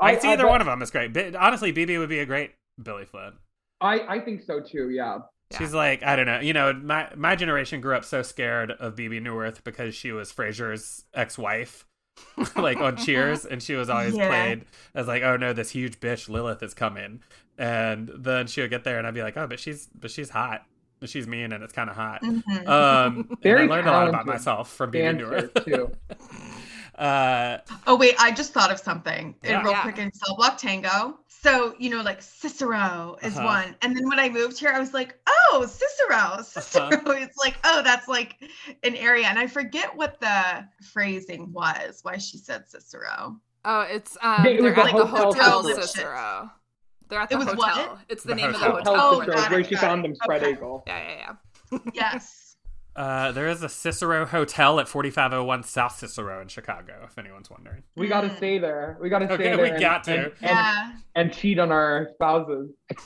I, 0.00 0.16
see 0.18 0.28
either 0.28 0.44
but 0.44 0.50
one 0.50 0.60
of 0.62 0.66
them 0.66 0.80
is 0.82 0.90
great. 0.90 1.12
But 1.12 1.34
honestly, 1.34 1.72
Bebe 1.72 1.98
would 1.98 2.08
be 2.08 2.20
a 2.20 2.26
great 2.26 2.52
Billy 2.82 3.04
Flynn. 3.04 3.32
I 3.80 4.00
I 4.00 4.20
think 4.20 4.42
so 4.42 4.60
too. 4.60 4.90
Yeah. 4.90 5.18
Yeah. 5.50 5.58
She's 5.58 5.74
like, 5.74 6.02
I 6.02 6.14
don't 6.16 6.26
know. 6.26 6.40
You 6.40 6.52
know, 6.52 6.72
my 6.72 7.08
my 7.16 7.34
generation 7.36 7.80
grew 7.80 7.94
up 7.96 8.04
so 8.04 8.22
scared 8.22 8.70
of 8.70 8.94
Bebe 8.96 9.20
Neuwirth 9.20 9.64
because 9.64 9.94
she 9.94 10.12
was 10.12 10.32
Frasier's 10.32 11.04
ex-wife, 11.12 11.86
like 12.56 12.78
on 12.78 12.96
Cheers, 12.96 13.44
and 13.46 13.62
she 13.62 13.74
was 13.74 13.90
always 13.90 14.14
Yeah. 14.16 14.28
played 14.28 14.64
as 14.94 15.06
like, 15.08 15.22
oh 15.22 15.36
no, 15.36 15.52
this 15.52 15.70
huge 15.70 15.98
bitch 16.00 16.28
Lilith 16.28 16.62
is 16.62 16.72
coming, 16.72 17.20
and 17.58 18.10
then 18.16 18.46
she 18.46 18.60
would 18.60 18.70
get 18.70 18.84
there, 18.84 18.96
and 18.98 19.06
I'd 19.06 19.14
be 19.14 19.22
like, 19.22 19.36
oh, 19.36 19.46
but 19.48 19.58
she's 19.58 19.88
but 19.88 20.10
she's 20.10 20.30
hot, 20.30 20.64
she's 21.08 21.26
mean, 21.26 21.52
and 21.52 21.62
it's 21.64 21.72
kind 21.72 21.88
of 21.88 21.96
hot. 21.96 22.22
Mhm. 22.22 22.68
Um, 22.68 23.28
and 23.30 23.40
Very 23.42 23.62
I 23.62 23.66
learned 23.66 23.88
a 23.88 23.92
lot 23.92 24.08
about 24.08 24.26
myself 24.26 24.70
from 24.72 24.90
Bebe 24.90 25.04
Dancer 25.18 25.50
Neuwirth. 25.54 25.64
too. 25.64 25.92
uh, 26.98 27.58
Oh 27.86 27.96
wait, 27.96 28.14
I 28.18 28.30
just 28.30 28.52
thought 28.52 28.70
of 28.70 28.78
something 28.78 29.34
Yeah. 29.42 29.62
real 29.62 29.72
Yeah. 29.72 29.82
quick 29.82 29.98
in 29.98 30.12
Cell 30.12 30.36
Block 30.36 30.58
Tango. 30.58 31.18
So 31.28 31.74
you 31.78 31.88
know, 31.88 32.02
like 32.02 32.20
Cicero 32.20 33.16
is 33.22 33.34
Uh-huh. 33.36 33.46
one, 33.46 33.76
and 33.80 33.96
then 33.96 34.06
when 34.08 34.18
I 34.18 34.28
moved 34.28 34.58
here, 34.58 34.72
I 34.74 34.78
was 34.78 34.92
like, 34.92 35.18
oh, 35.26 35.66
Cicero, 35.66 36.42
Cicero. 36.42 36.84
Uh-huh. 36.88 37.12
It's 37.12 37.38
like, 37.38 37.56
oh, 37.64 37.82
that's 37.82 38.08
like 38.08 38.36
an 38.82 38.94
area, 38.96 39.26
and 39.26 39.38
I 39.38 39.46
forget 39.46 39.94
what 39.96 40.20
the 40.20 40.66
phrasing 40.92 41.50
was. 41.52 42.00
Why 42.02 42.18
she 42.18 42.36
said 42.36 42.68
Cicero. 42.68 43.40
Oh, 43.64 43.80
it's 43.82 44.16
um, 44.22 44.44
It 44.46 44.60
was 44.62 44.74
they're 44.74 44.84
the 44.84 44.90
at 44.90 44.96
the 44.96 45.06
hotel 45.06 45.62
hotel 45.62 45.64
Cicero. 45.64 46.50
Cicero. 47.10 47.12
They're 47.18 47.20
at 47.20 47.32
It 47.32 47.38
the 47.38 47.44
was 47.44 47.56
what? 47.56 47.98
It's 48.08 48.22
the, 48.22 48.28
The 48.30 48.34
name 48.36 48.52
hotel. 48.52 48.76
of 48.78 48.84
the 48.84 48.90
Hotel 48.90 48.94
hotel. 48.94 49.12
Oh, 49.12 49.20
Cicero, 49.36 49.50
where 49.50 49.60
it, 49.60 49.68
she 49.68 49.76
found 49.76 50.00
it. 50.00 50.02
them 50.08 50.14
spread 50.16 50.42
Okay. 50.42 50.52
eagle. 50.52 50.82
Yeah, 50.86 51.08
yeah, 51.08 51.34
yeah. 51.72 51.78
Yes. 51.94 52.56
uh, 52.96 53.32
there 53.32 53.48
is 53.48 53.62
a 53.62 53.68
Cicero 53.68 54.24
Hotel 54.26 54.80
at 54.80 54.88
4501 54.88 55.62
South 55.64 55.96
Cicero 55.96 56.40
in 56.40 56.48
Chicago, 56.48 57.02
if 57.04 57.18
anyone's 57.18 57.50
wondering. 57.50 57.82
We 57.96 58.08
got 58.08 58.22
to 58.22 58.28
Mm. 58.28 58.36
stay 58.38 58.58
there. 58.58 58.96
We 59.00 59.08
got 59.08 59.20
to 59.20 59.26
stay 59.26 59.34
Okay, 59.34 59.44
there. 59.56 59.62
we 59.62 59.70
and- 59.70 59.80
got 59.80 60.04
to. 60.04 60.12
and, 60.14 60.24
and, 60.24 60.32
Yeah. 60.42 60.92
and 61.14 61.32
cheat 61.32 61.58
on 61.58 61.70
our 61.72 62.08
spouses. 62.14 62.70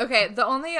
okay, 0.00 0.28
the 0.28 0.44
only 0.44 0.76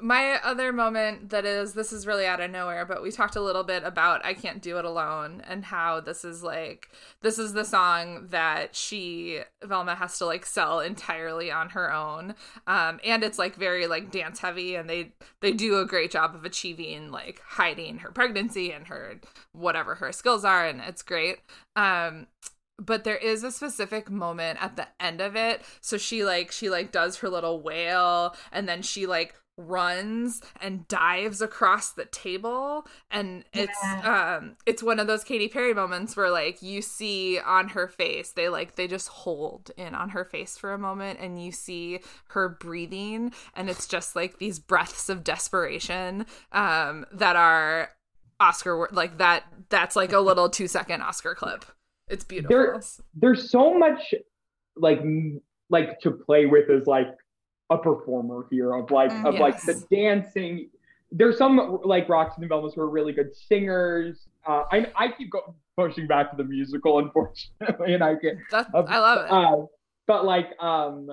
my 0.00 0.40
other 0.42 0.72
moment 0.72 1.30
that 1.30 1.44
is 1.44 1.74
this 1.74 1.92
is 1.92 2.06
really 2.06 2.26
out 2.26 2.40
of 2.40 2.50
nowhere, 2.50 2.84
but 2.84 3.00
we 3.00 3.12
talked 3.12 3.36
a 3.36 3.40
little 3.40 3.62
bit 3.62 3.84
about 3.84 4.24
I 4.24 4.34
can't 4.34 4.60
do 4.60 4.76
it 4.78 4.84
alone 4.84 5.40
and 5.46 5.64
how 5.64 6.00
this 6.00 6.24
is 6.24 6.42
like 6.42 6.88
this 7.22 7.38
is 7.38 7.52
the 7.52 7.64
song 7.64 8.26
that 8.30 8.74
she 8.74 9.40
Velma 9.62 9.94
has 9.94 10.18
to 10.18 10.26
like 10.26 10.46
sell 10.46 10.80
entirely 10.80 11.50
on 11.52 11.70
her 11.70 11.92
own. 11.92 12.34
Um 12.66 12.98
and 13.04 13.22
it's 13.22 13.38
like 13.38 13.54
very 13.54 13.86
like 13.86 14.10
dance 14.10 14.40
heavy 14.40 14.74
and 14.74 14.90
they 14.90 15.12
they 15.40 15.52
do 15.52 15.78
a 15.78 15.86
great 15.86 16.10
job 16.10 16.34
of 16.34 16.44
achieving 16.44 17.12
like 17.12 17.40
hiding 17.44 17.98
her 17.98 18.10
pregnancy 18.10 18.72
and 18.72 18.88
her 18.88 19.20
whatever 19.52 19.94
her 19.96 20.10
skills 20.10 20.44
are 20.44 20.66
and 20.66 20.80
it's 20.80 21.02
great. 21.02 21.38
Um 21.76 22.26
but 22.76 23.04
there 23.04 23.16
is 23.16 23.44
a 23.44 23.52
specific 23.52 24.10
moment 24.10 24.60
at 24.60 24.74
the 24.74 24.88
end 24.98 25.20
of 25.20 25.36
it 25.36 25.62
so 25.80 25.96
she 25.96 26.24
like 26.24 26.50
she 26.50 26.68
like 26.68 26.90
does 26.90 27.18
her 27.18 27.28
little 27.28 27.62
wail 27.62 28.34
and 28.50 28.68
then 28.68 28.82
she 28.82 29.06
like 29.06 29.36
runs 29.56 30.40
and 30.60 30.86
dives 30.88 31.40
across 31.40 31.92
the 31.92 32.04
table 32.06 32.84
and 33.10 33.44
it's 33.52 33.78
um 34.02 34.56
it's 34.66 34.82
one 34.82 34.98
of 34.98 35.06
those 35.06 35.22
Katy 35.22 35.46
Perry 35.48 35.72
moments 35.72 36.16
where 36.16 36.30
like 36.30 36.60
you 36.60 36.82
see 36.82 37.38
on 37.38 37.68
her 37.68 37.86
face 37.86 38.32
they 38.32 38.48
like 38.48 38.74
they 38.74 38.88
just 38.88 39.08
hold 39.08 39.70
in 39.76 39.94
on 39.94 40.08
her 40.10 40.24
face 40.24 40.58
for 40.58 40.72
a 40.72 40.78
moment 40.78 41.20
and 41.20 41.42
you 41.42 41.52
see 41.52 42.00
her 42.30 42.48
breathing 42.48 43.32
and 43.54 43.70
it's 43.70 43.86
just 43.86 44.16
like 44.16 44.38
these 44.38 44.58
breaths 44.58 45.08
of 45.08 45.22
desperation 45.22 46.26
um 46.50 47.04
that 47.12 47.36
are 47.36 47.90
Oscar 48.40 48.88
like 48.90 49.18
that 49.18 49.44
that's 49.68 49.94
like 49.94 50.12
a 50.12 50.18
little 50.18 50.48
2 50.50 50.66
second 50.66 51.00
Oscar 51.00 51.36
clip. 51.36 51.64
It's 52.08 52.24
beautiful. 52.24 52.56
There- 52.56 52.80
There's 53.14 53.50
so 53.50 53.72
much 53.78 54.12
like 54.76 55.00
like 55.70 56.00
to 56.00 56.10
play 56.10 56.46
with 56.46 56.68
as 56.68 56.86
like 56.88 57.06
a 57.70 57.78
performer 57.78 58.46
here 58.50 58.74
of 58.74 58.90
like 58.90 59.10
of 59.24 59.36
like 59.36 59.60
the 59.62 59.82
dancing. 59.90 60.68
There's 61.10 61.38
some 61.38 61.80
like 61.84 62.08
Roxie 62.08 62.42
and 62.42 62.50
Velmas 62.50 62.74
who 62.74 62.80
are 62.82 62.90
really 62.90 63.12
good 63.12 63.34
singers. 63.34 64.26
Uh, 64.46 64.64
I 64.70 64.86
I 64.96 65.08
keep 65.12 65.30
go- 65.30 65.54
pushing 65.76 66.06
back 66.06 66.30
to 66.30 66.36
the 66.36 66.44
musical, 66.44 66.98
unfortunately, 67.04 67.94
and 67.94 68.02
I 68.04 68.14
get 68.14 68.34
That, 68.50 68.74
of- 68.74 68.86
I 68.88 68.98
love 68.98 69.26
it. 69.26 69.30
Uh, 69.32 69.66
but 70.06 70.24
like 70.24 70.50
um 70.62 71.08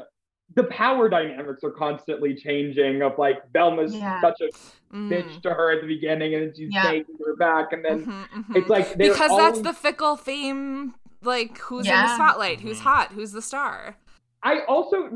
the 0.53 0.63
power 0.65 1.07
dynamics 1.07 1.63
are 1.63 1.71
constantly 1.71 2.35
changing 2.35 3.01
of 3.01 3.17
like 3.17 3.37
Velma's 3.53 3.95
Yeah. 3.95 4.19
such 4.21 4.41
a 4.41 4.49
Mm. 4.93 5.09
bitch 5.09 5.41
to 5.43 5.51
her 5.53 5.71
at 5.71 5.79
the 5.79 5.87
beginning 5.87 6.33
and 6.33 6.43
then 6.47 6.53
she's 6.53 6.73
Yeah. 6.73 6.83
taking 6.91 7.15
her 7.25 7.37
back 7.37 7.71
and 7.71 7.85
then 7.85 8.05
Mhm, 8.05 8.27
mhm. 8.43 8.55
it's 8.57 8.67
like 8.67 8.93
they're 8.95 9.13
because 9.13 9.31
that's 9.37 9.61
the 9.61 9.71
fickle 9.71 10.17
theme 10.17 10.95
like 11.23 11.57
who's 11.59 11.87
in 11.87 11.93
the 11.93 12.13
spotlight 12.15 12.59
who's 12.59 12.79
Mhm. 12.79 12.83
hot 12.83 13.11
who's 13.13 13.31
the 13.31 13.41
star 13.41 13.95
I 14.43 14.61
also 14.67 15.09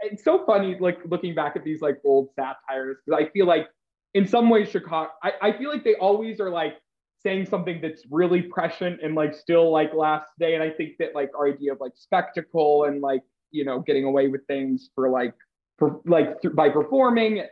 it's 0.00 0.24
so 0.24 0.44
funny 0.46 0.76
like 0.80 0.98
looking 1.06 1.34
back 1.34 1.56
at 1.56 1.64
these 1.64 1.80
like 1.80 1.98
old 2.04 2.30
satires 2.34 2.98
because 3.04 3.22
I 3.24 3.30
feel 3.30 3.46
like 3.46 3.68
in 4.14 4.26
some 4.26 4.48
ways 4.48 4.68
Chicago 4.68 5.10
I, 5.22 5.32
I 5.42 5.58
feel 5.58 5.70
like 5.70 5.84
they 5.84 5.94
always 5.96 6.40
are 6.40 6.50
like 6.50 6.74
saying 7.22 7.46
something 7.46 7.80
that's 7.80 8.02
really 8.10 8.42
prescient 8.42 9.00
and 9.02 9.14
like 9.14 9.34
still 9.34 9.70
like 9.70 9.94
last 9.94 10.26
day 10.38 10.54
and 10.54 10.62
I 10.62 10.70
think 10.70 10.92
that 10.98 11.14
like 11.14 11.30
our 11.38 11.48
idea 11.48 11.72
of 11.72 11.80
like 11.80 11.92
spectacle 11.94 12.84
and 12.84 13.00
like 13.00 13.22
you 13.50 13.64
know 13.64 13.80
getting 13.80 14.04
away 14.04 14.28
with 14.28 14.46
things 14.46 14.90
for 14.94 15.10
like 15.10 15.34
for 15.78 16.00
like 16.06 16.40
th- 16.40 16.54
by 16.54 16.68
performing 16.68 17.42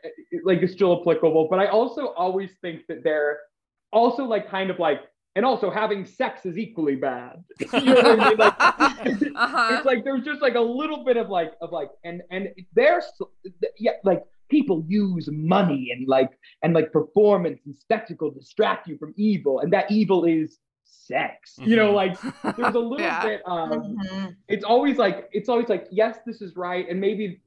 like 0.45 0.63
is 0.63 0.73
still 0.73 1.01
applicable 1.01 1.49
but 1.51 1.59
I 1.59 1.67
also 1.67 2.09
always 2.09 2.51
think 2.63 2.83
that 2.89 3.05
they're 3.05 3.39
also 3.93 4.25
like 4.25 4.51
kind 4.51 4.71
of 4.71 4.79
like 4.79 5.01
and 5.37 5.45
also 5.45 5.71
having 5.71 6.05
sex 6.05 6.45
is 6.45 6.59
equally 6.59 6.97
bad 6.97 7.43
you 7.73 7.81
know 7.83 7.95
what 7.95 8.21
I 8.21 8.29
mean 8.29 8.37
like 8.39 8.55
uh-huh 9.37 9.77
it's 9.77 9.87
like 9.87 10.05
there's 10.05 10.25
just 10.25 10.43
like 10.43 10.55
a 10.57 10.61
little 10.61 11.05
bit 11.05 11.17
of 11.17 11.29
like 11.29 11.53
of 11.61 11.73
like 11.73 11.91
and 12.05 12.23
and 12.31 12.49
there's 12.75 13.05
yeah 13.79 13.93
like 14.05 14.23
people 14.49 14.85
use 14.89 15.29
money 15.31 15.91
and 15.93 16.09
like 16.09 16.31
and 16.63 16.75
like 16.75 16.93
performance 16.93 17.61
and 17.67 17.77
spectacle 17.79 18.31
distract 18.31 18.89
you 18.89 18.99
from 18.99 19.15
evil 19.17 19.61
and 19.61 19.73
that 19.73 19.91
evil 19.91 20.25
is 20.25 20.59
sex 20.85 21.55
you 21.59 21.77
know 21.77 21.93
Mhm. 21.93 21.95
like 21.95 22.57
there's 22.57 22.75
a 22.75 22.79
little 22.93 23.01
Yeah. 23.01 23.25
bit 23.25 23.43
um 23.47 23.97
Mhm. 23.97 24.37
it's 24.49 24.65
always 24.65 24.97
like 24.99 25.29
it's 25.33 25.49
always 25.49 25.69
like 25.69 25.87
yes 25.93 26.19
this 26.27 26.41
is 26.43 26.57
right 26.57 26.89
and 26.89 27.01
maybe 27.01 27.41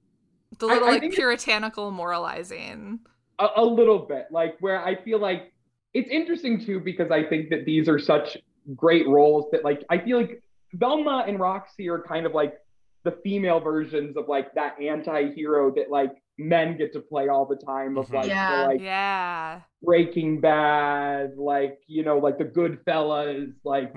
the 0.60 0.68
I- 0.68 0.74
little 0.74 0.88
I 0.88 0.92
like 0.92 1.02
think 1.02 1.14
it- 1.14 1.18
puritanical 1.18 1.92
moralizing 1.92 3.00
a, 3.40 3.48
a 3.58 3.66
little 3.66 4.00
bit 4.00 4.28
like 4.32 4.56
where 4.60 4.80
i 4.86 4.96
feel 4.96 5.20
like 5.20 5.52
it's 5.94 6.10
interesting 6.10 6.64
too 6.66 6.80
because 6.80 7.12
I 7.12 7.24
think 7.24 7.50
that 7.50 7.66
these 7.66 7.88
are 7.88 8.00
such 8.00 8.38
great 8.76 9.08
roles 9.08 9.46
that 9.52 9.64
like 9.64 9.84
I 9.90 9.98
feel 10.00 10.18
like 10.22 10.42
Velma 10.74 11.26
and 11.28 11.40
Roxy 11.40 11.90
are 11.90 12.02
kind 12.02 12.26
of 12.26 12.34
like 12.34 12.56
the 13.04 13.12
female 13.24 13.60
versions 13.60 14.16
of 14.18 14.28
like 14.28 14.54
that 14.56 14.82
anti-hero 14.82 15.72
that 15.76 15.92
like 15.92 16.12
men 16.38 16.78
get 16.78 16.94
to 16.94 17.00
play 17.02 17.28
all 17.28 17.46
the 17.46 17.58
time 17.58 17.98
of 17.98 18.08
Mhm. 18.08 18.14
like 18.14 18.28
Yeah. 18.28 18.62
the, 18.62 18.68
like 18.68 18.82
yeah. 18.82 19.62
Breaking 19.84 20.40
Bad, 20.42 21.38
like 21.38 21.80
you 21.88 22.04
know, 22.04 22.18
like 22.18 22.38
the 22.38 22.46
good 22.46 22.80
fellas 22.86 23.50
like 23.64 23.94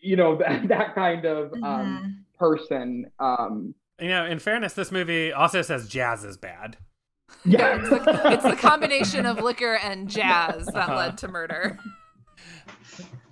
you 0.00 0.16
know 0.16 0.36
that 0.42 0.66
that 0.68 0.94
kind 0.94 1.24
of 1.24 1.52
um, 1.52 1.60
Mhm. 1.62 2.38
person. 2.38 3.10
Um, 3.18 3.74
You 4.00 4.08
know, 4.08 4.24
in 4.24 4.38
fairness, 4.40 4.72
this 4.72 4.90
movie 4.90 5.32
also 5.32 5.62
says 5.62 5.88
jazz 5.88 6.24
is 6.24 6.36
bad. 6.36 6.78
Yeah, 7.44 7.80
It's 7.80 7.88
the, 7.90 8.32
it's 8.32 8.44
the 8.44 8.56
combination 8.56 9.26
of 9.26 9.40
liquor 9.40 9.74
and 9.74 10.08
jazz 10.08 10.66
that 10.66 10.76
Uh-huh. 10.76 10.96
led 10.96 11.18
to 11.18 11.28
murder. 11.28 11.78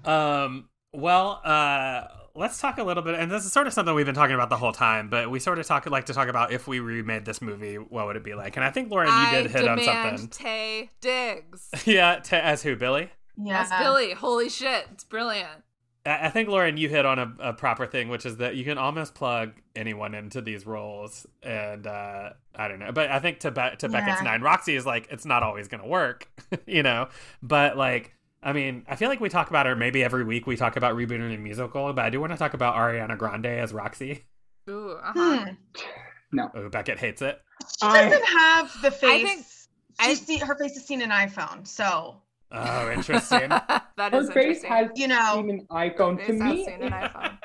Um, 0.05 0.68
well, 0.93 1.40
uh, 1.44 2.05
let's 2.35 2.60
talk 2.60 2.78
a 2.78 2.82
little 2.82 3.02
bit, 3.02 3.14
and 3.16 3.31
this 3.31 3.44
is 3.44 3.52
sort 3.52 3.66
of 3.66 3.72
something 3.72 3.94
we've 3.94 4.06
been 4.06 4.14
talking 4.14 4.35
about 4.35 4.48
the 4.51 4.56
whole 4.56 4.72
time, 4.72 5.09
but 5.10 5.31
we 5.31 5.39
sort 5.39 5.59
of 5.59 5.66
talk 5.66 5.86
like 5.86 6.06
to 6.06 6.14
talk 6.14 6.28
about 6.28 6.52
if 6.52 6.66
we 6.66 6.81
remade 6.81 7.24
this 7.24 7.43
movie, 7.43 7.77
what 7.77 8.06
would 8.06 8.16
it 8.16 8.24
be 8.24 8.35
like? 8.35 8.56
And 8.56 8.64
I 8.64 8.70
think 8.70 8.90
Lauren, 8.90 9.09
you 9.09 9.14
I 9.14 9.43
did 9.43 9.51
hit 9.51 9.68
on 9.68 9.78
demand 9.78 10.18
something. 10.20 10.47
Taye 10.47 10.89
Diggs. 11.01 11.68
yeah, 11.86 12.16
to, 12.16 12.44
as 12.44 12.62
who, 12.62 12.77
Billy? 12.77 13.10
Yeah. 13.36 13.62
That's 13.64 13.82
Billy. 13.82 14.12
Holy 14.12 14.48
shit. 14.48 14.86
It's 14.93 15.05
brilliant. 15.05 15.62
I 16.06 16.27
I 16.27 16.31
think 16.31 16.48
Lauren, 16.48 16.77
you 16.77 16.89
hit 16.89 17.05
on 17.06 17.18
a, 17.18 17.32
a 17.40 17.52
proper 17.52 17.86
thing, 17.86 18.09
which 18.09 18.24
is 18.27 18.39
that 18.39 18.56
you 18.56 18.64
can 18.64 18.78
almost 18.78 19.14
plug 19.14 19.52
anyone 19.77 20.14
into 20.14 20.40
these 20.40 20.66
roles, 20.66 21.27
and 21.43 21.86
uh, 21.86 22.31
I 22.55 22.68
don't 22.68 22.78
know, 22.78 22.93
but 22.93 23.10
I 23.10 23.18
think 23.18 23.40
to 23.40 23.51
Be- 23.51 23.77
to 23.78 23.89
Beckett's 23.89 24.20
Yeah. 24.22 24.31
nine, 24.31 24.43
Roxie 24.43 24.77
is 24.77 24.86
like 24.86 25.09
it's 25.10 25.24
not 25.24 25.43
always 25.43 25.68
going 25.68 25.82
to 25.82 25.89
work, 25.89 26.28
you 26.66 26.82
know. 26.82 27.09
But 27.43 27.77
like, 27.77 28.14
I 28.43 28.52
mean, 28.52 28.85
I 28.89 28.97
feel 28.97 29.09
like 29.09 29.20
we 29.20 29.28
talk 29.28 29.51
about 29.51 29.66
her 29.66 29.77
maybe 29.77 30.02
every 30.02 30.24
week. 30.24 30.47
We 30.47 30.56
talk 30.56 30.77
about 30.77 30.94
rebooting 30.97 31.35
a 31.35 31.39
musical, 31.39 31.93
but 31.93 32.05
I 32.05 32.10
do 32.10 32.20
want 32.20 32.32
to 32.32 32.39
talk 32.39 32.55
about 32.55 32.77
Ariana 32.77 33.18
Grande 33.18 33.47
as 33.47 33.72
Roxie. 33.72 34.24
Ooh, 34.68 34.93
uh-huh. 35.02 35.47
Hmm. 36.32 36.39
Oh, 36.55 36.68
Beckett 36.68 36.98
hates 36.98 37.22
it. 37.22 37.40
She 37.81 37.86
doesn't 37.89 38.24
have 38.24 38.70
the 38.82 38.90
face. 38.90 39.22
think- 39.28 39.47
she's 40.01 40.22
I- 40.22 40.24
seen, 40.24 40.40
her 40.40 40.55
face 40.56 40.77
is 40.77 40.86
seen 40.86 41.02
in 41.02 41.10
iPhone, 41.10 41.66
so 41.66 42.22
Oh, 42.52 42.90
interesting. 42.90 43.48
that 43.48 44.12
her 44.12 44.18
is 44.20 44.31
face 44.31 44.62
interesting. 44.64 44.70
has 44.70 44.90
You 44.97 45.09
know. 45.09 45.35
seen 45.36 45.51
an 45.51 45.66
iPhone. 45.70 46.18
Face 46.18 46.27
To 46.27 46.32
has 46.44 46.55
me, 46.55 46.64
seen 46.64 46.82
an 46.82 46.90
iPhone. 46.93 47.39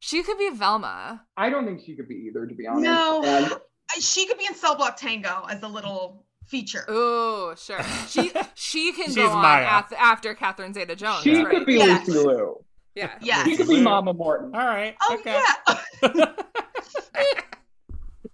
She 0.00 0.22
could 0.22 0.38
be 0.38 0.50
Velma. 0.54 1.22
I 1.36 1.50
don't 1.50 1.66
think 1.66 1.80
she 1.84 1.94
could 1.94 2.08
be 2.08 2.14
either, 2.28 2.46
to 2.46 2.54
be 2.54 2.66
honest. 2.66 2.88
Um, 2.88 3.22
no. 3.22 3.60
And 3.94 4.02
she 4.02 4.26
could 4.26 4.38
be 4.38 4.46
in 4.46 4.54
Cell 4.54 4.74
Block 4.76 4.96
Tango 4.96 5.46
as 5.50 5.62
a 5.62 5.68
little 5.68 6.24
feature. 6.46 6.84
Ooh, 6.90 7.54
sure. 7.56 7.80
She 8.08 8.32
she 8.54 8.92
can 8.92 9.12
go 9.14 9.28
on 9.28 9.42
Maya. 9.42 9.64
after, 9.64 9.96
after 9.96 10.34
Catherine 10.34 10.72
Zeta 10.74 10.96
Jones. 10.96 11.22
she 11.22 11.36
right? 11.42 11.48
could 11.50 11.66
be 11.66 11.74
Yes. 11.74 12.08
Lucy 12.08 12.26
Liu. 12.26 12.64
Yeah. 12.94 13.10
Yeah. 13.20 13.44
She 13.44 13.56
could 13.56 13.68
be 13.68 13.80
Mama 13.80 14.12
Morton. 14.14 14.52
All 14.54 14.66
right. 14.66 14.96
Oh 15.02 15.14
okay. 15.20 15.40
yeah. 16.02 16.26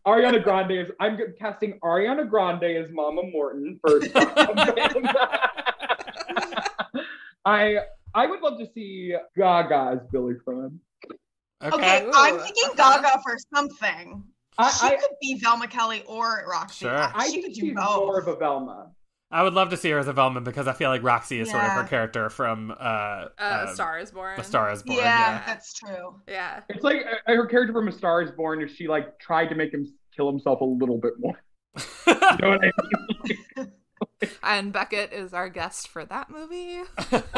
Ariana 0.06 0.42
Grande 0.42 0.72
is. 0.72 0.90
I'm 1.00 1.18
casting 1.38 1.78
Ariana 1.80 2.28
Grande 2.28 2.64
as 2.64 2.90
Mama 2.90 3.22
Morton 3.24 3.80
first. 3.86 4.10
I 7.44 7.78
I 8.14 8.26
would 8.26 8.40
love 8.40 8.58
to 8.58 8.66
see 8.72 9.14
Gaga 9.36 9.90
as 9.94 9.98
Billy 10.12 10.34
Crumb. 10.42 10.80
Okay. 11.62 11.74
Okay, 11.74 12.10
I'm 12.14 12.38
thinking 12.38 12.64
okay. 12.68 12.76
Gaga 12.76 13.20
for 13.22 13.36
something. 13.54 14.22
I 14.58 14.70
she 14.70 14.86
I, 14.86 14.96
could 14.96 15.10
be 15.20 15.38
Velma 15.42 15.68
Kelly 15.68 16.02
or 16.06 16.44
Roxie. 16.48 16.86
Sure. 16.86 17.12
I 17.14 17.26
she 17.26 17.32
think 17.32 17.44
could 17.44 17.54
do 17.54 17.60
she's 17.60 17.74
both. 17.74 17.96
more 17.96 18.20
of 18.20 18.28
a 18.28 18.36
Velma. 18.36 18.90
I 19.30 19.42
would 19.42 19.54
love 19.54 19.70
to 19.70 19.76
see 19.76 19.90
her 19.90 19.98
as 19.98 20.06
a 20.06 20.12
Velma 20.12 20.40
because 20.40 20.68
I 20.68 20.72
feel 20.72 20.88
like 20.88 21.02
Roxie 21.02 21.40
is 21.40 21.50
sort 21.50 21.64
of 21.64 21.70
her 21.72 21.84
character 21.84 22.30
from 22.30 22.70
uh, 22.70 22.74
Uh, 22.74 23.28
uh, 23.38 23.66
A 23.68 23.74
Star 23.74 23.98
is 23.98 24.12
Born. 24.12 24.36
The 24.36 24.44
Star 24.44 24.70
is 24.72 24.82
Born. 24.84 24.98
yeah, 24.98 25.04
Yeah. 25.38 25.42
that's 25.46 25.72
true. 25.74 26.20
Yeah. 26.28 26.60
It's 26.68 26.84
like 26.84 26.98
uh, 27.26 27.32
her 27.34 27.46
character 27.46 27.72
from 27.72 27.88
A 27.88 27.92
Star 27.92 28.22
Is 28.22 28.30
Born. 28.30 28.60
If 28.62 28.74
she 28.76 28.86
like 28.86 29.18
tried 29.18 29.46
to 29.48 29.54
make 29.56 29.74
him 29.74 29.84
kill 30.14 30.30
himself 30.30 30.60
a 30.60 30.64
little 30.64 30.98
bit 30.98 31.14
more. 31.18 31.42
You 32.06 32.14
know 32.40 32.48
what 32.50 32.60
I 32.64 32.70
mean? 33.58 33.72
And 34.42 34.72
Beckett 34.72 35.12
is 35.12 35.34
our 35.34 35.48
guest 35.50 35.88
for 35.88 36.04
that 36.06 36.30
movie. 36.30 36.80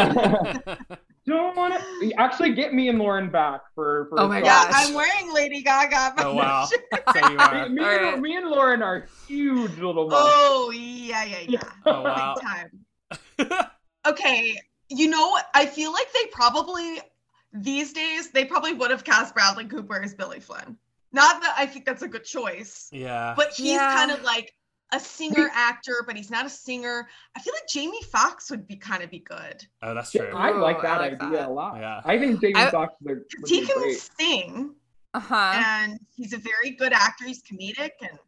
Don't 1.27 1.57
want 1.57 1.75
to 1.75 2.13
actually 2.15 2.55
get 2.55 2.73
me 2.73 2.89
and 2.89 2.99
Lauren 2.99 3.29
back 3.31 3.61
for. 3.75 4.07
for 4.09 4.21
Oh 4.21 4.29
my 4.29 4.39
a 4.39 4.43
Gosh. 4.43 4.73
I'm 4.75 4.95
wearing 4.95 5.33
Lady 5.35 5.63
Gaga. 5.63 6.15
oh 6.25 6.35
wow. 6.35 6.65
so 7.13 7.29
you 7.29 7.37
Me, 7.37 7.37
are. 7.37 7.69
me, 7.69 7.83
All 7.85 7.91
and, 7.91 8.03
right. 8.05 8.21
me 8.21 8.37
and 8.37 8.49
Lauren 8.49 8.83
are 8.83 9.07
huge 9.27 9.73
little 9.79 10.09
monsters. 10.09 10.33
Oh 10.37 10.71
yeah, 10.75 11.25
yeah, 11.25 11.41
yeah. 11.49 11.63
Oh 11.85 12.03
wow. 12.03 12.35
Big 13.37 13.49
time. 13.51 13.67
Okay, 14.07 14.57
you 14.89 15.09
know, 15.11 15.37
I 15.55 15.67
feel 15.67 15.93
like 15.93 16.07
they 16.15 16.27
probably 16.33 17.01
these 17.53 17.93
days 17.93 18.31
they 18.31 18.45
probably 18.45 18.73
would 18.73 18.91
have 18.91 19.05
cast 19.05 19.35
Bradley 19.35 19.67
Cooper 19.67 20.01
as 20.03 20.15
Billy 20.15 20.41
Flynn. 20.41 20.77
Not 21.13 21.41
that 21.43 21.55
I 21.59 21.67
think 21.67 21.85
that's 21.85 22.03
a 22.03 22.09
good 22.09 22.25
choice, 22.25 22.89
yeah. 22.93 23.35
but 23.37 23.53
he's 23.53 23.73
Yeah. 23.73 23.95
kind 23.97 24.11
of 24.11 24.23
like 24.23 24.55
a 24.93 24.99
singer 25.01 25.51
actor, 25.53 26.03
but 26.07 26.17
he's 26.17 26.31
not 26.31 26.47
a 26.47 26.49
singer. 26.49 27.07
I 27.37 27.41
feel 27.41 27.53
like 27.55 27.69
Jamie 27.69 28.03
Foxx 28.05 28.51
would 28.51 28.67
be 28.67 28.77
kind 28.77 29.03
of 29.03 29.11
be 29.11 29.19
good 29.19 29.67
oh, 29.83 29.95
that's 29.95 30.11
true. 30.13 30.31
I 30.35 30.51
like 30.51 30.81
that 30.83 31.01
I 31.01 31.09
like 31.11 31.23
idea 31.23 31.39
that. 31.41 31.49
a 31.49 31.53
lot. 31.53 31.79
Yeah. 31.79 32.01
I 32.05 32.19
think 32.19 32.41
Jamie 32.41 32.55
I- 32.57 32.71
Foxx 32.71 32.95
is 33.03 33.19
would 33.41 33.49
he 33.51 33.67
can 33.67 33.79
great. 33.79 34.11
sing 34.19 34.75
Uh 35.15 35.21
huh. 35.21 35.53
and 35.57 35.99
he's 36.15 36.33
a 36.33 36.39
very 36.39 36.71
good 36.79 36.93
actor. 36.93 37.25
He's 37.27 37.43
comedic 37.43 37.91
and 38.01 38.19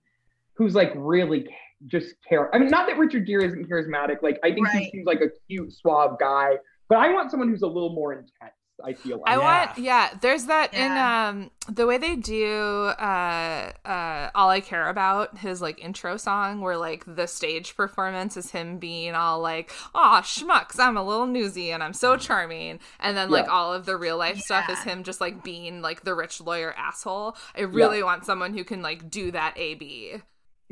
Who's 0.55 0.75
like 0.75 0.93
really 0.95 1.49
just 1.87 2.15
care. 2.29 2.55
I 2.55 2.59
mean, 2.59 2.69
not 2.69 2.87
that 2.87 2.99
Richard 2.99 3.27
Gere 3.27 3.47
isn't 3.47 3.67
charismatic. 3.71 4.23
Like 4.23 4.39
I 4.45 4.53
think 4.53 4.69
he 4.69 4.91
seems 4.91 5.07
like 5.07 5.23
a 5.23 5.29
cute, 5.49 5.73
suave 5.73 6.19
guy. 6.21 6.57
But 6.91 6.99
I 6.99 7.11
want 7.13 7.31
someone 7.31 7.49
who's 7.49 7.63
a 7.63 7.67
little 7.67 7.95
more 7.95 8.13
intense. 8.13 8.53
I 8.85 8.95
feel 8.95 9.19
like. 9.19 9.29
I 9.29 9.37
Yeah. 9.37 9.39
want 9.67 9.79
yeah, 9.79 10.11
there's 10.21 10.47
that 10.47 10.73
in 10.75 10.91
um 10.93 11.51
the 11.69 11.87
way 11.87 11.99
they 11.99 12.17
do 12.17 12.87
uh 12.99 13.73
uh 13.85 14.31
all 14.35 14.49
I 14.51 14.61
care 14.61 14.89
about 14.89 15.39
his 15.39 15.61
like 15.63 15.79
intro 15.85 16.17
song 16.17 16.61
where 16.61 16.77
like 16.77 17.05
the 17.07 17.27
stage 17.27 17.77
performance 17.77 18.37
is 18.37 18.51
him 18.51 18.79
being 18.79 19.15
all 19.15 19.41
like 19.41 19.71
aw 19.95 20.21
schmucks 20.23 20.79
I'm 20.79 20.97
a 20.97 21.03
little 21.05 21.27
newsy 21.27 21.71
and 21.71 21.83
I'm 21.83 21.93
so 21.93 22.17
charming 22.17 22.81
and 22.99 23.17
then 23.17 23.31
like 23.31 23.47
Yeah. 23.47 23.53
all 23.53 23.73
of 23.73 23.87
the 23.87 23.97
real 23.97 24.17
life 24.17 24.39
stuff 24.41 24.69
is 24.69 24.83
him 24.83 25.05
just 25.05 25.21
like 25.21 25.45
being 25.45 25.83
like 25.83 26.03
the 26.05 26.15
rich 26.15 26.41
lawyer 26.41 26.73
asshole. 26.77 27.37
I 27.57 27.63
really 27.63 28.03
want 28.03 28.25
someone 28.25 28.55
who 28.55 28.65
can 28.65 28.83
like 28.83 29.11
do 29.11 29.31
that 29.33 29.55
A 29.57 29.75
B. 29.75 30.15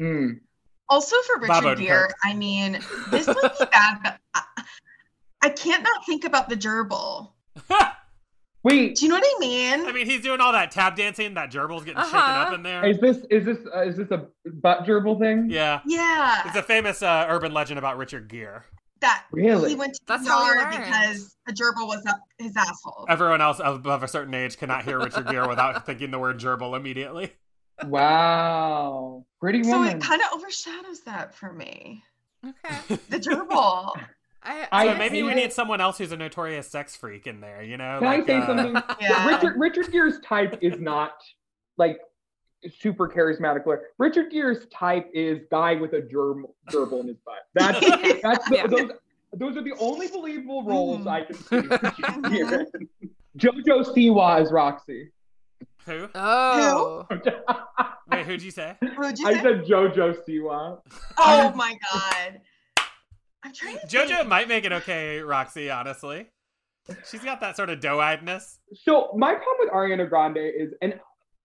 Mm. 0.00 0.40
Also 0.90 1.16
for 1.26 1.46
Bob 1.46 1.64
Richard 1.64 1.78
Gere, 1.80 1.96
Odenkirk. 1.96 2.10
I 2.24 2.34
mean, 2.34 2.80
this 3.10 3.26
would 3.26 3.36
be 3.58 3.64
bad, 3.70 3.98
but 4.02 4.18
I, 4.34 4.42
I 5.42 5.48
can't 5.50 5.82
not 5.82 6.06
think 6.06 6.24
about 6.24 6.48
the 6.48 6.56
gerbil. 6.56 7.32
Wait, 8.64 8.96
Do 8.96 9.04
you 9.06 9.08
know 9.10 9.14
what 9.18 9.24
I 9.24 9.38
mean? 9.38 9.86
I 9.86 9.92
mean, 9.92 10.04
he's 10.06 10.20
doing 10.20 10.40
all 10.40 10.52
that 10.52 10.72
tap 10.72 10.96
dancing. 10.96 11.34
That 11.34 11.50
gerbil's 11.50 11.84
getting 11.84 12.02
shaken 12.02 12.18
Uh-huh. 12.18 12.42
up 12.48 12.54
in 12.54 12.62
there. 12.64 12.84
is 12.84 12.98
this 12.98 13.18
is 13.30 13.44
this 13.44 13.58
uh, 13.74 13.82
is 13.82 13.96
this 13.96 14.10
a 14.10 14.26
butt 14.52 14.84
gerbil 14.84 15.18
thing? 15.18 15.48
Yeah. 15.48 15.80
yeah, 15.86 16.42
It's 16.46 16.56
a 16.56 16.62
famous 16.62 17.00
uh, 17.02 17.26
urban 17.28 17.54
legend 17.54 17.78
about 17.78 17.96
Richard 17.98 18.28
Gere. 18.28 18.62
that 19.00 19.24
Really? 19.30 19.70
he 19.70 19.76
went 19.76 19.94
to 19.94 20.00
That's 20.08 20.24
the 20.24 20.30
how 20.30 20.40
we 20.42 20.46
yard 20.56 20.72
learned. 20.74 20.84
because 20.84 21.36
a 21.48 21.52
gerbil 21.52 21.86
was 21.86 22.04
up 22.06 22.18
his 22.38 22.56
asshole. 22.56 23.06
Everyone 23.08 23.40
else 23.40 23.60
above 23.62 24.02
a 24.02 24.08
certain 24.08 24.34
age 24.34 24.58
cannot 24.58 24.84
hear 24.84 24.98
Richard 24.98 25.28
Gere 25.28 25.46
without 25.46 25.86
thinking 25.86 26.10
the 26.10 26.18
word 26.18 26.38
gerbil 26.40 26.76
immediately. 26.76 27.32
Wow. 27.86 29.24
Pretty 29.40 29.62
so 29.62 29.84
it 29.84 30.00
kind 30.00 30.20
of 30.20 30.28
overshadows 30.38 31.00
that 31.06 31.32
for 31.34 31.52
me. 31.52 32.02
Okay. 32.44 32.98
The 33.08 33.18
gerbil. 33.20 33.92
I, 34.42 34.68
I 34.70 34.84
So 34.86 34.90
I 34.92 34.98
maybe 34.98 35.22
we 35.22 35.32
it. 35.32 35.36
need 35.36 35.52
someone 35.52 35.80
else 35.80 35.98
who's 35.98 36.12
a 36.12 36.16
notorious 36.16 36.68
sex 36.70 36.94
freak 36.96 37.26
in 37.26 37.40
there, 37.40 37.62
you 37.62 37.76
know? 37.76 37.98
Can 37.98 38.08
I 38.08 38.24
say 38.24 38.36
uh, 38.36 38.46
something? 38.46 38.82
Yeah. 39.00 39.26
Richard 39.28 39.58
Richard 39.58 39.90
Gere's 39.92 40.20
type 40.20 40.58
is 40.60 40.78
not 40.80 41.12
like 41.76 41.98
super 42.78 43.08
charismatic. 43.08 43.66
lawyer. 43.66 43.82
Richard 43.98 44.30
Gere's 44.30 44.66
type 44.68 45.08
is 45.12 45.40
guy 45.50 45.74
with 45.74 45.92
a 45.92 46.02
germ 46.02 46.46
gerbil 46.70 47.00
in 47.00 47.08
his 47.08 47.16
butt. 47.24 47.46
That's 47.54 47.80
that's 48.22 48.48
the, 48.48 48.56
Yeah. 48.56 48.66
those 48.66 48.90
those 49.34 49.56
are 49.56 49.62
the 49.62 49.74
only 49.78 50.08
believable 50.08 50.62
roles 50.64 51.04
Mhm. 51.04 51.10
I 51.10 51.24
can 51.24 51.34
see. 51.36 51.56
Richard 51.56 52.32
Gere. 52.32 52.66
Jojo 53.36 53.84
Siwa 53.94 54.40
as 54.40 54.50
Roxie. 54.50 55.10
Who? 55.86 56.08
Oh. 56.14 57.06
Wait, 58.10 58.26
who'd 58.26 58.42
you 58.42 58.50
say? 58.50 58.74
Who'd 58.80 59.18
you 59.18 59.26
I 59.26 59.34
say? 59.34 59.42
said 59.42 59.64
Jojo 59.64 60.16
Siwa. 60.26 60.80
oh 61.18 61.52
my 61.54 61.76
god. 61.92 62.40
I'm 63.44 63.52
trying 63.52 63.78
to 63.78 63.86
JoJo 63.86 64.08
think. 64.08 64.28
might 64.28 64.48
make 64.48 64.64
it 64.64 64.72
okay, 64.72 65.20
Roxie, 65.20 65.70
honestly. 65.70 66.26
She's 67.10 67.22
got 67.22 67.40
that 67.40 67.54
sort 67.56 67.70
of 67.70 67.80
doe 67.80 67.98
eyedness. 67.98 68.58
So 68.74 69.10
my 69.16 69.34
problem 69.34 69.56
with 69.60 69.70
Ariana 69.70 70.08
Grande 70.08 70.38
is, 70.38 70.72
and 70.80 70.98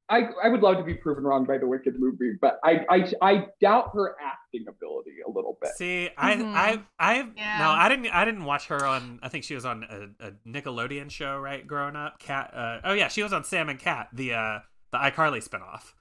I 0.10 0.22
I 0.44 0.48
would 0.50 0.62
love 0.62 0.78
to 0.78 0.84
be 0.84 0.94
proven 0.94 1.24
wrong 1.24 1.46
by 1.46 1.58
the 1.58 1.68
Wicked 1.68 2.00
movie, 2.00 2.34
but 2.42 2.60
I 2.64 2.86
I, 2.90 3.12
I 3.22 3.48
doubt 3.62 3.92
her 3.94 4.16
acting 4.22 4.66
ability 4.68 5.12
a 5.26 5.30
little 5.30 5.58
bit. 5.62 5.72
See, 5.76 6.10
I, 6.18 6.36
Mhm. 6.36 6.54
I, 6.56 6.82
I, 7.00 7.30
Yeah. 7.36 7.58
no, 7.60 7.70
I 7.70 7.90
didn't, 7.90 8.08
I 8.08 8.24
didn't 8.26 8.44
watch 8.46 8.68
her 8.68 8.86
on. 8.86 9.20
I 9.22 9.30
think 9.30 9.44
she 9.44 9.56
was 9.56 9.66
on 9.66 9.84
a, 9.84 10.28
a 10.28 10.32
Nickelodeon 10.48 11.10
show, 11.12 11.38
right? 11.38 11.66
Growing 11.66 11.96
up, 11.96 12.20
Cat. 12.20 12.52
Uh, 12.54 12.80
oh 12.86 12.94
yeah, 12.94 13.08
she 13.10 13.22
was 13.24 13.34
on 13.34 13.44
Sam 13.44 13.70
and 13.70 13.80
Cat, 13.80 14.10
the 14.14 14.34
uh, 14.34 14.60
the 14.92 14.98
iCarly 14.98 15.46
spinoff. 15.48 15.94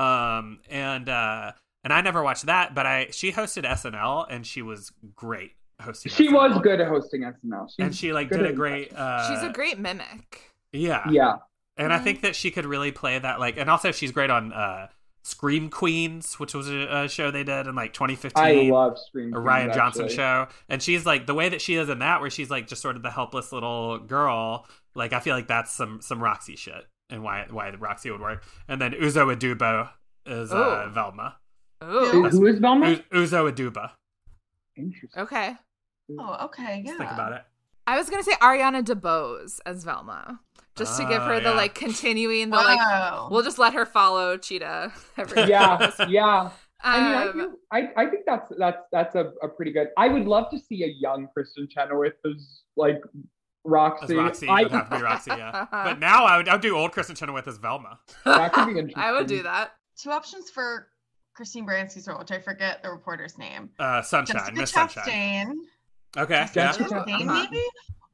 Um, 0.00 0.60
and 0.68 1.08
uh, 1.08 1.52
and 1.84 1.92
I 1.92 2.00
never 2.00 2.22
watched 2.22 2.46
that, 2.46 2.74
but 2.74 2.86
I 2.86 3.08
she 3.10 3.32
hosted 3.32 3.64
SNL 3.64 4.26
and 4.30 4.46
she 4.46 4.62
was 4.62 4.92
great 5.14 5.52
hosting. 5.80 6.10
She 6.12 6.28
was 6.28 6.58
good 6.62 6.80
at 6.80 6.88
hosting 6.88 7.22
SNL. 7.22 7.68
She's 7.70 7.76
and 7.84 7.94
she 7.94 8.12
like 8.12 8.30
did 8.30 8.44
a 8.44 8.52
great. 8.52 8.92
Uh, 8.94 9.28
She's 9.28 9.42
a 9.42 9.52
great 9.52 9.78
mimic. 9.78 10.52
yeah, 10.72 11.08
Yeah. 11.10 11.36
and 11.76 11.92
I 11.92 11.98
Mhm. 11.98 12.04
think 12.04 12.20
that 12.22 12.34
she 12.36 12.50
could 12.50 12.66
really 12.66 12.90
play 12.92 13.18
that. 13.18 13.38
Like, 13.40 13.56
and 13.56 13.70
also 13.70 13.92
she's 13.92 14.10
great 14.12 14.30
on 14.30 14.52
uh, 14.52 14.88
Scream 15.22 15.68
Queens, 15.70 16.38
which 16.40 16.54
was 16.54 16.68
a, 16.70 17.04
a 17.04 17.08
show 17.08 17.30
they 17.30 17.44
did 17.44 17.66
in 17.66 17.74
like 17.74 17.92
2015. 17.92 18.42
I 18.42 18.52
love 18.74 18.98
Scream. 18.98 19.34
a 19.34 19.38
Ryan 19.40 19.66
Queens, 19.66 19.76
Johnson 19.76 20.02
actually. 20.06 20.16
show, 20.16 20.48
and 20.68 20.82
she's 20.82 21.04
like 21.06 21.26
the 21.26 21.34
way 21.34 21.48
that 21.48 21.60
she 21.60 21.74
is 21.74 21.88
in 21.88 21.98
that, 22.00 22.20
where 22.20 22.30
she's 22.30 22.50
like 22.50 22.66
just 22.66 22.80
sort 22.82 22.96
of 22.96 23.02
the 23.02 23.10
helpless 23.10 23.52
little 23.52 23.98
girl. 23.98 24.66
Like 24.94 25.12
I 25.12 25.20
feel 25.20 25.36
like 25.36 25.46
that's 25.46 25.72
some 25.72 26.00
some 26.00 26.20
Roxie 26.22 26.56
shit, 26.56 26.86
and 27.10 27.22
why 27.22 27.46
why 27.50 27.70
Roxie 27.70 28.10
would 28.10 28.20
work. 28.20 28.42
And 28.66 28.80
then 28.80 28.92
Uzo 28.92 29.32
Aduba 29.34 29.90
is 30.26 30.50
uh, 30.52 30.86
Oh. 30.86 30.90
Velma. 30.92 31.36
Ooh. 31.84 32.06
Who- 32.10 32.28
Who 32.28 32.46
is 32.46 32.58
Velma? 32.58 32.90
U- 32.90 33.02
Uzo 33.12 33.50
Aduba. 33.52 33.92
Interesting. 34.76 35.22
Okay. 35.22 35.56
Oh, 36.18 36.44
okay, 36.46 36.82
yeah. 36.84 36.92
Let's 36.92 36.98
think 36.98 37.12
about 37.12 37.32
it. 37.32 37.42
I 37.86 37.96
was 37.98 38.08
gonna 38.10 38.22
say 38.22 38.32
Ariana 38.34 38.82
DeBose 38.84 39.60
as 39.66 39.84
Velma, 39.84 40.40
just 40.76 40.98
to 41.00 41.04
give 41.06 41.22
Oh, 41.22 41.26
her 41.26 41.40
the 41.40 41.54
like 41.54 41.74
continuing 41.74 42.50
the 42.50 42.56
like. 42.56 42.78
Wow. 42.78 43.28
We'll 43.30 43.42
just 43.42 43.58
let 43.58 43.74
her 43.74 43.84
follow 43.86 44.36
Chita. 44.36 44.92
Every 45.16 45.42
Yeah, 45.48 45.90
yeah. 46.08 46.50
I 46.82 47.00
mean, 47.00 47.12
I, 47.12 47.26
Um, 47.28 47.38
do, 47.38 47.58
I, 47.72 47.88
I 47.96 48.06
think 48.06 48.22
that's 48.26 48.52
that's 48.58 48.78
that's 48.92 49.14
a, 49.16 49.32
a 49.42 49.48
pretty 49.48 49.72
good. 49.72 49.88
I 49.96 50.08
would 50.08 50.26
love 50.26 50.50
to 50.50 50.58
see 50.58 50.84
a 50.84 50.86
young 50.86 51.28
Kristin 51.36 51.68
Chenoweth 51.68 52.14
as 52.24 52.62
like 52.76 52.96
As 52.96 53.20
Roxie. 53.64 54.14
Roxie, 54.16 54.46
it 54.46 54.50
I, 54.50 54.62
would 54.62 54.72
have 54.72 54.90
to 54.90 54.96
be 54.96 55.02
Roxie, 55.02 55.30
yeah. 55.36 55.66
But 55.72 55.98
now 55.98 56.24
I 56.24 56.36
would 56.36 56.48
I 56.48 56.52
would 56.52 56.60
do 56.62 56.76
old 56.76 56.92
Kristin 56.92 57.16
Chenoweth 57.16 57.48
as 57.48 57.58
Velma. 57.58 57.98
that 58.24 58.52
could 58.52 58.66
be 58.66 58.72
interesting. 58.78 59.02
I 59.02 59.12
would 59.12 59.26
do 59.26 59.42
that. 59.42 59.72
Two 59.96 60.10
options 60.10 60.50
for 60.50 60.88
Christine 61.38 61.64
Baranski's 61.64 62.08
role, 62.08 62.18
which 62.18 62.32
I 62.32 62.40
forget 62.40 62.82
the 62.82 62.90
reporter's 62.90 63.38
name. 63.38 63.70
Uh, 63.78 64.02
Sunshine, 64.02 64.54
Miss 64.54 64.72
Sunshine. 64.72 65.54
Okay, 66.16 66.34
yeah. 66.34 66.46
Jessica 66.46 66.84
Ooh, 66.84 66.88
Chastain, 66.88 67.28
uh-huh. 67.28 67.46
maybe? 67.48 67.62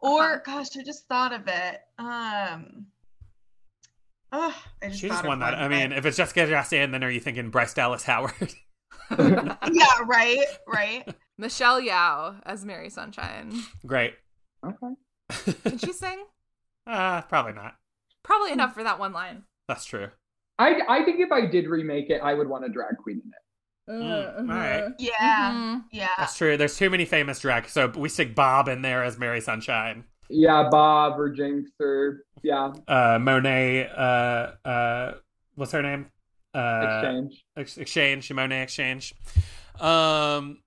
Or 0.01 0.23
Uh-huh. 0.35 0.41
gosh, 0.45 0.77
I 0.77 0.83
just 0.83 1.09
thought 1.09 1.33
of 1.33 1.49
it. 1.49 1.81
Um 1.99 2.85
oh, 4.31 4.55
I 4.83 4.89
just 4.89 5.01
She 5.01 5.09
thought 5.09 5.15
just 5.15 5.27
won 5.27 5.39
that. 5.39 5.55
one, 5.55 5.63
I 5.63 5.69
mean, 5.69 5.93
if 5.93 6.05
it's 6.05 6.19
Jessica 6.19 6.41
Chastain, 6.47 6.93
then 6.93 7.03
are 7.03 7.09
you 7.11 7.19
thinking 7.21 7.49
Bryce 7.49 7.73
Dallas 7.73 8.03
Howard? 8.03 8.35
yeah, 9.19 9.57
right, 10.05 10.45
right. 10.69 11.09
Michelle 11.39 11.81
Yeoh 11.81 12.43
as 12.45 12.63
Mary 12.67 12.91
Sunshine. 12.91 13.59
Great. 13.87 14.13
Okay. 14.63 15.53
Can 15.65 15.79
she 15.79 15.95
sing? 15.95 16.23
Uh, 16.87 17.23
probably 17.23 17.55
not. 17.55 17.77
Probably 18.23 18.53
enough 18.53 18.75
for 18.75 18.83
that 18.85 18.99
one 18.99 19.15
line. 19.15 19.45
That's 19.67 19.87
true. 19.87 20.09
I 20.59 20.81
I 20.89 21.05
think 21.05 21.21
if 21.21 21.33
I 21.33 21.47
did 21.47 21.67
remake 21.67 22.11
it, 22.11 22.21
I 22.23 22.35
would 22.35 22.49
want 22.49 22.65
a 22.65 22.69
drag 22.69 22.97
queen 22.99 23.21
in 23.25 23.31
it. 23.31 23.41
Mm, 24.03 24.39
all 24.51 24.57
right. 24.57 24.93
Yeah, 24.99 25.53
Mhm. 25.53 25.85
yeah. 25.93 26.09
That's 26.17 26.37
true. 26.37 26.57
There's 26.57 26.77
too 26.77 26.89
many 26.89 27.05
famous 27.05 27.39
drag. 27.41 27.69
So 27.69 27.89
we 27.89 28.09
stick 28.09 28.35
Bob 28.35 28.69
in 28.69 28.81
there 28.83 29.03
as 29.05 29.19
Mary 29.19 29.41
Sunshine. 29.43 30.05
Yeah, 30.31 30.69
Bob 30.71 31.19
or 31.21 31.35
Jinkx 31.35 31.65
or 31.81 32.25
yeah, 32.43 32.73
Uh, 32.89 33.19
Monet. 33.21 33.89
Uh, 33.95 34.69
uh, 34.69 35.15
what's 35.55 35.73
her 35.73 35.83
name? 35.83 36.07
Uh, 36.55 36.81
exchange. 37.03 37.45
Ex- 37.57 37.77
exchange. 37.79 38.33
Monet 38.33 38.63
X 38.63 38.75
Change. 38.75 39.15
Um. 39.81 40.63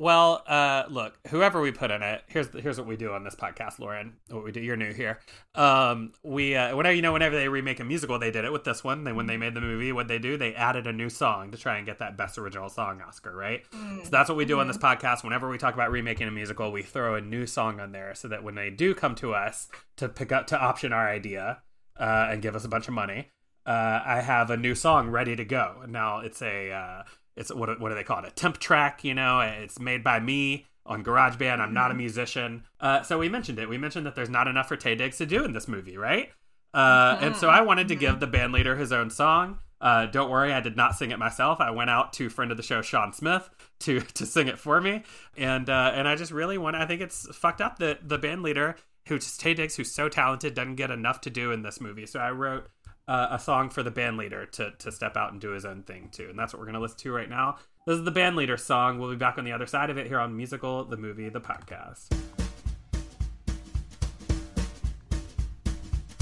Well, 0.00 0.42
uh, 0.46 0.84
look, 0.88 1.18
whoever 1.28 1.60
we 1.60 1.72
put 1.72 1.90
in 1.90 2.02
it, 2.02 2.22
here's 2.26 2.48
here's 2.54 2.78
what 2.78 2.86
we 2.86 2.96
do 2.96 3.12
on 3.12 3.22
this 3.22 3.34
podcast, 3.34 3.78
Lauren. 3.78 4.14
What 4.30 4.42
we 4.42 4.50
do, 4.50 4.58
you're 4.58 4.74
new 4.74 4.94
here. 4.94 5.18
Um, 5.54 6.14
we 6.22 6.56
uh, 6.56 6.74
whenever 6.74 6.94
you 6.94 7.02
know, 7.02 7.12
whenever 7.12 7.36
they 7.36 7.50
remake 7.50 7.80
a 7.80 7.84
musical, 7.84 8.18
they 8.18 8.30
did 8.30 8.46
it 8.46 8.50
with 8.50 8.64
this 8.64 8.82
one. 8.82 9.04
They 9.04 9.12
when 9.12 9.26
they 9.26 9.36
made 9.36 9.52
the 9.52 9.60
movie, 9.60 9.92
what 9.92 10.08
they 10.08 10.18
do, 10.18 10.38
they 10.38 10.54
added 10.54 10.86
a 10.86 10.92
new 10.94 11.10
song 11.10 11.50
to 11.50 11.58
try 11.58 11.76
and 11.76 11.84
get 11.84 11.98
that 11.98 12.16
best 12.16 12.38
original 12.38 12.70
song 12.70 13.02
Oscar, 13.06 13.36
right? 13.36 13.62
Mm. 13.72 14.04
So 14.04 14.08
that's 14.08 14.30
what 14.30 14.38
we 14.38 14.46
do 14.46 14.58
on 14.58 14.68
this 14.68 14.78
podcast. 14.78 15.22
Whenever 15.22 15.50
we 15.50 15.58
talk 15.58 15.74
about 15.74 15.90
remaking 15.90 16.26
a 16.26 16.30
musical, 16.30 16.72
we 16.72 16.82
throw 16.82 17.16
a 17.16 17.20
new 17.20 17.44
song 17.44 17.78
on 17.78 17.92
there 17.92 18.14
so 18.14 18.26
that 18.28 18.42
when 18.42 18.54
they 18.54 18.70
do 18.70 18.94
come 18.94 19.14
to 19.16 19.34
us 19.34 19.68
to 19.98 20.08
pick 20.08 20.32
up 20.32 20.46
to 20.46 20.58
option 20.58 20.94
our 20.94 21.10
idea 21.10 21.60
uh, 21.98 22.28
and 22.30 22.40
give 22.40 22.56
us 22.56 22.64
a 22.64 22.68
bunch 22.68 22.88
of 22.88 22.94
money, 22.94 23.28
uh, 23.66 24.00
I 24.02 24.22
have 24.22 24.48
a 24.48 24.56
new 24.56 24.74
song 24.74 25.10
ready 25.10 25.36
to 25.36 25.44
go. 25.44 25.84
Now 25.86 26.20
it's 26.20 26.40
a 26.40 26.72
uh, 26.72 27.02
it's 27.40 27.52
what 27.52 27.80
what 27.80 27.88
do 27.88 27.94
they 27.94 28.04
call 28.04 28.18
it? 28.18 28.28
A 28.28 28.30
temp 28.30 28.58
track. 28.58 29.02
You 29.02 29.14
know, 29.14 29.40
it's 29.40 29.80
made 29.80 30.04
by 30.04 30.20
me 30.20 30.66
on 30.84 31.02
GarageBand. 31.02 31.58
I'm 31.58 31.74
not 31.74 31.90
a 31.90 31.94
musician, 31.94 32.64
uh, 32.80 33.02
so 33.02 33.18
we 33.18 33.28
mentioned 33.28 33.58
it. 33.58 33.68
We 33.68 33.78
mentioned 33.78 34.06
that 34.06 34.14
there's 34.14 34.30
not 34.30 34.46
enough 34.46 34.68
for 34.68 34.76
Taye 34.76 34.96
Diggs 34.96 35.18
to 35.18 35.26
do 35.26 35.44
in 35.44 35.52
this 35.52 35.66
movie, 35.66 35.96
right? 35.96 36.30
Uh, 36.72 37.18
and 37.20 37.34
so 37.34 37.48
I 37.48 37.62
wanted 37.62 37.88
to 37.88 37.96
give 37.96 38.20
the 38.20 38.26
band 38.26 38.52
leader 38.52 38.76
his 38.76 38.92
own 38.92 39.10
song. 39.10 39.58
Uh, 39.80 40.06
don't 40.06 40.30
worry, 40.30 40.52
I 40.52 40.60
did 40.60 40.76
not 40.76 40.94
sing 40.94 41.10
it 41.10 41.18
myself. 41.18 41.60
I 41.60 41.70
went 41.70 41.88
out 41.88 42.12
to 42.14 42.28
friend 42.28 42.50
of 42.50 42.58
the 42.58 42.62
show 42.62 42.82
Sean 42.82 43.12
Smith 43.14 43.48
to 43.80 44.00
to 44.14 44.26
sing 44.26 44.46
it 44.46 44.58
for 44.58 44.80
me, 44.80 45.02
and 45.36 45.68
uh, 45.70 45.92
and 45.94 46.06
I 46.06 46.16
just 46.16 46.32
really 46.32 46.58
want. 46.58 46.76
I 46.76 46.86
think 46.86 47.00
it's 47.00 47.26
fucked 47.34 47.62
up 47.62 47.78
that 47.78 48.06
the 48.06 48.18
band 48.18 48.42
leader, 48.42 48.76
who's 49.08 49.38
Taye 49.38 49.56
Diggs, 49.56 49.76
who's 49.76 49.90
so 49.90 50.10
talented, 50.10 50.54
doesn't 50.54 50.76
get 50.76 50.90
enough 50.90 51.22
to 51.22 51.30
do 51.30 51.52
in 51.52 51.62
this 51.62 51.80
movie. 51.80 52.04
So 52.04 52.20
I 52.20 52.30
wrote 52.32 52.68
uh, 53.10 53.26
a 53.32 53.38
song 53.40 53.68
for 53.68 53.82
the 53.82 53.90
band 53.90 54.16
leader 54.16 54.46
to 54.46 54.70
to 54.78 54.92
step 54.92 55.16
out 55.16 55.32
and 55.32 55.40
do 55.40 55.50
his 55.50 55.64
own 55.64 55.82
thing 55.82 56.08
too, 56.12 56.28
and 56.30 56.38
that's 56.38 56.54
what 56.54 56.60
we're 56.60 56.66
gonna 56.66 56.80
listen 56.80 56.98
to 56.98 57.12
right 57.12 57.28
now. 57.28 57.56
This 57.84 57.98
is 57.98 58.04
the 58.04 58.12
band 58.12 58.36
leader 58.36 58.56
song. 58.56 59.00
We'll 59.00 59.10
be 59.10 59.16
back 59.16 59.36
on 59.36 59.44
the 59.44 59.50
other 59.50 59.66
side 59.66 59.90
of 59.90 59.98
it 59.98 60.06
here 60.06 60.20
on 60.20 60.36
musical, 60.36 60.84
the 60.84 60.96
movie, 60.96 61.28
the 61.28 61.40
podcast. 61.40 62.06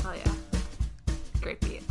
Hell 0.02 0.16
yeah. 0.16 0.32
Great 1.42 1.60
beat. 1.60 1.82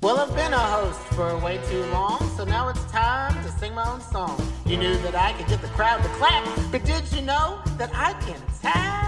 Well, 0.00 0.18
I've 0.18 0.34
been 0.34 0.54
a 0.54 0.58
host 0.58 1.00
for 1.14 1.36
way 1.40 1.60
too 1.68 1.84
long, 1.86 2.18
so 2.38 2.44
now 2.44 2.70
it's 2.70 2.84
time 2.86 3.34
to 3.44 3.50
sing 3.58 3.74
my 3.74 3.86
own 3.86 4.00
song. 4.00 4.40
You 4.64 4.78
knew 4.78 4.96
that 4.98 5.14
I 5.14 5.34
could 5.34 5.48
get 5.48 5.60
the 5.60 5.68
crowd 5.68 6.02
to 6.02 6.08
clap, 6.10 6.72
but 6.72 6.84
did 6.84 7.04
you 7.12 7.20
know 7.20 7.60
that 7.76 7.90
I 7.92 8.14
can 8.24 8.40
tap? 8.62 9.05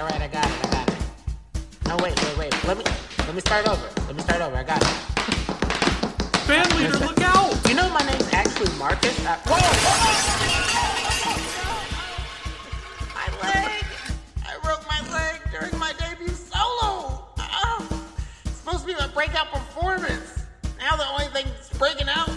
All 0.00 0.06
right, 0.06 0.22
I 0.22 0.28
got 0.28 0.46
it, 0.46 0.66
I 0.66 0.70
got 0.70 0.88
it. 0.88 0.96
No, 1.86 1.96
wait, 2.02 2.16
wait, 2.24 2.38
wait. 2.38 2.64
Let 2.64 2.78
me 2.78 2.84
let 3.26 3.34
me 3.34 3.40
start 3.42 3.68
over. 3.68 3.86
Let 4.06 4.16
me 4.16 4.22
start 4.22 4.40
over. 4.40 4.56
I 4.56 4.62
got 4.62 4.80
it. 4.80 4.88
Band 6.48 6.74
leader, 6.76 6.96
look 7.04 7.20
out! 7.20 7.68
You 7.68 7.74
know 7.74 7.88
my 7.90 8.00
name's 8.00 8.32
actually 8.32 8.72
Marcus. 8.78 9.18
Uh, 9.26 9.36
whoa, 9.46 9.58
whoa! 9.60 10.40
My 13.14 13.28
leg! 13.42 13.84
I 14.46 14.58
broke 14.62 14.84
my 14.88 15.00
leg 15.12 15.40
during 15.52 15.78
my 15.78 15.92
debut 15.98 16.34
solo. 16.34 17.28
Oh, 17.36 18.06
it's 18.44 18.56
supposed 18.56 18.80
to 18.80 18.86
be 18.86 18.94
my 18.94 19.06
breakout 19.08 19.52
performance. 19.52 20.44
Now 20.78 20.96
the 20.96 21.06
only 21.08 21.26
thing 21.26 21.44
that's 21.44 21.68
breaking 21.78 22.08
out 22.08 22.30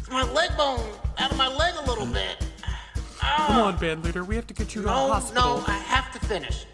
is 0.00 0.08
my 0.08 0.22
leg 0.32 0.56
bone 0.56 0.88
out 1.18 1.32
of 1.32 1.36
my 1.36 1.48
leg 1.48 1.74
a 1.82 1.90
little 1.90 2.06
bit. 2.06 2.46
Oh, 3.22 3.44
Come 3.48 3.56
on, 3.56 3.76
band 3.76 4.04
leader, 4.04 4.22
we 4.22 4.36
have 4.36 4.46
to 4.46 4.54
get 4.54 4.74
you 4.76 4.82
to 4.82 4.86
the 4.88 4.94
no, 4.94 5.12
hospital. 5.12 5.58
no, 5.58 5.64
I 5.66 5.78
have 5.78 6.12
to 6.12 6.20
finish. 6.26 6.64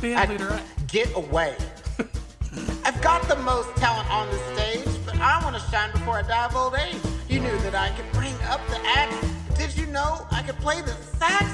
Band 0.00 0.18
I- 0.18 0.26
leader, 0.32 0.52
I- 0.52 0.62
Get 0.88 1.14
away. 1.16 1.54
I've 2.84 3.00
got 3.00 3.22
the 3.28 3.36
most 3.36 3.74
talent 3.76 4.10
on 4.10 4.28
the 4.30 4.38
stage, 4.54 4.88
but 5.06 5.16
I 5.20 5.40
want 5.44 5.54
to 5.54 5.62
shine 5.70 5.92
before 5.92 6.18
I 6.18 6.22
die 6.22 6.46
of 6.46 6.56
old 6.56 6.74
age. 6.74 6.96
You 7.28 7.38
knew 7.40 7.56
that 7.60 7.74
I 7.76 7.90
could 7.90 8.10
bring 8.12 8.34
up 8.48 8.60
the 8.68 8.80
axe. 8.84 9.14
Did 9.56 9.76
you 9.76 9.86
know 9.86 10.26
I 10.32 10.42
could 10.42 10.56
play 10.56 10.80
the 10.80 10.92
sax? 10.92 11.44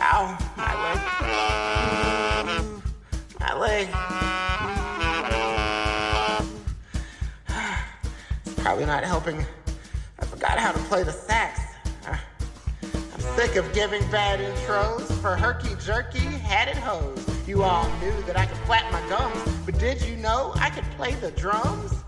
Ow, 0.00 0.38
my 0.56 0.74
leg. 0.82 0.98
My 3.38 3.54
leg. 3.54 3.88
It's 8.46 8.54
probably 8.60 8.86
not 8.86 9.04
helping. 9.04 9.44
I 10.18 10.24
forgot 10.26 10.58
how 10.58 10.72
to 10.72 10.78
play 10.80 11.02
the 11.04 11.12
sax. 11.12 11.60
Sick 13.38 13.54
of 13.54 13.72
giving 13.72 14.02
bad 14.10 14.40
intros 14.40 15.12
for 15.22 15.36
herky 15.36 15.76
jerky 15.76 16.18
hatted 16.18 16.76
hoes. 16.76 17.24
You 17.46 17.62
all 17.62 17.88
knew 18.00 18.10
that 18.22 18.36
I 18.36 18.44
could 18.46 18.58
flap 18.66 18.90
my 18.90 19.00
gums, 19.08 19.40
but 19.64 19.78
did 19.78 20.02
you 20.02 20.16
know 20.16 20.50
I 20.56 20.70
could 20.70 20.82
play 20.96 21.14
the 21.14 21.30
drums? 21.30 22.02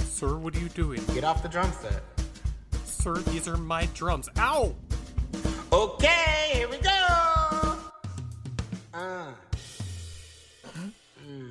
sir, 0.00 0.38
what 0.38 0.56
are 0.56 0.60
you 0.60 0.70
doing? 0.70 1.02
Get 1.12 1.22
off 1.22 1.42
the 1.42 1.50
drum 1.50 1.70
set. 1.70 2.02
Sir, 2.86 3.16
these 3.16 3.46
are 3.46 3.58
my 3.58 3.90
drums. 3.92 4.30
Ow! 4.38 4.74
Okay, 5.70 6.52
here 6.54 6.68
we 6.70 6.78
go. 6.78 7.76
Uh. 8.94 9.32
Mm. 11.28 11.50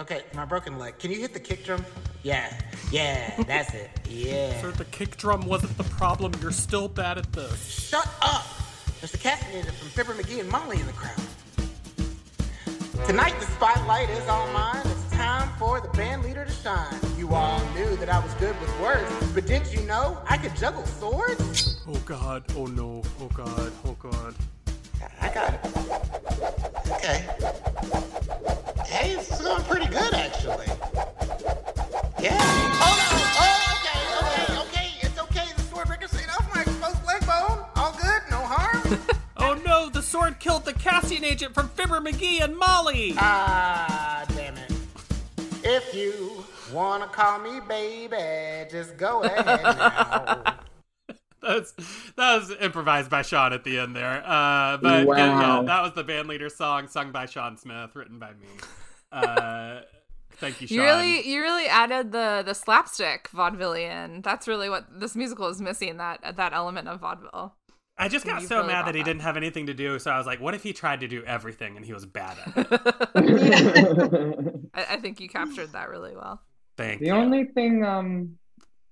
Okay, 0.00 0.22
my 0.32 0.46
broken 0.46 0.78
leg. 0.78 0.98
Can 0.98 1.10
you 1.10 1.20
hit 1.20 1.34
the 1.34 1.40
kick 1.40 1.62
drum? 1.62 1.84
Yeah, 2.22 2.50
yeah, 2.90 3.34
that's 3.42 3.74
it. 3.74 3.90
Yeah. 4.08 4.58
Sir, 4.62 4.70
the 4.70 4.86
kick 4.86 5.18
drum 5.18 5.42
wasn't 5.46 5.76
the 5.76 5.84
problem. 5.84 6.32
You're 6.40 6.52
still 6.52 6.88
bad 6.88 7.18
at 7.18 7.30
this. 7.34 7.68
Shut 7.68 8.08
up! 8.22 8.46
There's 8.98 9.12
the 9.12 9.18
caffeinated 9.18 9.72
from 9.74 9.88
Fibber 9.88 10.14
McGee 10.14 10.40
and 10.40 10.48
Molly 10.48 10.80
in 10.80 10.86
the 10.86 10.94
crowd. 10.94 11.20
Tonight 13.06 13.38
the 13.40 13.44
spotlight 13.44 14.08
is 14.08 14.26
all 14.26 14.50
mine. 14.54 14.80
It's 14.86 15.10
time 15.10 15.50
for 15.58 15.82
the 15.82 15.88
band 15.88 16.22
leader 16.24 16.46
to 16.46 16.50
shine. 16.50 16.98
You 17.18 17.34
all 17.34 17.60
knew 17.74 17.94
that 17.96 18.08
I 18.08 18.20
was 18.20 18.32
good 18.34 18.58
with 18.58 18.80
words, 18.80 19.12
but 19.34 19.44
did 19.44 19.66
you 19.70 19.82
know 19.82 20.16
I 20.26 20.38
could 20.38 20.56
juggle 20.56 20.86
swords? 20.86 21.76
Oh 21.86 22.00
god, 22.06 22.44
oh 22.56 22.64
no, 22.64 23.02
oh 23.20 23.28
god, 23.34 23.70
oh 23.84 23.96
god. 24.00 24.34
I 25.20 25.28
got 25.28 25.52
it. 25.52 25.60
Okay. 26.90 28.19
Hey, 28.90 29.12
it's 29.12 29.40
going 29.40 29.62
pretty 29.64 29.86
good 29.86 30.12
actually. 30.14 30.66
Yeah. 32.20 32.36
Oh 32.82 32.94
no. 33.00 33.08
Oh, 33.40 33.76
okay, 33.76 33.98
okay, 34.20 34.60
okay. 34.62 34.88
It's 35.00 35.18
okay. 35.20 35.46
The 35.56 35.62
sword 35.62 35.88
ricocheted 35.88 36.28
off 36.30 36.54
my 36.54 36.62
exposed 36.62 37.04
leg 37.06 37.20
bone. 37.26 37.64
All 37.76 37.92
good. 37.92 38.22
No 38.30 38.38
harm. 38.38 38.98
Oh 39.42 39.54
no, 39.66 39.88
the 39.88 40.02
sword 40.02 40.38
killed 40.38 40.64
the 40.66 40.74
Cassian 40.74 41.24
agent 41.24 41.54
from 41.54 41.70
Fibber 41.70 41.98
McGee 42.00 42.40
and 42.42 42.56
Molly. 42.56 43.14
Ah, 43.16 44.24
damn 44.28 44.54
it. 44.58 44.70
If 45.64 45.94
you 45.94 46.44
wanna 46.72 47.06
call 47.06 47.38
me 47.40 47.58
baby, 47.66 48.68
just 48.70 48.96
go 48.98 49.22
ahead 49.22 49.46
now. 49.64 50.54
That's 51.54 51.72
that 52.16 52.36
was 52.36 52.52
improvised 52.60 53.10
by 53.10 53.22
Sean 53.22 53.52
at 53.52 53.64
the 53.64 53.78
end 53.78 53.94
there. 53.96 54.22
Uh, 54.26 54.76
but 54.78 55.06
Wow. 55.06 55.16
yeah, 55.16 55.62
that 55.66 55.82
was 55.82 55.92
the 55.94 56.04
band 56.04 56.28
leader 56.28 56.48
song 56.48 56.88
sung 56.88 57.12
by 57.12 57.26
Sean 57.26 57.56
Smith, 57.56 57.94
written 57.96 58.18
by 58.18 58.30
me. 58.32 58.48
Uh, 59.12 59.80
thank 60.32 60.60
you, 60.60 60.66
Sean. 60.66 60.76
You 60.78 60.82
really, 60.84 61.28
you 61.28 61.40
really 61.40 61.66
added 61.66 62.12
the 62.12 62.42
the 62.44 62.54
slapstick 62.54 63.28
vaudevillian. 63.34 64.22
That's 64.22 64.46
really 64.46 64.68
what 64.70 64.84
this 65.00 65.16
musical 65.16 65.48
is 65.48 65.60
missing. 65.60 65.96
That 65.96 66.36
that 66.36 66.52
element 66.52 66.88
of 66.88 67.00
vaudeville. 67.00 67.54
I 67.98 68.08
just 68.08 68.24
got 68.24 68.40
so 68.42 68.56
really 68.58 68.68
mad 68.68 68.86
that 68.86 68.94
he 68.94 69.02
that. 69.02 69.04
didn't 69.04 69.20
have 69.22 69.36
anything 69.36 69.66
to 69.66 69.74
do. 69.74 69.98
So 69.98 70.10
I 70.10 70.16
was 70.16 70.26
like, 70.26 70.40
what 70.40 70.54
if 70.54 70.62
he 70.62 70.72
tried 70.72 71.00
to 71.00 71.08
do 71.08 71.22
everything 71.24 71.76
and 71.76 71.84
he 71.84 71.92
was 71.92 72.06
bad 72.06 72.36
at 72.46 72.56
it? 72.56 72.66
I, 74.74 74.86
I 74.94 74.96
think 74.96 75.20
you 75.20 75.28
captured 75.28 75.72
that 75.72 75.90
really 75.90 76.14
well. 76.16 76.40
Thank 76.78 77.00
The 77.00 77.08
you. 77.08 77.12
only 77.12 77.44
thing, 77.44 77.84
um, 77.84 78.38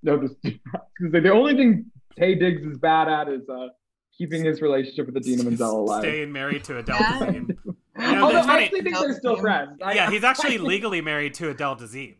no, 0.02 0.18
this, 0.18 0.34
the 1.00 1.30
only 1.32 1.54
thing 1.56 1.86
Taye 2.18 2.38
Diggs 2.38 2.62
is 2.64 2.78
bad 2.78 3.08
at 3.08 3.28
is 3.28 3.48
uh, 3.48 3.68
keeping 4.16 4.44
his 4.44 4.60
relationship 4.62 5.06
with 5.06 5.16
Adina 5.16 5.42
Menzel 5.44 5.80
alive. 5.82 6.02
Staying 6.02 6.32
married 6.32 6.64
to 6.64 6.78
Adele 6.78 6.96
Yeah. 7.00 7.18
Dazeem. 7.20 7.56
You 7.98 8.12
know, 8.14 8.26
Although 8.26 8.38
I 8.38 8.62
actually 8.62 8.82
think 8.82 8.96
they're 8.96 9.12
still 9.18 9.36
friends. 9.38 9.80
I- 9.82 9.92
Yeah, 9.94 10.08
he's 10.08 10.22
actually 10.22 10.56
legally 10.74 11.00
married 11.00 11.34
to 11.34 11.50
Adele 11.50 11.74
Dazeem. 11.76 12.14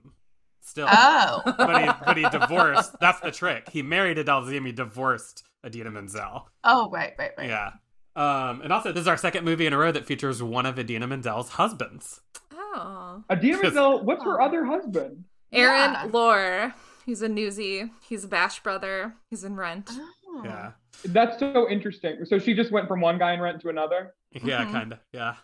Still. 0.61 0.89
Oh. 0.91 1.41
but 1.45 1.83
he 1.83 1.91
but 2.05 2.17
he 2.17 2.29
divorced. 2.31 2.97
That's 3.01 3.21
the 3.21 3.31
trick. 3.31 3.69
He 3.69 3.83
married 3.83 4.19
Adele 4.19 4.43
Dazeem. 4.43 4.67
He 4.67 4.73
divorced 4.73 5.45
Adina 5.65 5.93
Menzel. 5.93 6.49
Oh, 6.65 6.91
right, 6.91 7.13
right, 7.17 7.31
right. 7.39 7.49
Yeah. 7.49 7.71
Um, 8.17 8.61
and 8.63 8.73
also, 8.73 8.91
this 8.91 9.03
is 9.03 9.07
our 9.09 9.17
second 9.17 9.45
movie 9.45 9.67
in 9.67 9.73
a 9.73 9.79
row 9.79 9.93
that 9.93 10.05
features 10.05 10.43
one 10.43 10.67
of 10.67 10.81
Adina 10.81 11.07
Menzel's 11.07 11.51
husbands. 11.51 12.23
Oh, 12.53 13.23
Adina 13.31 13.63
Menzel, 13.63 14.05
what's 14.05 14.25
her 14.25 14.41
other 14.41 14.65
husband? 14.65 15.25
Aaron 15.53 15.93
Yeah. 15.93 16.09
Lohr. 16.13 16.75
He's 17.09 17.23
a 17.23 17.29
newsie. 17.29 17.89
He's 18.07 18.25
a 18.25 18.29
Bash 18.29 18.63
brother. 18.63 19.15
He's 19.31 19.43
in 19.43 19.57
Rent. 19.57 19.89
Oh. 20.29 20.43
Yeah. 20.45 20.73
That's 21.07 21.39
so 21.41 21.67
interesting. 21.71 22.19
So 22.27 22.39
she 22.39 22.53
just 22.53 22.71
went 22.71 22.87
from 22.87 23.01
one 23.01 23.19
guy 23.19 23.33
in 23.33 23.41
Rent 23.41 23.63
to 23.63 23.71
another. 23.71 24.13
Yeah, 24.31 24.67
Mhm. 24.67 24.73
kind 24.73 24.93
of. 24.93 24.99
Yeah. 25.11 25.37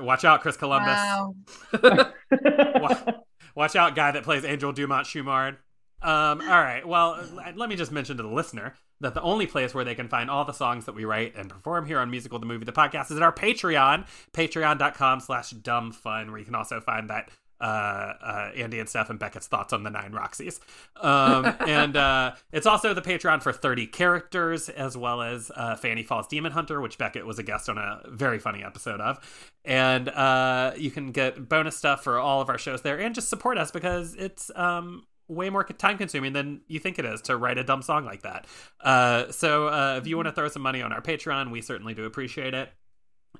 Watch 0.00 0.24
out, 0.24 0.42
Chris 0.42 0.56
Columbus. 0.56 0.96
Wow. 0.96 1.34
Wa- 2.42 3.12
Watch 3.56 3.74
out, 3.74 3.96
guy 3.96 4.12
that 4.12 4.22
plays 4.22 4.44
Angel 4.44 4.72
Dumott 4.72 5.06
Schunard. 5.06 5.56
Um, 6.02 6.40
all 6.40 6.62
right. 6.62 6.86
Well, 6.86 7.20
let 7.56 7.68
me 7.68 7.74
just 7.74 7.90
mention 7.90 8.16
to 8.18 8.22
the 8.22 8.28
listener 8.28 8.74
that 9.00 9.14
the 9.14 9.22
only 9.22 9.46
place 9.48 9.74
where 9.74 9.84
they 9.84 9.96
can 9.96 10.08
find 10.08 10.30
all 10.30 10.44
the 10.44 10.52
songs 10.52 10.84
that 10.86 10.94
we 10.94 11.04
write 11.04 11.34
and 11.34 11.50
perform 11.50 11.86
here 11.86 11.98
on 11.98 12.10
Musical 12.12 12.38
the 12.38 12.46
Movie 12.46 12.64
the 12.64 12.72
Podcast 12.72 13.10
is 13.10 13.16
at 13.16 13.22
our 13.24 13.32
Patreon, 13.32 14.06
patreon.com 14.32 15.18
slash 15.20 15.50
dumb 15.50 15.90
fun, 15.90 16.30
where 16.30 16.38
you 16.38 16.44
can 16.44 16.54
also 16.54 16.80
find 16.80 17.10
that 17.10 17.30
uh, 17.60 17.64
uh, 17.64 18.50
Andy 18.56 18.78
and 18.78 18.88
Steph 18.88 19.10
and 19.10 19.18
Beckett's 19.18 19.46
thoughts 19.46 19.72
on 19.72 19.82
the 19.82 19.90
nine 19.90 20.12
Roxies. 20.12 20.60
Um, 20.96 21.44
and 21.66 21.96
uh, 21.96 22.34
it's 22.52 22.66
also 22.66 22.94
the 22.94 23.02
Patreon 23.02 23.42
for 23.42 23.52
30 23.52 23.86
characters, 23.86 24.68
as 24.68 24.96
well 24.96 25.22
as 25.22 25.50
uh, 25.54 25.76
Fanny 25.76 26.02
Falls 26.02 26.26
Demon 26.28 26.52
Hunter, 26.52 26.80
which 26.80 26.98
Beckett 26.98 27.26
was 27.26 27.38
a 27.38 27.42
guest 27.42 27.68
on 27.68 27.78
a 27.78 28.00
very 28.08 28.38
funny 28.38 28.62
episode 28.62 29.00
of. 29.00 29.18
And 29.64 30.08
uh, 30.08 30.72
you 30.76 30.90
can 30.90 31.12
get 31.12 31.48
bonus 31.48 31.76
stuff 31.76 32.02
for 32.02 32.18
all 32.18 32.40
of 32.40 32.48
our 32.48 32.58
shows 32.58 32.82
there 32.82 32.98
and 32.98 33.14
just 33.14 33.28
support 33.28 33.58
us 33.58 33.70
because 33.70 34.14
it's 34.14 34.50
um, 34.54 35.04
way 35.28 35.50
more 35.50 35.64
time 35.64 35.98
consuming 35.98 36.32
than 36.32 36.62
you 36.68 36.78
think 36.80 36.98
it 36.98 37.04
is 37.04 37.20
to 37.22 37.36
write 37.36 37.58
a 37.58 37.64
dumb 37.64 37.82
song 37.82 38.04
like 38.04 38.22
that. 38.22 38.46
Uh, 38.80 39.30
so 39.30 39.68
uh, 39.68 39.98
if 40.00 40.06
you 40.06 40.16
want 40.16 40.26
to 40.26 40.32
throw 40.32 40.48
some 40.48 40.62
money 40.62 40.82
on 40.82 40.92
our 40.92 41.02
Patreon, 41.02 41.50
we 41.50 41.60
certainly 41.60 41.94
do 41.94 42.04
appreciate 42.04 42.54
it. 42.54 42.70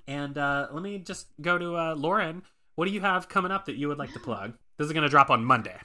And 0.06 0.36
uh, 0.36 0.68
let 0.70 0.82
me 0.82 0.98
just 0.98 1.28
go 1.40 1.58
to 1.58 1.76
uh, 1.76 1.94
Lauren. 1.94 2.42
What 2.78 2.86
do 2.86 2.94
you 2.94 3.00
have 3.00 3.28
coming 3.28 3.50
up 3.50 3.64
that 3.64 3.74
you 3.74 3.88
would 3.88 3.98
like 3.98 4.12
to 4.12 4.20
plug? 4.20 4.52
This 4.76 4.86
is 4.86 4.92
going 4.92 5.02
to 5.02 5.08
drop 5.08 5.30
on 5.30 5.44
Monday. 5.44 5.76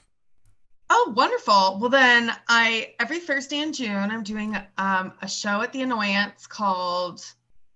Oh, 0.92 1.12
wonderful. 1.18 1.80
Well, 1.80 1.90
then 1.90 2.32
I 2.48 2.94
every 3.00 3.18
Thursday 3.18 3.62
in 3.62 3.74
June 3.74 4.12
I'm 4.12 4.22
doing 4.22 4.56
um, 4.78 5.12
a 5.24 5.28
show 5.28 5.64
at 5.64 5.74
the 5.74 5.82
Annoyance 5.82 6.46
called 6.46 7.26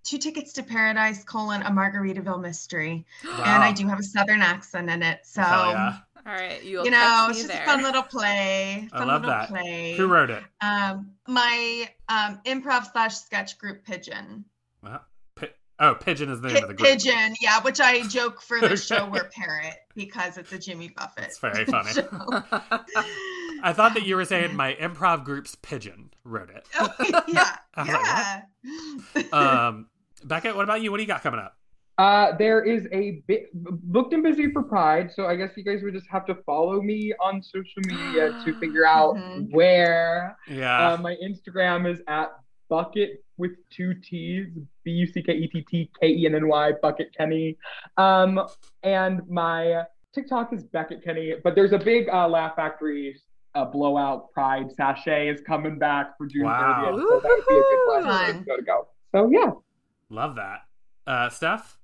Two 0.04 0.20
Tickets 0.20 0.54
to 0.54 0.62
Paradise: 0.62 1.24
colon 1.24 1.64
a 1.64 1.72
Margaritaville 1.72 2.40
Mystery, 2.40 3.08
and 3.24 3.64
I 3.64 3.72
do 3.72 3.88
have 3.88 3.98
a 4.00 4.04
Southern 4.04 4.44
accent 4.44 4.88
in 4.88 5.02
it. 5.02 5.22
So 5.24 5.42
Hell 5.42 5.72
yeah. 5.72 5.98
All 6.24 6.34
right, 6.34 6.64
you'll 6.64 6.86
you 6.86 6.92
know, 6.92 7.26
it's 7.32 7.40
just 7.40 7.48
there. 7.48 7.64
a 7.64 7.66
fun 7.66 7.82
little 7.82 8.04
play. 8.04 8.88
I 8.94 9.04
love 9.04 9.24
little 9.24 9.36
that. 9.36 9.50
play. 9.50 9.96
Who 9.98 10.06
wrote 10.06 10.30
it? 10.30 10.44
Um, 10.62 11.14
my 11.28 11.90
um, 12.08 12.40
improv 12.46 12.92
slash 12.92 13.16
sketch 13.16 13.58
group 13.58 13.84
Pigeon. 13.84 14.46
Pi- 14.84 15.00
oh, 15.80 15.96
Pigeon 15.96 16.30
is 16.30 16.42
the 16.42 16.48
name 16.50 16.64
of 16.64 16.70
the 16.70 16.74
group. 16.74 16.88
Pigeon, 16.90 17.36
yeah, 17.42 17.62
which 17.62 17.80
I 17.80 18.02
joke 18.08 18.42
for 18.42 18.60
the 18.60 18.76
show 18.78 18.98
Okay. 19.04 19.10
we're 19.12 19.30
parrot 19.30 19.76
because 19.96 20.38
it's 20.38 20.52
a 20.52 20.58
Jimmy 20.60 20.90
Buffett. 20.90 21.26
It's 21.26 21.40
very 21.40 21.66
funny. 21.66 21.92
I 23.64 23.74
thought 23.74 23.94
that 23.96 24.04
you 24.06 24.16
were 24.16 24.26
saying 24.26 24.56
my 24.56 24.74
improv 24.76 25.24
group's 25.24 25.56
Pigeon 25.56 26.12
wrote 26.24 26.50
it. 26.50 26.68
Oh, 26.80 26.90
yeah, 27.28 27.56
I 27.76 28.44
like, 29.14 29.24
yeah. 29.32 29.68
Um, 29.68 29.88
Beckett, 30.24 30.56
what 30.56 30.64
about 30.64 30.82
you? 30.82 30.92
What 30.92 30.98
do 30.98 31.04
you 31.04 31.08
got 31.08 31.24
coming 31.24 31.40
up? 31.40 31.54
Uh, 31.98 32.36
there 32.38 32.64
is 32.64 32.88
a 32.94 33.24
bit 33.28 33.48
booked 33.56 34.14
and 34.14 34.22
busy 34.22 34.52
for 34.52 34.62
Pride, 34.62 35.10
so 35.16 35.26
I 35.26 35.36
guess 35.36 35.50
you 35.58 35.64
guys 35.64 35.82
would 35.82 35.96
just 35.96 36.06
have 36.12 36.28
to 36.28 36.36
follow 36.46 36.80
me 36.80 37.12
on 37.20 37.42
social 37.42 37.82
media 37.88 38.40
to 38.46 38.60
figure 38.60 38.86
out 38.88 39.16
Mhm. 39.16 39.52
where. 39.52 40.38
Yeah. 40.48 40.92
Uh, 40.94 40.98
my 40.98 41.16
Instagram 41.26 41.92
is 41.92 42.00
at 42.08 42.30
Beckett 42.70 43.24
with 43.38 43.52
two 43.70 43.94
T's, 43.94 44.48
B 44.84 44.92
U 44.92 45.06
C 45.08 45.22
K 45.22 45.34
E 45.34 45.48
T 45.48 45.62
T 45.70 45.90
K 46.02 46.08
E 46.08 46.26
N 46.26 46.36
N 46.36 46.48
Y, 46.48 46.72
Beckett 46.82 47.16
Kenny. 47.18 47.58
Um, 47.98 48.42
and 48.84 49.22
my 49.30 49.84
TikTok 50.14 50.54
is 50.54 50.64
Beckett 50.64 51.04
Kenny, 51.04 51.34
but 51.44 51.56
there's 51.56 51.74
a 51.74 51.78
big 51.80 52.10
uh, 52.10 52.28
Laugh 52.28 52.56
Factory 52.56 53.20
uh, 53.56 53.66
blowout 53.66 54.32
Pride 54.32 54.72
sachet 54.72 55.30
is 55.30 55.42
coming 55.42 55.78
back 55.80 56.18
for 56.18 56.26
June 56.28 56.44
Wow. 56.46 56.86
30th, 56.96 57.00
so 57.00 57.20
that 57.20 57.30
would 57.30 57.48
be 57.48 57.56
a 57.56 57.62
good 57.62 57.86
Fun. 57.88 58.04
place 58.04 58.34
to 58.38 58.46
go 58.46 58.56
to 58.58 58.62
go. 58.64 58.88
So 59.14 59.30
yeah. 59.32 59.52
Love 60.10 60.36
that. 60.36 60.62
Uh, 61.06 61.30
Steph? 61.30 61.78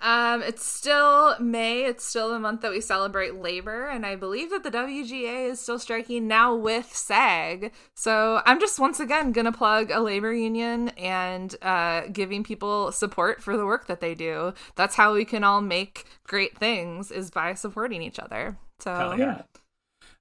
Um, 0.00 0.42
it's 0.42 0.64
still 0.64 1.38
May. 1.40 1.84
It's 1.84 2.04
still 2.04 2.30
the 2.30 2.38
month 2.38 2.60
that 2.60 2.70
we 2.70 2.80
celebrate 2.80 3.36
labor, 3.36 3.86
and 3.86 4.04
I 4.04 4.16
believe 4.16 4.50
that 4.50 4.62
the 4.62 4.70
WGA 4.70 5.50
is 5.50 5.60
still 5.60 5.78
striking 5.78 6.28
now 6.28 6.54
with 6.54 6.94
SAG. 6.94 7.72
So 7.94 8.42
I'm 8.44 8.60
just 8.60 8.78
once 8.78 9.00
again 9.00 9.32
gonna 9.32 9.52
plug 9.52 9.90
a 9.90 10.00
labor 10.00 10.34
union 10.34 10.90
and 10.90 11.54
uh, 11.62 12.02
giving 12.12 12.44
people 12.44 12.92
support 12.92 13.42
for 13.42 13.56
the 13.56 13.64
work 13.64 13.86
that 13.86 14.00
they 14.00 14.14
do. 14.14 14.52
That's 14.74 14.96
how 14.96 15.14
we 15.14 15.24
can 15.24 15.44
all 15.44 15.60
make 15.60 16.04
great 16.24 16.58
things 16.58 17.10
is 17.10 17.30
by 17.30 17.54
supporting 17.54 18.02
each 18.02 18.18
other. 18.18 18.58
So 18.80 18.94
Hell 18.94 19.18
yeah. 19.18 19.42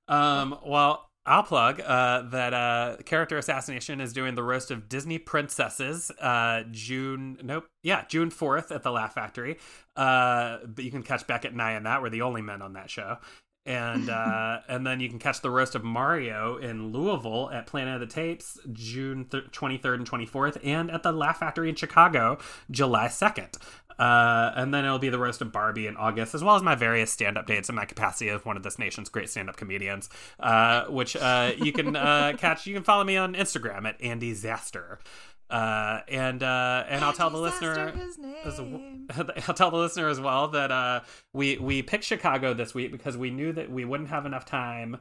Um, 0.07 0.57
well, 0.65 1.10
I'll 1.27 1.43
plug 1.43 1.81
uh, 1.81 2.22
that 2.30 2.53
uh, 2.53 2.97
Character 3.06 3.38
Assassination 3.38 3.99
is 3.99 4.14
doing 4.14 4.35
the 4.35 4.43
roast 4.43 4.69
of 4.69 4.88
Disney 4.88 5.18
princesses 5.18 6.11
uh, 6.22 6.64
June, 6.69 7.39
nope, 7.41 7.65
yeah, 7.81 8.06
June 8.07 8.30
4th 8.30 8.69
at 8.73 8.84
the 8.84 8.91
Laugh 8.91 9.15
Factory. 9.15 9.57
Uh, 9.95 10.60
but 10.68 10.84
you 10.84 10.91
can 10.91 11.02
catch 11.02 11.26
Beckett 11.26 11.52
and 11.52 11.61
I 11.61 11.73
in 11.73 11.84
that. 11.84 12.02
We're 12.02 12.10
the 12.10 12.22
only 12.22 12.43
men 12.43 12.61
on 12.61 12.73
that 12.73 12.91
show. 12.91 13.18
And 13.66 14.12
uh, 14.12 14.60
and 14.68 14.86
then 14.86 15.00
you 15.00 15.10
can 15.10 15.18
catch 15.18 15.42
the 15.42 15.50
roast 15.50 15.74
of 15.74 15.84
Mario 15.84 16.58
in 16.58 16.92
Louisville 16.92 17.50
at 17.52 17.66
Planet 17.66 17.96
of 17.96 18.08
the 18.08 18.14
Tapes 18.14 18.60
June 18.72 19.26
th- 19.26 19.46
23rd 19.46 19.96
and 19.96 20.10
24th, 20.10 20.60
and 20.64 20.92
at 20.92 21.02
the 21.02 21.12
Laugh 21.12 21.40
Factory 21.40 21.70
in 21.70 21.76
Chicago 21.76 22.38
July 22.70 23.08
2nd. 23.08 23.58
Uh, 23.98 24.52
and 24.56 24.74
then 24.74 24.84
it'll 24.84 25.00
be 25.00 25.10
the 25.10 25.18
roast 25.18 25.42
of 25.42 25.52
Barbie 25.52 25.88
in 25.88 25.96
August, 25.96 26.36
as 26.36 26.44
well 26.44 26.56
as 26.56 26.62
my 26.62 26.76
various 26.76 27.12
stand-up 27.12 27.48
dates 27.48 27.70
in 27.70 27.76
my 27.76 27.86
capacity 27.86 28.28
of 28.28 28.46
one 28.46 28.58
of 28.58 28.64
this 28.64 28.78
nation's 28.78 29.10
great 29.10 29.30
stand-up 29.30 29.56
comedians, 29.56 30.10
uh, 30.40 30.86
which 30.86 31.16
uh, 31.16 31.54
you 31.58 31.72
can 31.72 31.96
uh, 31.96 32.34
catch. 32.38 32.68
You 32.68 32.74
can 32.74 32.84
follow 32.84 33.04
me 33.04 33.18
on 33.18 33.34
Instagram 33.36 33.88
at 33.88 34.02
Andy 34.02 34.34
Zaster. 34.34 35.00
Uh, 35.49 36.01
and 36.07 36.41
uh, 36.41 36.85
and 36.88 37.03
I'll 37.03 37.13
tell 37.13 37.30
the 37.30 37.38
listener 37.38 37.91
His 37.91 38.17
as 38.45 38.59
I'll 39.47 39.53
tell 39.53 39.69
the 39.69 39.77
listener 39.77 40.09
as 40.09 40.19
well 40.19 40.47
that 40.49 40.72
uh, 40.72 41.01
we 41.34 41.57
we 41.57 41.84
picked 41.84 42.03
Chicago 42.03 42.53
this 42.53 42.73
week 42.73 42.91
because 42.91 43.15
we 43.15 43.30
knew 43.30 43.53
that 43.53 43.69
we 43.69 43.85
wouldn't 43.85 44.09
have 44.09 44.26
enough 44.26 44.45
time 44.45 44.97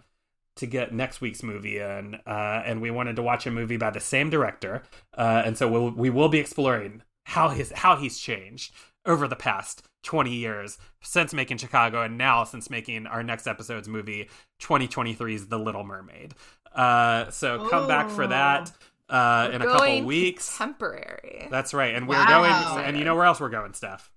to 0.57 0.67
get 0.67 0.93
next 0.93 1.21
week's 1.21 1.43
movie 1.43 1.79
in, 1.79 2.17
uh, 2.27 2.63
and 2.65 2.81
we 2.81 2.91
wanted 2.91 3.17
to 3.17 3.23
watch 3.23 3.47
a 3.47 3.51
movie 3.51 3.77
by 3.77 3.91
the 3.91 4.01
same 4.01 4.31
director, 4.31 4.83
uh, 5.17 5.43
and 5.45 5.59
so 5.59 5.67
we'll, 5.67 5.91
we 5.91 6.11
will 6.11 6.29
be 6.29 6.39
exploring 6.39 7.03
how 7.25 7.49
his 7.49 7.73
how 7.73 7.97
he's 7.97 8.19
changed 8.19 8.73
over 9.07 9.27
the 9.27 9.37
past 9.37 9.83
20 10.03 10.33
years 10.33 10.79
since 11.03 11.35
making 11.35 11.57
Chicago 11.57 12.03
and 12.03 12.17
now 12.17 12.45
since 12.45 12.71
making 12.71 13.07
our 13.07 13.23
next 13.23 13.47
episode's 13.47 13.89
movie 13.89 14.29
2023's 14.61 15.47
The 15.49 15.59
Little 15.59 15.85
Mermaid. 15.85 16.35
Uh, 16.75 17.31
so 17.31 17.69
come 17.69 17.87
back 17.87 18.11
for 18.11 18.27
that 18.27 18.71
uh, 19.09 19.51
in 19.53 19.63
a 19.63 19.67
couple 19.67 20.03
weeks. 20.05 20.57
Temporary. 20.57 21.49
That's 21.51 21.75
right, 21.75 21.95
and 21.95 22.09
we're 22.09 22.17
Wow. 22.17 22.75
going, 22.75 22.85
and 22.87 22.99
you 22.99 23.05
know 23.05 23.15
where 23.15 23.25
else 23.27 23.41
we're 23.41 23.49
going, 23.51 23.73
Steph? 23.75 24.11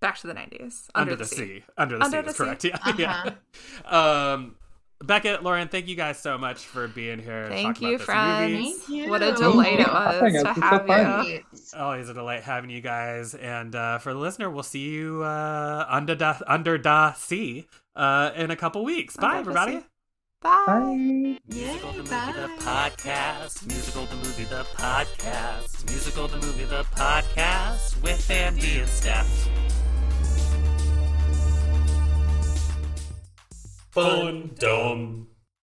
Back 0.00 0.18
to 0.18 0.26
the 0.26 0.34
90s. 0.34 0.88
Under, 0.94 1.16
the, 1.16 1.24
sea. 1.24 1.64
Under 1.78 1.98
the 1.98 2.04
Under 2.04 2.18
sea 2.18 2.22
the 2.22 2.28
is 2.30 2.36
Sea. 2.60 2.70
correct. 2.70 2.96
Yeah. 2.98 3.10
Uh-huh. 3.12 3.30
yeah. 3.90 4.32
Um, 4.32 4.56
Beckett, 5.04 5.42
Lauren, 5.42 5.68
thank 5.68 5.88
you 5.88 5.94
guys 5.96 6.18
so 6.18 6.38
much 6.38 6.64
for 6.64 6.88
being 6.88 7.18
here. 7.18 7.46
Thank 7.48 7.82
you, 7.82 7.88
about 7.96 7.98
this 7.98 8.06
friends. 8.06 8.76
Thank 8.78 8.88
you. 8.88 9.10
What 9.10 9.22
a 9.22 9.32
delight 9.32 9.80
it 9.80 9.86
was 9.86 10.14
Having 10.14 10.32
to 10.32 10.38
It's 10.40 10.54
so 10.54 10.60
have 10.62 10.86
fun. 10.86 11.26
you. 11.26 11.40
Always 11.76 12.08
a 12.08 12.14
delight 12.14 12.42
having 12.44 12.70
you 12.70 12.80
guys. 12.80 13.34
And 13.34 13.74
uh, 13.74 13.98
for 13.98 14.14
the 14.14 14.18
listener, 14.18 14.48
we'll 14.48 14.62
see 14.62 14.88
you 14.88 15.22
uh, 15.22 15.86
under 15.88 16.14
da, 16.14 16.38
under 16.46 16.78
da 16.78 17.12
sea 17.12 17.66
uh, 17.94 18.30
in 18.36 18.50
a 18.50 18.56
couple 18.56 18.84
weeks. 18.84 19.16
Bye, 19.18 19.38
Under 19.38 19.52
the 19.52 19.60
everybody. 19.60 19.86
Sea. 20.46 20.66
Bye. 20.66 20.66
Bye. 20.66 21.38
Musical 21.48 21.92
the 21.92 22.02
movie 22.02 22.44
the 22.44 22.48
podcast. 22.62 23.66
Musical 23.66 24.04
the 24.06 24.16
movie 24.16 24.44
the 24.44 24.64
podcast. 24.76 25.90
Musical 25.90 26.28
the 26.28 26.36
movie 26.38 26.64
the 26.64 26.84
podcast 26.94 28.02
with 28.02 28.30
Andy 28.30 28.78
and 28.78 28.88
Steph. 28.88 29.48
Fun 33.90 34.50
dumb. 34.58 35.35